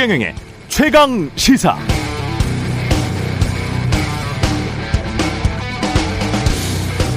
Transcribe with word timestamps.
최경영의 0.00 0.34
최강 0.68 1.30
시사. 1.36 1.76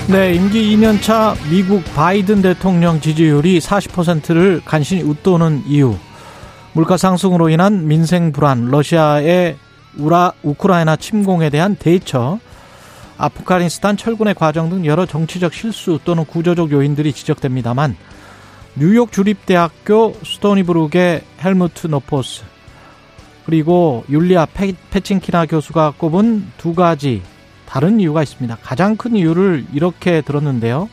네, 0.10 0.34
임기 0.34 0.76
2년차 0.76 1.38
미국 1.50 1.82
바이든 1.96 2.42
대통령 2.42 3.00
지지율이 3.00 3.62
40%를 3.62 4.62
간신히 4.66 5.02
웃도는 5.02 5.64
이유. 5.66 5.96
물가 6.74 6.98
상승으로 6.98 7.48
인한 7.48 7.88
민생 7.88 8.34
불안, 8.34 8.70
러시아의 8.70 9.56
우라, 10.00 10.34
우크라이나 10.44 10.98
침공에 10.98 11.50
대한 11.50 11.78
대처, 11.78 12.38
아프가니스탄 13.18 13.96
철군의 13.96 14.36
과정 14.36 14.70
등 14.70 14.86
여러 14.86 15.06
정치적 15.06 15.54
실수 15.54 16.00
또는 16.04 16.26
구조적 16.26 16.74
요인들이 16.74 17.14
지적됩니다만 17.14 17.96
뉴욕 18.76 19.10
주립대학교 19.10 20.16
스토니브룩의 20.26 21.22
헬무트 21.42 21.88
노포스 21.88 22.53
그리고 23.46 24.04
율리아 24.10 24.48
페친키나 24.90 25.46
교수가 25.46 25.94
꼽은 25.98 26.46
두 26.58 26.74
가지 26.74 27.22
다른 27.68 28.00
이유가 28.00 28.24
있습니다. 28.24 28.58
가장 28.62 28.96
큰 28.96 29.16
이유를 29.16 29.66
이렇게 29.74 30.22
들었는데요. 30.22 30.90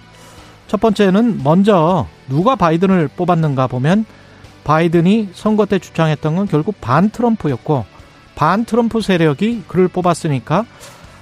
첫 0.66 0.80
번째는 0.80 1.42
먼저 1.42 2.06
누가 2.28 2.56
바이든을 2.56 3.08
뽑았는가 3.16 3.66
보면 3.66 4.04
바이든이 4.64 5.30
선거 5.32 5.66
때 5.66 5.78
주장했던 5.78 6.36
건 6.36 6.46
결국 6.46 6.80
반 6.80 7.10
트럼프였고 7.10 7.84
반 8.34 8.64
트럼프 8.64 9.00
세력이 9.00 9.64
그를 9.68 9.88
뽑았으니까 9.88 10.64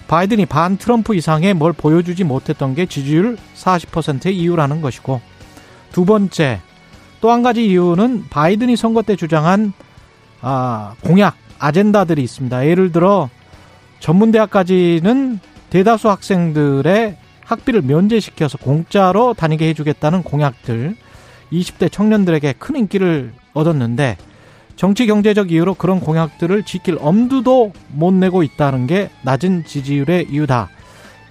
바이든이 0.06 0.46
반 0.46 0.76
트럼프 0.76 1.14
이상의 1.14 1.54
뭘 1.54 1.72
보여주지 1.72 2.24
못했던 2.24 2.74
게 2.74 2.86
지지율 2.86 3.36
40%의 3.56 4.36
이유라는 4.36 4.80
것이고 4.80 5.20
두 5.92 6.04
번째 6.04 6.60
또 7.20 7.30
한 7.32 7.42
가지 7.42 7.66
이유는 7.66 8.26
바이든이 8.30 8.76
선거 8.76 9.02
때 9.02 9.16
주장한 9.16 9.72
아, 10.40 10.94
공약 11.02 11.36
아젠다들이 11.58 12.22
있습니다. 12.22 12.66
예를 12.66 12.92
들어 12.92 13.28
전문대학까지는 14.00 15.40
대다수 15.70 16.08
학생들의 16.08 17.16
학비를 17.44 17.82
면제시켜서 17.82 18.58
공짜로 18.58 19.34
다니게 19.34 19.68
해주겠다는 19.68 20.22
공약들 20.22 20.96
20대 21.52 21.90
청년들에게 21.90 22.54
큰 22.58 22.76
인기를 22.76 23.32
얻었는데 23.54 24.16
정치 24.76 25.06
경제적 25.06 25.50
이유로 25.50 25.74
그런 25.74 25.98
공약들을 25.98 26.62
지킬 26.62 26.98
엄두도 27.00 27.72
못 27.88 28.14
내고 28.14 28.42
있다는 28.44 28.86
게 28.86 29.10
낮은 29.22 29.64
지지율의 29.64 30.28
이유다. 30.30 30.68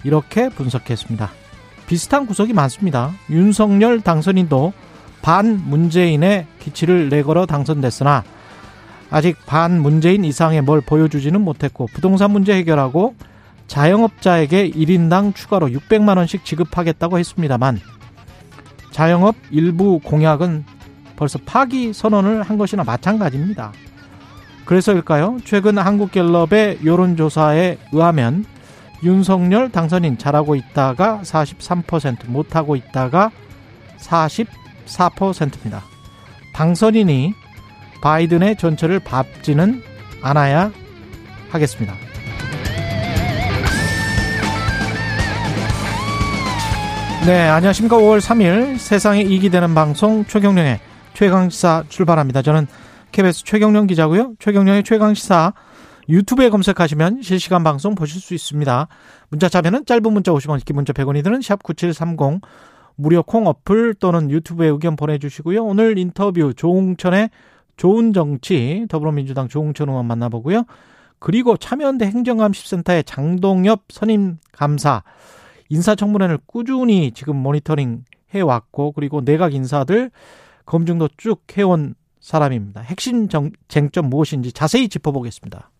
이렇게 0.04 0.50
분석했습니다. 0.50 1.30
비슷한 1.86 2.26
구석이 2.26 2.52
많습니다. 2.52 3.12
윤석열 3.30 4.02
당선인도 4.02 4.74
반 5.22 5.62
문재인의 5.64 6.46
기치를 6.60 7.08
내걸어 7.08 7.46
당선됐으나 7.46 8.22
아직 9.10 9.36
반 9.46 9.80
문재인 9.80 10.24
이상의 10.24 10.62
뭘 10.62 10.80
보여주지는 10.80 11.40
못했고 11.40 11.86
부동산 11.92 12.30
문제 12.30 12.54
해결하고 12.54 13.14
자영업자에게 13.66 14.70
1인당 14.70 15.34
추가로 15.34 15.68
600만 15.68 16.16
원씩 16.16 16.44
지급하겠다고 16.44 17.18
했습니다만 17.18 17.80
자영업 18.90 19.36
일부 19.50 20.00
공약은 20.00 20.64
벌써 21.16 21.38
파기 21.44 21.92
선언을 21.92 22.42
한 22.42 22.58
것이나 22.58 22.84
마찬가지입니다. 22.84 23.72
그래서일까요? 24.64 25.38
최근 25.44 25.78
한국갤럽의 25.78 26.80
여론조사에 26.84 27.78
의하면 27.92 28.44
윤석열 29.02 29.70
당선인 29.70 30.18
잘하고 30.18 30.54
있다가 30.56 31.20
43% 31.22 32.28
못하고 32.28 32.76
있다가 32.76 33.30
44%입니다. 33.98 35.82
당선인이 36.52 37.34
바이든의 38.00 38.56
전철을 38.56 39.00
밟지는 39.00 39.82
않아야 40.22 40.72
하겠습니다. 41.50 41.94
네, 47.26 47.40
안녕하십니까. 47.48 47.96
5월 47.96 48.20
3일 48.20 48.78
세상에 48.78 49.22
이익이 49.22 49.50
되는 49.50 49.74
방송 49.74 50.24
최경령의 50.24 50.80
최강시사 51.12 51.84
출발합니다. 51.88 52.42
저는 52.42 52.66
KBS 53.12 53.44
최경령 53.44 53.86
기자고요. 53.86 54.34
최경령의 54.38 54.84
최강시사 54.84 55.52
유튜브에 56.08 56.48
검색하시면 56.48 57.20
실시간 57.22 57.62
방송 57.64 57.94
보실 57.94 58.20
수 58.20 58.32
있습니다. 58.32 58.88
문자 59.28 59.48
참여는 59.48 59.84
짧은 59.84 60.10
문자 60.10 60.32
50원, 60.32 60.64
긴 60.64 60.76
문자 60.76 60.92
100원이 60.94 61.22
드는 61.22 61.42
샵 61.42 61.62
9730 61.62 62.40
무료 62.96 63.22
콩 63.22 63.46
어플 63.46 63.94
또는 63.94 64.30
유튜브에 64.30 64.68
의견 64.68 64.96
보내주시고요. 64.96 65.64
오늘 65.64 65.98
인터뷰 65.98 66.54
조웅천의 66.54 67.30
좋은 67.78 68.12
정치 68.12 68.84
더불어민주당 68.90 69.48
조웅천 69.48 69.88
의원 69.88 70.04
만나보고요. 70.04 70.64
그리고 71.18 71.56
참여연대 71.56 72.04
행정감시센터의 72.06 73.04
장동엽 73.04 73.84
선임 73.88 74.36
감사 74.52 75.02
인사청문회를 75.70 76.38
꾸준히 76.46 77.12
지금 77.12 77.36
모니터링 77.36 78.04
해왔고 78.34 78.92
그리고 78.92 79.24
내각 79.24 79.54
인사들 79.54 80.10
검증도 80.66 81.08
쭉 81.16 81.42
해온 81.56 81.94
사람입니다. 82.20 82.82
핵심 82.82 83.28
정, 83.28 83.50
쟁점 83.68 84.10
무엇인지 84.10 84.52
자세히 84.52 84.88
짚어보겠습니다. 84.88 85.70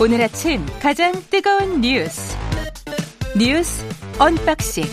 오늘 0.00 0.20
아침 0.20 0.66
가장 0.80 1.12
뜨거운 1.30 1.80
뉴스 1.80 2.41
뉴스 3.38 3.82
unboxing 4.20 4.84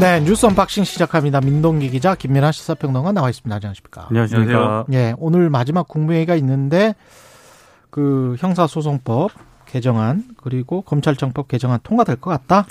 네, 0.00 0.20
뉴스 0.20 0.46
unboxing 0.46 0.84
시작합니다. 0.84 1.40
민동기 1.40 1.90
기자, 1.90 2.14
김민아 2.14 2.52
시사평론가 2.52 3.12
나와 3.12 3.28
있습니다. 3.28 3.54
안녕하십니까? 3.54 4.06
안녕하세요. 4.08 4.86
예, 4.92 5.14
오늘 5.18 5.50
마지막 5.50 5.86
국무회의가 5.86 6.34
있는데 6.36 6.94
그 7.90 8.36
형사소송법 8.38 9.32
개정안 9.66 10.24
그리고 10.38 10.80
검찰청법 10.82 11.48
개정안 11.48 11.78
통과될 11.82 12.16
것 12.16 12.30
같다. 12.30 12.66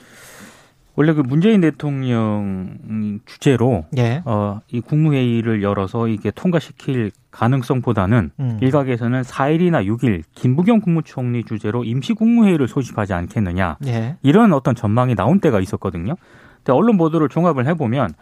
원래 0.96 1.14
그 1.14 1.22
문재인 1.22 1.62
대통령 1.62 3.20
주제로 3.26 3.86
예. 3.98 4.22
어, 4.26 4.62
이 4.72 4.82
국무회의를 4.82 5.62
열어서 5.62 6.08
이게 6.08 6.32
통과시킬 6.32 7.12
가능성보다는 7.36 8.32
음. 8.40 8.58
일각에서는 8.62 9.22
4일이나 9.22 9.86
6일 9.86 10.24
김부겸 10.34 10.80
국무총리 10.80 11.44
주제로 11.44 11.84
임시 11.84 12.14
국무회의를 12.14 12.68
소집하지 12.68 13.14
않겠느냐 13.14 13.78
예. 13.88 14.16
이런 14.22 14.54
어떤 14.54 14.74
전망이 14.74 15.16
나온 15.16 15.40
때가 15.40 15.60
있었거든요. 15.60 16.16
근데 16.58 16.72
언론 16.72 16.98
보도를 16.98 17.28
종합을 17.30 17.68
해보면 17.68 18.14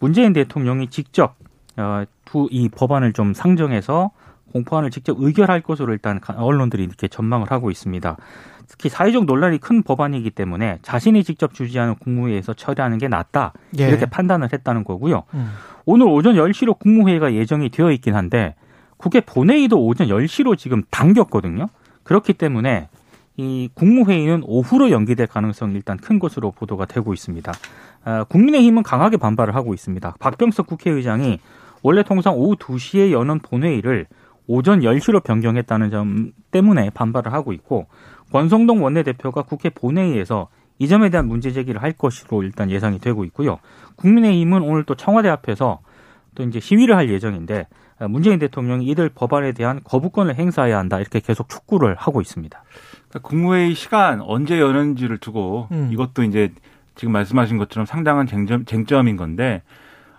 문재인 0.00 0.32
대통령이 0.32 0.88
직접 0.88 1.36
어, 1.76 2.04
두이 2.26 2.68
법안을 2.68 3.12
좀 3.14 3.32
상정해서 3.32 4.10
공포안을 4.52 4.90
직접 4.90 5.16
의결할 5.18 5.62
것으로 5.62 5.92
일단 5.92 6.20
언론들이 6.26 6.82
이렇게 6.82 7.08
전망을 7.08 7.50
하고 7.50 7.70
있습니다. 7.70 8.16
특히 8.68 8.88
사회적 8.88 9.24
논란이 9.24 9.58
큰 9.58 9.82
법안이기 9.82 10.30
때문에 10.30 10.78
자신이 10.82 11.24
직접 11.24 11.54
주재하는 11.54 11.94
국무회의에서 11.96 12.54
처리하는 12.54 12.98
게 12.98 13.08
낫다 13.08 13.54
예. 13.78 13.88
이렇게 13.88 14.06
판단을 14.06 14.52
했다는 14.52 14.84
거고요. 14.84 15.24
음. 15.34 15.52
오늘 15.86 16.06
오전 16.06 16.34
10시로 16.34 16.78
국무회의가 16.78 17.32
예정이 17.32 17.70
되어 17.70 17.90
있긴 17.90 18.14
한데 18.14 18.54
국회 18.98 19.20
본회의도 19.20 19.82
오전 19.82 20.08
10시로 20.08 20.58
지금 20.58 20.82
당겼거든요. 20.90 21.68
그렇기 22.02 22.34
때문에 22.34 22.88
이 23.38 23.70
국무회의는 23.74 24.42
오후로 24.44 24.90
연기될 24.90 25.28
가능성이 25.28 25.74
일단 25.74 25.96
큰 25.96 26.18
것으로 26.18 26.50
보도가 26.50 26.86
되고 26.86 27.14
있습니다. 27.14 27.52
아, 28.04 28.24
국민의힘은 28.24 28.82
강하게 28.82 29.16
반발을 29.16 29.54
하고 29.54 29.74
있습니다. 29.74 30.16
박병석 30.18 30.66
국회의장이 30.66 31.38
원래 31.82 32.02
통상 32.02 32.34
오후 32.34 32.56
2시에 32.56 33.12
여는 33.12 33.38
본회의를 33.38 34.06
오전 34.48 34.80
10시로 34.80 35.22
변경했다는 35.22 35.90
점 35.90 36.32
때문에 36.50 36.90
반발을 36.90 37.32
하고 37.32 37.52
있고 37.52 37.86
권성동 38.32 38.82
원내대표가 38.82 39.42
국회 39.42 39.70
본회의에서 39.70 40.48
이 40.78 40.86
점에 40.86 41.10
대한 41.10 41.26
문제 41.26 41.50
제기를 41.50 41.82
할 41.82 41.92
것으로 41.92 42.42
일단 42.42 42.70
예상이 42.70 42.98
되고 42.98 43.24
있고요. 43.24 43.58
국민의힘은 43.96 44.62
오늘 44.62 44.84
또 44.84 44.94
청와대 44.94 45.28
앞에서 45.28 45.80
또 46.34 46.44
이제 46.44 46.60
시위를 46.60 46.96
할 46.96 47.10
예정인데 47.10 47.66
문재인 48.08 48.38
대통령이 48.38 48.86
이들 48.86 49.08
법안에 49.08 49.52
대한 49.52 49.80
거부권을 49.82 50.36
행사해야 50.36 50.78
한다 50.78 51.00
이렇게 51.00 51.18
계속 51.18 51.48
촉구를 51.48 51.96
하고 51.96 52.20
있습니다. 52.20 52.62
그러니까 53.08 53.28
국무회의 53.28 53.74
시간 53.74 54.20
언제 54.20 54.60
여는지를 54.60 55.18
두고 55.18 55.66
음. 55.72 55.88
이것도 55.92 56.22
이제 56.22 56.52
지금 56.94 57.12
말씀하신 57.12 57.58
것처럼 57.58 57.86
상당한 57.86 58.26
쟁점, 58.26 58.64
쟁점인 58.64 59.16
건데 59.16 59.62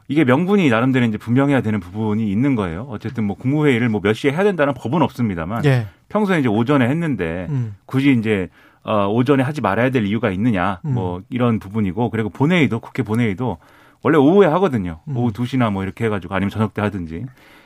이게 0.09 0.23
명분이 0.25 0.69
나름대로 0.69 1.05
이제 1.05 1.17
분명해야 1.17 1.61
되는 1.61 1.79
부분이 1.79 2.29
있는 2.29 2.55
거예요. 2.55 2.87
어쨌든 2.89 3.25
뭐 3.25 3.37
국무회의를 3.37 3.89
뭐 3.89 4.01
몇 4.01 4.13
시에 4.13 4.31
해야 4.31 4.43
된다는 4.43 4.73
법은 4.73 5.01
없습니다만 5.03 5.63
예. 5.65 5.85
평소에 6.09 6.39
이제 6.39 6.47
오전에 6.49 6.89
했는데 6.89 7.45
음. 7.49 7.75
굳이 7.85 8.13
이제 8.13 8.49
어 8.83 9.07
오전에 9.07 9.43
하지 9.43 9.61
말아야 9.61 9.91
될 9.91 10.05
이유가 10.05 10.31
있느냐 10.31 10.79
음. 10.85 10.93
뭐 10.95 11.21
이런 11.29 11.59
부분이고 11.59 12.09
그리고 12.09 12.29
본회의도 12.29 12.79
국회 12.79 13.03
본회의도 13.03 13.57
원래 14.01 14.17
오후에 14.17 14.47
하거든요. 14.47 14.99
음. 15.09 15.15
오후 15.17 15.31
2시나 15.31 15.71
뭐 15.71 15.83
이렇게 15.83 16.05
해 16.05 16.09
가지고 16.09 16.33
아니면 16.33 16.49
저녁 16.49 16.73
때 16.73 16.81
하든지. 16.81 17.25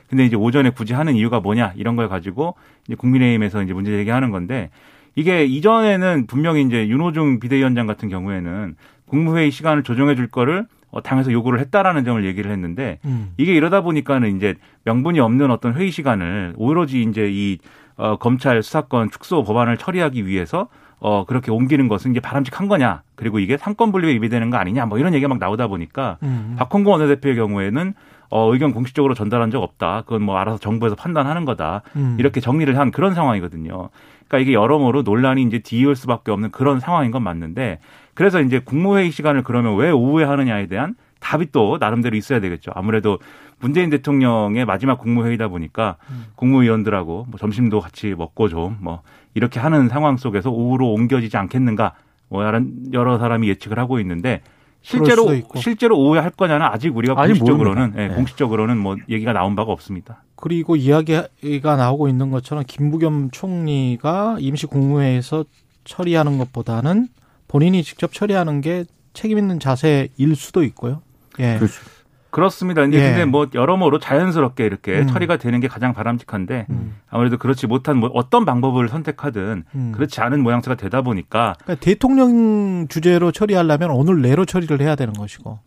근데 0.09 0.25
이제 0.25 0.35
오전에 0.35 0.71
굳이 0.71 0.93
하는 0.93 1.15
이유가 1.15 1.39
뭐냐 1.39 1.73
이런 1.77 1.95
걸 1.95 2.09
가지고 2.09 2.55
이제 2.87 2.95
국민의힘에서 2.95 3.63
이제 3.63 3.73
문제 3.73 3.91
제기하는 3.91 4.31
건데 4.31 4.69
이게 5.15 5.45
이전에는 5.45 6.27
분명히 6.27 6.63
이제 6.63 6.87
윤호중 6.89 7.39
비대위원장 7.39 7.87
같은 7.87 8.09
경우에는 8.09 8.75
국무회의 9.05 9.49
시간을 9.49 9.83
조정해 9.83 10.15
줄 10.15 10.27
거를 10.27 10.61
어, 10.61 10.67
당에서 11.01 11.31
요구를 11.31 11.59
했다라는 11.59 12.03
점을 12.03 12.23
얘기를 12.25 12.51
했는데 12.51 12.99
음. 13.05 13.33
이게 13.37 13.53
이러다 13.53 13.81
보니까는 13.81 14.35
이제 14.37 14.55
명분이 14.85 15.19
없는 15.19 15.51
어떤 15.51 15.73
회의 15.73 15.91
시간을 15.91 16.53
오로지 16.57 17.01
이제 17.03 17.29
이 17.31 17.57
어, 17.95 18.17
검찰 18.17 18.61
수사권 18.63 19.11
축소 19.11 19.43
법안을 19.43 19.77
처리하기 19.77 20.27
위해서 20.27 20.67
어, 20.99 21.25
그렇게 21.25 21.51
옮기는 21.51 21.89
것은 21.89 22.11
이게 22.11 22.21
바람직한 22.21 22.67
거냐. 22.69 23.03
그리고 23.15 23.39
이게 23.39 23.57
상권 23.57 23.91
분립에 23.91 24.13
위배되는 24.13 24.49
거 24.49 24.57
아니냐. 24.57 24.85
뭐 24.85 24.97
이런 24.97 25.13
얘기가 25.13 25.27
막 25.27 25.37
나오다 25.37 25.67
보니까 25.67 26.17
음. 26.23 26.55
박홍구 26.57 26.89
원내대표의 26.91 27.35
경우에는 27.35 27.93
어, 28.29 28.51
의견 28.51 28.71
공식적으로 28.71 29.13
전달한 29.13 29.51
적 29.51 29.61
없다. 29.61 30.03
그건 30.05 30.23
뭐 30.23 30.37
알아서 30.37 30.57
정부에서 30.57 30.95
판단하는 30.95 31.45
거다. 31.45 31.81
음. 31.97 32.15
이렇게 32.19 32.39
정리를 32.39 32.75
한 32.77 32.89
그런 32.89 33.13
상황이거든요. 33.13 33.89
그러니까 34.27 34.39
이게 34.39 34.53
여러모로 34.53 35.03
논란이 35.03 35.43
이제 35.43 35.59
뒤이을 35.59 35.95
수밖에 35.95 36.31
없는 36.31 36.51
그런 36.51 36.79
상황인 36.79 37.11
건 37.11 37.21
맞는데 37.21 37.79
그래서 38.13 38.41
이제 38.41 38.59
국무회의 38.59 39.11
시간을 39.11 39.43
그러면 39.43 39.75
왜 39.77 39.91
오후에 39.91 40.23
하느냐에 40.23 40.67
대한 40.67 40.95
답이 41.19 41.51
또 41.51 41.77
나름대로 41.79 42.15
있어야 42.17 42.39
되겠죠. 42.39 42.71
아무래도 42.75 43.17
문재인 43.59 43.89
대통령의 43.89 44.65
마지막 44.65 44.99
국무회의다 44.99 45.47
보니까 45.47 45.95
국무위원들하고 46.35 47.27
뭐 47.29 47.39
점심도 47.39 47.79
같이 47.79 48.13
먹고 48.17 48.49
좀 48.49 48.77
뭐 48.81 49.01
이렇게 49.35 49.59
하는 49.59 49.89
상황 49.89 50.17
속에서 50.17 50.51
오후로 50.51 50.91
옮겨지지 50.93 51.37
않겠는가 51.37 51.93
뭐 52.29 52.43
여러, 52.43 52.61
여러 52.93 53.17
사람이 53.17 53.47
예측을 53.49 53.79
하고 53.79 53.99
있는데 53.99 54.41
실제로. 54.81 55.27
실제로 55.55 55.97
오후에 55.97 56.19
할 56.19 56.29
거냐는 56.29 56.65
아직 56.65 56.95
우리가 56.95 57.13
아직 57.17 57.39
공식적으로는. 57.39 57.93
예, 57.97 58.07
네. 58.09 58.15
공식적으로는 58.15 58.77
뭐 58.77 58.97
얘기가 59.09 59.31
나온 59.31 59.55
바가 59.55 59.71
없습니다. 59.71 60.23
그리고 60.35 60.75
이야기가 60.75 61.75
나오고 61.77 62.09
있는 62.09 62.31
것처럼 62.31 62.65
김부겸 62.67 63.29
총리가 63.31 64.37
임시 64.39 64.65
국무회에서 64.67 65.45
처리하는 65.85 66.37
것보다는 66.37 67.07
본인이 67.53 67.83
직접 67.83 68.11
처리하는 68.11 68.61
게 68.61 68.83
책임 69.13 69.37
있는 69.37 69.59
자세일 69.59 70.35
수도 70.35 70.63
있고요. 70.63 71.03
예. 71.37 71.57
그렇죠. 71.59 71.83
그렇습니다. 72.31 72.81
근데, 72.81 72.97
예. 72.97 73.09
근데 73.11 73.25
뭐 73.25 73.47
여러모로 73.53 73.99
자연스럽게 73.99 74.65
이렇게 74.65 75.01
음. 75.01 75.07
처리가 75.07 75.37
되는 75.37 75.59
게 75.59 75.67
가장 75.67 75.93
바람직한데 75.93 76.65
음. 76.71 76.95
아무래도 77.11 77.37
그렇지 77.37 77.67
못한 77.67 77.97
뭐 77.97 78.09
어떤 78.15 78.43
방법을 78.43 78.89
선택하든 78.89 79.65
음. 79.75 79.91
그렇지 79.93 80.19
않은 80.19 80.41
모양새가 80.41 80.77
되다 80.77 81.03
보니까 81.03 81.53
그러니까 81.61 81.85
대통령 81.85 82.87
주제로 82.87 83.31
처리하려면 83.31 83.91
오늘 83.91 84.23
내로 84.23 84.45
처리를 84.45 84.81
해야 84.81 84.95
되는 84.95 85.13
것이고 85.13 85.59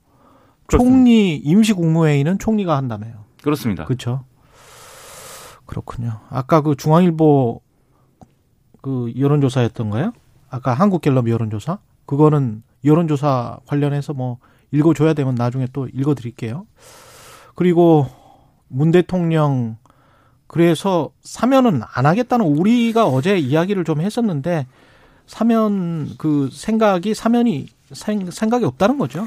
그렇습니다. 0.67 0.93
총리 0.93 1.37
임시 1.37 1.73
국무회의는 1.73 2.41
총리가 2.41 2.77
한다며요. 2.77 3.13
그렇습니다. 3.45 3.85
그렇죠. 3.85 4.25
그렇군요. 5.67 6.19
아까 6.31 6.63
그 6.63 6.75
중앙일보 6.75 7.61
그 8.83 9.13
여론조사였던가요? 9.17 10.13
아까 10.51 10.75
한국갤럽 10.75 11.29
여론조사? 11.29 11.79
그거는 12.07 12.63
여론조사 12.85 13.59
관련해서 13.67 14.13
뭐 14.15 14.39
읽어줘야 14.73 15.15
되면 15.15 15.35
나중에 15.35 15.67
또 15.73 15.89
읽어드릴게요. 15.93 16.67
그리고 17.55 18.07
문 18.69 18.91
대통령 18.91 19.77
그래서 20.47 21.11
사면은 21.23 21.81
안 21.95 22.07
하겠다는 22.07 22.47
우리가 22.47 23.07
어제 23.07 23.37
이야기를 23.39 23.85
좀 23.85 24.01
했었는데 24.01 24.67
사면 25.27 26.11
그 26.19 26.49
생각이 26.53 27.15
사면이 27.15 27.67
생- 27.93 28.31
생각이 28.31 28.65
없다는 28.65 28.99
거죠. 28.99 29.27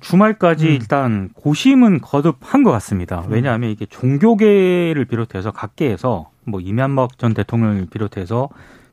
주말까지 0.00 0.66
음. 0.66 0.70
일단 0.72 1.30
고심은 1.34 2.00
거듭한 2.00 2.62
것 2.62 2.70
같습니다. 2.70 3.24
왜냐하면 3.28 3.70
이게 3.70 3.86
종교계를 3.86 5.04
비롯해서 5.06 5.50
각계에서 5.50 6.30
뭐 6.44 6.60
이명박 6.60 7.18
전 7.18 7.34
대통령을 7.34 7.86
비롯해서 7.86 8.48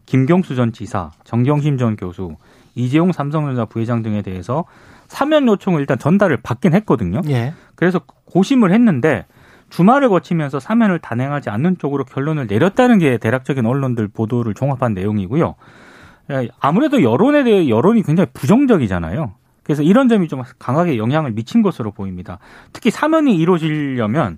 김경수 0.07 0.55
전 0.55 0.71
지사, 0.71 1.11
정경심 1.23 1.77
전 1.77 1.95
교수, 1.95 2.35
이재용 2.73 3.11
삼성전자 3.11 3.65
부회장 3.65 4.01
등에 4.01 4.23
대해서 4.23 4.65
사면 5.07 5.47
요청을 5.47 5.79
일단 5.79 5.99
전달을 5.99 6.37
받긴 6.37 6.73
했거든요. 6.73 7.21
예. 7.29 7.53
그래서 7.75 7.99
고심을 8.25 8.71
했는데 8.71 9.25
주말을 9.69 10.09
거치면서 10.09 10.59
사면을 10.59 10.99
단행하지 10.99 11.49
않는 11.49 11.77
쪽으로 11.77 12.05
결론을 12.05 12.47
내렸다는 12.47 12.99
게 12.99 13.17
대략적인 13.17 13.65
언론들 13.65 14.07
보도를 14.07 14.53
종합한 14.53 14.93
내용이고요. 14.93 15.55
예, 16.31 16.49
아무래도 16.59 17.03
여론에 17.03 17.43
대해 17.43 17.69
여론이 17.69 18.03
굉장히 18.03 18.29
부정적이잖아요. 18.33 19.33
그래서 19.63 19.83
이런 19.83 20.07
점이 20.07 20.29
좀 20.29 20.43
강하게 20.59 20.97
영향을 20.97 21.31
미친 21.31 21.61
것으로 21.61 21.91
보입니다. 21.91 22.39
특히 22.71 22.89
사면이 22.91 23.35
이루어지려면 23.35 24.37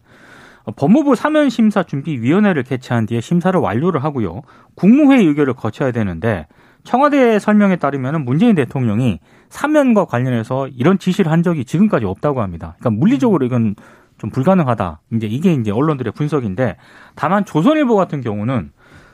법무부 0.75 1.16
사면심사준비위원회를 1.16 2.63
개최한 2.63 3.06
뒤에 3.06 3.21
심사를 3.21 3.57
완료를 3.60 4.04
하고요. 4.04 4.42
국무회의 4.75 5.25
의결을 5.25 5.54
거쳐야 5.54 5.92
되는데 5.92 6.48
청와대 6.83 7.39
설명에 7.39 7.75
따르면 7.75 8.25
문재인 8.25 8.56
대통령이 8.56 9.19
사면과 9.50 10.06
관련해서 10.06 10.68
이런 10.68 10.98
지시를 10.98 11.31
한 11.31 11.44
적이 11.44 11.66
지금까지 11.66 12.06
없다고 12.06 12.42
합니다. 12.42 12.75
그러니까 12.80 13.00
물리적으로 13.00 13.45
이건 13.45 13.75
좀 14.18 14.30
불가능하다. 14.30 15.01
이제 15.13 15.27
이게 15.27 15.54
이제 15.54 15.71
언론들의 15.71 16.13
분석인데 16.13 16.77
다만 17.16 17.45
조선일보 17.45 17.95
같은 17.95 18.21
경우는 18.21 18.71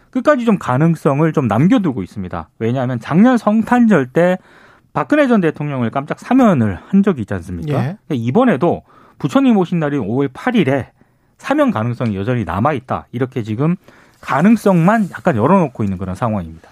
끝까지 0.09 0.45
좀 0.45 0.57
가능성을 0.57 1.31
좀 1.33 1.47
남겨두고 1.47 2.01
있습니다. 2.01 2.49
왜냐하면 2.59 2.99
작년 2.99 3.37
성탄절 3.37 4.07
때 4.07 4.37
박근혜 4.93 5.27
전 5.27 5.41
대통령을 5.41 5.91
깜짝 5.91 6.19
사면을 6.19 6.79
한 6.87 7.03
적이 7.03 7.21
있지 7.21 7.33
않습니까? 7.33 7.73
예. 7.73 7.77
그러니까 7.77 7.97
이번에도 8.11 8.83
부처님 9.19 9.57
오신 9.57 9.79
날인 9.79 10.01
5월 10.01 10.31
8일에 10.31 10.94
사면 11.37 11.71
가능성이 11.71 12.15
여전히 12.15 12.43
남아 12.45 12.73
있다. 12.73 13.07
이렇게 13.11 13.43
지금 13.43 13.75
가능성만 14.21 15.09
약간 15.11 15.35
열어놓고 15.35 15.83
있는 15.83 15.97
그런 15.97 16.15
상황입니다. 16.15 16.69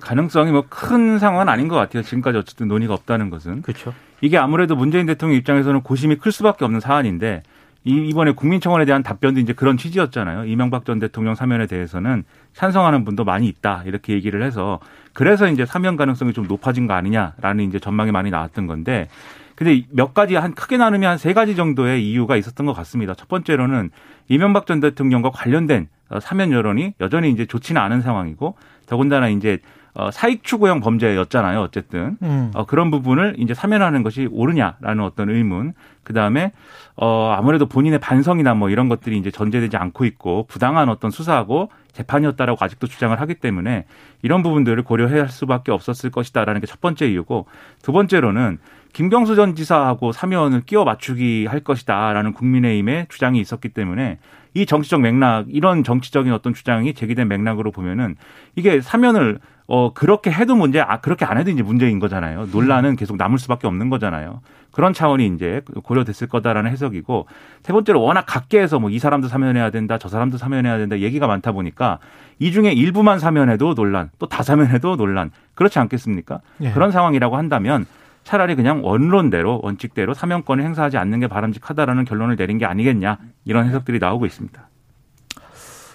가능성이 0.00 0.50
뭐 0.50 0.64
큰 0.68 1.18
상황은 1.18 1.48
아닌 1.48 1.68
것 1.68 1.76
같아요. 1.76 2.02
지금까지 2.02 2.38
어쨌든 2.38 2.68
논의가 2.68 2.94
없다는 2.94 3.30
것은 3.30 3.62
그렇죠. 3.62 3.92
이게 4.20 4.38
아무래도 4.38 4.74
문재인 4.74 5.06
대통령 5.06 5.36
입장에서는 5.38 5.82
고심이 5.82 6.16
클 6.16 6.32
수밖에 6.32 6.64
없는 6.64 6.80
사안인데 6.80 7.42
이- 7.84 8.08
이번에 8.08 8.32
국민청원에 8.32 8.86
대한 8.86 9.02
답변도 9.02 9.40
이제 9.40 9.52
그런 9.52 9.76
취지였잖아요. 9.76 10.46
이명박 10.46 10.86
전 10.86 10.98
대통령 10.98 11.34
사면에 11.34 11.66
대해서는 11.66 12.24
찬성하는 12.54 13.04
분도 13.04 13.24
많이 13.24 13.46
있다 13.46 13.82
이렇게 13.84 14.14
얘기를 14.14 14.42
해서 14.42 14.80
그래서 15.12 15.48
이제 15.48 15.66
사면 15.66 15.96
가능성이 15.96 16.32
좀 16.32 16.46
높아진 16.48 16.86
거 16.86 16.94
아니냐라는 16.94 17.64
이제 17.64 17.78
전망이 17.78 18.10
많이 18.10 18.30
나왔던 18.30 18.66
건데 18.66 19.08
근데 19.54 19.82
몇 19.90 20.14
가지 20.14 20.34
한 20.34 20.54
크게 20.54 20.76
나누면 20.76 21.10
한 21.10 21.18
세 21.18 21.32
가지 21.32 21.54
정도의 21.56 22.08
이유가 22.10 22.36
있었던 22.36 22.66
것 22.66 22.72
같습니다. 22.74 23.14
첫 23.14 23.28
번째로는 23.28 23.90
이명박 24.28 24.66
전 24.66 24.80
대통령과 24.80 25.30
관련된 25.30 25.88
어, 26.10 26.20
사면 26.20 26.52
여론이 26.52 26.94
여전히 27.00 27.30
이제 27.30 27.46
좋지는 27.46 27.80
않은 27.80 28.02
상황이고 28.02 28.56
더군다나 28.86 29.28
이제 29.28 29.58
어, 29.94 30.10
사익 30.10 30.42
추구형 30.42 30.80
범죄였잖아요. 30.80 31.60
어쨌든 31.60 32.18
음. 32.22 32.50
어, 32.54 32.66
그런 32.66 32.90
부분을 32.90 33.36
이제 33.38 33.54
사면하는 33.54 34.02
것이 34.02 34.28
옳으냐라는 34.30 35.04
어떤 35.04 35.30
의문. 35.30 35.72
그 36.02 36.12
다음에 36.12 36.50
어, 36.96 37.32
아무래도 37.38 37.66
본인의 37.66 38.00
반성이나 38.00 38.54
뭐 38.54 38.70
이런 38.70 38.88
것들이 38.88 39.16
이제 39.16 39.30
전제되지 39.30 39.76
않고 39.76 40.04
있고 40.04 40.46
부당한 40.48 40.88
어떤 40.88 41.10
수사하고 41.12 41.70
재판이었다라고 41.92 42.58
아직도 42.60 42.88
주장을 42.88 43.18
하기 43.20 43.34
때문에 43.36 43.84
이런 44.22 44.42
부분들을 44.42 44.82
고려해야 44.82 45.22
할 45.22 45.28
수밖에 45.28 45.70
없었을 45.70 46.10
것이다라는 46.10 46.60
게 46.60 46.66
첫 46.66 46.80
번째 46.80 47.08
이유고 47.08 47.46
두 47.82 47.92
번째로는 47.92 48.58
김경수 48.94 49.34
전 49.34 49.56
지사하고 49.56 50.12
사면을 50.12 50.62
끼워 50.62 50.84
맞추기 50.84 51.46
할 51.46 51.60
것이다라는 51.60 52.32
국민의힘의 52.32 53.08
주장이 53.10 53.40
있었기 53.40 53.70
때문에 53.70 54.18
이 54.54 54.66
정치적 54.66 55.00
맥락 55.00 55.46
이런 55.48 55.82
정치적인 55.82 56.32
어떤 56.32 56.54
주장이 56.54 56.94
제기된 56.94 57.26
맥락으로 57.26 57.72
보면은 57.72 58.14
이게 58.54 58.80
사면을 58.80 59.40
어 59.66 59.92
그렇게 59.92 60.30
해도 60.30 60.54
문제 60.54 60.80
아 60.80 61.00
그렇게 61.00 61.24
안 61.24 61.38
해도 61.38 61.50
이제 61.50 61.62
문제인 61.62 61.98
거잖아요. 61.98 62.46
논란은 62.52 62.94
계속 62.94 63.16
남을 63.16 63.38
수밖에 63.38 63.66
없는 63.66 63.88
거잖아요. 63.90 64.42
그런 64.70 64.92
차원이 64.92 65.26
이제 65.26 65.62
고려됐을 65.82 66.28
거다라는 66.28 66.70
해석이고 66.70 67.26
세 67.64 67.72
번째로 67.72 68.00
워낙 68.00 68.24
각계에서 68.28 68.78
뭐 68.78 68.90
이 68.90 68.98
사람도 69.00 69.26
사면해야 69.26 69.70
된다, 69.70 69.98
저 69.98 70.08
사람도 70.08 70.36
사면해야 70.38 70.78
된다 70.78 71.00
얘기가 71.00 71.26
많다 71.26 71.50
보니까 71.50 71.98
이 72.38 72.52
중에 72.52 72.72
일부만 72.72 73.18
사면해도 73.18 73.74
논란, 73.74 74.10
또 74.20 74.26
다 74.26 74.44
사면해도 74.44 74.96
논란 74.96 75.32
그렇지 75.54 75.80
않겠습니까? 75.80 76.40
예. 76.60 76.70
그런 76.70 76.92
상황이라고 76.92 77.36
한다면 77.36 77.86
차라리 78.24 78.56
그냥 78.56 78.84
원론대로 78.84 79.60
원칙대로 79.62 80.14
사면권을 80.14 80.64
행사하지 80.64 80.96
않는 80.96 81.20
게 81.20 81.28
바람직하다라는 81.28 82.04
결론을 82.04 82.36
내린 82.36 82.58
게 82.58 82.64
아니겠냐 82.64 83.18
이런 83.44 83.66
해석들이 83.66 83.98
나오고 83.98 84.26
있습니다. 84.26 84.68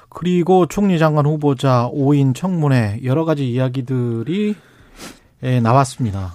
그리고 0.10 0.66
총리 0.66 0.98
장관 0.98 1.26
후보자 1.26 1.90
5인 1.94 2.34
청문회 2.34 3.02
여러 3.04 3.26
가지 3.26 3.50
이야기들이 3.50 4.56
예, 5.44 5.60
나왔습니다. 5.60 6.34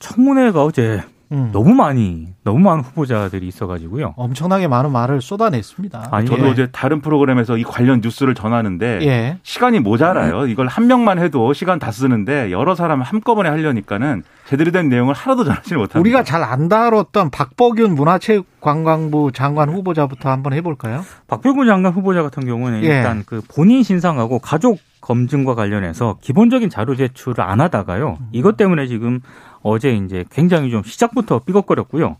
청문회가 0.00 0.64
어제 0.64 1.02
음. 1.32 1.48
너무 1.52 1.74
많이 1.74 2.28
너무 2.44 2.58
많은 2.60 2.82
후보자들이 2.84 3.46
있어가지고요. 3.48 4.14
엄청나게 4.16 4.68
많은 4.68 4.92
말을 4.92 5.20
쏟아냈습니다. 5.22 6.08
아니, 6.10 6.26
저도 6.26 6.46
예. 6.46 6.50
어제 6.50 6.68
다른 6.70 7.00
프로그램에서 7.00 7.56
이 7.56 7.62
관련 7.64 8.00
뉴스를 8.02 8.34
전하는데 8.34 8.98
예. 9.02 9.38
시간이 9.42 9.80
모자라요. 9.80 10.46
이걸 10.46 10.66
한 10.66 10.86
명만 10.86 11.18
해도 11.18 11.52
시간 11.52 11.78
다 11.78 11.90
쓰는데 11.90 12.50
여러 12.52 12.74
사람 12.74 13.00
한꺼번에 13.00 13.48
하려니까는 13.48 14.22
제대로 14.46 14.70
된 14.72 14.88
내용을 14.88 15.14
하나도 15.14 15.44
전하지 15.44 15.74
못합니다. 15.74 16.00
우리가 16.00 16.22
잘 16.24 16.42
안 16.42 16.68
다뤘던 16.68 17.30
박복윤 17.30 17.94
문화체육관광부 17.94 19.30
장관 19.32 19.70
후보자부터 19.70 20.28
한번 20.30 20.52
해볼까요? 20.52 21.04
박병구 21.28 21.66
장관 21.66 21.92
후보자 21.92 22.22
같은 22.22 22.44
경우는 22.44 22.82
예. 22.84 22.88
일단 22.88 23.22
그 23.24 23.40
본인 23.54 23.82
신상하고 23.82 24.38
가족 24.40 24.78
검증과 25.00 25.54
관련해서 25.54 26.16
기본적인 26.20 26.68
자료 26.70 26.94
제출을 26.94 27.42
안 27.42 27.60
하다가요. 27.60 28.18
이것 28.32 28.56
때문에 28.56 28.86
지금 28.86 29.20
어제 29.62 29.94
이제 29.94 30.24
굉장히 30.30 30.70
좀 30.70 30.82
시작부터 30.82 31.40
삐걱거렸고요. 31.40 32.16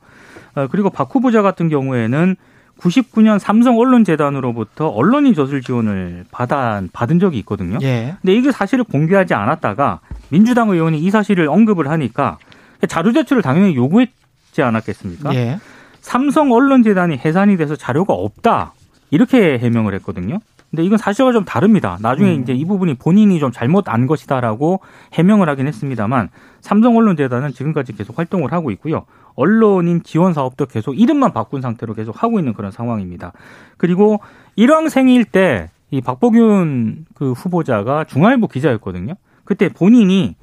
어, 0.55 0.67
그리고 0.71 0.91
박 0.91 1.15
후보자 1.15 1.43
같은 1.43 1.69
경우에는 1.69 2.37
99년 2.79 3.39
삼성 3.39 3.79
언론재단으로부터 3.79 4.89
언론인 4.89 5.35
저술 5.35 5.63
지원을 5.63 6.25
받아, 6.31 6.83
받은 6.93 7.21
적이 7.21 7.39
있거든요. 7.41 7.79
예. 7.83 8.17
근데 8.21 8.35
이게 8.35 8.51
사실을 8.51 8.85
공개하지 8.85 9.35
않았다가 9.35 10.01
민주당 10.31 10.71
의원이 10.71 10.99
이 10.99 11.11
사실을 11.11 11.49
언급을 11.49 11.89
하니까 11.89 12.39
자료 12.89 13.13
제출을 13.13 13.43
당연히 13.43 13.77
요구했지 13.77 14.63
않았겠습니까? 14.63 15.35
예. 15.35 15.59
삼성 16.01 16.53
언론재단이 16.53 17.19
해산이 17.19 17.57
돼서 17.57 17.77
자료가 17.77 18.13
없다. 18.13 18.73
이렇게 19.11 19.59
해명을 19.59 19.95
했거든요. 19.95 20.41
근데 20.73 20.83
이건 20.85 20.99
사실과 20.99 21.31
좀 21.33 21.45
다릅니다. 21.45 21.99
나중에 22.01 22.35
음. 22.35 22.43
이제 22.43 22.53
이 22.53 22.65
부분이 22.65 22.95
본인이 22.95 23.39
좀 23.39 23.53
잘못 23.53 23.89
안 23.89 24.09
것이다라고 24.09 24.81
해명을 25.13 25.49
하긴 25.51 25.69
했습니다만 25.69 26.31
삼성 26.61 26.97
언론재단은 26.97 27.53
지금까지 27.53 27.95
계속 27.95 28.19
활동을 28.19 28.53
하고 28.53 28.73
있고요. 28.73 29.05
언론인 29.35 30.03
지원 30.03 30.33
사업도 30.33 30.67
계속 30.67 30.99
이름만 30.99 31.33
바꾼 31.33 31.61
상태로 31.61 31.95
계속 31.95 32.23
하고 32.23 32.39
있는 32.41 32.55
그런 32.55 32.73
상황입니다. 32.73 33.33
그리고 33.77 34.21
일왕생일 34.57 35.27
때 35.27 35.69
이 35.93 36.01
박보균 36.01 37.05
그 37.15 37.33
후보자가 37.33 38.05
중앙일보 38.05 38.49
기자였거든요. 38.49 39.13
그때 39.45 39.69
본인이 39.69 40.37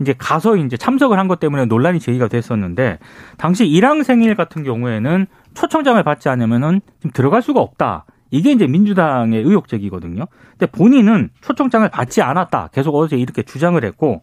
이제 0.00 0.12
가서 0.18 0.56
이제 0.56 0.76
참석을 0.76 1.18
한 1.18 1.28
것 1.28 1.38
때문에 1.38 1.66
논란이 1.66 2.00
제기가 2.00 2.26
됐었는데 2.26 2.98
당시 3.36 3.64
일왕생일 3.66 4.34
같은 4.34 4.64
경우에는 4.64 5.26
초청장을 5.54 6.02
받지 6.02 6.28
않으면은 6.28 6.80
지금 6.98 7.12
들어갈 7.12 7.42
수가 7.42 7.60
없다. 7.60 8.06
이게 8.30 8.52
이제 8.52 8.66
민주당의 8.66 9.42
의혹 9.42 9.68
제기거든요. 9.68 10.26
근데 10.52 10.66
본인은 10.66 11.30
초청장을 11.40 11.88
받지 11.88 12.20
않았다. 12.22 12.68
계속 12.72 12.94
어제 12.96 13.16
이렇게 13.16 13.42
주장을 13.42 13.82
했고 13.84 14.22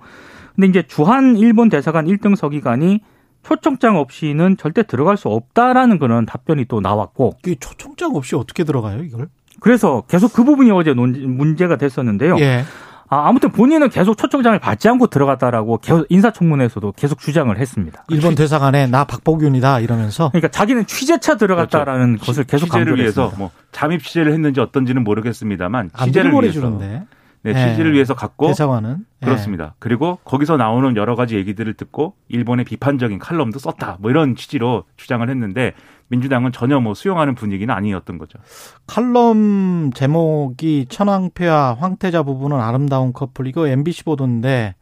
근데 0.55 0.67
이제 0.67 0.83
주한 0.83 1.37
일본 1.37 1.69
대사관 1.69 2.05
1등 2.05 2.35
서기관이 2.35 3.01
초청장 3.43 3.97
없이는 3.97 4.57
절대 4.57 4.83
들어갈 4.83 5.17
수 5.17 5.27
없다라는 5.29 5.99
그런 5.99 6.25
답변이 6.25 6.65
또 6.65 6.81
나왔고 6.81 7.37
이 7.45 7.55
초청장 7.59 8.15
없이 8.15 8.35
어떻게 8.35 8.63
들어가요, 8.63 9.03
이걸? 9.03 9.27
그래서 9.59 10.01
계속 10.07 10.33
그 10.33 10.43
부분이 10.43 10.71
어제 10.71 10.93
논- 10.93 11.37
문제가 11.37 11.75
됐었는데요. 11.77 12.37
예. 12.39 12.63
아, 13.07 13.27
아무튼 13.27 13.51
본인은 13.51 13.89
계속 13.89 14.17
초청장을 14.17 14.57
받지 14.59 14.89
않고 14.89 15.07
들어갔다라고 15.07 15.77
계속 15.77 16.05
인사청문회에서도 16.09 16.93
계속 16.93 17.19
주장을 17.19 17.55
했습니다. 17.55 18.03
일본 18.09 18.35
대사관에 18.35 18.87
나 18.87 19.03
박보균이다 19.03 19.79
이러면서 19.79 20.29
그러니까 20.29 20.47
자기는 20.49 20.87
취재차 20.87 21.37
들어갔다라는 21.37 22.17
것을 22.17 22.45
계속 22.45 22.65
취재를 22.67 22.97
위해서 22.97 23.23
했습니다. 23.23 23.37
뭐 23.37 23.51
잠입 23.71 24.03
취재를 24.03 24.33
했는지 24.33 24.59
어떤지는 24.59 25.03
모르겠습니다만 25.03 25.91
안 25.93 26.05
취재를 26.07 26.31
위해서 26.31 26.61
보내주는데 26.61 27.05
네, 27.43 27.51
예. 27.51 27.69
취재를 27.69 27.93
위해서 27.93 28.15
갔고 28.15 28.47
대사관은 28.47 29.05
예. 29.21 29.25
그렇습니다. 29.25 29.75
그리고 29.77 30.17
거기서 30.23 30.57
나오는 30.57 30.95
여러 30.97 31.15
가지 31.15 31.35
얘기들을 31.35 31.75
듣고 31.75 32.15
일본의 32.27 32.65
비판적인 32.65 33.19
칼럼도 33.19 33.59
썼다. 33.59 33.97
뭐 33.99 34.09
이런 34.09 34.35
취지로 34.35 34.85
주장을 34.97 35.29
했는데 35.29 35.73
민주당은 36.07 36.51
전혀 36.51 36.79
뭐 36.79 36.93
수용하는 36.93 37.35
분위기는 37.35 37.73
아니었던 37.73 38.17
거죠. 38.17 38.39
칼럼 38.87 39.91
제목이 39.93 40.85
천황폐와 40.89 41.75
황태자 41.75 42.23
부부는 42.23 42.59
아름다운 42.59 43.11
커플 43.11 43.47
이거 43.47 43.67
MBC 43.67 44.03
보도인데 44.03 44.75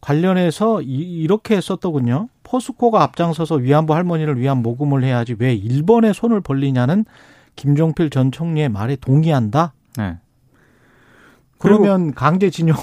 관련해서 0.00 0.82
이, 0.82 1.26
렇게 1.26 1.60
썼더군요. 1.60 2.28
포스코가 2.42 3.02
앞장서서 3.02 3.54
위안부 3.56 3.94
할머니를 3.94 4.38
위한 4.38 4.62
모금을 4.62 5.04
해야지 5.04 5.36
왜 5.38 5.54
일본에 5.54 6.12
손을 6.12 6.40
벌리냐는 6.40 7.04
김종필 7.56 8.10
전 8.10 8.32
총리의 8.32 8.68
말에 8.68 8.96
동의한다. 8.96 9.72
네. 9.96 10.18
그러면 11.58 12.12
강제징용 12.12 12.76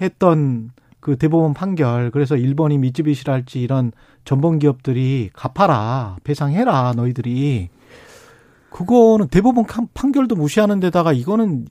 했던 0.00 0.70
그 1.00 1.16
대법원 1.16 1.54
판결 1.54 2.10
그래서 2.10 2.36
일본이 2.36 2.78
미쯔비시랄지 2.78 3.60
이런 3.60 3.92
전범 4.24 4.58
기업들이 4.58 5.30
갚아라 5.32 6.16
배상해라 6.24 6.92
너희들이 6.94 7.68
그거는 8.70 9.28
대법원 9.28 9.66
칸- 9.66 9.88
판결도 9.94 10.36
무시하는 10.36 10.78
데다가 10.80 11.12
이거는 11.12 11.66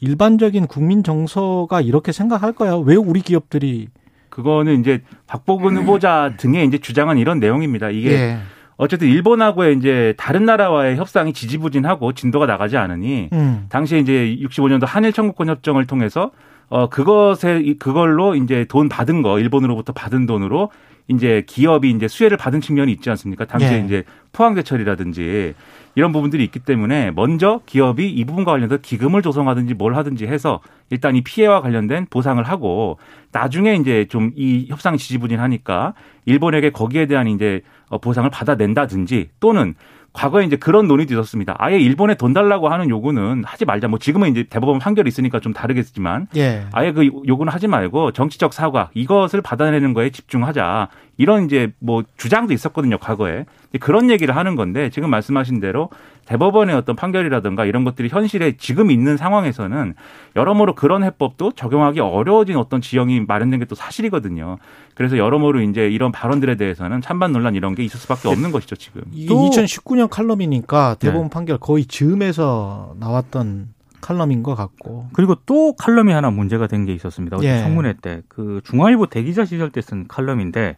일반적인 0.00 0.66
국민 0.66 1.02
정서가 1.02 1.80
이렇게 1.80 2.12
생각할 2.12 2.52
거야 2.52 2.74
왜 2.76 2.96
우리 2.96 3.20
기업들이 3.20 3.88
그거는 4.28 4.80
이제 4.80 5.02
박보근 5.26 5.76
후보자 5.78 6.34
등의 6.36 6.66
이제 6.66 6.76
주장은 6.76 7.16
이런 7.16 7.40
내용입니다. 7.40 7.88
이게 7.88 8.10
예. 8.12 8.38
어쨌든 8.76 9.08
일본하고의 9.08 9.78
이제 9.78 10.12
다른 10.18 10.44
나라와의 10.44 10.96
협상이 10.96 11.32
지지부진하고 11.32 12.12
진도가 12.12 12.44
나가지 12.44 12.76
않으니 12.76 13.30
음. 13.32 13.64
당시에 13.70 14.00
이제 14.00 14.36
65년도 14.42 14.84
한일 14.84 15.14
청구권 15.14 15.48
협정을 15.48 15.86
통해서 15.86 16.32
어 16.68 16.88
그것에 16.88 17.60
이- 17.60 17.78
그걸로 17.78 18.34
이제 18.34 18.64
돈 18.68 18.88
받은 18.88 19.22
거 19.22 19.38
일본으로부터 19.38 19.92
받은 19.92 20.26
돈으로 20.26 20.70
이제 21.08 21.44
기업이 21.46 21.90
이제 21.90 22.08
수혜를 22.08 22.36
받은 22.36 22.60
측면이 22.60 22.90
있지 22.92 23.08
않습니까? 23.10 23.44
당시에 23.44 23.80
예. 23.80 23.84
이제 23.84 24.02
포항제철이라든지 24.32 25.54
이런 25.94 26.12
부분들이 26.12 26.42
있기 26.44 26.58
때문에 26.58 27.10
먼저 27.12 27.60
기업이 27.66 28.10
이 28.10 28.24
부분과 28.24 28.52
관련해서 28.52 28.78
기금을 28.82 29.22
조성하든지 29.22 29.74
뭘 29.74 29.94
하든지 29.96 30.26
해서 30.26 30.60
일단 30.90 31.14
이 31.16 31.22
피해와 31.22 31.60
관련된 31.62 32.06
보상을 32.10 32.42
하고 32.42 32.98
나중에 33.32 33.74
이제 33.76 34.06
좀 34.08 34.32
이 34.36 34.66
협상이 34.68 34.98
지지부진하니까 34.98 35.94
일본에게 36.26 36.70
거기에 36.70 37.06
대한 37.06 37.28
이제 37.28 37.62
어, 37.88 37.98
보상을 37.98 38.28
받아낸다든지 38.28 39.30
또는 39.40 39.74
과거에 40.16 40.46
이제 40.46 40.56
그런 40.56 40.88
논의도 40.88 41.12
있었습니다. 41.12 41.54
아예 41.58 41.78
일본에 41.78 42.14
돈 42.14 42.32
달라고 42.32 42.70
하는 42.70 42.88
요구는 42.88 43.44
하지 43.44 43.66
말자. 43.66 43.86
뭐 43.86 43.98
지금은 43.98 44.30
이제 44.30 44.44
대법원 44.44 44.78
판결이 44.78 45.06
있으니까 45.08 45.40
좀 45.40 45.52
다르겠지만 45.52 46.28
예. 46.36 46.64
아예 46.72 46.92
그 46.92 47.04
요구는 47.04 47.52
하지 47.52 47.68
말고 47.68 48.12
정치적 48.12 48.54
사과 48.54 48.88
이것을 48.94 49.42
받아내는 49.42 49.92
거에 49.92 50.08
집중하자. 50.08 50.88
이런 51.18 51.44
이제 51.44 51.72
뭐 51.80 52.02
주장도 52.16 52.54
있었거든요, 52.54 52.96
과거에. 52.98 53.44
그런 53.78 54.08
얘기를 54.10 54.34
하는 54.34 54.56
건데 54.56 54.88
지금 54.88 55.10
말씀하신 55.10 55.60
대로 55.60 55.90
대법원의 56.26 56.74
어떤 56.74 56.96
판결이라든가 56.96 57.64
이런 57.64 57.84
것들이 57.84 58.08
현실에 58.08 58.56
지금 58.58 58.90
있는 58.90 59.16
상황에서는 59.16 59.94
여러모로 60.34 60.74
그런 60.74 61.02
해법도 61.04 61.52
적용하기 61.52 62.00
어려워진 62.00 62.56
어떤 62.56 62.80
지형이 62.80 63.20
마련된 63.26 63.60
게 63.60 63.66
또 63.66 63.74
사실이거든요. 63.74 64.58
그래서 64.94 65.16
여러모로 65.18 65.60
이제 65.62 65.88
이런 65.88 66.12
발언들에 66.12 66.56
대해서는 66.56 67.00
찬반 67.00 67.32
논란 67.32 67.54
이런 67.54 67.74
게 67.74 67.82
있을 67.84 67.98
수밖에 67.98 68.28
없는 68.28 68.52
것이죠, 68.52 68.76
지금. 68.76 69.02
이게 69.12 69.26
또- 69.28 69.48
2019년 69.50 70.08
칼럼이니까 70.10 70.96
대법원 71.00 71.28
네. 71.28 71.30
판결 71.32 71.58
거의 71.58 71.84
즈음에서 71.86 72.94
나왔던 73.00 73.68
칼럼인 74.00 74.42
것 74.44 74.54
같고 74.54 75.08
그리고 75.12 75.34
또 75.46 75.74
칼럼이 75.74 76.12
하나 76.12 76.30
문제가 76.30 76.66
된 76.68 76.84
게 76.86 76.92
있었습니다. 76.94 77.36
어제 77.38 77.48
예. 77.56 77.58
청문회 77.62 77.94
때 78.02 78.22
그 78.28 78.60
중앙일보 78.64 79.06
대기자 79.06 79.44
시절 79.44 79.70
때 79.70 79.80
쓴 79.80 80.06
칼럼인데 80.06 80.76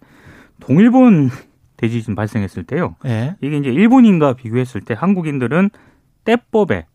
동일본 0.61 1.31
대지진 1.79 2.15
발생했을 2.15 2.65
때요. 2.65 2.97
예. 3.07 3.37
이게 3.41 3.57
이제 3.57 3.71
일본인과 3.71 4.35
비교했을 4.35 4.83
때 4.83 4.95
한국인들은 4.99 5.71
때법에 6.25 6.87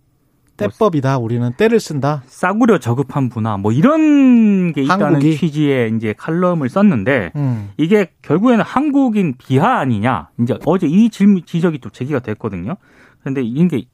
때법이다 0.57 1.17
우리는 1.17 1.51
때를 1.53 1.79
쓴다 1.79 2.21
싸구려 2.27 2.77
저급한 2.77 3.29
문화 3.33 3.57
뭐 3.57 3.71
이런 3.71 4.71
게 4.71 4.83
있다는 4.83 5.05
한국이? 5.05 5.35
취지의 5.35 5.93
이제 5.95 6.13
칼럼을 6.15 6.69
썼는데 6.69 7.31
음. 7.35 7.71
이게 7.77 8.11
결국에는 8.21 8.63
한국인 8.63 9.33
비하 9.37 9.79
아니냐 9.79 10.29
이제 10.39 10.55
어제 10.65 10.85
이 10.85 11.09
질문 11.09 11.41
지적이 11.45 11.79
또 11.79 11.89
제기가 11.89 12.19
됐거든요. 12.19 12.75
그런데 13.21 13.41
이게 13.41 13.85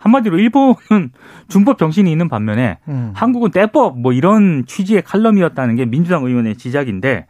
한마디로 0.00 0.38
일본은 0.38 1.12
준법 1.48 1.78
정신이 1.78 2.10
있는 2.10 2.28
반면에 2.28 2.78
음. 2.88 3.12
한국은 3.14 3.50
때법 3.50 4.00
뭐 4.00 4.12
이런 4.12 4.64
취지의 4.66 5.02
칼럼이었다는 5.02 5.76
게 5.76 5.84
민주당 5.84 6.24
의원의 6.24 6.56
지적인데 6.56 7.26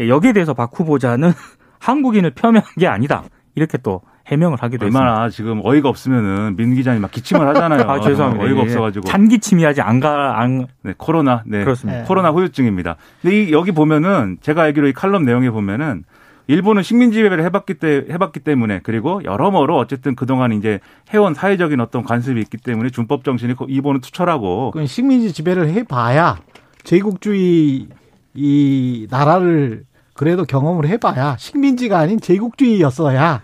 여기에 0.00 0.32
대해서 0.32 0.54
박 0.54 0.78
후보자는 0.78 1.32
한국인을 1.78 2.30
폄훼한 2.30 2.62
게 2.78 2.86
아니다 2.86 3.24
이렇게 3.54 3.78
또 3.78 4.00
해명을 4.26 4.58
하기도 4.60 4.86
했습니다. 4.86 5.10
얼마나 5.10 5.28
지금 5.30 5.60
어이가 5.64 5.88
없으면은 5.88 6.54
민 6.56 6.74
기자님 6.74 7.00
막 7.00 7.10
기침을 7.10 7.48
하잖아요. 7.48 7.82
아 7.88 8.00
죄송합니다. 8.00 8.44
어이가 8.44 8.58
예. 8.58 8.62
없어가지고. 8.62 9.06
잔기침이하지 9.06 9.80
안가 9.80 10.38
안 10.40 10.66
네, 10.82 10.92
코로나. 10.98 11.42
네. 11.46 11.64
그렇습니다. 11.64 12.00
네. 12.00 12.04
코로나 12.06 12.30
후유증입니다. 12.30 12.96
근데 13.22 13.44
이 13.44 13.52
여기 13.52 13.72
보면은 13.72 14.36
제가 14.42 14.62
알기로 14.62 14.88
이 14.88 14.92
칼럼 14.92 15.24
내용에 15.24 15.50
보면은 15.50 16.04
일본은 16.46 16.82
식민 16.82 17.10
지배를 17.12 17.42
해봤기 17.44 17.74
때 17.74 18.04
해봤기 18.10 18.40
때문에 18.40 18.80
그리고 18.82 19.22
여러모로 19.24 19.76
어쨌든 19.76 20.14
그동안 20.14 20.52
이제 20.52 20.80
해온 21.12 21.34
사회적인 21.34 21.78
어떤 21.80 22.02
관습이 22.04 22.40
있기 22.40 22.56
때문에 22.58 22.90
준법 22.90 23.24
정신이 23.24 23.54
일본은 23.68 24.00
투철하고 24.00 24.70
그건 24.72 24.86
식민지 24.86 25.32
지배를 25.32 25.68
해봐야 25.68 26.38
제국주의 26.84 27.88
이 28.34 29.06
나라를 29.10 29.84
그래도 30.18 30.44
경험을 30.44 30.88
해봐야 30.88 31.36
식민지가 31.38 31.96
아닌 31.96 32.20
제국주의였어야 32.20 33.40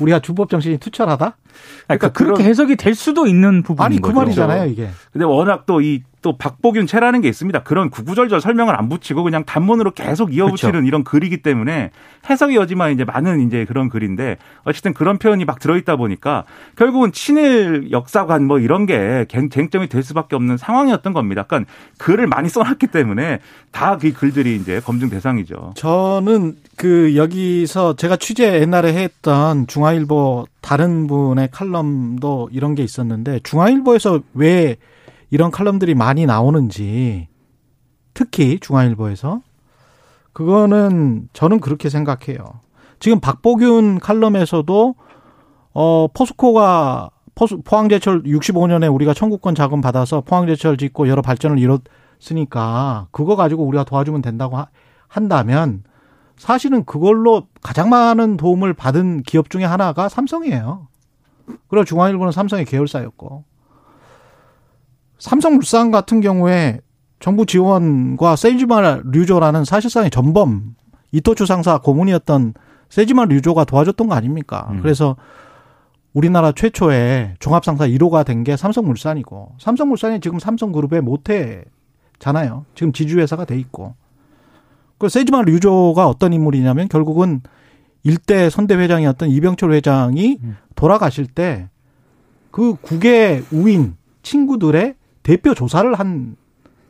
우리가 0.00 0.20
주법 0.20 0.48
정신이 0.48 0.78
투철하다. 0.78 1.36
그러니까 1.36 1.86
그러니까 1.86 2.08
그렇게 2.12 2.44
해석이 2.44 2.76
될 2.76 2.94
수도 2.94 3.26
있는 3.26 3.62
부분인 3.62 3.84
아니 3.84 3.96
그 3.96 4.08
거죠. 4.08 4.16
말이잖아요 4.20 4.70
이게. 4.70 4.88
근데 5.12 5.26
워낙 5.26 5.66
또 5.66 5.82
이 5.82 6.02
또 6.24 6.38
박보균 6.38 6.86
채라는 6.86 7.20
게 7.20 7.28
있습니다. 7.28 7.62
그런 7.64 7.90
구구절절 7.90 8.40
설명을 8.40 8.74
안 8.78 8.88
붙이고 8.88 9.22
그냥 9.22 9.44
단문으로 9.44 9.90
계속 9.90 10.34
이어붙이는 10.34 10.72
그렇죠. 10.72 10.86
이런 10.86 11.04
글이기 11.04 11.42
때문에 11.42 11.90
해석의 12.30 12.56
여지만 12.56 12.92
이제 12.92 13.04
많은 13.04 13.46
이제 13.46 13.66
그런 13.66 13.90
글인데 13.90 14.38
어쨌든 14.64 14.94
그런 14.94 15.18
표현이 15.18 15.44
막 15.44 15.58
들어있다 15.60 15.96
보니까 15.96 16.44
결국은 16.76 17.12
친일 17.12 17.90
역사관 17.90 18.46
뭐 18.46 18.58
이런 18.58 18.86
게 18.86 19.26
쟁점이 19.28 19.88
될 19.88 20.02
수밖에 20.02 20.34
없는 20.34 20.56
상황이었던 20.56 21.12
겁니다. 21.12 21.42
그러니까 21.42 21.70
글을 21.98 22.26
많이 22.26 22.48
써놨기 22.48 22.86
때문에 22.86 23.40
다 23.70 23.98
그 23.98 24.12
글들이 24.12 24.56
이제 24.56 24.80
검증 24.80 25.10
대상이죠. 25.10 25.74
저는 25.76 26.56
그 26.76 27.16
여기서 27.16 27.96
제가 27.96 28.16
취재 28.16 28.60
옛날에 28.60 28.94
했던 28.94 29.66
중앙일보 29.66 30.46
다른 30.62 31.06
분의 31.06 31.48
칼럼도 31.52 32.48
이런 32.50 32.74
게 32.74 32.82
있었는데 32.82 33.40
중앙일보에서 33.42 34.20
왜 34.32 34.76
이런 35.34 35.50
칼럼들이 35.50 35.96
많이 35.96 36.26
나오는지 36.26 37.26
특히 38.14 38.60
중앙일보에서 38.60 39.40
그거는 40.32 41.28
저는 41.32 41.58
그렇게 41.58 41.88
생각해요. 41.88 42.60
지금 43.00 43.18
박보균 43.18 43.98
칼럼에서도 43.98 44.94
어 45.72 46.06
포스코가 46.14 47.10
포스, 47.34 47.56
포항제철 47.64 48.22
65년에 48.22 48.94
우리가 48.94 49.12
청구권 49.12 49.56
자금 49.56 49.80
받아서 49.80 50.20
포항제철 50.20 50.76
짓고 50.76 51.08
여러 51.08 51.20
발전을 51.20 51.58
이뤘으니까 51.58 53.08
그거 53.10 53.34
가지고 53.34 53.64
우리가 53.64 53.82
도와주면 53.82 54.22
된다고 54.22 54.56
하, 54.56 54.68
한다면 55.08 55.82
사실은 56.36 56.84
그걸로 56.84 57.48
가장 57.60 57.88
많은 57.90 58.36
도움을 58.36 58.72
받은 58.72 59.24
기업 59.24 59.50
중에 59.50 59.64
하나가 59.64 60.08
삼성이에요. 60.08 60.86
그리고 61.66 61.84
중앙일보는 61.84 62.30
삼성의 62.30 62.66
계열사였고 62.66 63.42
삼성물산 65.24 65.90
같은 65.90 66.20
경우에 66.20 66.80
정부 67.18 67.46
지원과 67.46 68.36
세이지마 68.36 69.00
류조라는 69.10 69.64
사실상의 69.64 70.10
전범 70.10 70.74
이토추 71.12 71.46
상사 71.46 71.78
고문이었던 71.78 72.52
세지마 72.90 73.24
류조가 73.24 73.64
도와줬던 73.64 74.08
거 74.08 74.14
아닙니까? 74.14 74.68
음. 74.70 74.82
그래서 74.82 75.16
우리나라 76.12 76.52
최초의 76.52 77.36
종합상사 77.38 77.86
1호가 77.88 78.26
된 78.26 78.44
게 78.44 78.54
삼성물산이고 78.54 79.52
삼성물산이 79.58 80.20
지금 80.20 80.38
삼성그룹의 80.38 81.00
모태잖아요. 81.00 82.66
지금 82.74 82.92
지주회사가 82.92 83.46
돼 83.46 83.58
있고 83.58 83.94
그 84.98 85.08
세지마 85.08 85.40
류조가 85.42 86.06
어떤 86.06 86.34
인물이냐면 86.34 86.88
결국은 86.88 87.40
일대 88.02 88.50
선대 88.50 88.74
회장이었던 88.74 89.30
이병철 89.30 89.72
회장이 89.72 90.38
음. 90.42 90.56
돌아가실 90.74 91.28
때 91.28 91.70
그 92.50 92.74
국외 92.82 93.42
우인 93.50 93.96
친구들의 94.22 94.96
대표 95.24 95.54
조사를 95.54 95.92
한 95.94 96.36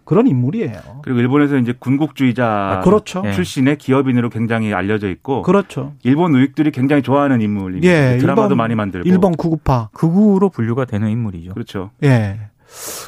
그런 0.04 0.26
인물이에요. 0.26 1.00
그리고 1.02 1.20
일본에서 1.20 1.56
이제 1.56 1.72
군국주의자 1.78 2.46
아, 2.46 2.80
그렇죠. 2.80 3.22
출신의 3.32 3.78
기업인으로 3.78 4.28
굉장히 4.28 4.74
알려져 4.74 5.08
있고 5.08 5.40
그렇죠. 5.42 5.94
일본 6.02 6.34
우익들이 6.34 6.70
굉장히 6.72 7.02
좋아하는 7.02 7.40
인물입니다. 7.40 7.88
예, 7.88 8.18
드라마도 8.18 8.48
일본, 8.48 8.58
많이 8.58 8.74
만들고 8.74 9.08
일본 9.08 9.32
구구파 9.32 9.88
극우로 9.94 10.50
분류가 10.50 10.84
되는 10.84 11.08
인물이죠. 11.08 11.54
그렇죠. 11.54 11.90
예. 12.02 12.38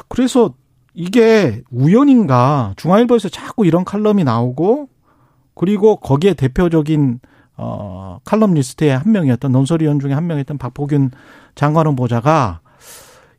그래서 0.07 0.55
이게 0.95 1.61
우연인가 1.69 2.73
중앙일보에서 2.77 3.29
자꾸 3.29 3.67
이런 3.67 3.85
칼럼이 3.85 4.23
나오고 4.23 4.89
그리고 5.53 5.97
거기에 5.97 6.33
대표적인 6.33 7.19
어 7.57 8.19
칼럼 8.23 8.55
리스트의 8.55 8.97
한 8.97 9.11
명이었던 9.11 9.51
논설위원 9.51 9.99
중에 9.99 10.13
한 10.13 10.25
명이었던 10.25 10.57
박보균 10.57 11.11
장관원 11.53 11.95
보좌가 11.95 12.61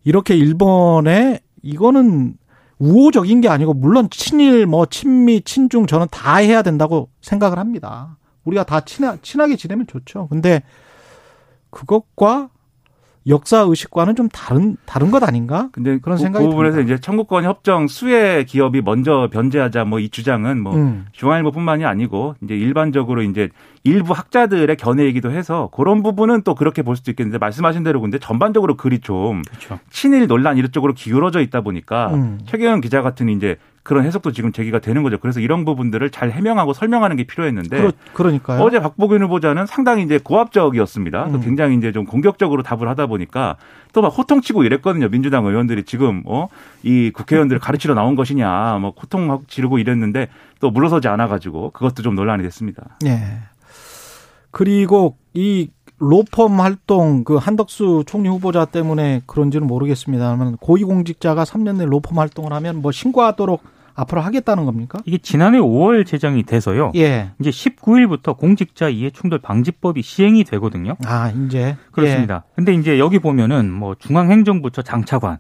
이렇게 0.05 0.37
일본에 0.37 1.41
이거는 1.63 2.37
우호적인 2.79 3.41
게 3.41 3.49
아니고 3.49 3.75
물론 3.75 4.09
친일 4.11 4.67
뭐 4.67 4.87
친미 4.87 5.43
친중 5.43 5.87
저는 5.87 6.07
다 6.11 6.37
해야 6.37 6.63
된다고 6.63 7.11
생각을 7.21 7.59
합니다. 7.59 8.17
우리가 8.45 8.65
다 8.65 8.81
친하, 8.81 9.17
친하게 9.21 9.57
지내면 9.57 9.87
좋죠. 9.87 10.29
근데 10.29 10.63
그것과 11.71 12.51
역사 13.27 13.61
의식과는 13.61 14.17
좀 14.17 14.29
다른 14.31 14.77
다른 14.87 15.11
것 15.11 15.23
아닌가? 15.23 15.69
근데 15.73 15.99
그런 15.99 16.17
그, 16.17 16.23
생각이 16.23 16.45
그 16.45 16.51
부분에서 16.51 16.77
듭니다. 16.77 16.95
이제 16.95 17.01
청구권 17.01 17.45
협정 17.45 17.87
수혜 17.89 18.45
기업이 18.45 18.81
먼저 18.81 19.29
변제하자 19.33 19.85
뭐 19.85 19.99
이 19.99 20.09
주장은 20.11 20.63
뭐 20.63 20.75
음. 20.77 21.07
중앙일보뿐만이 21.13 21.85
아니고 21.85 22.37
이제 22.43 22.55
일반적으로 22.55 23.23
이제 23.23 23.49
일부 23.85 24.13
학자들의 24.13 24.75
견해이기도 24.77 25.31
해서 25.33 25.69
그런 25.73 26.03
부분은 26.03 26.43
또 26.43 26.55
그렇게 26.55 26.83
볼 26.83 26.95
수도 26.97 27.11
있겠는데 27.11 27.39
말씀하신 27.39 27.83
대로 27.83 28.01
근데 28.01 28.19
전반적으로 28.19 28.77
글이 28.77 29.01
좀 29.01 29.43
그렇죠. 29.43 29.79
친일 29.91 30.27
논란 30.29 30.57
이런 30.57 30.71
쪽으로 30.71 30.95
기울어져 30.95 31.41
있다 31.41 31.61
보니까 31.63 32.15
음. 32.15 32.39
최경영 32.47 32.81
기자 32.81 33.03
같은 33.03 33.29
이제 33.29 33.57
그런 33.89 34.05
해석도 34.05 34.33
지금 34.33 34.53
제기가 34.53 34.81
되는 34.81 35.03
거죠. 35.03 35.17
그래서 35.17 35.41
이런 35.41 35.65
부분들을 35.65 36.11
잘 36.11 36.31
해명하고 36.31 36.75
설명하는 36.75 37.17
게 37.17 37.25
필요했는데 37.25 37.91
그러, 38.13 38.31
니까요 38.31 38.61
어제 38.61 38.81
박보균 38.81 39.23
후보자는 39.23 39.65
상당히 39.65 40.03
이제 40.03 40.19
고압적이었습니다. 40.23 41.25
음. 41.25 41.41
굉장히 41.41 41.75
이제 41.79 41.91
좀 41.91 42.05
공격적으로 42.05 42.63
답을 42.63 42.87
하다 42.87 43.07
보니까 43.07 43.57
또 43.95 44.03
막 44.03 44.09
호통치고 44.09 44.65
이랬거든요. 44.65 45.09
민주당 45.09 45.47
의원들이 45.47 45.85
지금 45.85 46.23
어이 46.27 47.11
국회의원들을 47.13 47.59
가르치러 47.61 47.95
나온 47.95 48.15
것이냐 48.15 48.77
뭐 48.79 48.93
호통 48.95 49.45
지르고 49.49 49.79
이랬는데 49.79 50.29
또 50.61 50.71
물러서지 50.71 51.09
않아 51.09 51.27
가지고 51.27 51.71
그것도 51.71 52.03
좀 52.03 52.15
논란이 52.15 52.43
됐습니다. 52.43 52.99
네. 53.01 53.39
그리고 54.51 55.17
이 55.33 55.71
로펌 55.99 56.49
활동 56.49 57.25
그 57.25 57.37
한덕수 57.37 58.05
총리 58.07 58.29
후보자 58.29 58.67
때문에 58.67 59.23
그런지는 59.25 59.67
모르겠습니다만 59.67 60.59
고위공직자가 60.59 61.45
3년 61.45 61.79
내 61.79 61.87
로펌 61.87 62.21
활동을 62.21 62.53
하면 62.53 62.83
뭐 62.83 62.93
신고하도록 62.93 63.78
앞으로 63.99 64.21
하겠다는 64.21 64.65
겁니까? 64.65 65.01
이게 65.05 65.19
지난해 65.19 65.59
5월 65.59 66.07
제정이 66.07 66.45
돼서요. 66.45 66.93
예. 66.95 67.33
이제 67.41 67.51
19일부터 67.51 68.37
공직자 68.37 68.89
이해 68.89 69.11
충돌 69.11 69.41
방지법이 69.41 70.03
시행이 70.03 70.45
되거든요. 70.45 70.95
아, 71.05 71.31
이제 71.31 71.77
그렇습니다. 71.91 72.45
예. 72.47 72.53
근데 72.55 72.75
이제 72.75 72.99
여기 72.99 73.19
보면은 73.19 73.73
뭐 73.73 73.97
중앙행정부처 73.97 74.83
장차관, 74.83 75.39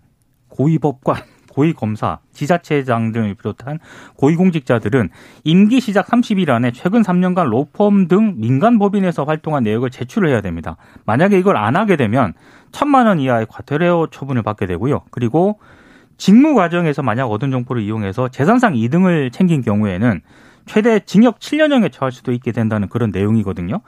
고위법관 0.48 1.22
고위검사, 1.58 2.20
지자체장 2.32 3.10
등을 3.10 3.34
비롯한 3.34 3.80
고위공직자들은 4.16 5.10
임기 5.42 5.80
시작 5.80 6.06
30일 6.06 6.50
안에 6.50 6.70
최근 6.70 7.02
3년간 7.02 7.48
로펌 7.48 8.06
등 8.08 8.34
민간 8.38 8.78
법인에서 8.78 9.24
활동한 9.24 9.64
내역을 9.64 9.90
제출을 9.90 10.28
해야 10.28 10.40
됩니다. 10.40 10.76
만약에 11.04 11.36
이걸 11.36 11.56
안 11.56 11.74
하게 11.74 11.96
되면 11.96 12.32
천만 12.70 13.06
원 13.06 13.18
이하의 13.18 13.46
과태료 13.48 14.08
처분을 14.10 14.42
받게 14.42 14.66
되고요. 14.66 15.02
그리고 15.10 15.58
직무 16.18 16.54
과정에서 16.54 17.02
만약 17.02 17.26
얻은 17.26 17.50
정보를 17.50 17.82
이용해서 17.82 18.28
재산상 18.28 18.76
이등을 18.76 19.30
챙긴 19.30 19.62
경우에는 19.62 20.20
최대 20.66 21.00
징역 21.00 21.38
7년형에 21.38 21.90
처할 21.90 22.12
수도 22.12 22.32
있게 22.32 22.52
된다는 22.52 22.88
그런 22.88 23.10
내용이거든요. 23.10 23.80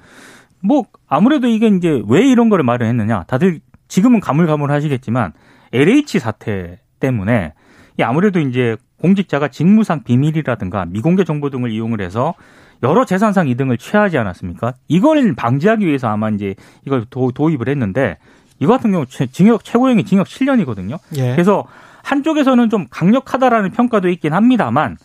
뭐 0.62 0.84
아무래도 1.08 1.48
이게 1.48 1.66
이제 1.66 2.02
왜 2.08 2.26
이런 2.26 2.48
거를 2.48 2.64
말을 2.64 2.86
했느냐? 2.86 3.24
다들 3.24 3.60
지금은 3.88 4.20
가물가물 4.20 4.70
하시겠지만 4.70 5.32
LH 5.72 6.20
사태 6.20 6.78
때문에 7.00 7.52
아무래도 8.00 8.40
이제 8.40 8.76
공직자가 9.00 9.48
직무상 9.48 10.04
비밀이라든가 10.04 10.86
미공개 10.86 11.24
정보 11.24 11.50
등을 11.50 11.70
이용을 11.70 12.00
해서 12.00 12.34
여러 12.82 13.04
재산상 13.04 13.48
이등을 13.48 13.76
취하지 13.76 14.16
않았습니까? 14.18 14.74
이걸 14.88 15.34
방지하기 15.34 15.86
위해서 15.86 16.08
아마 16.08 16.30
이제 16.30 16.54
이걸 16.86 17.04
도, 17.10 17.50
입을 17.50 17.68
했는데 17.68 18.18
이거 18.58 18.72
같은 18.72 18.92
경우 18.92 19.04
징역 19.06 19.64
최고형이 19.64 20.04
징역 20.04 20.26
7년이거든요. 20.26 20.98
예. 21.16 21.32
그래서 21.32 21.64
한쪽에서는 22.02 22.70
좀 22.70 22.86
강력하다라는 22.90 23.70
평가도 23.70 24.08
있긴 24.08 24.32
합니다만 24.32 24.96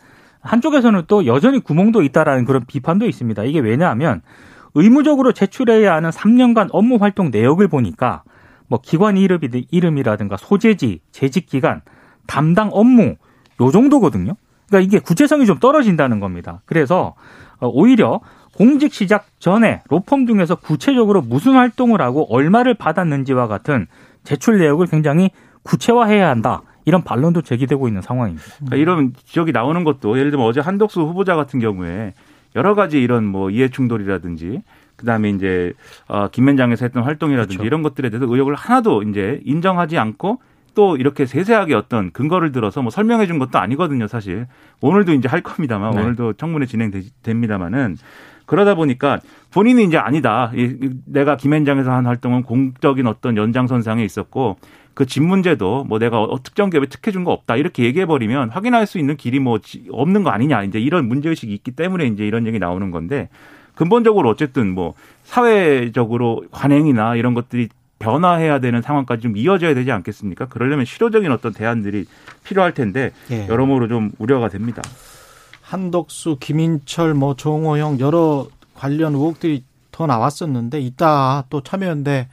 한쪽에서는 0.42 1.04
또 1.08 1.26
여전히 1.26 1.60
구멍도 1.60 2.04
있다라는 2.04 2.46
그런 2.46 2.66
비판도 2.66 3.08
있습니다. 3.08 3.44
이게 3.44 3.60
왜냐하면 3.60 4.22
의무적으로 4.76 5.32
제출해야 5.32 5.94
하는 5.96 6.10
3년간 6.10 6.68
업무 6.72 6.98
활동 6.98 7.32
내역을 7.32 7.68
보니까 7.68 8.24
뭐 8.68 8.80
기관 8.82 9.18
이름이, 9.18 9.68
이름이라든가 9.72 10.38
소재지, 10.38 11.02
재직 11.12 11.48
기간, 11.48 11.82
담당 12.28 12.70
업무 12.72 13.16
요 13.62 13.72
정도거든요. 13.72 14.36
그러니까 14.68 14.88
이게 14.88 15.00
구체성이 15.00 15.46
좀 15.46 15.60
떨어진다는 15.60 16.20
겁니다. 16.20 16.62
그래서 16.66 17.16
어, 17.60 17.68
오히려 17.68 18.20
공직 18.56 18.94
시작 18.94 19.28
전에 19.40 19.82
로펌 19.90 20.26
중에서 20.26 20.56
구체적으로 20.56 21.22
무슨 21.22 21.54
활동을 21.54 22.02
하고 22.02 22.26
얼마를 22.34 22.74
받았는지와 22.74 23.48
같은 23.48 23.88
제출 24.24 24.60
내역을 24.60 24.88
굉장히 24.88 25.30
구체화해야 25.64 26.30
한다. 26.30 26.62
이런 26.86 27.04
반론도 27.04 27.42
제기되고 27.42 27.88
있는 27.88 28.02
상황입니다. 28.02 28.46
그러니까 28.58 28.76
이런 28.78 29.14
지적이 29.26 29.52
나오는 29.52 29.84
것도 29.84 30.18
예를 30.18 30.32
들면 30.32 30.46
어제 30.46 30.62
한덕수 30.62 31.02
후보자 31.02 31.36
같은 31.36 31.60
경우에 31.60 32.14
여러 32.56 32.76
가지 32.76 33.02
이런 33.02 33.26
뭐 33.26 33.50
이해 33.50 33.70
충돌이라든지 33.70 34.62
그다음에 34.96 35.30
이제 35.30 35.74
어 36.08 36.30
김현장에서 36.30 36.86
했던 36.86 37.04
활동이라든지 37.04 37.58
그렇죠. 37.58 37.68
이런 37.68 37.82
것들에 37.84 38.10
대해서 38.10 38.26
의혹을 38.32 38.56
하나도 38.56 39.04
이제 39.04 39.42
인정하지 39.44 39.98
않고 39.98 40.40
또 40.74 40.98
이렇게 40.98 41.26
세세하게 41.26 41.74
어떤 41.74 42.12
근거를 42.12 42.52
들어서 42.52 42.82
뭐 42.82 42.92
설명해 42.92 43.28
준 43.28 43.40
것도 43.40 43.58
아니거든요, 43.58 44.08
사실. 44.08 44.46
오늘도 44.82 45.14
이제 45.14 45.28
할 45.28 45.42
겁니다만 45.42 45.96
네. 45.96 46.02
오늘도 46.02 46.34
청문회 46.34 46.66
진행됩니다마는 46.66 47.98
그러다 48.46 48.76
보니까 48.76 49.20
본인이 49.52 49.84
이제 49.86 49.98
아니다. 49.98 50.52
내가 51.06 51.38
김앤장에서 51.38 51.92
한 51.92 52.06
활동은 52.06 52.44
공적인 52.44 53.08
어떤 53.08 53.38
연장선상에 53.38 54.04
있었고 54.04 54.58
그 54.96 55.06
집 55.06 55.22
문제도 55.24 55.84
뭐 55.84 56.00
내가 56.00 56.22
어, 56.24 56.42
특정 56.42 56.70
기업에 56.70 56.88
특혜 56.88 57.12
준 57.12 57.24
거 57.26 57.32
없다 57.32 57.58
이렇게 57.58 57.84
얘기해 57.84 58.06
버리면 58.06 58.50
확인할 58.50 58.88
수 58.88 58.98
있는 58.98 59.18
길이 59.18 59.40
뭐 59.40 59.60
없는 59.92 60.24
거 60.24 60.30
아니냐 60.32 60.64
이제 60.64 60.80
이런 60.80 61.08
문제 61.08 61.30
의식이 61.30 61.54
있기 61.54 61.72
때문에 61.72 62.08
이제 62.08 62.26
이런 62.26 62.48
얘기 62.48 62.58
나오는 62.60 62.90
건데 62.92 63.30
근본적으로 63.76 64.30
어쨌든 64.30 64.74
뭐 64.74 64.94
사회적으로 65.24 66.44
관행이나 66.52 67.16
이런 67.16 67.34
것들이 67.34 67.70
변화해야 68.00 68.60
되는 68.60 68.82
상황까지 68.82 69.22
좀 69.24 69.38
이어져야 69.38 69.74
되지 69.74 69.92
않겠습니까? 69.92 70.46
그러려면 70.48 70.86
실효적인 70.86 71.32
어떤 71.32 71.54
대안들이 71.54 72.06
필요할 72.44 72.74
텐데 72.74 73.12
예. 73.32 73.48
여러모로 73.48 73.88
좀 73.88 74.12
우려가 74.18 74.50
됩니다. 74.50 74.82
한덕수, 75.62 76.38
김인철, 76.40 77.14
뭐 77.14 77.36
정호영 77.36 78.00
여러 78.00 78.48
관련 78.76 79.14
의혹들이 79.16 79.64
더 79.92 80.06
나왔었는데 80.08 80.80
이따 80.82 81.46
또 81.50 81.62
참여연대 81.62 82.28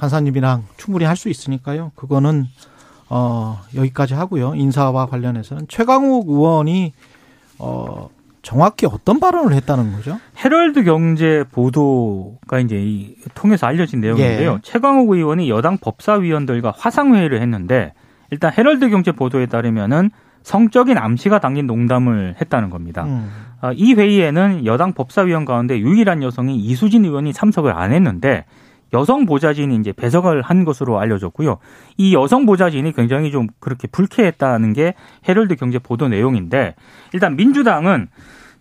간사님이랑 0.00 0.64
충분히 0.76 1.04
할 1.04 1.16
수 1.16 1.28
있으니까요. 1.28 1.92
그거는 1.94 2.46
어 3.10 3.60
여기까지 3.74 4.14
하고요. 4.14 4.54
인사와 4.54 5.06
관련해서는 5.06 5.66
최강욱 5.68 6.28
의원이 6.28 6.92
어 7.58 8.08
정확히 8.42 8.86
어떤 8.86 9.20
발언을 9.20 9.52
했다는 9.54 9.92
거죠? 9.92 10.18
헤럴드 10.42 10.84
경제 10.84 11.44
보도가 11.52 12.60
이제 12.60 13.14
통해서 13.34 13.66
알려진 13.66 14.00
내용인데요. 14.00 14.52
예. 14.52 14.58
최광욱 14.62 15.10
의원이 15.10 15.50
여당 15.50 15.76
법사위원들과 15.76 16.72
화상회의를 16.76 17.42
했는데 17.42 17.92
일단 18.30 18.50
헤럴드 18.56 18.88
경제 18.88 19.12
보도에 19.12 19.44
따르면은 19.46 20.10
성적인 20.42 20.96
암시가 20.96 21.40
담긴 21.40 21.66
농담을 21.66 22.36
했다는 22.40 22.70
겁니다. 22.70 23.04
음. 23.04 23.30
아, 23.60 23.72
이 23.74 23.92
회의에는 23.92 24.64
여당 24.64 24.94
법사위원 24.94 25.44
가운데 25.44 25.78
유일한 25.78 26.22
여성이 26.22 26.56
이수진 26.56 27.04
의원이 27.04 27.34
참석을 27.34 27.76
안 27.76 27.92
했는데 27.92 28.46
여성 28.92 29.26
보좌진이 29.26 29.76
이제 29.76 29.92
배석을 29.92 30.42
한 30.42 30.64
것으로 30.64 30.98
알려졌고요. 30.98 31.58
이 31.96 32.14
여성 32.14 32.46
보좌진이 32.46 32.92
굉장히 32.92 33.30
좀 33.30 33.46
그렇게 33.60 33.86
불쾌했다는 33.88 34.72
게 34.72 34.94
헤럴드 35.28 35.56
경제 35.56 35.78
보도 35.78 36.08
내용인데 36.08 36.74
일단 37.12 37.36
민주당은 37.36 38.08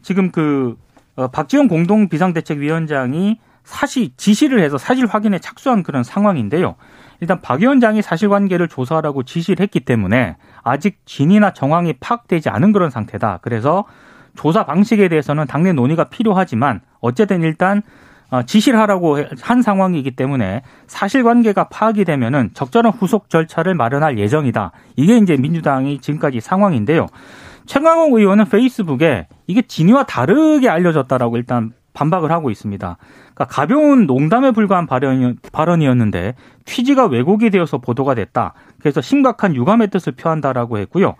지금 0.01 0.31
그 0.31 0.77
어, 1.15 1.27
박지원 1.27 1.67
공동 1.67 2.07
비상대책위원장이 2.07 3.39
사실 3.63 4.09
지시를 4.17 4.61
해서 4.61 4.77
사실 4.77 5.05
확인에 5.05 5.37
착수한 5.39 5.83
그런 5.83 6.03
상황인데요. 6.03 6.75
일단 7.21 7.41
박 7.41 7.59
위원장이 7.59 8.01
사실관계를 8.01 8.67
조사하라고 8.67 9.23
지시를 9.23 9.61
했기 9.61 9.81
때문에 9.81 10.37
아직 10.63 10.99
진위나 11.05 11.53
정황이 11.53 11.93
파악되지 11.93 12.49
않은 12.49 12.71
그런 12.71 12.89
상태다. 12.89 13.39
그래서 13.41 13.85
조사 14.35 14.65
방식에 14.65 15.09
대해서는 15.09 15.45
당내 15.47 15.73
논의가 15.73 16.05
필요하지만 16.05 16.81
어쨌든 17.01 17.43
일단 17.43 17.81
어, 17.81 17.83
지시를 18.45 18.79
하라고 18.79 19.17
한 19.41 19.61
상황이기 19.61 20.11
때문에 20.11 20.61
사실관계가 20.87 21.65
파악이 21.69 22.05
되면은 22.05 22.51
적절한 22.53 22.93
후속 22.93 23.29
절차를 23.29 23.75
마련할 23.75 24.17
예정이다. 24.17 24.71
이게 24.95 25.17
이제 25.17 25.35
민주당이 25.37 25.99
지금까지 25.99 26.39
상황인데요. 26.39 27.07
최강욱 27.65 28.13
의원은 28.13 28.45
페이스북에 28.45 29.27
이게 29.47 29.61
진위와 29.61 30.03
다르게 30.03 30.69
알려졌다라고 30.69 31.37
일단 31.37 31.71
반박을 31.93 32.31
하고 32.31 32.49
있습니다. 32.49 32.97
그러니까 33.33 33.45
가벼운 33.45 34.05
농담에 34.05 34.51
불과한 34.51 34.87
발언이, 34.87 35.87
었는데 35.87 36.35
취지가 36.65 37.07
왜곡이 37.07 37.49
되어서 37.49 37.77
보도가 37.79 38.15
됐다. 38.15 38.53
그래서 38.79 39.01
심각한 39.01 39.55
유감의 39.55 39.89
뜻을 39.89 40.13
표한다라고 40.13 40.77
했고요. 40.77 41.15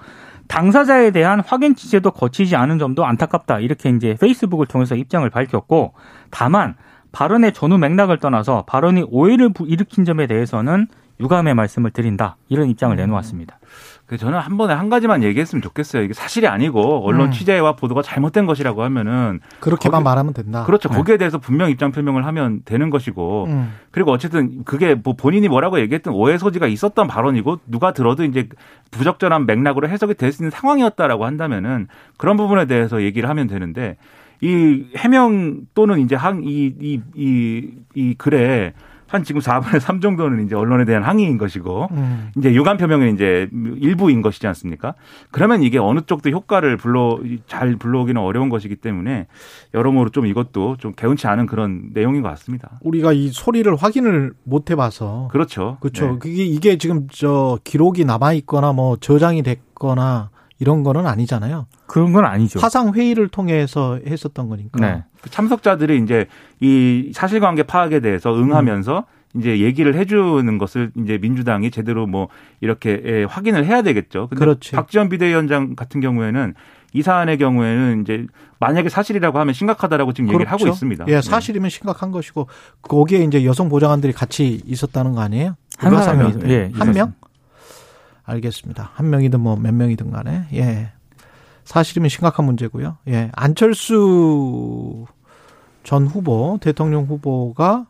당사자에 0.47 1.11
대한 1.11 1.41
확인 1.45 1.75
취재도 1.75 2.11
거치지 2.11 2.55
않은 2.55 2.79
점도 2.79 3.05
안타깝다. 3.05 3.59
이렇게 3.59 3.89
이제 3.89 4.15
페이스북을 4.19 4.65
통해서 4.65 4.95
입장을 4.95 5.29
밝혔고 5.29 5.93
다만 6.31 6.75
발언의 7.11 7.53
전후 7.53 7.77
맥락을 7.77 8.17
떠나서 8.19 8.63
발언이 8.67 9.05
오해를 9.09 9.51
일으킨 9.65 10.05
점에 10.05 10.27
대해서는 10.27 10.87
유감의 11.21 11.53
말씀을 11.53 11.91
드린다. 11.91 12.37
이런 12.47 12.69
입장을 12.69 12.95
음. 12.95 12.97
내놓았습니다. 12.97 13.59
그 14.05 14.17
저는 14.17 14.39
한 14.39 14.57
번에 14.57 14.73
한 14.73 14.89
가지만 14.89 15.21
얘기했으면 15.21 15.61
좋겠어요. 15.61 16.01
이게 16.01 16.13
사실이 16.13 16.47
아니고 16.47 17.05
언론 17.05 17.27
음. 17.27 17.31
취재와 17.31 17.73
보도가 17.73 18.01
잘못된 18.01 18.45
것이라고 18.47 18.81
하면은 18.83 19.39
그렇게만 19.59 19.99
거기, 19.99 20.03
말하면 20.05 20.33
된다. 20.33 20.63
그렇죠. 20.63 20.89
네. 20.89 20.95
거기에 20.95 21.17
대해서 21.17 21.37
분명 21.37 21.69
입장 21.69 21.91
표명을 21.91 22.25
하면 22.25 22.61
되는 22.65 22.89
것이고 22.89 23.45
음. 23.49 23.73
그리고 23.91 24.11
어쨌든 24.11 24.63
그게 24.63 24.95
뭐 24.95 25.13
본인이 25.13 25.47
뭐라고 25.47 25.79
얘기했던 25.81 26.13
오해 26.13 26.37
소지가 26.39 26.65
있었던 26.67 27.07
발언이고 27.07 27.59
누가 27.67 27.91
들어도 27.93 28.23
이제 28.23 28.47
부적절한 28.91 29.45
맥락으로 29.45 29.87
해석이 29.89 30.15
될 30.15 30.31
수 30.31 30.41
있는 30.41 30.51
상황이었다라고 30.51 31.25
한다면은 31.25 31.87
그런 32.17 32.37
부분에 32.37 32.65
대해서 32.65 33.03
얘기를 33.03 33.29
하면 33.29 33.47
되는데 33.47 33.97
이 34.41 34.85
해명 34.95 35.61
또는 35.73 35.99
이제 35.99 36.15
항이이이 36.15 37.01
이, 37.15 37.71
이 37.95 38.13
글에 38.17 38.73
한 39.09 39.23
지금 39.23 39.41
4분의 39.41 39.79
3 39.79 40.01
정도는 40.01 40.45
이제 40.45 40.55
언론에 40.55 40.85
대한 40.85 41.03
항의인 41.03 41.37
것이고 41.37 41.87
음. 41.91 42.31
이제 42.37 42.53
유감 42.53 42.77
표명은 42.77 43.15
이제 43.15 43.49
일부인 43.51 44.21
것이지 44.21 44.45
않습니까? 44.47 44.93
그러면 45.31 45.63
이게 45.63 45.79
어느 45.79 46.01
쪽도 46.01 46.29
효과를 46.29 46.77
불러 46.77 47.19
잘 47.47 47.75
불러오기는 47.75 48.21
어려운 48.21 48.49
것이기 48.49 48.75
때문에 48.75 49.25
여러모로 49.73 50.11
좀 50.11 50.27
이것도 50.27 50.77
좀 50.77 50.93
개운치 50.95 51.25
않은 51.27 51.47
그런 51.47 51.89
내용인 51.93 52.21
것 52.21 52.29
같습니다. 52.29 52.79
우리가 52.81 53.11
이 53.11 53.29
소리를 53.29 53.75
확인을 53.75 54.33
못 54.43 54.69
해봐서 54.69 55.29
그렇죠. 55.31 55.77
그렇죠. 55.79 56.11
네. 56.13 56.17
그게 56.19 56.45
이게 56.45 56.77
지금 56.77 57.07
저 57.11 57.57
기록이 57.63 58.05
남아 58.05 58.33
있거나 58.33 58.73
뭐 58.73 58.95
저장이 58.97 59.41
됐거나 59.41 60.29
이런 60.59 60.83
거는 60.83 61.07
아니잖아요. 61.07 61.67
그런 61.87 62.11
건 62.13 62.25
아니죠. 62.25 62.59
화상 62.59 62.93
회의를 62.93 63.29
통해서 63.29 63.99
했었던 64.05 64.49
거니까. 64.49 64.79
네. 64.79 65.03
그 65.21 65.29
참석자들이 65.29 66.01
이제 66.03 66.27
이 66.59 67.11
사실관계 67.13 67.63
파악에 67.63 68.01
대해서 68.01 68.35
응하면서 68.35 68.99
음. 68.99 69.39
이제 69.39 69.59
얘기를 69.59 69.95
해주는 69.95 70.57
것을 70.57 70.91
이제 70.97 71.17
민주당이 71.19 71.71
제대로 71.71 72.07
뭐 72.07 72.29
이렇게 72.61 73.01
예, 73.05 73.23
확인을 73.23 73.65
해야 73.65 73.81
되겠죠. 73.81 74.27
근데 74.27 74.39
그렇지. 74.39 74.71
박지원 74.71 75.09
비대위원장 75.09 75.75
같은 75.75 76.01
경우에는 76.01 76.55
이 76.93 77.01
사안의 77.03 77.37
경우에는 77.37 78.01
이제 78.01 78.25
만약에 78.59 78.89
사실이라고 78.89 79.37
하면 79.39 79.53
심각하다라고 79.53 80.13
지금 80.13 80.27
그렇죠. 80.27 80.41
얘기를 80.41 80.51
하고 80.51 80.67
있습니다. 80.67 81.05
예, 81.07 81.15
네. 81.15 81.21
사실이면 81.21 81.69
네. 81.69 81.75
심각한 81.75 82.11
것이고 82.11 82.47
거기에 82.81 83.19
이제 83.19 83.45
여성 83.45 83.69
보좌관들이 83.69 84.13
같이 84.13 84.61
있었다는 84.65 85.13
거 85.13 85.21
아니에요? 85.21 85.55
한 85.77 85.95
사람이 86.03 86.49
예, 86.49 86.71
한 86.73 86.91
명? 86.91 87.13
알겠습니다. 88.29 88.91
한 88.93 89.09
명이든 89.09 89.39
뭐 89.39 89.55
몇 89.55 89.73
명이든 89.73 90.11
간에. 90.11 90.45
예. 90.53 90.91
사실이면 91.63 92.09
심각한 92.09 92.45
문제고요. 92.45 92.97
예. 93.07 93.29
안철수 93.35 95.05
전 95.83 96.05
후보, 96.07 96.57
대통령 96.61 97.05
후보가 97.05 97.85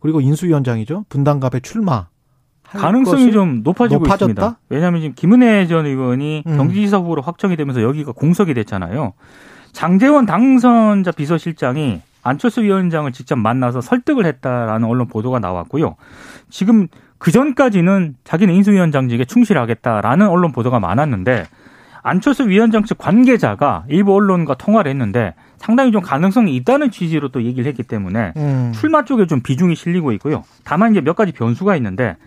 그리고 0.00 0.20
인수위원장이죠. 0.20 1.04
분당갑에 1.08 1.60
출마. 1.60 2.06
가능성이 2.64 3.30
좀 3.30 3.62
높아지고 3.62 4.00
높아졌다? 4.00 4.30
있습니다. 4.30 4.58
왜냐하면 4.68 5.00
지금 5.00 5.14
김은혜 5.14 5.66
전 5.66 5.86
의원이 5.86 6.42
음. 6.46 6.56
경기지사 6.56 6.98
후보로 6.98 7.22
확정이 7.22 7.56
되면서 7.56 7.82
여기가 7.82 8.12
공석이 8.12 8.52
됐잖아요. 8.54 9.12
장재원 9.72 10.26
당선자 10.26 11.12
비서실장이 11.12 12.00
안철수 12.22 12.62
위원장을 12.62 13.10
직접 13.12 13.36
만나서 13.36 13.80
설득을 13.80 14.24
했다라는 14.26 14.88
언론 14.88 15.06
보도가 15.06 15.38
나왔고요. 15.38 15.96
지금 16.50 16.88
그 17.24 17.30
전까지는 17.30 18.16
자기는 18.24 18.52
인수위원장직에 18.52 19.24
충실하겠다라는 19.24 20.28
언론 20.28 20.52
보도가 20.52 20.78
많았는데 20.78 21.46
안철수 22.02 22.46
위원장 22.46 22.84
측 22.84 22.98
관계자가 22.98 23.84
일부 23.88 24.14
언론과 24.14 24.56
통화를 24.56 24.90
했는데 24.90 25.32
상당히 25.56 25.90
좀 25.90 26.02
가능성이 26.02 26.54
있다는 26.56 26.90
취지로 26.90 27.28
또 27.28 27.42
얘기를 27.42 27.66
했기 27.66 27.82
때문에 27.82 28.34
음. 28.36 28.72
출마 28.74 29.06
쪽에 29.06 29.26
좀 29.26 29.40
비중이 29.40 29.74
실리고 29.74 30.12
있고요. 30.12 30.44
다만 30.64 30.92
이제 30.92 31.00
몇 31.00 31.16
가지 31.16 31.32
변수가 31.32 31.74
있는데 31.76 32.18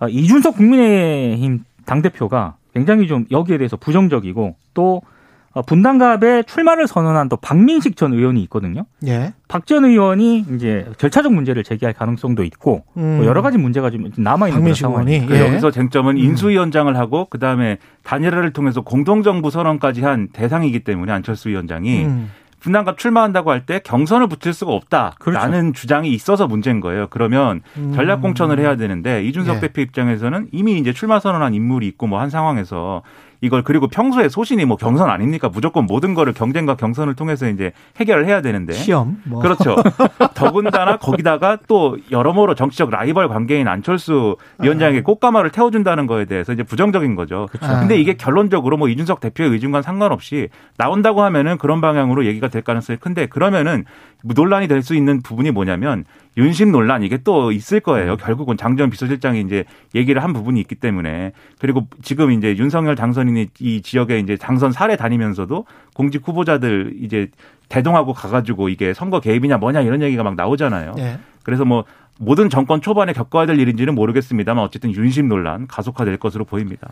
어, 0.00 0.08
이준석 0.08 0.56
국민의힘 0.56 1.66
당 1.84 2.00
대표가 2.00 2.54
굉장히 2.72 3.08
좀 3.08 3.26
여기에 3.30 3.58
대해서 3.58 3.76
부정적이고 3.76 4.56
또 4.72 4.96
어, 4.96 5.11
분당갑에 5.60 6.44
출마를 6.44 6.86
선언한 6.86 7.28
또 7.28 7.36
박민식 7.36 7.96
전 7.96 8.14
의원이 8.14 8.42
있거든요. 8.44 8.86
예. 9.06 9.34
박전 9.48 9.84
의원이 9.84 10.46
이제 10.54 10.86
절차적 10.96 11.32
문제를 11.32 11.62
제기할 11.62 11.92
가능성도 11.92 12.42
있고 12.44 12.84
음. 12.96 13.16
뭐 13.18 13.26
여러 13.26 13.42
가지 13.42 13.58
문제가 13.58 13.90
좀 13.90 14.10
남아 14.16 14.48
있는 14.48 14.62
그런 14.62 14.74
상황이. 14.74 15.26
예. 15.30 15.40
여기서 15.46 15.70
쟁점은 15.70 16.14
음. 16.14 16.18
인수위원장을 16.18 16.96
하고 16.96 17.26
그 17.28 17.38
다음에 17.38 17.76
단일화를 18.02 18.52
통해서 18.54 18.80
공동정부 18.80 19.50
선언까지 19.50 20.02
한 20.02 20.28
대상이기 20.32 20.80
때문에 20.80 21.12
안철수 21.12 21.50
위원장이 21.50 22.04
음. 22.04 22.30
분당갑 22.60 22.96
출마한다고 22.96 23.50
할 23.50 23.66
때 23.66 23.80
경선을 23.82 24.28
붙일 24.28 24.52
수가 24.54 24.72
없다라는 24.72 25.16
그렇죠. 25.18 25.72
주장이 25.72 26.10
있어서 26.12 26.46
문제인 26.46 26.78
거예요. 26.80 27.08
그러면 27.10 27.60
음. 27.76 27.92
전략 27.94 28.22
공천을 28.22 28.58
해야 28.60 28.76
되는데 28.76 29.24
이준석 29.24 29.56
예. 29.56 29.60
대표 29.60 29.80
입장에서는 29.82 30.46
이미 30.52 30.78
이제 30.78 30.92
출마 30.92 31.18
선언한 31.18 31.54
인물이 31.54 31.88
있고 31.88 32.06
뭐 32.06 32.20
한 32.20 32.30
상황에서 32.30 33.02
이걸 33.42 33.62
그리고 33.62 33.88
평소에 33.88 34.28
소신이 34.28 34.64
뭐 34.64 34.76
경선 34.76 35.10
아닙니까? 35.10 35.48
무조건 35.48 35.86
모든 35.86 36.14
거를 36.14 36.32
경쟁과 36.32 36.76
경선을 36.76 37.14
통해서 37.14 37.48
이제 37.48 37.72
해결을 37.98 38.26
해야 38.26 38.40
되는데. 38.40 38.72
시험. 38.72 39.18
뭐. 39.24 39.40
그렇죠. 39.40 39.76
더군다나 40.34 40.96
거기다가 40.98 41.58
또 41.66 41.98
여러모로 42.10 42.54
정치적 42.54 42.90
라이벌 42.90 43.28
관계인 43.28 43.66
안철수 43.68 44.36
위원장에게 44.60 45.02
꽃가마를 45.02 45.50
태워준다는 45.50 46.06
거에 46.06 46.26
대해서 46.26 46.52
이제 46.52 46.62
부정적인 46.62 47.16
거죠. 47.16 47.48
그렇죠. 47.50 47.80
근데 47.80 47.98
이게 47.98 48.14
결론적으로 48.14 48.76
뭐 48.76 48.88
이준석 48.88 49.20
대표의 49.20 49.50
의중과 49.50 49.82
상관없이 49.82 50.48
나온다고 50.76 51.22
하면은 51.22 51.58
그런 51.58 51.80
방향으로 51.80 52.26
얘기가 52.26 52.48
될 52.48 52.62
가능성이 52.62 52.98
큰데 52.98 53.26
그러면은 53.26 53.84
논란이 54.22 54.68
될 54.68 54.82
수 54.82 54.94
있는 54.94 55.22
부분이 55.22 55.52
뭐냐면 55.52 56.04
윤심 56.36 56.72
논란 56.72 57.02
이게 57.02 57.18
또 57.18 57.52
있을 57.52 57.80
거예요. 57.80 58.16
결국은 58.16 58.56
장전 58.56 58.90
비서실장이 58.90 59.40
이제 59.40 59.64
얘기를 59.94 60.22
한 60.22 60.32
부분이 60.32 60.60
있기 60.60 60.74
때문에 60.74 61.32
그리고 61.60 61.86
지금 62.02 62.32
이제 62.32 62.56
윤석열 62.56 62.96
당선인 62.96 63.31
이 63.36 63.48
이 63.60 63.82
지역에 63.82 64.18
이제 64.18 64.36
당선 64.36 64.72
사례 64.72 64.96
다니면서도 64.96 65.66
공직 65.94 66.26
후보자들 66.26 66.96
이제 67.00 67.28
대동하고 67.68 68.12
가가지고 68.12 68.68
이게 68.68 68.92
선거 68.94 69.20
개입이냐 69.20 69.58
뭐냐 69.58 69.80
이런 69.80 70.02
얘기가 70.02 70.22
막 70.22 70.34
나오잖아요. 70.34 70.94
예. 70.98 71.18
그래서 71.42 71.64
뭐 71.64 71.84
모든 72.18 72.50
정권 72.50 72.80
초반에 72.80 73.12
겪어야 73.12 73.46
될 73.46 73.58
일인지는 73.58 73.94
모르겠습니다만 73.94 74.62
어쨌든 74.62 74.94
윤심 74.94 75.28
논란 75.28 75.66
가속화될 75.66 76.18
것으로 76.18 76.44
보입니다. 76.44 76.90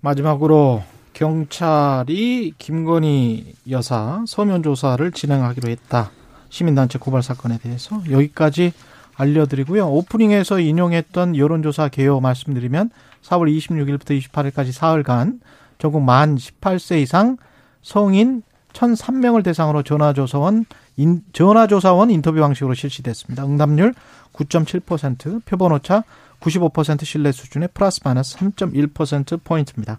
마지막으로 0.00 0.82
경찰이 1.12 2.54
김건희 2.58 3.54
여사 3.70 4.22
서면 4.26 4.62
조사를 4.62 5.10
진행하기로 5.12 5.68
했다. 5.70 6.10
시민단체 6.50 6.98
고발 6.98 7.22
사건에 7.22 7.58
대해서 7.58 8.00
여기까지 8.10 8.72
알려드리고요. 9.16 9.86
오프닝에서 9.88 10.60
인용했던 10.60 11.36
여론조사 11.36 11.88
개요 11.88 12.20
말씀드리면 12.20 12.90
4월 13.22 13.54
26일부터 13.56 14.18
28일까지 14.18 14.72
사흘간 14.72 15.40
전국 15.80 16.02
만 16.02 16.36
18세 16.36 17.02
이상 17.02 17.36
성인 17.82 18.42
1,003명을 18.72 19.42
대상으로 19.42 19.82
전화조사원 19.82 20.64
인, 20.96 21.22
전화조사원 21.32 22.10
인터뷰 22.10 22.38
방식으로 22.40 22.74
실시됐습니다. 22.74 23.44
응답률 23.44 23.94
9.7%, 24.32 25.44
표본 25.44 25.72
오차 25.72 26.04
95% 26.40 27.04
신뢰 27.04 27.32
수준의 27.32 27.70
플러스 27.74 28.00
마이너스 28.04 28.36
3.1% 28.36 29.42
포인트입니다. 29.42 29.98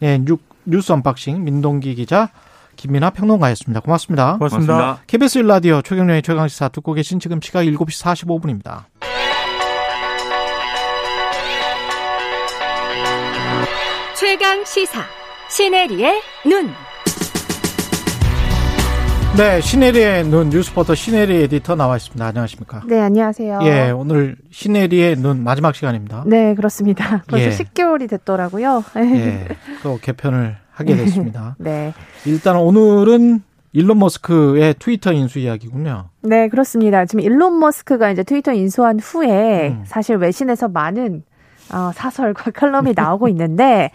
네, 0.00 0.22
뉴스 0.64 0.92
unboxing 0.92 1.42
민동기 1.44 1.94
기자 1.94 2.30
김민아 2.76 3.10
평론가였습니다. 3.10 3.80
고맙습니다. 3.80 4.34
고맙습니다. 4.34 5.00
KBS 5.06 5.40
1라디오 5.40 5.84
최경영의 5.84 6.22
최강시사 6.22 6.68
듣고 6.68 6.92
계신 6.94 7.20
지금 7.20 7.40
시각 7.40 7.62
7시 7.62 8.04
45분입니다. 8.04 8.84
최강 14.14 14.64
시사 14.64 15.19
신혜리의 15.50 16.20
눈. 16.46 16.68
네, 19.36 19.60
신혜리의 19.60 20.24
눈 20.28 20.48
뉴스포터 20.48 20.94
신혜리 20.94 21.42
에디터 21.42 21.74
나와 21.74 21.96
있습니다. 21.96 22.24
안녕하십니까? 22.24 22.82
네, 22.86 23.00
안녕하세요. 23.00 23.58
예, 23.64 23.90
오늘 23.90 24.36
시네리의 24.52 25.16
눈 25.16 25.42
마지막 25.42 25.74
시간입니다. 25.74 26.22
네, 26.26 26.54
그렇습니다. 26.54 27.24
벌써 27.26 27.46
예. 27.46 27.50
10개월이 27.50 28.08
됐더라고요. 28.08 28.84
예, 28.96 29.48
또 29.82 29.98
개편을 30.00 30.56
하게 30.70 30.96
됐습니다. 30.96 31.56
네. 31.58 31.94
일단 32.26 32.54
오늘은 32.56 33.42
일론 33.72 33.98
머스크의 33.98 34.76
트위터 34.78 35.12
인수 35.12 35.40
이야기군요. 35.40 36.10
네, 36.22 36.48
그렇습니다. 36.48 37.06
지금 37.06 37.24
일론 37.24 37.58
머스크가 37.58 38.12
이제 38.12 38.22
트위터 38.22 38.52
인수한 38.52 39.00
후에 39.00 39.70
음. 39.70 39.82
사실 39.84 40.14
외신에서 40.16 40.68
많은 40.68 41.24
어, 41.72 41.90
사설과 41.94 42.50
칼럼이 42.54 42.92
나오고 42.94 43.28
있는데 43.28 43.90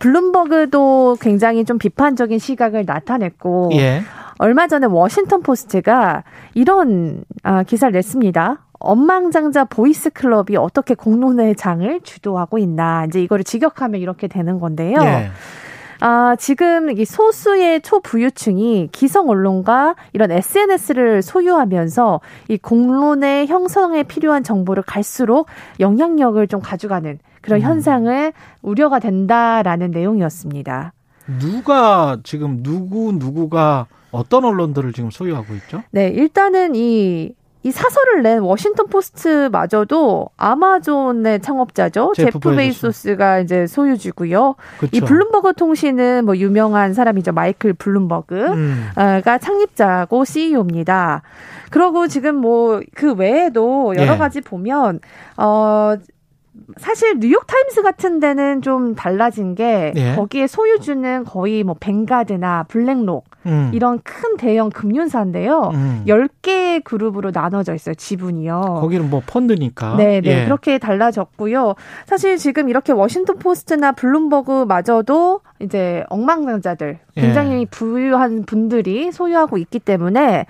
블룸버그도 0.00 1.18
굉장히 1.20 1.64
좀 1.64 1.78
비판적인 1.78 2.38
시각을 2.40 2.84
나타냈고 2.84 3.70
예. 3.74 4.02
얼마 4.38 4.66
전에 4.66 4.86
워싱턴 4.86 5.42
포스트가 5.42 6.24
이런 6.54 7.22
아, 7.42 7.62
기사를 7.62 7.92
냈습니다. 7.92 8.58
억만장자 8.80 9.66
boys 9.66 10.08
club이 10.08 10.56
어떻게 10.56 10.94
공론의 10.94 11.54
장을 11.54 12.00
주도하고 12.00 12.58
있나 12.58 13.04
이제 13.04 13.22
이거를 13.22 13.44
직역하면 13.44 14.00
이렇게 14.00 14.26
되는 14.26 14.58
건데요. 14.58 14.98
예. 15.02 15.30
아, 16.00 16.34
지금 16.38 16.90
이 16.90 17.04
소수의 17.04 17.82
초부유층이 17.82 18.88
기성 18.90 19.28
언론과 19.28 19.96
이런 20.14 20.30
SNS를 20.30 21.20
소유하면서 21.20 22.20
이 22.48 22.56
공론의 22.56 23.48
형성에 23.48 24.04
필요한 24.04 24.42
정보를 24.42 24.82
갈수록 24.82 25.46
영향력을 25.78 26.48
좀 26.48 26.60
가져가는 26.60 27.18
그런 27.40 27.60
음. 27.60 27.64
현상을 27.64 28.32
우려가 28.62 28.98
된다라는 28.98 29.90
내용이었습니다. 29.90 30.92
누가 31.38 32.18
지금 32.24 32.62
누구 32.62 33.12
누구가 33.12 33.86
어떤 34.10 34.44
언론들을 34.44 34.92
지금 34.92 35.10
소유하고 35.10 35.54
있죠? 35.54 35.82
네, 35.92 36.08
일단은 36.08 36.74
이, 36.74 37.32
이 37.62 37.70
사설을 37.70 38.22
낸 38.24 38.40
워싱턴 38.40 38.88
포스트마저도 38.88 40.30
아마존의 40.36 41.40
창업자죠. 41.40 42.12
제프 42.16 42.32
제프, 42.32 42.56
베이조스가 42.56 43.38
이제 43.40 43.66
소유주고요. 43.68 44.56
그렇죠. 44.78 44.96
이 44.96 45.00
블룸버그 45.00 45.54
통신은 45.54 46.24
뭐 46.24 46.36
유명한 46.36 46.94
사람이죠. 46.94 47.32
마이클 47.32 47.72
블룸버그. 47.74 48.34
음. 48.34 48.90
가 49.24 49.38
창립자고 49.38 50.24
CEO입니다. 50.24 51.22
그러고 51.70 52.08
지금 52.08 52.36
뭐 52.36 52.80
그 52.94 53.12
외에도 53.14 53.94
여러 53.96 54.14
예. 54.14 54.18
가지 54.18 54.40
보면 54.40 54.98
어 55.36 55.94
사실 56.78 57.18
뉴욕 57.20 57.46
타임스 57.46 57.82
같은 57.82 58.20
데는 58.20 58.62
좀 58.62 58.94
달라진 58.94 59.54
게 59.54 59.92
예. 59.94 60.14
거기에 60.16 60.46
소유주는 60.46 61.24
거의 61.24 61.62
뭐 61.62 61.76
뱅가드나 61.78 62.64
블랙록 62.64 63.26
음. 63.46 63.70
이런 63.72 64.00
큰 64.02 64.36
대형 64.36 64.70
금융사인데요. 64.70 65.70
음. 65.72 66.04
10개 66.06 66.82
그룹으로 66.84 67.30
나눠져 67.32 67.74
있어요, 67.74 67.94
지분이요. 67.94 68.78
거기는 68.80 69.08
뭐 69.08 69.22
펀드니까. 69.24 69.96
네, 69.96 70.20
네. 70.20 70.40
예. 70.40 70.44
그렇게 70.44 70.78
달라졌고요. 70.78 71.74
사실 72.06 72.36
지금 72.36 72.68
이렇게 72.68 72.92
워싱턴 72.92 73.38
포스트나 73.38 73.92
블룸버그 73.92 74.64
마저도 74.64 75.40
이제 75.60 76.04
억만장자들, 76.08 76.98
예. 77.16 77.20
굉장히 77.20 77.66
부유한 77.66 78.44
분들이 78.44 79.12
소유하고 79.12 79.58
있기 79.58 79.78
때문에 79.78 80.46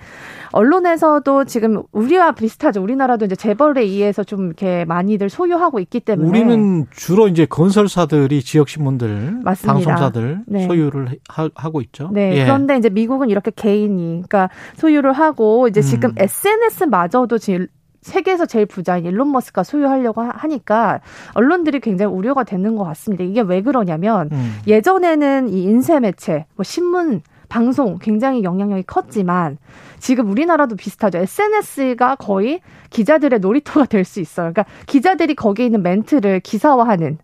언론에서도 0.51 1.45
지금 1.45 1.83
우리와 1.91 2.31
비슷하죠. 2.33 2.81
우리나라도 2.81 3.25
이제 3.25 3.35
재벌에 3.35 3.81
의해서 3.81 4.23
좀 4.23 4.47
이렇게 4.47 4.85
많이들 4.85 5.29
소유하고 5.29 5.79
있기 5.79 5.99
때문에 6.01 6.29
우리는 6.29 6.85
주로 6.91 7.27
이제 7.27 7.45
건설사들이 7.45 8.41
지역 8.41 8.69
신문들, 8.69 9.39
맞습니다. 9.43 9.73
방송사들 9.73 10.41
네. 10.47 10.67
소유를 10.67 11.09
하, 11.29 11.49
하고 11.55 11.81
있죠. 11.81 12.09
네. 12.13 12.37
예. 12.37 12.43
그런데 12.43 12.77
이제 12.77 12.89
미국은 12.89 13.29
이렇게 13.29 13.51
개인이, 13.53 14.23
그러니까 14.27 14.49
소유를 14.75 15.13
하고 15.13 15.67
이제 15.67 15.81
지금 15.81 16.11
음. 16.11 16.15
SNS마저도 16.17 17.37
지금 17.37 17.67
세계에서 18.01 18.45
제일 18.45 18.65
부자인 18.65 19.05
일론 19.05 19.31
머스크가 19.31 19.63
소유하려고 19.63 20.21
하- 20.21 20.31
하니까 20.35 21.01
언론들이 21.33 21.79
굉장히 21.79 22.11
우려가 22.13 22.43
되는 22.43 22.75
것 22.75 22.83
같습니다. 22.85 23.23
이게 23.23 23.41
왜 23.41 23.61
그러냐면 23.61 24.29
음. 24.31 24.55
예전에는 24.67 25.49
이 25.49 25.63
인쇄 25.63 25.99
매체, 25.99 26.45
뭐 26.55 26.63
신문, 26.63 27.21
방송 27.49 27.97
굉장히 27.99 28.43
영향력이 28.43 28.83
컸지만 28.83 29.57
지금 29.99 30.31
우리나라도 30.31 30.75
비슷하죠. 30.77 31.17
SNS가 31.19 32.15
거의 32.15 32.61
기자들의 32.91 33.39
놀이터가 33.39 33.85
될 33.85 34.05
수 34.05 34.19
있어요. 34.21 34.51
그러니까 34.53 34.65
기자들이 34.85 35.35
거기에 35.35 35.65
있는 35.65 35.83
멘트를 35.83 36.39
기사화하는 36.39 37.17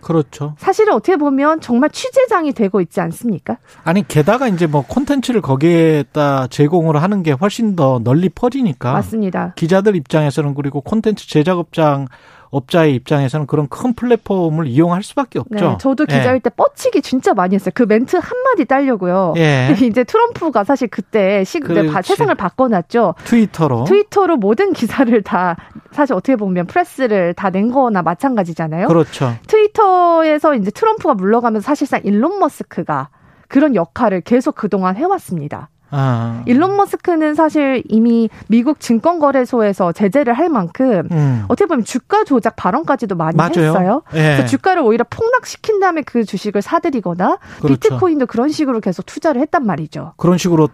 그렇죠. 0.00 0.54
사실은 0.58 0.94
어떻게 0.94 1.16
보면 1.16 1.60
정말 1.60 1.90
취재장이 1.90 2.52
되고 2.52 2.80
있지 2.80 3.00
않습니까? 3.00 3.58
아니 3.84 4.06
게다가 4.06 4.48
이제 4.48 4.66
뭐 4.66 4.84
콘텐츠를 4.86 5.40
거기에다 5.40 6.46
제공을 6.48 7.02
하는 7.02 7.22
게 7.22 7.32
훨씬 7.32 7.76
더 7.76 8.00
널리 8.02 8.28
퍼지니까 8.28 8.92
맞습니다. 8.92 9.52
기자들 9.56 9.96
입장에서는 9.96 10.54
그리고 10.54 10.80
콘텐츠 10.80 11.28
제작업장 11.28 12.06
업자의 12.50 12.94
입장에서는 12.94 13.46
그런 13.46 13.68
큰 13.68 13.92
플랫폼을 13.92 14.66
이용할 14.66 15.02
수밖에 15.02 15.38
없죠. 15.38 15.54
네, 15.70 15.76
저도 15.78 16.06
예. 16.08 16.16
기자일 16.16 16.40
때 16.40 16.48
뻗치기 16.50 17.02
진짜 17.02 17.34
많이 17.34 17.54
했어요. 17.54 17.72
그 17.74 17.82
멘트 17.82 18.16
한마디 18.16 18.64
따려고요. 18.64 19.34
예. 19.36 19.74
이제 19.82 20.04
트럼프가 20.04 20.64
사실 20.64 20.88
그때 20.88 21.44
시, 21.44 21.60
네. 21.60 21.90
세상을 22.02 22.34
바꿔놨죠. 22.34 23.14
트위터로 23.24 23.84
트위터로 23.84 24.36
모든 24.36 24.72
기사를 24.72 25.22
다 25.22 25.56
사실 25.92 26.14
어떻게 26.14 26.36
보면 26.36 26.66
프레스를 26.66 27.34
다 27.34 27.48
낸 27.50 27.70
거나 27.72 28.02
마찬가지잖아요. 28.02 28.88
그렇죠. 28.88 29.34
트위터에서 29.46 30.54
이제 30.54 30.70
트럼프가 30.70 31.14
물러가면서 31.14 31.64
사실상 31.64 32.00
일론 32.04 32.38
머스크가 32.38 33.08
그런 33.48 33.74
역할을 33.74 34.20
계속 34.20 34.54
그동안 34.54 34.96
해왔습니다. 34.96 35.70
아. 35.90 36.42
일론 36.46 36.76
머스크는 36.76 37.34
사실 37.34 37.82
이미 37.88 38.28
미국 38.48 38.80
증권거래소에서 38.80 39.92
제재를 39.92 40.34
할 40.34 40.48
만큼 40.48 41.08
음. 41.10 41.44
어떻게 41.48 41.66
보면 41.66 41.84
주가 41.84 42.24
조작 42.24 42.56
발언까지도 42.56 43.14
많이 43.16 43.36
맞아요. 43.36 43.50
했어요. 43.56 44.02
예. 44.14 44.36
그래서 44.36 44.46
주가를 44.46 44.82
오히려 44.82 45.04
폭락시킨 45.08 45.80
다음에 45.80 46.02
그 46.02 46.24
주식을 46.24 46.62
사들이거나 46.62 47.38
그렇죠. 47.60 47.68
비트코인도 47.74 48.26
그런 48.26 48.48
식으로 48.50 48.80
계속 48.80 49.06
투자를 49.06 49.40
했단 49.40 49.64
말이죠. 49.64 50.14
그런 50.16 50.38
식으로 50.38 50.68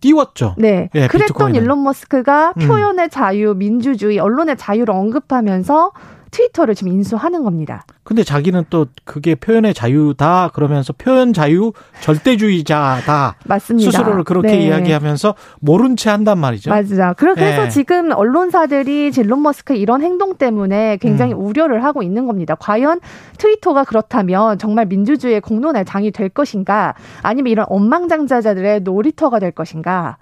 띄웠죠. 0.00 0.54
네. 0.58 0.90
예, 0.94 1.08
그랬던 1.08 1.26
비트코인은. 1.26 1.62
일론 1.62 1.82
머스크가 1.82 2.52
음. 2.58 2.66
표현의 2.66 3.08
자유, 3.10 3.54
민주주의, 3.54 4.18
언론의 4.18 4.56
자유를 4.56 4.92
언급하면서 4.94 5.92
트위터를 6.30 6.74
지금 6.74 6.92
인수하는 6.92 7.44
겁니다. 7.44 7.84
근데 8.02 8.22
자기는 8.22 8.64
또 8.70 8.86
그게 9.04 9.34
표현의 9.34 9.74
자유다 9.74 10.50
그러면서 10.54 10.92
표현 10.92 11.32
자유 11.32 11.72
절대주의자다. 12.00 13.36
맞습니다. 13.44 13.90
스스로를 13.90 14.24
그렇게 14.24 14.48
네. 14.48 14.66
이야기하면서 14.66 15.34
모른 15.60 15.96
채 15.96 16.10
한단 16.10 16.38
말이죠. 16.38 16.70
맞아. 16.70 17.12
그래서 17.14 17.64
예. 17.64 17.68
지금 17.68 18.12
언론사들이 18.12 19.10
일론 19.16 19.42
머스크의 19.42 19.80
이런 19.80 20.02
행동 20.02 20.36
때문에 20.36 20.98
굉장히 20.98 21.32
음. 21.32 21.40
우려를 21.40 21.82
하고 21.84 22.02
있는 22.02 22.26
겁니다. 22.26 22.54
과연 22.54 23.00
트위터가 23.38 23.84
그렇다면 23.84 24.58
정말 24.58 24.86
민주주의의 24.86 25.40
공론의 25.40 25.84
장이 25.84 26.10
될 26.12 26.28
것인가 26.28 26.94
아니면 27.22 27.50
이런 27.50 27.66
엉망장자자들의 27.68 28.80
놀이터가 28.80 29.38
될 29.38 29.50
것인가 29.50 30.16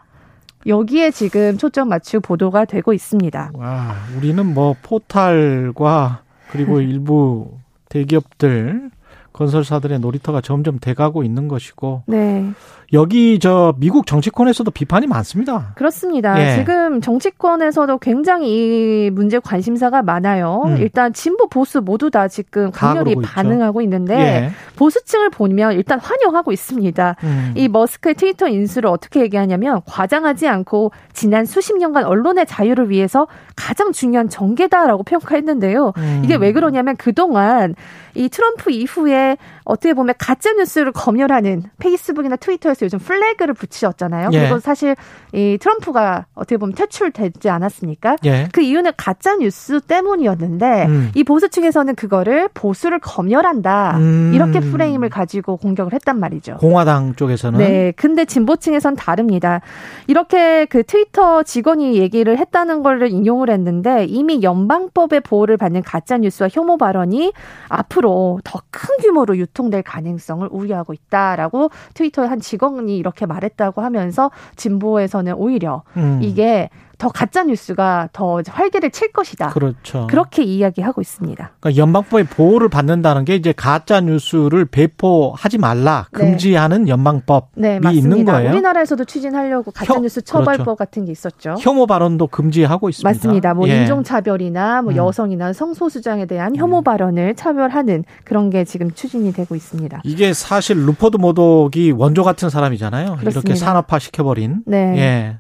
여기에 0.67 1.11
지금 1.11 1.59
초점 1.59 1.89
맞추고 1.89 2.21
보도가 2.23 2.65
되고 2.65 2.93
있습니다. 2.93 3.51
와, 3.55 3.95
우리는 4.17 4.45
뭐 4.47 4.75
포탈과 4.83 6.23
그리고 6.51 6.81
일부 6.83 7.59
대기업들 7.89 8.91
건설사들의 9.33 9.99
놀이터가 9.99 10.41
점점 10.41 10.79
돼가고 10.79 11.25
있는 11.25 11.49
것이고 11.49 12.05
네. 12.07 12.53
여기 12.93 13.39
저 13.39 13.75
미국 13.79 14.07
정치권에서도 14.07 14.71
비판이 14.71 15.07
많습니다. 15.07 15.73
그렇습니다. 15.75 16.41
예. 16.41 16.57
지금 16.57 17.01
정치권에서도 17.01 17.99
굉장히 17.99 19.07
이 19.07 19.11
문제 19.11 19.39
관심사가 19.39 20.03
많아요. 20.03 20.63
음. 20.67 20.77
일단 20.79 21.13
진보 21.13 21.49
보수 21.49 21.81
모두 21.81 22.11
다 22.11 22.29
지금 22.29 22.71
다 22.71 22.89
강렬히 22.89 23.15
그러고 23.15 23.23
있죠. 23.23 23.33
반응하고 23.33 23.81
있는데 23.83 24.15
예. 24.17 24.51
보수층을 24.77 25.31
보면 25.31 25.73
일단 25.73 25.99
환영하고 25.99 26.53
있습니다. 26.53 27.17
음. 27.25 27.53
이 27.57 27.69
머스크의 27.69 28.15
트위터 28.15 28.49
인수를 28.49 28.89
어떻게 28.89 29.21
얘기하냐면 29.21 29.81
과장하지 29.87 30.47
않고 30.49 30.93
지난 31.13 31.45
수십 31.45 31.77
년간 31.77 32.05
언론의 32.05 32.47
자유를 32.47 32.91
위해서 32.91 33.27
가장 33.57 33.93
중요한 33.93 34.29
전개다라고 34.29 35.03
평가했는데요. 35.05 35.93
음. 35.97 36.23
이게 36.25 36.37
왜 36.37 36.53
그러냐면 36.53 36.97
그동안 36.97 37.75
이 38.15 38.29
트럼프 38.29 38.71
이후에 38.71 39.37
어떻게 39.65 39.95
보면 39.95 40.15
가짜 40.19 40.53
뉴스를 40.53 40.93
검열하는 40.93 41.63
페이스북이나 41.79 42.37
트위터에서 42.37 42.85
요즘 42.85 42.99
flag를 42.99 43.55
붙이셨잖아요. 43.55 44.29
예. 44.33 44.39
그리고 44.41 44.61
사실 44.61 44.95
이 45.33 45.57
트럼프가 45.59 46.27
어떻게 46.35 46.59
보면 46.59 46.75
퇴출되지 46.75 47.49
않았습니까? 47.49 48.17
예. 48.27 48.49
그 48.53 48.61
이유는 48.61 48.93
가짜 48.97 49.37
뉴스 49.37 49.81
때문이었는데 49.81 50.87
음. 50.87 51.11
이 51.15 51.25
보수층에서는 51.25 51.95
그거를 51.95 52.49
보수를 52.53 52.99
검열한다 52.99 53.97
음. 53.97 54.33
이렇게 54.35 54.61
프레임을 54.61 55.09
가지고 55.09 55.57
공격을 55.57 55.95
했단 55.95 56.21
말이죠. 56.21 56.59
공화당 56.59 57.15
쪽에서는 57.15 57.59
네, 57.59 57.93
근데 57.97 58.27
진보층에선 58.27 58.97
다릅니다. 58.97 59.63
이렇게 60.09 60.67
그 60.67 60.83
트위터 60.83 61.43
직원이 61.43 61.97
얘기를 61.97 62.37
했다는 62.39 62.83
걸 62.83 63.11
인용을 63.11 63.49
했는데 63.49 64.05
이미 64.05 64.43
연방법의 64.43 65.21
보호를 65.21 65.57
받는 65.57 65.83
가짜 65.83 66.19
뉴스와 66.19 66.51
혐오 66.53 66.77
발언이 66.77 67.33
앞으로 67.69 68.41
더 68.45 68.61
큰 68.75 68.97
규모로 69.01 69.39
유통 69.39 69.54
될 69.71 69.83
가능성을 69.83 70.47
우려하고 70.51 70.93
있다라고 70.93 71.71
트위터의 71.95 72.29
한 72.29 72.41
직원이 72.41 72.97
이렇게 72.97 73.25
말했다고 73.25 73.81
하면서 73.83 74.31
진보에서는 74.57 75.35
오히려 75.35 75.83
음. 75.97 76.21
이게 76.23 76.69
더 76.99 77.09
가짜 77.09 77.45
뉴스가 77.45 78.09
더 78.13 78.41
활개를 78.47 78.91
칠 78.91 79.13
것이다. 79.13 79.49
그렇죠. 79.49 80.07
그렇게 80.09 80.43
이야기하고 80.43 81.01
있습니다. 81.01 81.53
그러니까 81.61 81.81
연방법의 81.83 82.25
보호를 82.27 82.69
받는다는 82.69 83.25
게 83.25 83.35
이제 83.35 83.53
가짜 83.53 84.01
뉴스를 84.01 84.65
배포하지 84.67 85.59
말라 85.59 86.07
네. 86.13 86.19
금지하는 86.19 86.89
연방법이 86.89 87.47
네, 87.57 87.77
있는 87.77 87.81
맞습니다. 87.83 88.33
거예요. 88.33 88.51
우리나라에서도 88.51 89.05
추진하려고 89.05 89.71
가짜 89.71 89.95
혀- 89.95 90.01
뉴스 90.01 90.23
처벌법 90.23 90.65
그렇죠. 90.65 90.77
같은 90.77 91.05
게 91.05 91.13
있었죠. 91.13 91.57
혐오 91.61 91.87
발언도 91.87 92.29
금지하고 92.29 92.89
있습니다. 92.89 93.09
맞습니다. 93.09 93.55
뭐 93.55 93.69
예. 93.69 93.81
인종 93.81 94.03
차별이나 94.05 94.83
뭐 94.83 94.93
음. 94.93 94.97
여성이나 94.97 95.53
성소수자에 95.53 96.27
대한 96.27 96.55
혐오 96.57 96.83
발언을 96.83 97.35
차별하는 97.35 98.05
그런 98.25 98.51
게 98.51 98.65
지금 98.65 98.91
추진이 98.93 99.33
되고 99.33 99.55
있습니다. 99.55 100.01
이게 100.05 100.33
사실 100.33 100.77
루퍼트 100.87 101.17
머독이 101.17 101.91
원조 101.93 102.23
같은 102.25 102.49
사람이잖아요. 102.51 103.07
이렇게 103.07 103.21
그렇습니다. 103.21 103.55
산업화 103.57 103.99
시켜버린. 103.99 104.63
네. 104.67 104.95
예. 104.97 105.39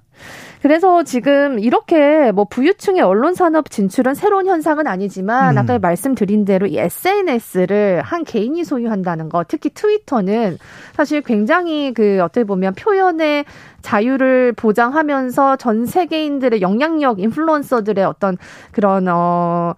그래서 0.65 1.03
지금 1.03 1.59
이렇게 1.59 2.33
뭐 2.33 2.47
부유층의 2.47 3.03
언론 3.03 3.35
산업 3.35 3.69
진출은 3.69 4.15
새로운 4.15 4.47
현상은 4.47 4.87
아니지만 4.87 5.59
음. 5.59 5.59
아까 5.59 5.79
말씀드린 5.79 6.47
대로 6.47 6.67
이 6.67 6.79
SNS를 6.79 8.01
한 8.01 8.25
개인이 8.25 8.65
소유한다는 8.65 9.29
거, 9.29 9.45
특히 9.47 9.69
트위터는 9.69 10.57
사실 10.95 11.21
굉장히 11.21 11.93
그 11.93 12.19
어떻게 12.23 12.45
보면 12.45 12.73
표현의 12.77 13.45
자유를 13.83 14.55
보장하면서 14.55 15.57
전 15.57 15.85
세계인들의 15.85 16.63
영향력 16.63 17.19
인플루언서들의 17.21 18.03
어떤 18.03 18.39
그런 18.73 19.07
어 19.09 19.75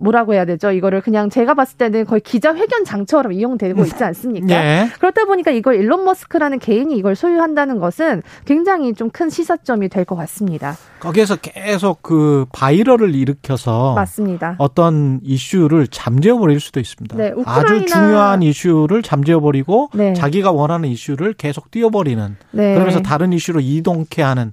뭐라고 0.00 0.34
해야 0.34 0.44
되죠? 0.44 0.70
이거를 0.72 1.00
그냥 1.00 1.30
제가 1.30 1.54
봤을 1.54 1.76
때는 1.78 2.04
거의 2.04 2.20
기자회견장처럼 2.20 3.32
이용되고 3.32 3.84
있지 3.84 4.02
않습니까? 4.02 4.54
예. 4.54 4.88
그렇다 4.98 5.24
보니까 5.24 5.50
이걸 5.50 5.76
일론 5.76 6.04
머스크라는 6.04 6.58
개인이 6.58 6.94
이걸 6.96 7.14
소유한다는 7.14 7.78
것은 7.78 8.22
굉장히 8.44 8.92
좀 8.94 9.10
큰 9.14 9.30
시사점이 9.30 9.88
될 9.90 10.04
것 10.04 10.16
같습니다. 10.16 10.76
거기에서 10.98 11.36
계속 11.36 12.02
그 12.02 12.46
바이럴을 12.52 13.14
일으켜서 13.14 13.94
맞습니다. 13.94 14.56
어떤 14.58 15.20
이슈를 15.22 15.86
잠재워 15.86 16.38
버릴 16.40 16.58
수도 16.58 16.80
있습니다. 16.80 17.16
네, 17.16 17.32
아주 17.46 17.86
중요한 17.86 18.42
이슈를 18.42 19.02
잠재워 19.02 19.40
버리고 19.40 19.90
네. 19.94 20.12
자기가 20.14 20.50
원하는 20.50 20.88
이슈를 20.88 21.34
계속 21.34 21.70
띄워 21.70 21.90
버리는 21.90 22.36
네. 22.50 22.74
그러면서 22.74 23.00
다른 23.02 23.32
이슈로 23.32 23.60
이동케 23.60 24.20
하는 24.22 24.52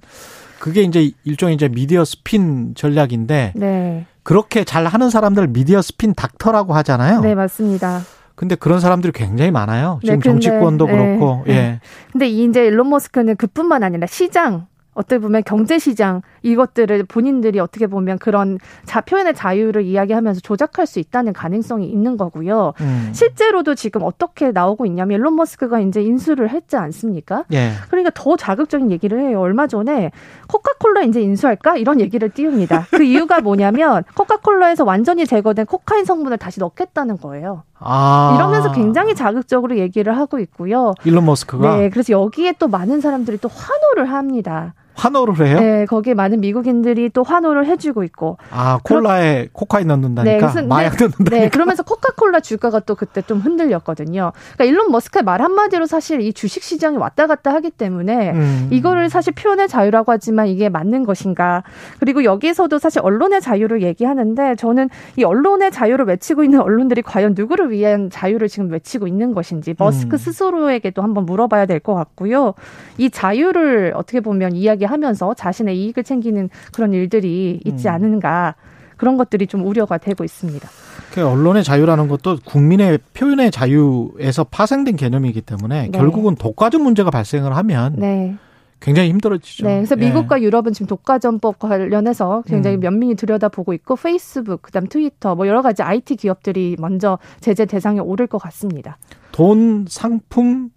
그게 0.62 0.82
이제 0.82 1.10
일종의 1.24 1.56
이제 1.56 1.66
미디어 1.68 2.04
스핀 2.04 2.76
전략인데 2.76 3.52
네. 3.56 4.06
그렇게 4.22 4.62
잘 4.62 4.86
하는 4.86 5.10
사람들 5.10 5.48
미디어 5.48 5.82
스핀 5.82 6.14
닥터라고 6.14 6.72
하잖아요. 6.74 7.20
네, 7.20 7.34
맞습니다. 7.34 8.02
근데 8.36 8.54
그런 8.54 8.78
사람들이 8.78 9.12
굉장히 9.12 9.50
많아요. 9.50 9.98
네, 10.04 10.06
지금 10.06 10.20
근데- 10.20 10.40
정치권도 10.46 10.86
네, 10.86 10.92
그렇고 10.92 11.42
네. 11.48 11.52
예. 11.52 11.80
근데 12.12 12.28
이 12.28 12.44
이제 12.44 12.64
일론 12.64 12.90
머스크는 12.90 13.34
그뿐만 13.34 13.82
아니라 13.82 14.06
시장 14.06 14.68
어떻게 14.94 15.18
보면 15.18 15.42
경제 15.44 15.78
시장 15.78 16.22
이것들을 16.42 17.04
본인들이 17.04 17.58
어떻게 17.60 17.86
보면 17.86 18.18
그런 18.18 18.58
자 18.84 19.00
표현의 19.00 19.34
자유를 19.34 19.82
이야기하면서 19.82 20.40
조작할 20.40 20.86
수 20.86 20.98
있다는 20.98 21.32
가능성이 21.32 21.88
있는 21.88 22.16
거고요. 22.16 22.74
음. 22.80 23.10
실제로도 23.12 23.74
지금 23.74 24.02
어떻게 24.02 24.52
나오고 24.52 24.84
있냐면 24.86 25.18
일론 25.18 25.36
머스크가 25.36 25.80
이제 25.80 26.02
인수를 26.02 26.50
했지 26.50 26.76
않습니까? 26.76 27.44
예. 27.52 27.72
그러니까 27.88 28.10
더 28.14 28.36
자극적인 28.36 28.90
얘기를 28.90 29.20
해요. 29.20 29.40
얼마 29.40 29.66
전에 29.66 30.10
코카콜라 30.48 31.02
이제 31.02 31.22
인수할까? 31.22 31.76
이런 31.76 32.00
얘기를 32.00 32.28
띄웁니다. 32.28 32.88
그 32.90 33.02
이유가 33.02 33.40
뭐냐면 33.40 34.04
코카콜라에서 34.14 34.84
완전히 34.84 35.26
제거된 35.26 35.66
코카인 35.66 36.04
성분을 36.04 36.36
다시 36.36 36.60
넣겠다는 36.60 37.18
거예요. 37.18 37.62
아. 37.78 38.34
이러면서 38.36 38.72
굉장히 38.72 39.14
자극적으로 39.14 39.76
얘기를 39.78 40.16
하고 40.16 40.38
있고요. 40.38 40.94
일론 41.04 41.26
머스크가 41.26 41.76
네, 41.76 41.90
그래서 41.90 42.12
여기에 42.12 42.54
또 42.58 42.68
많은 42.68 43.00
사람들이 43.00 43.38
또 43.38 43.48
환호를 43.48 44.12
합니다. 44.12 44.74
환호를 44.94 45.46
해요? 45.46 45.58
네, 45.60 45.86
거기에 45.86 46.14
많은 46.14 46.40
미국인들이 46.40 47.10
또 47.10 47.22
환호를 47.22 47.66
해주고 47.66 48.04
있고. 48.04 48.38
아, 48.50 48.78
콜라에 48.84 49.48
코카인 49.52 49.88
넣는다니까. 49.88 50.38
그래서- 50.38 50.62
마약 50.66 50.92
넣는다니까. 50.98 51.36
네, 51.36 51.48
그러면서 51.48 51.82
코카콜라 51.82 52.40
주가가 52.40 52.80
또 52.80 52.94
그때 52.94 53.22
좀 53.22 53.38
흔들렸거든요. 53.40 54.32
그러니까 54.54 54.64
일론 54.64 54.90
머스크의 54.92 55.22
말 55.24 55.40
한마디로 55.42 55.86
사실 55.86 56.20
이 56.20 56.32
주식 56.32 56.62
시장이 56.62 56.96
왔다 56.98 57.26
갔다 57.26 57.52
하기 57.54 57.70
때문에 57.70 58.30
음. 58.32 58.68
이거를 58.70 59.08
사실 59.10 59.32
표현의 59.34 59.68
자유라고 59.68 60.12
하지만 60.12 60.46
이게 60.48 60.68
맞는 60.68 61.04
것인가. 61.04 61.62
그리고 61.98 62.24
여기에서도 62.24 62.76
사실 62.78 63.00
언론의 63.02 63.40
자유를 63.40 63.82
얘기하는데 63.82 64.56
저는 64.56 64.88
이 65.16 65.24
언론의 65.24 65.70
자유를 65.72 66.04
외치고 66.06 66.44
있는 66.44 66.60
언론들이 66.60 67.02
과연 67.02 67.34
누구를 67.36 67.70
위한 67.70 68.10
자유를 68.10 68.48
지금 68.48 68.70
외치고 68.70 69.06
있는 69.06 69.32
것인지 69.34 69.74
머스크 69.78 70.16
음. 70.16 70.18
스스로에게도 70.18 71.02
한번 71.02 71.26
물어봐야 71.26 71.66
될 71.66 71.80
것 71.82 71.94
같고요. 71.94 72.54
이 72.98 73.10
자유를 73.10 73.92
어떻게 73.96 74.20
보면 74.20 74.54
이야기 74.54 74.81
하면서 74.84 75.34
자신의 75.34 75.78
이익을 75.78 76.04
챙기는 76.04 76.48
그런 76.72 76.92
일들이 76.92 77.60
있지 77.64 77.88
음. 77.88 77.94
않은가. 77.94 78.54
그런 79.02 79.16
것들이 79.16 79.48
좀 79.48 79.66
우려가 79.66 79.98
되고 79.98 80.22
있습니다. 80.22 80.68
그 81.12 81.26
언론의 81.26 81.64
자유라는 81.64 82.06
것도 82.06 82.38
국민의 82.44 83.00
표현의 83.14 83.50
자유에서 83.50 84.44
파생된 84.44 84.94
개념이기 84.94 85.40
때문에 85.40 85.88
네. 85.88 85.90
결국은 85.90 86.36
독과점 86.36 86.82
문제가 86.82 87.10
발생을 87.10 87.56
하면 87.56 87.96
네. 87.98 88.36
굉장히 88.82 89.08
힘들어지죠. 89.08 89.66
네, 89.66 89.76
그래서 89.76 89.96
예. 89.98 90.06
미국과 90.06 90.40
유럽은 90.42 90.72
지금 90.72 90.86
독과점법 90.86 91.58
관련해서 91.58 92.42
굉장히 92.46 92.76
음. 92.76 92.80
면밀히 92.80 93.14
들여다보고 93.14 93.72
있고 93.74 93.96
페이스북, 93.96 94.62
그다음 94.62 94.86
트위터 94.88 95.34
뭐 95.34 95.46
여러 95.46 95.62
가지 95.62 95.82
IT 95.82 96.16
기업들이 96.16 96.76
먼저 96.78 97.18
제재 97.40 97.64
대상에 97.64 98.00
오를 98.00 98.26
것 98.26 98.38
같습니다. 98.38 98.98
돈 99.30 99.86
상품 99.88 100.70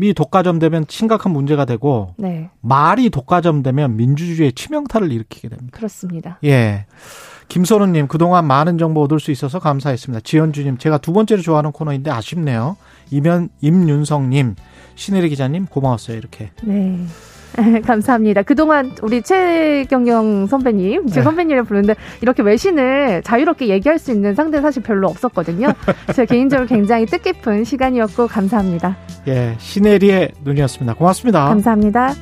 이 0.00 0.14
독과점되면 0.14 0.86
심각한 0.88 1.32
문제가 1.32 1.64
되고 1.64 2.14
네, 2.18 2.50
말이 2.60 3.10
독과점되면 3.10 3.96
민주주의의 3.96 4.52
치명타를 4.52 5.12
일으키게 5.12 5.48
됩니다. 5.48 5.76
그렇습니다. 5.76 6.38
예. 6.44 6.86
김선우님, 7.48 8.06
그동안 8.06 8.46
많은 8.46 8.78
정보 8.78 9.02
얻을 9.02 9.20
수 9.20 9.30
있어서 9.30 9.58
감사했습니다. 9.58 10.22
지현주님, 10.24 10.78
제가 10.78 10.96
두 10.96 11.12
번째로 11.12 11.42
좋아하는 11.42 11.70
코너인데 11.70 12.10
아쉽네요. 12.10 12.78
이면, 13.10 13.50
임윤성님, 13.60 14.54
신혜리 14.94 15.28
기자님, 15.28 15.66
고마웠어요. 15.66 16.16
이렇게. 16.16 16.50
네, 16.62 16.98
감사합니다. 17.86 18.42
그동안 18.42 18.92
우리 19.02 19.22
최경영 19.22 20.46
선배님, 20.46 21.06
제 21.08 21.16
네. 21.16 21.22
선배님을 21.22 21.64
부르는데 21.64 21.94
이렇게 22.20 22.42
외신을 22.42 23.22
자유롭게 23.22 23.68
얘기할 23.68 23.98
수 23.98 24.10
있는 24.10 24.34
상대 24.34 24.60
사실 24.60 24.82
별로 24.82 25.08
없었거든요. 25.08 25.72
제 26.14 26.24
개인적으로 26.26 26.66
굉장히 26.66 27.06
뜻깊은 27.06 27.64
시간이었고 27.64 28.26
감사합니다. 28.26 28.96
예, 29.28 29.54
시네리의 29.58 30.32
눈이었습니다. 30.44 30.94
고맙습니다. 30.94 31.48
감사합니다. 31.48 32.14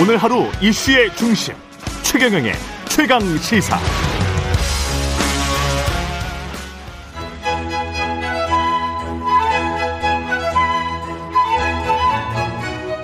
오늘 0.00 0.16
하루 0.16 0.44
이슈의 0.62 1.14
중심 1.16 1.54
최경영의 2.02 2.52
최강 2.88 3.20
시사. 3.38 4.07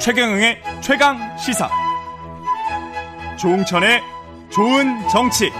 최경영의 0.04 0.58
최강 0.82 1.16
시사. 1.38 1.66
조웅천의 3.40 4.02
좋은 4.50 5.08
정치. 5.08 5.50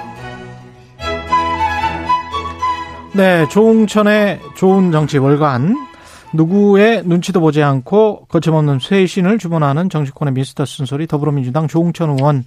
네, 3.16 3.48
조웅천의 3.48 4.40
좋은 4.54 4.92
정치 4.92 5.16
월간 5.16 5.74
누구의 6.34 7.04
눈치도 7.06 7.40
보지 7.40 7.62
않고 7.62 8.26
거침없는 8.26 8.80
쇄신을 8.80 9.38
주문하는 9.38 9.88
정치권의 9.88 10.34
미스터 10.34 10.66
순소리 10.66 11.06
더불어민주당 11.06 11.66
조웅천 11.66 12.10
의원 12.10 12.44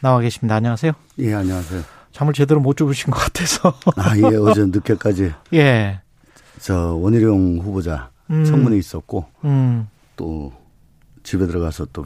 나와 0.00 0.18
계십니다. 0.18 0.56
안녕하세요. 0.56 0.90
예, 1.20 1.32
안녕하세요. 1.32 1.80
잠을 2.10 2.32
제대로 2.32 2.58
못 2.58 2.76
주무신 2.76 3.12
것 3.12 3.20
같아서. 3.20 3.72
아, 3.94 4.16
예, 4.16 4.36
어제 4.36 4.64
늦게까지 4.64 5.32
예. 5.54 6.00
저 6.58 6.94
원희룡 6.94 7.60
후보자 7.62 8.10
음. 8.30 8.44
청문회 8.44 8.76
있었고 8.78 9.26
음. 9.44 9.86
또 10.16 10.52
집에 11.26 11.46
들어가서 11.46 11.86
또 11.92 12.04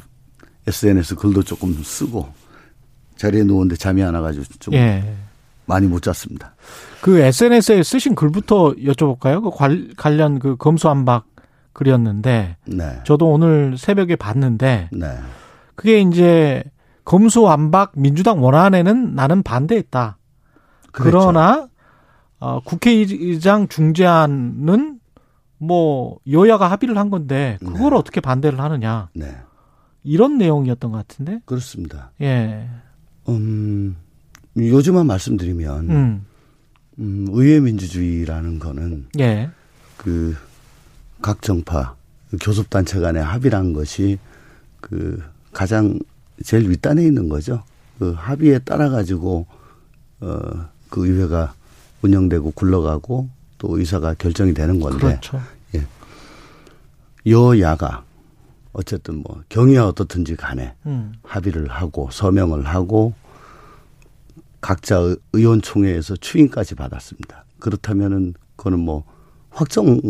SNS 0.66 1.14
글도 1.16 1.42
조금 1.42 1.74
쓰고 1.74 2.32
자리에 3.16 3.44
누웠는데 3.44 3.76
잠이 3.76 4.02
안 4.02 4.14
와가지고 4.14 4.44
좀 4.58 4.74
예. 4.74 5.14
많이 5.66 5.86
못 5.86 6.02
잤습니다. 6.02 6.54
그 7.02 7.18
SNS에 7.20 7.82
쓰신 7.82 8.14
글부터 8.14 8.72
여쭤볼까요? 8.76 9.42
그 9.42 9.50
관- 9.50 9.92
관련 9.96 10.38
그 10.38 10.56
검수안박 10.56 11.26
글이었는데 11.74 12.56
네. 12.66 13.00
저도 13.04 13.30
오늘 13.30 13.76
새벽에 13.76 14.16
봤는데 14.16 14.88
네. 14.90 15.18
그게 15.74 16.00
이제 16.00 16.64
검수안박 17.04 17.92
민주당 17.96 18.42
원안에는 18.42 19.14
나는 19.14 19.42
반대했다. 19.42 20.16
그랬죠. 20.92 21.18
그러나 21.18 21.68
어, 22.38 22.60
국회의장 22.64 23.68
중재안은 23.68 24.99
뭐 25.62 26.18
여야가 26.28 26.70
합의를 26.70 26.96
한 26.96 27.10
건데 27.10 27.58
그걸 27.60 27.90
네. 27.90 27.96
어떻게 27.96 28.20
반대를 28.20 28.58
하느냐 28.60 29.10
네. 29.12 29.36
이런 30.02 30.38
내용이었던 30.38 30.90
것 30.90 30.96
같은데 30.96 31.40
그렇습니다. 31.44 32.10
예, 32.22 32.66
음, 33.28 33.94
요즘만 34.56 35.06
말씀드리면 35.06 35.90
음, 35.90 36.26
음, 36.98 37.26
의회 37.30 37.60
민주주의라는 37.60 38.58
거는 38.58 39.08
예, 39.18 39.50
그각 39.98 41.42
정파 41.42 41.94
그 42.30 42.38
교섭 42.40 42.70
단체 42.70 42.98
간의 42.98 43.22
합의란 43.22 43.74
것이 43.74 44.18
그 44.80 45.22
가장 45.52 45.98
제일 46.42 46.70
윗단에 46.70 47.04
있는 47.04 47.28
거죠. 47.28 47.62
그 47.98 48.14
합의에 48.16 48.60
따라 48.60 48.88
가지고 48.88 49.46
어그 50.20 51.06
의회가 51.06 51.52
운영되고 52.00 52.52
굴러가고 52.52 53.28
또 53.60 53.78
의사가 53.78 54.14
결정이 54.14 54.54
되는 54.54 54.80
건데 54.80 54.98
그렇죠. 55.20 55.40
여야가 57.26 58.02
어쨌든 58.72 59.16
뭐 59.22 59.42
경위가 59.50 59.86
어떻든지 59.88 60.36
간에 60.36 60.74
음, 60.86 61.12
합의를 61.22 61.68
하고 61.68 62.08
서명을 62.10 62.66
하고 62.66 63.12
각자 64.62 64.98
의- 64.98 65.16
의원총회에서 65.34 66.16
추인까지 66.16 66.74
받았습니다. 66.76 67.44
그렇다면은 67.58 68.32
그거는 68.56 68.78
뭐 68.80 69.04
확정 69.50 70.00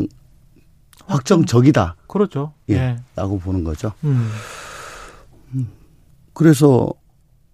확정적이다. 1.06 1.96
그렇죠. 2.06 2.52
예. 2.68 2.74
예, 2.74 2.96
라고 3.16 3.40
보는 3.40 3.64
거죠. 3.64 3.92
음, 4.04 4.30
그래서 6.32 6.88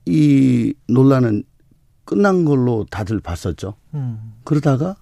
이 0.05 0.74
논란은 0.88 1.44
끝난 2.05 2.44
걸로 2.44 2.84
다들 2.90 3.20
봤었죠. 3.20 3.74
음, 3.94 4.34
그러다가 4.44 4.97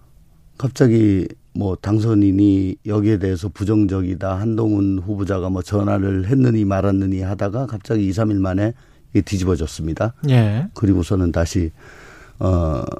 갑자기 0.58 1.28
뭐 1.54 1.76
당선인이 1.76 2.76
여기에 2.86 3.18
대해서 3.18 3.48
부정적이다. 3.48 4.38
한동훈 4.38 4.98
후보자가 4.98 5.50
뭐 5.50 5.62
전화를 5.62 6.26
했느니 6.26 6.64
말았느니 6.64 7.20
하다가 7.20 7.66
갑자기 7.66 8.06
2, 8.08 8.10
3일 8.10 8.38
만에 8.38 8.74
이게 9.10 9.20
뒤집어졌습니다. 9.20 10.14
예, 10.30 10.66
그리고서는 10.74 11.30
다시 11.30 11.70
어뭐 12.38 12.90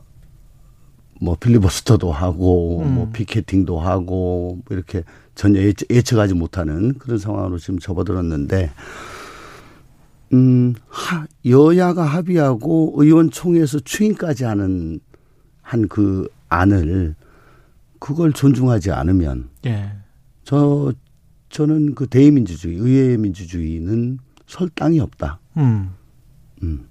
필리버스터도 1.40 2.12
하고 2.12 2.82
음. 2.82 2.94
뭐 2.94 3.11
피켓팅도 3.12 3.80
하고 3.80 4.61
뭐 4.64 4.76
이렇게 4.76 5.02
전혀 5.34 5.61
예측, 5.61 5.90
예측 5.90 6.18
하지 6.18 6.34
못하는 6.34 6.94
그런 6.98 7.18
상황으로 7.18 7.59
지금 7.59 7.80
접어들었는데 7.80 8.70
음 10.32 10.74
하, 10.88 11.26
여야가 11.44 12.05
합의하고 12.05 12.94
의원총회에서 12.96 13.80
추인까지 13.80 14.44
하는 14.44 15.00
한 15.61 15.88
그 15.88 16.28
안을 16.48 17.16
그걸 18.05 18.34
존중하지 18.34 18.90
않으면 18.90 19.48
예, 19.64 19.90
저 20.44 20.92
저는 21.48 21.94
그 21.94 22.07
대의민주주의 22.07 22.76
의회 22.76 23.16
민주주의는 23.16 24.18
설 24.46 24.68
땅이 24.68 25.00
없다. 25.00 25.40
음, 26.62 26.86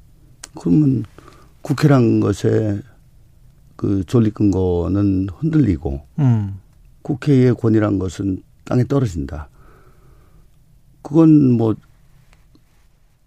그러면 0.60 1.06
국회란 1.62 2.20
것에 2.20 2.82
그 3.76 4.04
존립 4.06 4.34
근거는 4.34 5.28
흔들리고 5.30 6.02
음, 6.18 6.60
국회의 7.04 7.54
권위란 7.54 8.00
것은 8.00 8.42
땅에 8.64 8.84
떨어진다. 8.84 9.50
그건 11.04 11.52
뭐 11.52 11.76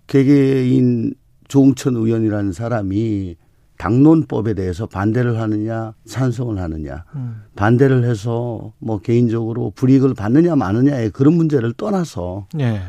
개개인 0.08 1.14
조홍천 1.46 1.94
의원이라는 1.94 2.52
사람이 2.52 3.36
당론법에 3.78 4.54
대해서 4.54 4.86
반대를 4.86 5.38
하느냐 5.40 5.94
찬성을 6.06 6.58
하느냐 6.58 7.04
음, 7.14 7.42
반대를 7.56 8.04
해서 8.04 8.72
뭐 8.78 8.98
개인적으로 8.98 9.72
불이익을 9.74 10.14
받느냐 10.14 10.56
마느냐의 10.56 11.10
그런 11.10 11.34
문제를 11.34 11.72
떠나서 11.74 12.48
예, 12.58 12.82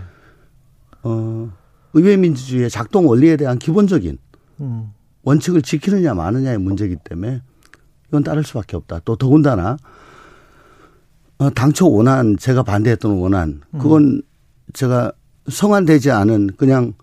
어 1.04 1.52
의회 1.94 2.18
민주주의의 2.18 2.70
작동 2.70 3.08
원리에 3.08 3.38
대한 3.38 3.60
기본적인 3.60 4.18
음, 4.62 4.92
원칙을 5.24 5.62
지키느냐 5.62 6.14
마느냐의 6.14 6.58
문제이기 6.58 6.98
때문에 7.04 7.42
이건 8.08 8.24
따를 8.24 8.44
수밖에 8.44 8.78
없다. 8.78 9.02
또 9.04 9.16
더군다나 9.16 9.78
어, 11.40 11.50
당초 11.52 11.92
원안 11.92 12.38
제가 12.38 12.64
반대했던 12.64 13.12
원안 13.12 13.62
그건 13.74 14.22
제가 14.74 15.12
성안되지 15.48 16.12
않은 16.12 16.52
그냥 16.58 16.94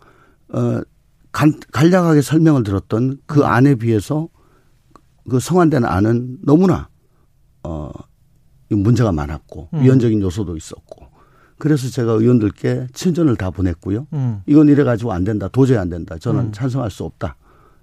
어 0.48 0.80
간, 1.34 1.52
간략하게 1.72 2.22
설명을 2.22 2.62
들었던 2.62 3.18
그 3.26 3.44
안에 3.44 3.74
비해서 3.74 4.28
그 5.28 5.40
성안된 5.40 5.84
안은 5.84 6.38
너무나 6.44 6.88
어 7.64 7.90
문제가 8.70 9.10
많았고 9.10 9.70
음. 9.74 9.82
위헌적인 9.82 10.22
요소도 10.22 10.56
있었고 10.56 11.08
그래서 11.58 11.90
제가 11.90 12.12
의원들께 12.12 12.86
친전을 12.92 13.36
다 13.36 13.50
보냈고요. 13.50 14.06
음, 14.12 14.42
이건 14.46 14.68
이래 14.68 14.84
가지고 14.84 15.12
안 15.12 15.24
된다. 15.24 15.48
도저히 15.48 15.76
안 15.76 15.88
된다. 15.88 16.16
저는 16.18 16.40
음. 16.40 16.52
찬성할 16.52 16.90
수 16.90 17.04
없다. 17.04 17.36